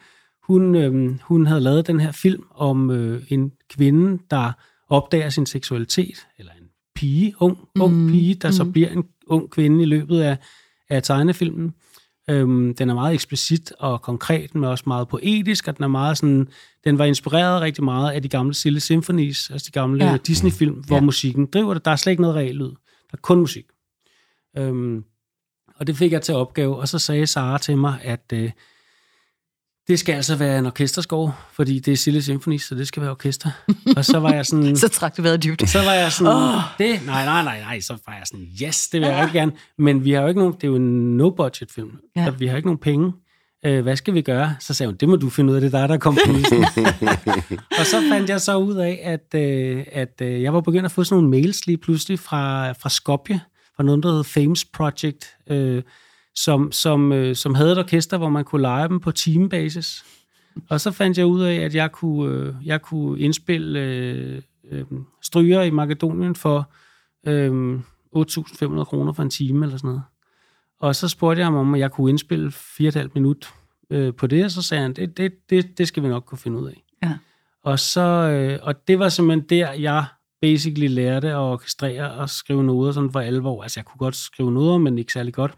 hun, 0.47 0.75
øh, 0.75 1.19
hun 1.23 1.47
havde 1.47 1.61
lavet 1.61 1.87
den 1.87 2.01
her 2.01 2.13
film 2.13 2.43
om 2.51 2.91
øh, 2.91 3.23
en 3.29 3.53
kvinde, 3.71 4.23
der 4.31 4.53
opdager 4.89 5.29
sin 5.29 5.47
seksualitet, 5.47 6.27
eller 6.39 6.53
en 6.53 6.69
pige, 6.95 7.35
ung, 7.39 7.59
ung 7.81 8.11
pige, 8.11 8.35
der 8.35 8.51
så 8.51 8.65
bliver 8.65 8.89
en 8.89 9.05
ung 9.27 9.51
kvinde 9.51 9.83
i 9.83 9.87
løbet 9.87 10.21
af, 10.21 10.39
af 10.91 11.03
tegnefilmen. 11.03 11.75
Øhm, 12.31 12.75
den 12.75 12.91
er 12.91 12.95
meget 12.95 13.15
eksplicit 13.15 13.73
og 13.79 14.03
konkret, 14.03 14.55
men 14.55 14.65
også 14.65 14.85
meget 14.87 15.09
poetisk, 15.09 15.69
og 15.69 15.77
den 15.77 15.85
er 15.85 15.89
meget 15.89 16.19
sådan, 16.19 16.49
den 16.85 16.99
var 16.99 17.05
inspireret 17.05 17.63
rigtig 17.63 17.85
meget 17.85 18.13
af 18.13 18.23
de 18.23 18.29
gamle 18.29 18.55
Silly 18.55 18.79
Symphonies, 18.79 19.51
altså 19.51 19.67
de 19.67 19.73
gamle 19.73 20.05
Ja. 20.05 20.17
Disney-film, 20.17 20.75
hvor 20.87 20.97
ja. 20.97 21.03
musikken 21.03 21.47
driver 21.47 21.75
det. 21.75 21.85
Der 21.85 21.91
er 21.91 21.97
slet 21.97 22.11
ikke 22.11 22.23
noget 22.23 22.37
reelt 22.37 22.57
lyd. 22.57 22.71
Der 23.11 23.13
er 23.13 23.21
kun 23.23 23.41
musik. 23.41 23.65
Øhm, 24.59 25.05
og 25.77 25.87
det 25.87 25.97
fik 25.97 26.13
jeg 26.13 26.23
til 26.23 26.35
opgave, 26.35 26.77
og 26.77 26.89
så 26.89 26.99
sagde 26.99 27.27
Sara 27.27 27.59
til 27.59 27.79
mig, 27.79 27.99
at 28.03 28.33
øh, 28.33 28.51
det 29.89 29.99
skal 29.99 30.13
altså 30.15 30.37
være 30.37 30.59
en 30.59 30.67
orkesterskov, 30.67 31.33
fordi 31.53 31.79
det 31.79 31.93
er 31.93 31.97
Silly 31.97 32.21
Symphonies, 32.21 32.63
så 32.63 32.75
det 32.75 32.89
skal 32.89 33.03
være 33.03 33.11
orkester. 33.11 33.51
og 33.97 34.05
så 34.05 34.19
var 34.19 34.33
jeg 34.33 34.47
sådan... 34.47 34.77
så 34.87 34.89
trak 34.89 35.17
du 35.17 35.23
vejret 35.23 35.43
dybt. 35.45 35.69
Så 35.69 35.79
var 35.83 35.93
jeg 35.93 36.13
sådan, 36.13 36.33
oh. 36.33 36.61
det, 36.79 37.07
nej, 37.07 37.25
nej, 37.25 37.43
nej, 37.45 37.61
nej, 37.61 37.81
så 37.81 37.97
var 38.07 38.13
jeg 38.15 38.23
sådan, 38.27 38.47
yes, 38.63 38.89
det 38.89 39.01
vil 39.01 39.09
jeg 39.09 39.17
rigtig 39.21 39.33
gerne. 39.35 39.53
Men 39.79 40.05
vi 40.05 40.13
har 40.13 40.23
jo 40.23 40.29
ikke 40.29 40.41
nogen, 40.41 40.55
det 40.55 40.65
er 40.65 40.69
jo 40.69 40.77
en 40.77 41.17
no-budget 41.17 41.73
film, 41.75 41.91
Ja. 42.17 42.21
ja. 42.21 42.27
så 42.27 42.33
vi 42.33 42.47
har 42.47 42.57
ikke 42.57 42.69
nogen 42.69 42.79
penge. 42.79 43.13
Øh, 43.67 43.83
hvad 43.83 43.97
skal 43.97 44.15
vi 44.15 44.23
gøre? 44.23 44.57
Så 44.61 44.75
sagde 44.75 44.89
hun, 44.89 44.97
det 44.97 45.09
må 45.09 45.17
du 45.17 45.31
finde 45.31 45.51
ud 45.51 45.55
af, 45.57 45.61
det 45.61 45.75
er 45.75 45.79
dig, 45.81 45.89
der 45.89 45.95
er 45.95 45.99
komponisten. 45.99 46.65
og 47.81 47.87
så 47.87 48.03
fandt 48.13 48.31
jeg 48.31 48.41
så 48.41 48.57
ud 48.57 48.75
af, 48.77 49.01
at, 49.03 49.41
øh, 49.41 49.85
at 49.93 50.21
øh, 50.23 50.43
jeg 50.43 50.55
var 50.55 50.61
begyndt 50.61 50.85
at 50.85 50.91
få 50.93 51.05
sådan 51.05 51.17
nogle 51.23 51.31
mails 51.31 51.67
lige 51.67 51.77
pludselig 51.79 52.19
fra, 52.19 52.73
fra 52.73 52.89
Skopje, 52.89 53.41
fra 53.77 53.83
noget, 53.83 54.03
der 54.03 54.13
hed 54.13 54.25
Fames 54.25 54.65
Project, 54.65 55.27
øh, 55.51 55.83
som, 56.37 56.73
som, 56.73 57.13
øh, 57.13 57.37
som 57.37 57.55
havde 57.55 57.73
et 57.73 57.79
orkester, 57.79 58.19
hvor 58.19 58.29
man 58.29 58.45
kunne 58.45 58.63
lege 58.63 58.89
dem 58.89 59.01
på 59.01 59.13
teambasis. 59.13 60.05
Og 60.69 60.81
så 60.81 60.91
fandt 60.91 61.19
jeg 61.19 61.27
ud 61.27 61.43
af, 61.43 61.55
at 61.55 61.75
jeg 61.75 61.93
kunne, 61.93 62.33
øh, 62.33 62.55
jeg 62.65 62.83
kunne 62.83 63.21
indspille 63.21 63.81
øh, 63.81 64.43
øh, 64.71 64.85
stryger 65.23 65.63
i 65.63 65.71
Makedonien 65.71 66.35
for 66.35 66.71
øh, 67.27 67.81
8.500 68.17 68.85
kroner 68.85 69.13
for 69.13 69.23
en 69.23 69.31
time 69.31 69.67
eller 69.67 69.77
sådan 69.77 69.89
noget. 69.89 70.03
Og 70.81 70.97
så 70.97 71.09
spurgte 71.09 71.41
jeg 71.41 71.47
ham 71.47 71.55
om, 71.55 71.75
at 71.75 71.81
jeg 71.81 71.93
kunne 71.93 72.11
indspille 72.11 72.49
4,5 72.49 73.09
minut 73.15 73.55
øh, 73.91 74.15
på 74.15 74.27
det, 74.27 74.45
og 74.45 74.51
så 74.51 74.63
sagde 74.63 74.83
han, 74.83 74.93
det, 74.93 75.17
det, 75.17 75.33
det, 75.51 75.79
det 75.79 75.89
skal 75.89 76.03
vi 76.03 76.09
nok 76.09 76.25
kunne 76.25 76.39
finde 76.39 76.59
ud 76.59 76.69
af. 76.69 76.85
Ja. 77.03 77.13
Og, 77.63 77.79
så, 77.79 78.01
øh, 78.03 78.59
og 78.63 78.89
det 78.89 78.99
var 78.99 79.09
simpelthen 79.09 79.49
der, 79.49 79.73
jeg 79.73 80.05
basically 80.41 80.89
lærte 80.89 81.29
at 81.29 81.37
orkestrere 81.37 82.13
og 82.13 82.31
skrive 82.31 82.65
noder 82.65 82.93
sådan 82.93 83.13
for 83.13 83.21
alvor. 83.21 83.63
Altså, 83.63 83.81
jeg 83.81 83.85
kunne 83.85 83.99
godt 83.99 84.17
skrive 84.17 84.53
noder, 84.53 84.79
men 84.79 84.99
ikke 84.99 85.13
særlig 85.13 85.35
godt. 85.35 85.55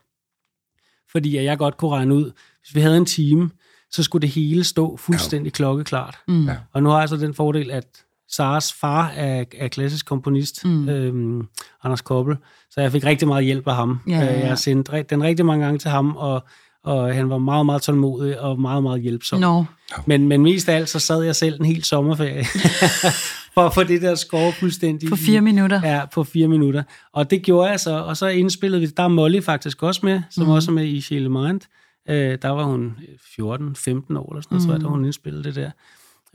Fordi 1.13 1.37
at 1.37 1.45
jeg 1.45 1.59
godt 1.59 1.77
kunne 1.77 1.91
regne 1.91 2.15
ud, 2.15 2.25
hvis 2.63 2.75
vi 2.75 2.81
havde 2.81 2.97
en 2.97 3.07
time, 3.07 3.51
så 3.91 4.03
skulle 4.03 4.23
det 4.23 4.31
hele 4.31 4.65
stå 4.65 4.97
fuldstændig 4.97 5.53
klokkeklart. 5.53 6.17
Mm. 6.29 6.47
Ja. 6.47 6.57
Og 6.73 6.83
nu 6.83 6.89
har 6.89 6.99
jeg 7.01 7.09
så 7.09 7.17
den 7.17 7.35
fordel, 7.35 7.71
at 7.71 7.85
Saras 8.31 8.73
far 8.73 9.09
er, 9.09 9.45
er 9.59 9.69
klassisk 9.69 10.07
komponist, 10.07 10.65
mm. 10.65 10.89
øhm, 10.89 11.47
Anders 11.85 12.01
Koppel, 12.01 12.37
så 12.71 12.81
jeg 12.81 12.93
fik 12.93 13.05
rigtig 13.05 13.29
meget 13.29 13.45
hjælp 13.45 13.69
af 13.69 13.75
ham. 13.75 14.01
Ja, 14.09 14.13
ja, 14.19 14.25
ja. 14.25 14.35
Øh, 14.35 14.41
Jeg 14.41 14.49
har 14.49 14.55
sendt 14.57 14.89
ri- 14.91 15.03
den 15.03 15.23
rigtig 15.23 15.47
mange 15.47 15.65
gange 15.65 15.79
til 15.79 15.91
ham, 15.91 16.17
og, 16.17 16.45
og 16.85 17.15
han 17.15 17.31
var 17.31 17.39
meget, 17.39 17.67
meget 17.67 17.83
tålmodig 17.83 18.41
og 18.41 18.61
meget, 18.61 18.83
meget 18.83 19.01
hjælpsom. 19.03 19.41
Nå, 19.41 19.65
Men, 20.07 20.29
men 20.29 20.43
mest 20.43 20.69
af 20.69 20.77
alt, 20.77 20.89
så 20.89 20.99
sad 20.99 21.23
jeg 21.23 21.37
selv 21.37 21.61
en 21.61 21.67
hel 21.67 21.85
sommerferie 21.85 22.45
for 23.59 23.67
at 23.67 23.75
få 23.75 23.85
det 23.85 24.03
der 24.03 24.15
score 24.15 24.53
fuldstændig. 24.53 25.09
på 25.09 25.17
fire 25.17 25.41
minutter. 25.41 25.81
Ja, 25.85 26.07
på 26.15 26.25
fire 26.25 26.49
minutter. 26.49 26.83
Og 27.13 27.31
det 27.31 27.43
gjorde 27.43 27.71
jeg 27.71 27.81
så, 27.81 27.99
og 27.99 28.17
så 28.17 28.27
indspillede 28.27 28.81
vi, 28.81 28.87
der 28.87 29.03
er 29.03 29.09
Molly 29.09 29.41
faktisk 29.41 29.83
også 29.83 30.01
med, 30.03 30.23
som 30.31 30.45
mm. 30.45 30.51
også 30.51 30.71
er 30.71 30.75
med 30.75 30.87
i 30.87 31.01
Sheila 31.01 31.29
Mind. 31.29 31.61
Øh, 32.09 32.39
der 32.43 32.49
var 32.49 32.65
hun 32.65 32.97
14-15 32.99 33.41
år 33.49 33.49
eller 33.49 33.77
sådan 33.77 34.17
noget, 34.19 34.43
mm. 34.51 34.61
tror 34.61 34.73
jeg, 34.73 34.81
da 34.81 34.87
hun 34.87 35.05
indspillede 35.05 35.45
det 35.45 35.55
der. 35.55 35.71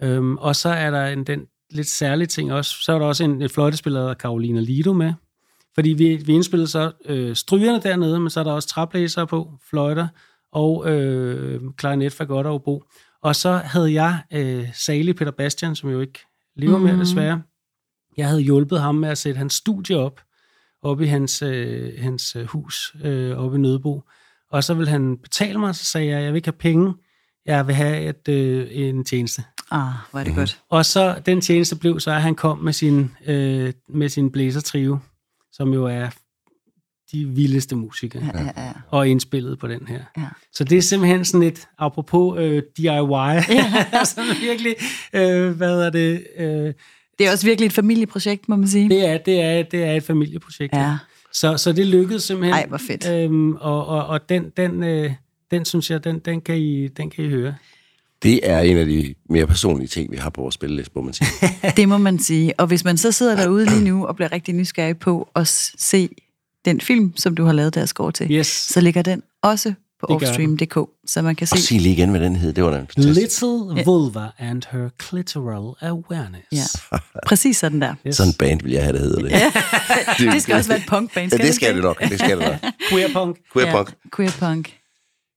Øhm, 0.02 0.38
og 0.38 0.56
så 0.56 0.70
er 0.70 0.92
der 0.92 1.06
en, 1.06 1.24
den 1.24 1.42
lidt 1.72 1.88
særlige 1.88 2.28
ting 2.28 2.54
også, 2.54 2.76
så 2.82 2.94
er 2.94 3.00
der 3.00 3.06
også 3.06 3.24
en, 3.24 3.42
en 3.42 3.50
fløjtespiller, 3.50 4.14
Carolina 4.14 4.60
Lido 4.60 4.94
med. 4.94 5.14
Fordi 5.76 5.90
vi, 5.90 6.16
vi 6.26 6.34
indspillede 6.34 6.68
så 6.68 6.92
øh, 7.06 7.36
strygerne 7.36 7.82
dernede, 7.84 8.20
men 8.20 8.30
så 8.30 8.40
er 8.40 8.44
der 8.44 8.52
også 8.52 8.68
traplæsere 8.68 9.28
på, 9.28 9.52
fløjter 9.70 10.08
og 10.52 10.92
øh, 10.92 11.62
klarinet, 11.78 12.14
fagot 12.14 12.46
og 12.46 12.54
obo. 12.54 12.84
Og 13.22 13.36
så 13.36 13.52
havde 13.52 13.94
jeg 13.94 14.20
øh, 14.34 14.68
Sali 14.74 15.14
Peter 15.14 15.32
Bastian, 15.32 15.76
som 15.76 15.90
jo 15.90 16.00
ikke 16.00 16.20
lever 16.56 16.78
mere 16.78 16.92
Mhm. 16.94 17.00
desværre. 17.00 17.42
Jeg 18.18 18.28
havde 18.28 18.42
hjulpet 18.42 18.82
ham 18.82 18.96
med 18.96 19.10
at 19.10 19.18
sætte 19.18 19.38
hans 19.38 19.54
studie 19.54 19.98
op, 19.98 20.22
op 20.82 21.02
i 21.02 21.06
hans, 21.06 21.42
øh, 21.42 21.94
hans 22.00 22.36
øh, 22.36 22.46
hus, 22.46 22.96
øh, 23.04 23.38
oppe 23.38 23.58
i 23.58 23.60
Nødebo. 23.62 24.04
Og 24.52 24.64
så 24.64 24.74
ville 24.74 24.90
han 24.90 25.18
betale 25.18 25.60
mig, 25.60 25.76
så 25.76 25.86
sagde 25.86 26.08
jeg, 26.08 26.24
jeg 26.24 26.34
vil 26.34 26.38
ikke 26.38 26.48
have 26.48 26.54
penge, 26.60 26.94
jeg 27.46 27.68
vil 27.68 27.76
have 27.76 28.10
et, 28.10 28.28
øh, 28.30 28.68
en 28.72 29.06
tjeneste. 29.06 29.44
Ah, 29.72 29.94
hvor 30.12 30.20
er 30.20 30.24
det 30.24 30.34
mm. 30.34 30.38
godt. 30.40 30.60
Og 30.70 30.86
så 30.86 31.22
den 31.26 31.42
tjeneste 31.42 31.76
blev 31.76 32.00
så, 32.00 32.12
at 32.12 32.22
han 32.22 32.36
kom 32.36 32.58
med 32.58 32.74
sin, 32.74 33.12
øh, 33.26 33.74
med 33.90 34.10
sin 34.10 34.32
blæser 34.32 34.62
trio, 34.62 34.98
som 35.52 35.74
jo 35.74 35.86
er 35.86 36.10
de 37.14 37.26
vildeste 37.28 37.76
musikere, 37.76 38.24
Ja, 38.34 38.42
ja, 38.44 38.66
ja. 38.66 38.72
og 38.92 39.08
indspillet 39.08 39.60
på 39.60 39.68
den 39.68 39.88
her. 39.88 40.00
Ja. 40.18 40.24
Så 40.54 40.64
det 40.64 40.78
er 40.78 40.82
simpelthen 40.82 41.26
sådan 41.26 41.48
et, 41.48 41.68
apropos 41.80 42.40
øh, 42.40 42.64
DIY, 42.78 42.88
ja. 42.88 43.34
sådan 44.06 44.30
virkelig, 44.42 44.76
øh, 45.14 45.52
hvad 45.52 45.82
er 45.82 45.90
det, 45.90 46.24
øh, 46.38 46.74
Det 47.20 47.28
er 47.28 47.32
også 47.32 47.46
virkelig 47.46 47.66
et 47.66 47.74
familieprojekt, 47.74 48.50
må 48.50 48.56
man 48.56 48.68
sige. 48.68 48.90
det 48.90 49.08
er, 49.10 49.18
det 49.18 49.42
er, 49.42 49.64
det 49.64 49.84
er 49.84 49.92
et 49.94 50.04
familieprojekt. 50.04 50.74
Ja. 50.76 50.98
Så, 51.34 51.58
så 51.58 51.72
det 51.74 51.88
lykkedes 51.88 52.24
simpelthen. 52.24 52.54
Ej, 52.54 52.66
hvor 52.68 52.78
fedt. 52.78 53.10
Øhm, 53.10 53.54
og, 53.56 53.88
og, 53.88 54.06
og 54.06 54.30
den, 54.30 54.52
den, 54.58 54.84
øh, 54.84 55.12
den 55.52 55.66
synes 55.66 55.92
jeg, 55.92 56.04
den, 56.04 56.20
den, 56.20 56.42
kan 56.42 56.58
I, 56.58 56.88
den 56.88 57.10
kan 57.10 57.26
I 57.26 57.30
høre. 57.30 57.56
Det 58.24 58.50
er 58.50 58.60
en 58.60 58.78
af 58.78 58.86
de 58.86 59.14
mere 59.30 59.48
personlige 59.48 59.88
ting, 59.88 60.12
vi 60.12 60.18
har 60.18 60.30
på 60.30 60.42
vores 60.42 60.56
spilleliste, 60.56 60.92
må 60.96 61.02
man 61.02 61.14
sige. 61.14 61.28
Det 61.78 61.90
må 61.90 61.98
man 61.98 62.20
sige. 62.20 62.60
Og 62.60 62.68
hvis 62.68 62.84
man 62.84 62.98
så 62.98 63.12
sidder 63.12 63.36
derude 63.36 63.66
lige 63.66 63.84
nu 63.84 64.06
og 64.06 64.16
bliver 64.16 64.32
rigtig 64.32 64.54
nysgerrig 64.56 64.98
på 64.98 65.30
at 65.36 65.48
se 65.78 66.10
den 66.66 66.82
film, 66.82 67.14
som 67.18 67.36
du 67.36 67.46
har 67.46 67.54
lavet 67.54 67.76
der 67.76 67.86
skår 67.86 68.12
til, 68.12 68.32
Yes. 68.32 68.48
så 68.48 68.82
ligger 68.82 69.02
den 69.02 69.24
også 69.44 69.74
på 70.00 70.08
offstream.dk, 70.08 70.90
så 71.08 71.22
man 71.22 71.36
kan 71.36 71.48
Og 71.52 71.58
se... 71.58 71.64
sig 71.68 71.80
lige 71.82 71.94
igen, 71.94 72.10
hvad 72.10 72.20
den 72.20 72.36
hed. 72.36 72.54
Det 72.54 72.64
var 72.64 72.70
da 72.70 72.78
fantastisk. 72.78 73.42
Little 73.42 73.84
Vulva 73.86 74.28
and 74.40 74.62
her 74.72 74.90
clitoral 75.04 75.74
awareness. 75.82 76.48
Ja, 76.92 76.98
præcis 77.28 77.58
sådan 77.58 77.82
der. 77.82 77.96
Yes. 78.08 78.16
Sådan 78.16 78.30
en 78.30 78.34
band 78.40 78.62
vil 78.64 78.72
jeg 78.72 78.84
have, 78.84 78.94
det 78.94 79.02
hedder 79.02 79.22
det. 79.22 79.32
Ja, 79.32 79.52
Det 80.32 80.42
skal 80.42 80.56
også 80.56 80.70
være 80.70 80.80
et 80.80 80.86
punkband, 80.88 81.32
ja 81.32 81.38
skal 81.38 81.48
det 81.48 81.56
skal 81.56 81.76
det 81.76 81.84
nok. 81.84 82.00
Det 82.10 82.20
skal 82.20 82.38
det 82.40 82.48
nok. 82.48 82.72
Queer 82.90 83.08
punk. 83.14 83.38
Queer 83.54 83.68
Ja, 83.68 83.76
punk. 83.76 83.94
queer 84.16 84.32
punk. 84.40 84.78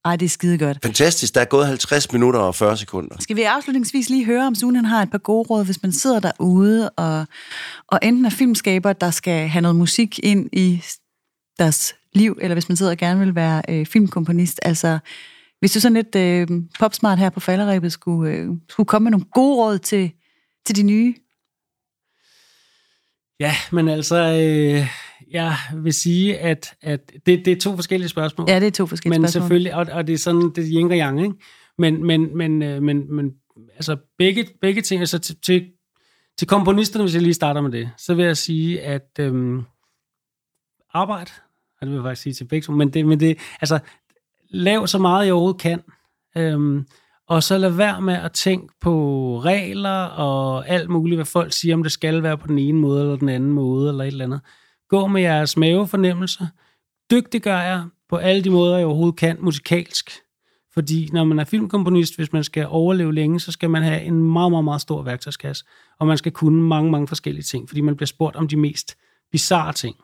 Ej, 0.05 0.17
det 0.17 0.27
er 0.27 0.31
skide 0.31 0.59
godt. 0.59 0.79
Fantastisk. 0.83 1.35
Der 1.35 1.41
er 1.41 1.45
gået 1.45 1.67
50 1.67 2.13
minutter 2.13 2.41
og 2.41 2.55
40 2.55 2.77
sekunder. 2.77 3.17
Skal 3.21 3.37
vi 3.37 3.43
afslutningsvis 3.43 4.09
lige 4.11 4.25
høre, 4.25 4.47
om 4.47 4.55
Sune 4.55 4.79
han 4.79 4.85
har 4.85 5.03
et 5.03 5.11
par 5.11 5.19
gode 5.19 5.47
råd, 5.51 5.65
hvis 5.65 5.83
man 5.83 5.93
sidder 5.93 6.21
derude 6.21 6.91
og, 6.91 7.27
og 7.89 7.99
enten 8.03 8.25
er 8.25 8.31
filmskaber, 8.31 8.93
der 8.93 9.11
skal 9.11 9.49
have 9.49 9.63
noget 9.63 9.77
musik 9.77 10.19
ind 10.23 10.49
i 10.53 10.83
deres 11.59 11.95
liv, 12.13 12.39
eller 12.41 12.55
hvis 12.55 12.69
man 12.69 12.77
sidder 12.77 12.93
og 12.93 12.99
gerne 12.99 13.21
vil 13.21 13.35
være 13.35 13.63
øh, 13.69 13.87
filmkomponist. 13.87 14.61
Altså, 14.63 14.99
hvis 15.59 15.73
du 15.73 15.81
sådan 15.81 15.95
lidt 15.95 16.17
øh, 16.17 16.63
popsmart 16.79 17.19
her 17.19 17.31
på 17.31 17.41
falderæbet 17.41 17.93
skulle, 17.93 18.33
øh, 18.33 18.49
skulle 18.69 18.87
komme 18.87 19.05
med 19.05 19.11
nogle 19.11 19.27
gode 19.33 19.57
råd 19.57 19.79
til, 19.79 20.13
til 20.67 20.77
de 20.77 20.83
nye. 20.83 21.15
Ja, 23.41 23.53
men 23.73 23.89
altså, 23.89 24.17
øh, 24.17 24.87
jeg 25.31 25.57
vil 25.75 25.93
sige, 25.93 26.39
at, 26.39 26.75
at 26.83 27.13
det, 27.27 27.45
det 27.45 27.49
er 27.49 27.61
to 27.61 27.75
forskellige 27.75 28.09
spørgsmål. 28.09 28.51
Ja, 28.51 28.61
det 28.61 28.67
er 28.67 28.71
to 28.71 28.87
forskellige 28.87 29.21
men 29.21 29.29
spørgsmål. 29.29 29.43
selvfølgelig, 29.43 29.75
og, 29.75 29.87
og 29.93 30.07
det 30.07 30.13
er 30.13 30.19
sådan, 30.19 30.53
det 30.55 30.59
er 30.59 30.81
yin 30.81 30.91
og 30.91 30.99
yang, 30.99 31.23
ikke? 31.23 31.35
Men, 31.79 32.07
men, 32.07 32.37
men, 32.37 32.63
øh, 32.63 32.83
men, 32.83 33.15
men 33.15 33.33
altså 33.75 33.97
begge, 34.19 34.49
begge 34.61 34.83
ting, 34.83 35.01
altså 35.01 35.19
til, 35.19 35.37
til, 35.41 35.67
til 36.39 36.49
komponisterne, 36.49 37.05
hvis 37.05 37.15
jeg 37.15 37.23
lige 37.23 37.35
starter 37.35 37.61
med 37.61 37.73
det, 37.73 37.91
så 37.99 38.15
vil 38.15 38.25
jeg 38.25 38.37
sige, 38.37 38.83
at 38.83 39.11
øhm, 39.21 39.63
arbejde, 40.95 41.31
og 41.87 41.91
det 41.91 41.99
vil 41.99 42.05
jeg 42.05 42.11
faktisk 42.11 42.23
sige 42.23 42.33
til 42.33 42.45
begge 42.45 42.65
to, 42.65 42.73
men 42.73 42.91
det, 42.91 43.07
men 43.07 43.21
det, 43.21 43.39
altså, 43.61 43.79
lav 44.51 44.87
så 44.87 44.99
meget, 44.99 45.27
jeg 45.27 45.35
overhovedet 45.35 45.61
kan, 45.61 45.83
øhm, 46.37 46.87
og 47.29 47.43
så 47.43 47.59
lad 47.59 47.71
være 47.71 48.01
med 48.01 48.15
at 48.15 48.33
tænke 48.33 48.75
på 48.81 48.95
regler 49.45 50.05
og 50.05 50.69
alt 50.69 50.91
muligt, 50.91 51.19
hvad 51.19 51.27
folk 51.27 51.53
siger, 51.53 51.75
om 51.75 51.83
det 51.83 51.93
skal 51.93 52.23
være 52.23 52.39
på 52.39 52.47
den 52.47 52.59
ene 52.59 52.79
måde 52.79 53.01
eller 53.01 53.17
den 53.17 53.29
anden 53.29 53.53
måde, 53.53 53.89
eller 53.89 54.05
et 54.05 54.09
eller 54.09 54.25
andet. 54.25 54.41
Gå 54.89 55.07
med 55.07 55.23
jeres 55.23 55.57
mavefornemmelser, 55.57 56.47
dygtiggør 57.11 57.61
jer 57.61 57.85
på 58.09 58.17
alle 58.17 58.45
de 58.45 58.51
måder, 58.51 58.77
jeg 58.77 58.87
overhovedet 58.87 59.19
kan, 59.19 59.37
musikalsk. 59.41 60.11
Fordi 60.75 61.09
når 61.13 61.25
man 61.25 61.39
er 61.39 61.45
filmkomponist, 61.45 62.17
hvis 62.17 62.33
man 62.33 62.45
skal 62.45 62.67
overleve 62.69 63.15
længe, 63.15 63.41
så 63.41 63.53
skal 63.53 63.71
man 63.71 63.83
have 63.83 64.03
en 64.03 64.33
meget, 64.33 64.51
meget, 64.51 64.65
meget 64.65 64.81
stor 64.81 65.03
værktøjskasse. 65.03 65.65
Og 65.99 66.07
man 66.07 66.19
skal 66.19 66.33
kunne 66.33 66.63
mange, 66.63 66.91
mange 66.91 67.09
forskellige 67.09 67.43
ting, 67.43 67.69
fordi 67.69 67.81
man 67.81 67.97
bliver 67.97 68.07
spurgt 68.07 68.37
om 68.37 68.49
de 68.49 68.57
mest 68.57 68.97
bizarre 69.33 69.73
ting. 69.73 69.97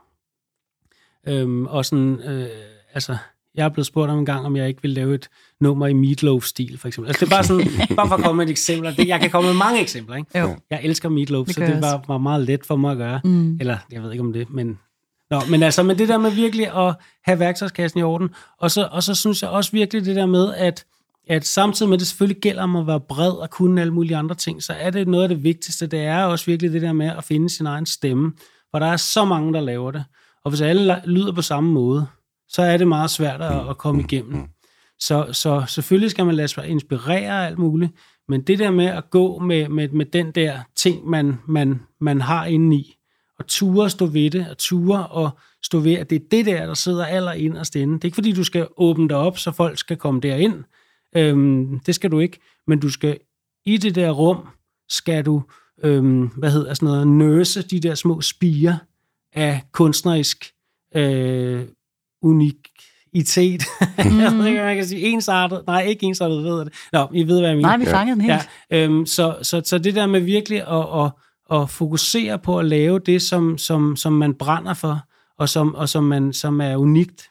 Øhm, 1.29 1.67
og 1.67 1.85
sådan, 1.85 2.21
øh, 2.21 2.47
altså, 2.95 3.17
jeg 3.55 3.65
er 3.65 3.69
blevet 3.69 3.87
spurgt 3.87 4.11
om 4.11 4.19
en 4.19 4.27
gang, 4.27 4.47
om 4.47 4.57
jeg 4.57 4.69
ikke 4.69 4.83
vil 4.83 4.91
lave 4.91 5.15
et 5.15 5.29
nummer 5.61 5.87
i 5.87 5.93
Meatloaf-stil, 5.93 6.79
for 6.79 6.89
eksempel. 6.89 7.09
Altså, 7.11 7.25
det 7.25 7.33
er 7.33 7.37
bare 7.37 7.45
sådan, 7.45 7.67
bare 7.97 8.09
for 8.09 8.15
at 8.15 8.23
komme 8.23 8.37
med 8.37 8.47
et 8.47 8.51
eksempel. 8.51 8.97
Det- 8.97 9.09
Jeg 9.09 9.21
kan 9.21 9.31
komme 9.31 9.49
med 9.51 9.59
mange 9.59 9.81
eksempler, 9.81 10.17
ikke? 10.17 10.39
Jo. 10.41 10.57
Jeg 10.71 10.81
elsker 10.83 11.09
Meatloaf, 11.09 11.47
Det 11.47 11.55
så 11.55 11.61
det 11.61 11.81
var, 11.83 12.05
var 12.09 12.19
meget 12.19 12.47
let 12.47 12.67
for 12.67 12.77
mig 12.77 12.93
at 12.93 12.99
gøre. 12.99 13.21
Mm. 13.25 13.57
Eller, 13.61 13.79
jeg 13.93 14.03
ved 14.03 14.11
ikke 14.13 14.25
om 14.25 14.33
det, 14.33 14.51
men... 14.51 14.79
Nå, 15.31 15.41
men 15.51 15.63
altså, 15.63 15.83
men 15.83 15.99
det 15.99 16.09
der 16.09 16.19
med 16.19 16.31
virkelig 16.31 16.77
at 16.89 16.95
have 17.25 17.39
værktøjskassen 17.39 18.01
i 18.01 18.03
orden, 18.03 18.29
og 18.61 18.71
så, 18.71 18.89
og 18.93 19.03
så 19.03 19.15
synes 19.15 19.43
jeg 19.43 19.51
også 19.51 19.73
virkelig 19.73 20.05
det 20.05 20.17
der 20.17 20.27
med, 20.27 20.55
at, 20.55 20.85
at 21.29 21.47
samtidig 21.47 21.89
med, 21.89 21.97
at 21.97 22.01
det 22.01 22.09
selvfølgelig 22.09 22.43
gælder 22.43 22.63
om 22.63 22.77
at 22.77 22.87
være 22.87 23.01
bred 23.01 23.31
og 23.33 23.51
kunne 23.51 23.81
alle 23.81 23.93
mulige 23.95 24.17
andre 24.17 24.35
ting, 24.35 24.63
så 24.63 24.73
er 24.73 24.91
det 24.91 25.09
noget 25.09 25.23
af 25.23 25.29
det 25.29 25.45
vigtigste, 25.45 25.87
det 25.87 26.01
er 26.01 26.25
også 26.25 26.47
virkelig 26.47 26.73
det 26.73 26.83
der 26.83 26.93
med 26.93 27.07
at 27.07 27.25
finde 27.25 27.51
sin 27.51 27.67
egen 27.67 27.87
stemme, 27.87 28.33
for 28.71 28.79
der 28.79 28.87
er 28.87 28.97
så 28.97 29.25
mange, 29.25 29.53
der 29.53 29.61
laver 29.61 29.91
det. 29.91 30.05
Og 30.45 30.51
hvis 30.51 30.61
alle 30.61 31.03
lyder 31.05 31.33
på 31.33 31.43
samme 31.43 31.73
måde, 31.73 32.07
så 32.49 32.63
er 32.63 32.77
det 32.77 32.89
meget 32.89 33.11
svært 33.11 33.41
at, 33.41 33.69
at 33.71 33.79
komme 33.79 34.01
igennem. 34.03 34.49
Så, 34.99 35.29
så 35.33 35.65
selvfølgelig 35.69 36.11
skal 36.11 36.27
man 36.27 36.35
lade 36.35 36.49
sig 36.49 36.67
inspirere 36.67 37.43
af 37.43 37.47
alt 37.47 37.59
muligt, 37.59 37.93
men 38.29 38.43
det 38.43 38.59
der 38.59 38.71
med 38.71 38.87
at 38.87 39.11
gå 39.11 39.39
med, 39.39 39.69
med, 39.69 39.89
med 39.89 40.07
den 40.07 40.33
der 40.33 40.59
ting, 40.77 41.09
man, 41.09 41.39
man, 41.47 41.81
man 42.01 42.21
har 42.21 42.45
inde 42.45 42.77
i, 42.77 42.97
og 43.39 43.47
ture 43.47 43.91
stå 43.91 44.07
ved 44.07 44.31
det, 44.31 44.47
og 44.51 44.59
ture 44.59 45.07
og 45.07 45.31
stå 45.63 45.79
ved, 45.79 45.95
at 45.95 46.11
det 46.11 46.17
er 46.17 46.27
det 46.31 46.47
der, 46.47 46.67
der 46.67 46.75
sidder 46.75 47.07
aller 47.07 47.33
inderst 47.33 47.77
inde. 47.77 47.95
Det 47.95 48.05
er 48.05 48.07
ikke 48.07 48.15
fordi, 48.15 48.33
du 48.33 48.45
skal 48.45 48.67
åbne 48.77 49.09
dig 49.09 49.17
op, 49.17 49.39
så 49.39 49.51
folk 49.51 49.79
skal 49.79 49.97
komme 49.97 50.21
derind. 50.21 50.65
Øhm, 51.17 51.81
det 51.87 51.95
skal 51.95 52.11
du 52.11 52.19
ikke. 52.19 52.39
Men 52.67 52.81
du 52.81 52.89
skal 52.91 53.19
i 53.67 53.77
det 53.77 53.95
der 53.95 54.11
rum, 54.11 54.49
skal 54.89 55.27
du, 55.27 55.43
øhm, 55.85 56.27
hvad 56.27 56.51
hedder 56.51 56.75
sådan 56.75 56.87
noget, 56.87 57.09
nøse 57.09 57.63
de 57.63 57.81
der 57.81 57.95
små 57.95 58.21
spiger 58.21 58.77
af 59.33 59.63
kunstnerisk 59.73 60.53
øh, 60.95 61.65
unikitet. 62.23 63.63
Mm. 64.05 64.21
jeg 64.21 64.33
ved 64.33 64.47
ikke, 64.47 64.61
man 64.61 64.77
kan 64.77 64.87
sige. 64.87 65.01
Ensartet. 65.01 65.63
Nej, 65.67 65.83
ikke 65.83 66.07
ensartet, 66.07 66.45
ved 66.45 66.57
jeg 66.57 66.67
det. 66.67 66.75
Nå, 66.93 67.09
I 67.13 67.27
ved, 67.27 67.39
hvad 67.41 67.49
jeg 67.49 67.57
mener. 67.57 67.69
Nej, 67.69 67.77
vi 67.77 67.87
fangede 67.87 68.17
den 68.17 68.31
helt. 68.31 68.49
Ja, 68.71 68.85
øhm, 68.85 69.07
så, 69.07 69.37
så, 69.43 69.63
så 69.65 69.79
det 69.79 69.95
der 69.95 70.07
med 70.07 70.21
virkelig 70.21 70.69
at, 70.69 71.05
at, 71.05 71.13
at 71.61 71.71
fokusere 71.71 72.39
på 72.39 72.59
at 72.59 72.65
lave 72.65 72.99
det, 72.99 73.23
som, 73.23 73.59
som, 73.59 73.97
som 73.97 74.13
man 74.13 74.35
brænder 74.35 74.75
for, 74.75 75.01
og 75.39 75.49
som, 75.49 75.75
og 75.75 75.89
som, 75.89 76.05
man, 76.05 76.33
som 76.33 76.61
er 76.61 76.77
unikt. 76.77 77.29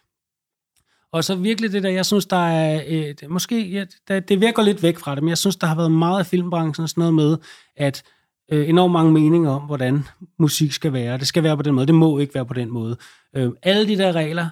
Og 1.14 1.24
så 1.24 1.36
virkelig 1.36 1.72
det 1.72 1.84
der, 1.84 1.89
jeg 1.89 2.06
synes, 2.06 2.26
der 2.26 2.47
er, 2.47 2.84
øh, 2.88 3.30
måske, 3.30 3.70
ja, 3.70 3.86
der, 4.08 4.20
det 4.20 4.43
er 4.43 4.52
gå 4.52 4.62
lidt 4.62 4.84
væk 4.84 4.99
fra 4.99 5.16
det, 5.16 5.24
men 5.24 5.30
jeg 5.30 5.38
synes, 5.38 5.56
der 5.56 5.68
har 5.68 5.76
været 5.76 5.91
meget 5.91 6.20
af 6.20 6.26
filmbranchen 6.26 6.88
sådan 6.88 7.02
noget 7.02 7.14
med, 7.14 7.38
at 7.76 8.04
øh, 8.52 8.70
enormt 8.70 8.93
mange 8.93 9.12
meninger 9.12 9.52
om, 9.52 9.62
hvordan 9.62 10.04
musik 10.39 10.72
skal 10.72 10.93
være. 10.93 11.18
Det 11.18 11.28
skal 11.28 11.43
være 11.43 11.58
på 11.58 11.64
den 11.64 11.76
måde, 11.76 11.88
det 11.88 11.95
må 11.95 12.20
ikke 12.20 12.36
være 12.36 12.45
på 12.45 12.54
den 12.54 12.72
måde. 12.72 12.97
Øh, 13.36 13.52
alle 13.64 13.88
de 13.88 13.97
der 13.97 14.12
regler, 14.12 14.49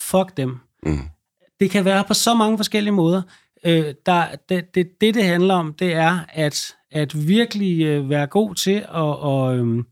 fuck 0.00 0.36
dem. 0.36 0.58
Mm. 0.82 0.98
Det 1.60 1.70
kan 1.70 1.84
være 1.84 2.04
på 2.04 2.14
så 2.14 2.34
mange 2.34 2.58
forskellige 2.58 2.94
måder. 2.94 3.22
Øh, 3.66 3.94
der, 4.06 4.26
det, 4.48 4.74
det, 4.74 4.88
det, 5.00 5.14
det 5.14 5.24
handler 5.24 5.54
om, 5.54 5.74
det 5.74 5.94
er 5.94 6.18
at, 6.28 6.74
at 6.90 7.28
virkelig 7.28 7.82
øh, 7.82 8.10
være 8.10 8.26
god 8.26 8.54
til 8.54 8.76
at, 8.76 9.18
og, 9.20 9.56
øhm, 9.56 9.86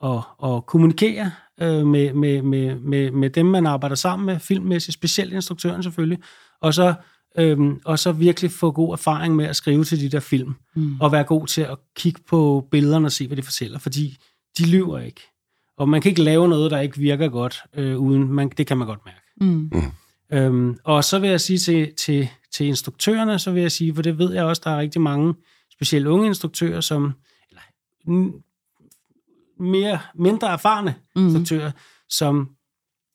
og, 0.00 0.22
og 0.38 0.66
kommunikere 0.66 1.30
øh, 1.60 1.86
med, 1.86 2.12
med, 2.12 2.42
med, 2.42 2.74
med, 2.74 3.10
med 3.10 3.30
dem, 3.30 3.46
man 3.46 3.66
arbejder 3.66 3.96
sammen 3.96 4.26
med, 4.26 4.40
filmmæssigt, 4.40 4.94
specielt 4.94 5.32
instruktøren 5.32 5.82
selvfølgelig, 5.82 6.18
og 6.60 6.74
så, 6.74 6.94
øhm, 7.38 7.80
og 7.84 7.98
så 7.98 8.12
virkelig 8.12 8.50
få 8.50 8.70
god 8.70 8.92
erfaring 8.92 9.36
med 9.36 9.44
at 9.44 9.56
skrive 9.56 9.84
til 9.84 10.00
de 10.00 10.08
der 10.08 10.20
film, 10.20 10.54
mm. 10.74 11.00
og 11.00 11.12
være 11.12 11.24
god 11.24 11.46
til 11.46 11.60
at 11.60 11.78
kigge 11.96 12.20
på 12.28 12.68
billederne 12.70 13.06
og 13.06 13.12
se, 13.12 13.26
hvad 13.26 13.36
de 13.36 13.42
fortæller, 13.42 13.78
fordi 13.78 14.16
de 14.58 14.70
lyver 14.70 14.98
ikke. 14.98 15.20
Og 15.76 15.88
man 15.88 16.00
kan 16.00 16.08
ikke 16.08 16.22
lave 16.22 16.48
noget, 16.48 16.70
der 16.70 16.80
ikke 16.80 16.98
virker 16.98 17.28
godt, 17.28 17.62
øh, 17.74 17.98
uden 17.98 18.32
man, 18.32 18.48
det 18.48 18.66
kan 18.66 18.76
man 18.76 18.86
godt 18.86 19.00
mærke. 19.04 19.20
Mm. 19.40 19.70
Øhm, 20.32 20.78
og 20.84 21.04
så 21.04 21.18
vil 21.18 21.30
jeg 21.30 21.40
sige 21.40 21.58
til, 21.58 21.92
til, 21.94 22.28
til 22.52 22.66
instruktørerne, 22.66 23.38
så 23.38 23.50
vil 23.50 23.62
jeg 23.62 23.72
sige, 23.72 23.94
for 23.94 24.02
det 24.02 24.18
ved 24.18 24.32
jeg 24.34 24.44
også, 24.44 24.62
der 24.64 24.70
er 24.70 24.78
rigtig 24.78 25.00
mange, 25.00 25.34
specielt 25.72 26.06
unge 26.06 26.26
instruktører, 26.26 26.80
som, 26.80 27.12
eller 27.48 27.62
mere, 29.62 29.98
mindre 30.14 30.48
erfarne 30.48 30.94
mm. 31.16 31.24
instruktører, 31.24 31.70
som 32.08 32.50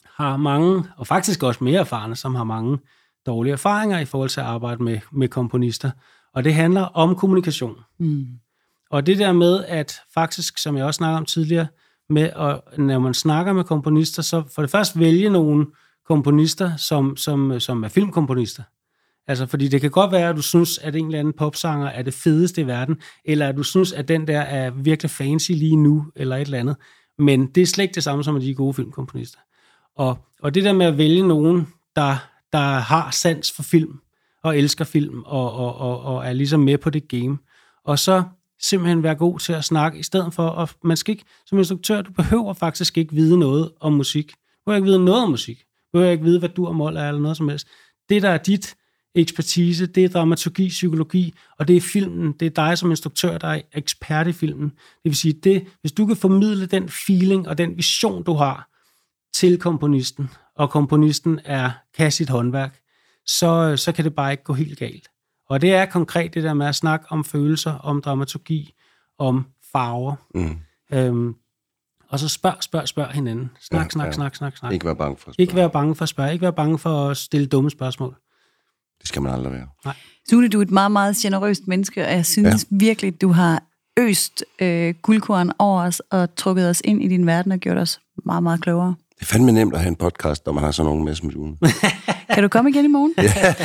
har 0.05 0.37
mange, 0.37 0.83
og 0.97 1.07
faktisk 1.07 1.43
også 1.43 1.63
mere 1.63 1.79
erfarne, 1.79 2.15
som 2.15 2.35
har 2.35 2.43
mange 2.43 2.77
dårlige 3.25 3.53
erfaringer 3.53 3.99
i 3.99 4.05
forhold 4.05 4.29
til 4.29 4.39
at 4.39 4.45
arbejde 4.45 4.83
med, 4.83 4.99
med 5.11 5.27
komponister. 5.27 5.91
Og 6.33 6.43
det 6.43 6.53
handler 6.53 6.81
om 6.81 7.15
kommunikation. 7.15 7.75
Mm. 7.99 8.27
Og 8.91 9.05
det 9.05 9.17
der 9.17 9.31
med, 9.31 9.63
at 9.67 9.99
faktisk, 10.13 10.57
som 10.57 10.77
jeg 10.77 10.85
også 10.85 10.97
snakkede 10.97 11.17
om 11.17 11.25
tidligere, 11.25 11.67
med 12.09 12.29
at, 12.35 12.77
når 12.77 12.99
man 12.99 13.13
snakker 13.13 13.53
med 13.53 13.63
komponister, 13.63 14.21
så 14.21 14.43
for 14.55 14.61
det 14.61 14.71
første 14.71 14.99
vælge 14.99 15.29
nogle 15.29 15.65
komponister, 16.07 16.75
som, 16.75 17.17
som, 17.17 17.59
som 17.59 17.83
er 17.83 17.87
filmkomponister. 17.87 18.63
Altså, 19.27 19.45
fordi 19.45 19.67
det 19.67 19.81
kan 19.81 19.91
godt 19.91 20.11
være, 20.11 20.29
at 20.29 20.35
du 20.35 20.41
synes, 20.41 20.77
at 20.77 20.95
en 20.95 21.05
eller 21.05 21.19
anden 21.19 21.33
popsanger 21.33 21.87
er 21.87 22.01
det 22.01 22.13
fedeste 22.13 22.61
i 22.61 22.67
verden, 22.67 23.01
eller 23.25 23.47
at 23.47 23.55
du 23.55 23.63
synes, 23.63 23.93
at 23.93 24.07
den 24.07 24.27
der 24.27 24.39
er 24.39 24.69
virkelig 24.69 25.09
fancy 25.09 25.51
lige 25.51 25.75
nu, 25.75 26.05
eller 26.15 26.35
et 26.35 26.41
eller 26.41 26.59
andet. 26.59 26.75
Men 27.17 27.47
det 27.47 27.61
er 27.61 27.65
slet 27.65 27.83
ikke 27.83 27.95
det 27.95 28.03
samme 28.03 28.23
som, 28.23 28.35
at 28.35 28.41
de 28.41 28.51
er 28.51 28.55
gode 28.55 28.73
filmkomponister. 28.73 29.39
Og, 29.95 30.17
og 30.41 30.55
det 30.55 30.63
der 30.63 30.73
med 30.73 30.85
at 30.85 30.97
vælge 30.97 31.27
nogen, 31.27 31.67
der, 31.95 32.27
der 32.53 32.79
har 32.79 33.11
sans 33.11 33.51
for 33.51 33.63
film, 33.63 33.99
og 34.43 34.57
elsker 34.57 34.85
film, 34.85 35.23
og, 35.25 35.53
og, 35.53 35.75
og, 35.75 36.01
og 36.01 36.25
er 36.25 36.33
ligesom 36.33 36.59
med 36.59 36.77
på 36.77 36.89
det 36.89 37.07
game. 37.07 37.37
Og 37.85 37.99
så 37.99 38.23
simpelthen 38.61 39.03
være 39.03 39.15
god 39.15 39.39
til 39.39 39.53
at 39.53 39.63
snakke, 39.63 39.99
i 39.99 40.03
stedet 40.03 40.33
for, 40.33 40.49
at 40.49 40.75
man 40.83 40.97
skal 40.97 41.11
ikke, 41.11 41.25
som 41.45 41.57
instruktør, 41.57 42.01
du 42.01 42.11
behøver 42.11 42.53
faktisk 42.53 42.97
ikke 42.97 43.13
vide 43.13 43.39
noget 43.39 43.71
om 43.79 43.93
musik. 43.93 44.31
Du 44.31 44.35
behøver 44.65 44.77
ikke 44.77 44.85
vide 44.85 45.05
noget 45.05 45.23
om 45.23 45.29
musik. 45.29 45.59
Du 45.59 45.89
behøver 45.93 46.11
ikke 46.11 46.23
vide, 46.23 46.39
hvad 46.39 46.49
du 46.49 46.67
og 46.67 46.75
mål 46.75 46.97
er, 46.97 47.07
eller 47.07 47.21
noget 47.21 47.37
som 47.37 47.49
helst. 47.49 47.67
Det, 48.09 48.21
der 48.21 48.29
er 48.29 48.37
dit 48.37 48.75
ekspertise, 49.15 49.85
det 49.85 50.05
er 50.05 50.09
dramaturgi, 50.09 50.67
psykologi, 50.67 51.33
og 51.59 51.67
det 51.67 51.77
er 51.77 51.81
filmen. 51.81 52.31
Det 52.31 52.45
er 52.45 52.49
dig 52.49 52.77
som 52.77 52.91
instruktør, 52.91 53.37
der 53.37 53.47
er 53.47 53.61
ekspert 53.73 54.27
i 54.27 54.31
filmen. 54.31 54.69
Det 54.69 55.03
vil 55.03 55.15
sige, 55.15 55.33
det, 55.33 55.67
hvis 55.81 55.91
du 55.91 56.05
kan 56.05 56.15
formidle 56.15 56.65
den 56.65 56.89
feeling 56.89 57.47
og 57.47 57.57
den 57.57 57.77
vision, 57.77 58.23
du 58.23 58.33
har 58.33 58.67
til 59.33 59.57
komponisten, 59.57 60.29
og 60.61 60.69
komponisten 60.69 61.39
er 61.45 61.71
kan 61.97 62.11
sit 62.11 62.29
håndværk, 62.29 62.79
så, 63.25 63.77
så 63.77 63.91
kan 63.91 64.05
det 64.05 64.15
bare 64.15 64.31
ikke 64.31 64.43
gå 64.43 64.53
helt 64.53 64.79
galt. 64.79 65.07
Og 65.49 65.61
det 65.61 65.73
er 65.73 65.85
konkret 65.85 66.33
det 66.33 66.43
der 66.43 66.53
med 66.53 66.67
at 66.67 66.75
snakke 66.75 67.05
om 67.09 67.23
følelser, 67.25 67.73
om 67.73 68.01
dramaturgi, 68.01 68.73
om 69.19 69.45
farver. 69.71 70.15
Mm. 70.35 70.57
Øhm, 70.93 71.35
og 72.09 72.19
så 72.19 72.27
spørg, 72.27 72.55
spørg, 72.63 72.87
spørg 72.87 73.07
hinanden. 73.11 73.51
Snak, 73.61 73.83
Ja, 73.85 73.89
snak, 73.89 74.05
ja. 74.05 74.11
snak, 74.11 74.35
snak, 74.35 74.57
snak. 74.57 74.73
Ikke 74.73 74.85
være 74.85 74.95
bange 74.95 75.17
for 75.17 75.29
at 75.29 75.35
Ikke 75.39 75.51
spørge. 75.51 75.61
være 75.61 75.69
bange 75.69 75.95
for 75.95 76.03
at 76.03 76.09
spørge. 76.09 76.33
Ikke 76.33 76.41
være 76.43 76.53
bange 76.53 76.77
for 76.77 77.09
at 77.09 77.17
stille 77.17 77.47
dumme 77.47 77.69
spørgsmål. 77.69 78.15
Det 78.99 79.07
skal 79.07 79.21
man 79.21 79.33
aldrig 79.33 79.53
være. 79.53 79.93
Sune, 80.29 80.49
du 80.49 80.57
er 80.57 80.61
et 80.61 80.71
meget, 80.71 80.91
meget 80.91 81.15
generøst 81.15 81.67
menneske, 81.67 82.05
og 82.05 82.11
jeg 82.11 82.25
synes 82.25 82.65
ja. 82.71 82.77
virkelig, 82.77 83.21
du 83.21 83.31
har 83.31 83.63
øst 83.99 84.43
øh, 84.61 84.93
guldkorn 85.01 85.51
over 85.59 85.81
os 85.81 85.99
og 85.99 86.35
trukket 86.35 86.69
os 86.69 86.81
ind 86.85 87.03
i 87.03 87.07
din 87.07 87.25
verden 87.25 87.51
og 87.51 87.59
gjort 87.59 87.77
os 87.77 87.99
meget, 88.25 88.43
meget 88.43 88.61
klogere. 88.61 88.95
Det 89.21 89.27
er 89.27 89.31
fandme 89.33 89.51
nemt 89.51 89.73
at 89.73 89.79
have 89.79 89.87
en 89.89 89.95
podcast, 89.95 90.45
når 90.45 90.53
man 90.53 90.63
har 90.63 90.71
sådan 90.71 90.85
nogen 90.89 91.03
med 91.05 91.15
som 91.15 91.29
June. 91.29 91.57
Kan 92.33 92.43
du 92.43 92.49
komme 92.49 92.69
igen 92.69 92.85
i 92.85 92.87
morgen? 92.87 93.13
Ja. 93.17 93.53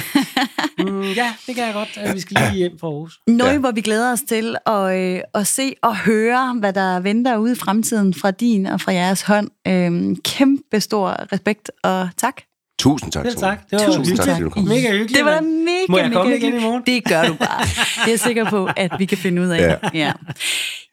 Mm, 0.78 1.02
ja, 1.02 1.32
det 1.46 1.54
kan 1.54 1.64
jeg 1.64 1.74
godt. 1.74 1.88
at 1.96 2.14
Vi 2.14 2.20
skal 2.20 2.36
lige 2.40 2.56
hjem 2.58 2.78
fra 2.80 2.86
Aarhus. 2.86 3.20
Noget, 3.26 3.52
Ja. 3.52 3.58
hvor 3.58 3.70
vi 3.70 3.80
glæder 3.80 4.12
os 4.12 4.20
til 4.28 4.56
at, 4.66 4.96
øh, 4.98 5.20
at 5.34 5.46
se 5.46 5.74
og 5.82 5.96
høre, 5.96 6.54
hvad 6.60 6.72
der 6.72 7.00
venter 7.00 7.36
ude 7.36 7.52
i 7.52 7.54
fremtiden 7.54 8.14
fra 8.14 8.30
din 8.30 8.66
og 8.66 8.80
fra 8.80 8.92
jeres 8.92 9.22
hånd. 9.22 9.48
Øhm, 9.68 10.16
kæmpe 10.16 10.80
stor 10.80 11.32
respekt 11.32 11.70
og 11.84 12.08
tak. 12.16 12.34
Tusind 12.78 13.12
tak. 13.12 13.24
Selv 13.26 13.36
tak. 13.36 13.70
Det 13.70 13.78
var 13.80 13.86
Tusind 13.86 14.06
hyggeligt. 14.06 14.22
tak, 14.42 14.50
kom. 14.52 14.64
Mega 14.64 14.90
hyggeligt. 14.90 15.16
Det 15.16 15.24
var 15.24 15.40
mega, 15.40 15.84
Må 15.88 15.98
jeg 15.98 16.08
mega 16.08 16.20
komme 16.20 16.36
igen 16.36 16.54
i 16.56 16.60
morgen? 16.60 16.82
Det 16.86 17.04
gør 17.04 17.22
du 17.24 17.34
bare. 17.34 17.62
Det 17.64 18.06
er 18.06 18.10
jeg 18.10 18.20
sikker 18.20 18.50
på, 18.50 18.68
at 18.76 18.90
vi 18.98 19.04
kan 19.04 19.18
finde 19.18 19.42
ud 19.42 19.48
af. 19.48 19.60
Ja. 19.60 19.76
Ja. 19.94 20.12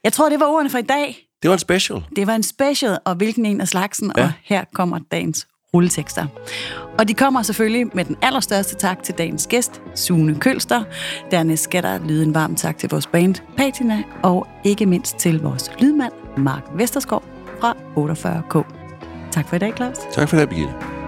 Jeg 0.03 0.13
tror, 0.13 0.29
det 0.29 0.39
var 0.39 0.45
ordene 0.45 0.69
for 0.69 0.77
i 0.77 0.81
dag. 0.81 1.17
Det 1.43 1.49
var 1.49 1.53
en 1.53 1.59
special. 1.59 2.03
Det 2.15 2.27
var 2.27 2.35
en 2.35 2.43
special, 2.43 2.97
og 3.05 3.15
hvilken 3.15 3.45
en 3.45 3.61
af 3.61 3.67
slagsen, 3.67 4.11
ja. 4.17 4.23
Og 4.23 4.31
her 4.43 4.63
kommer 4.73 4.99
dagens 5.11 5.47
rulletekster. 5.73 6.25
Og 6.99 7.07
de 7.07 7.13
kommer 7.13 7.41
selvfølgelig 7.41 7.87
med 7.93 8.05
den 8.05 8.15
allerstørste 8.21 8.75
tak 8.75 9.03
til 9.03 9.15
dagens 9.17 9.47
gæst, 9.47 9.81
Sune 9.95 10.35
Kølster. 10.35 10.83
Dernæst 11.31 11.63
skal 11.63 11.83
der 11.83 11.99
lyde 12.07 12.23
en 12.23 12.33
varm 12.33 12.55
tak 12.55 12.77
til 12.77 12.89
vores 12.89 13.07
band 13.07 13.35
Patina, 13.57 14.03
og 14.23 14.47
ikke 14.63 14.85
mindst 14.85 15.17
til 15.17 15.41
vores 15.41 15.71
lydmand, 15.79 16.13
Mark 16.37 16.63
Vesterskov 16.75 17.23
fra 17.59 17.77
48K. 17.97 18.63
Tak 19.31 19.49
for 19.49 19.55
i 19.55 19.59
dag, 19.59 19.73
Claus. 19.75 19.97
Tak 20.11 20.29
for 20.29 20.37
det, 20.37 20.49
Birgitte. 20.49 21.02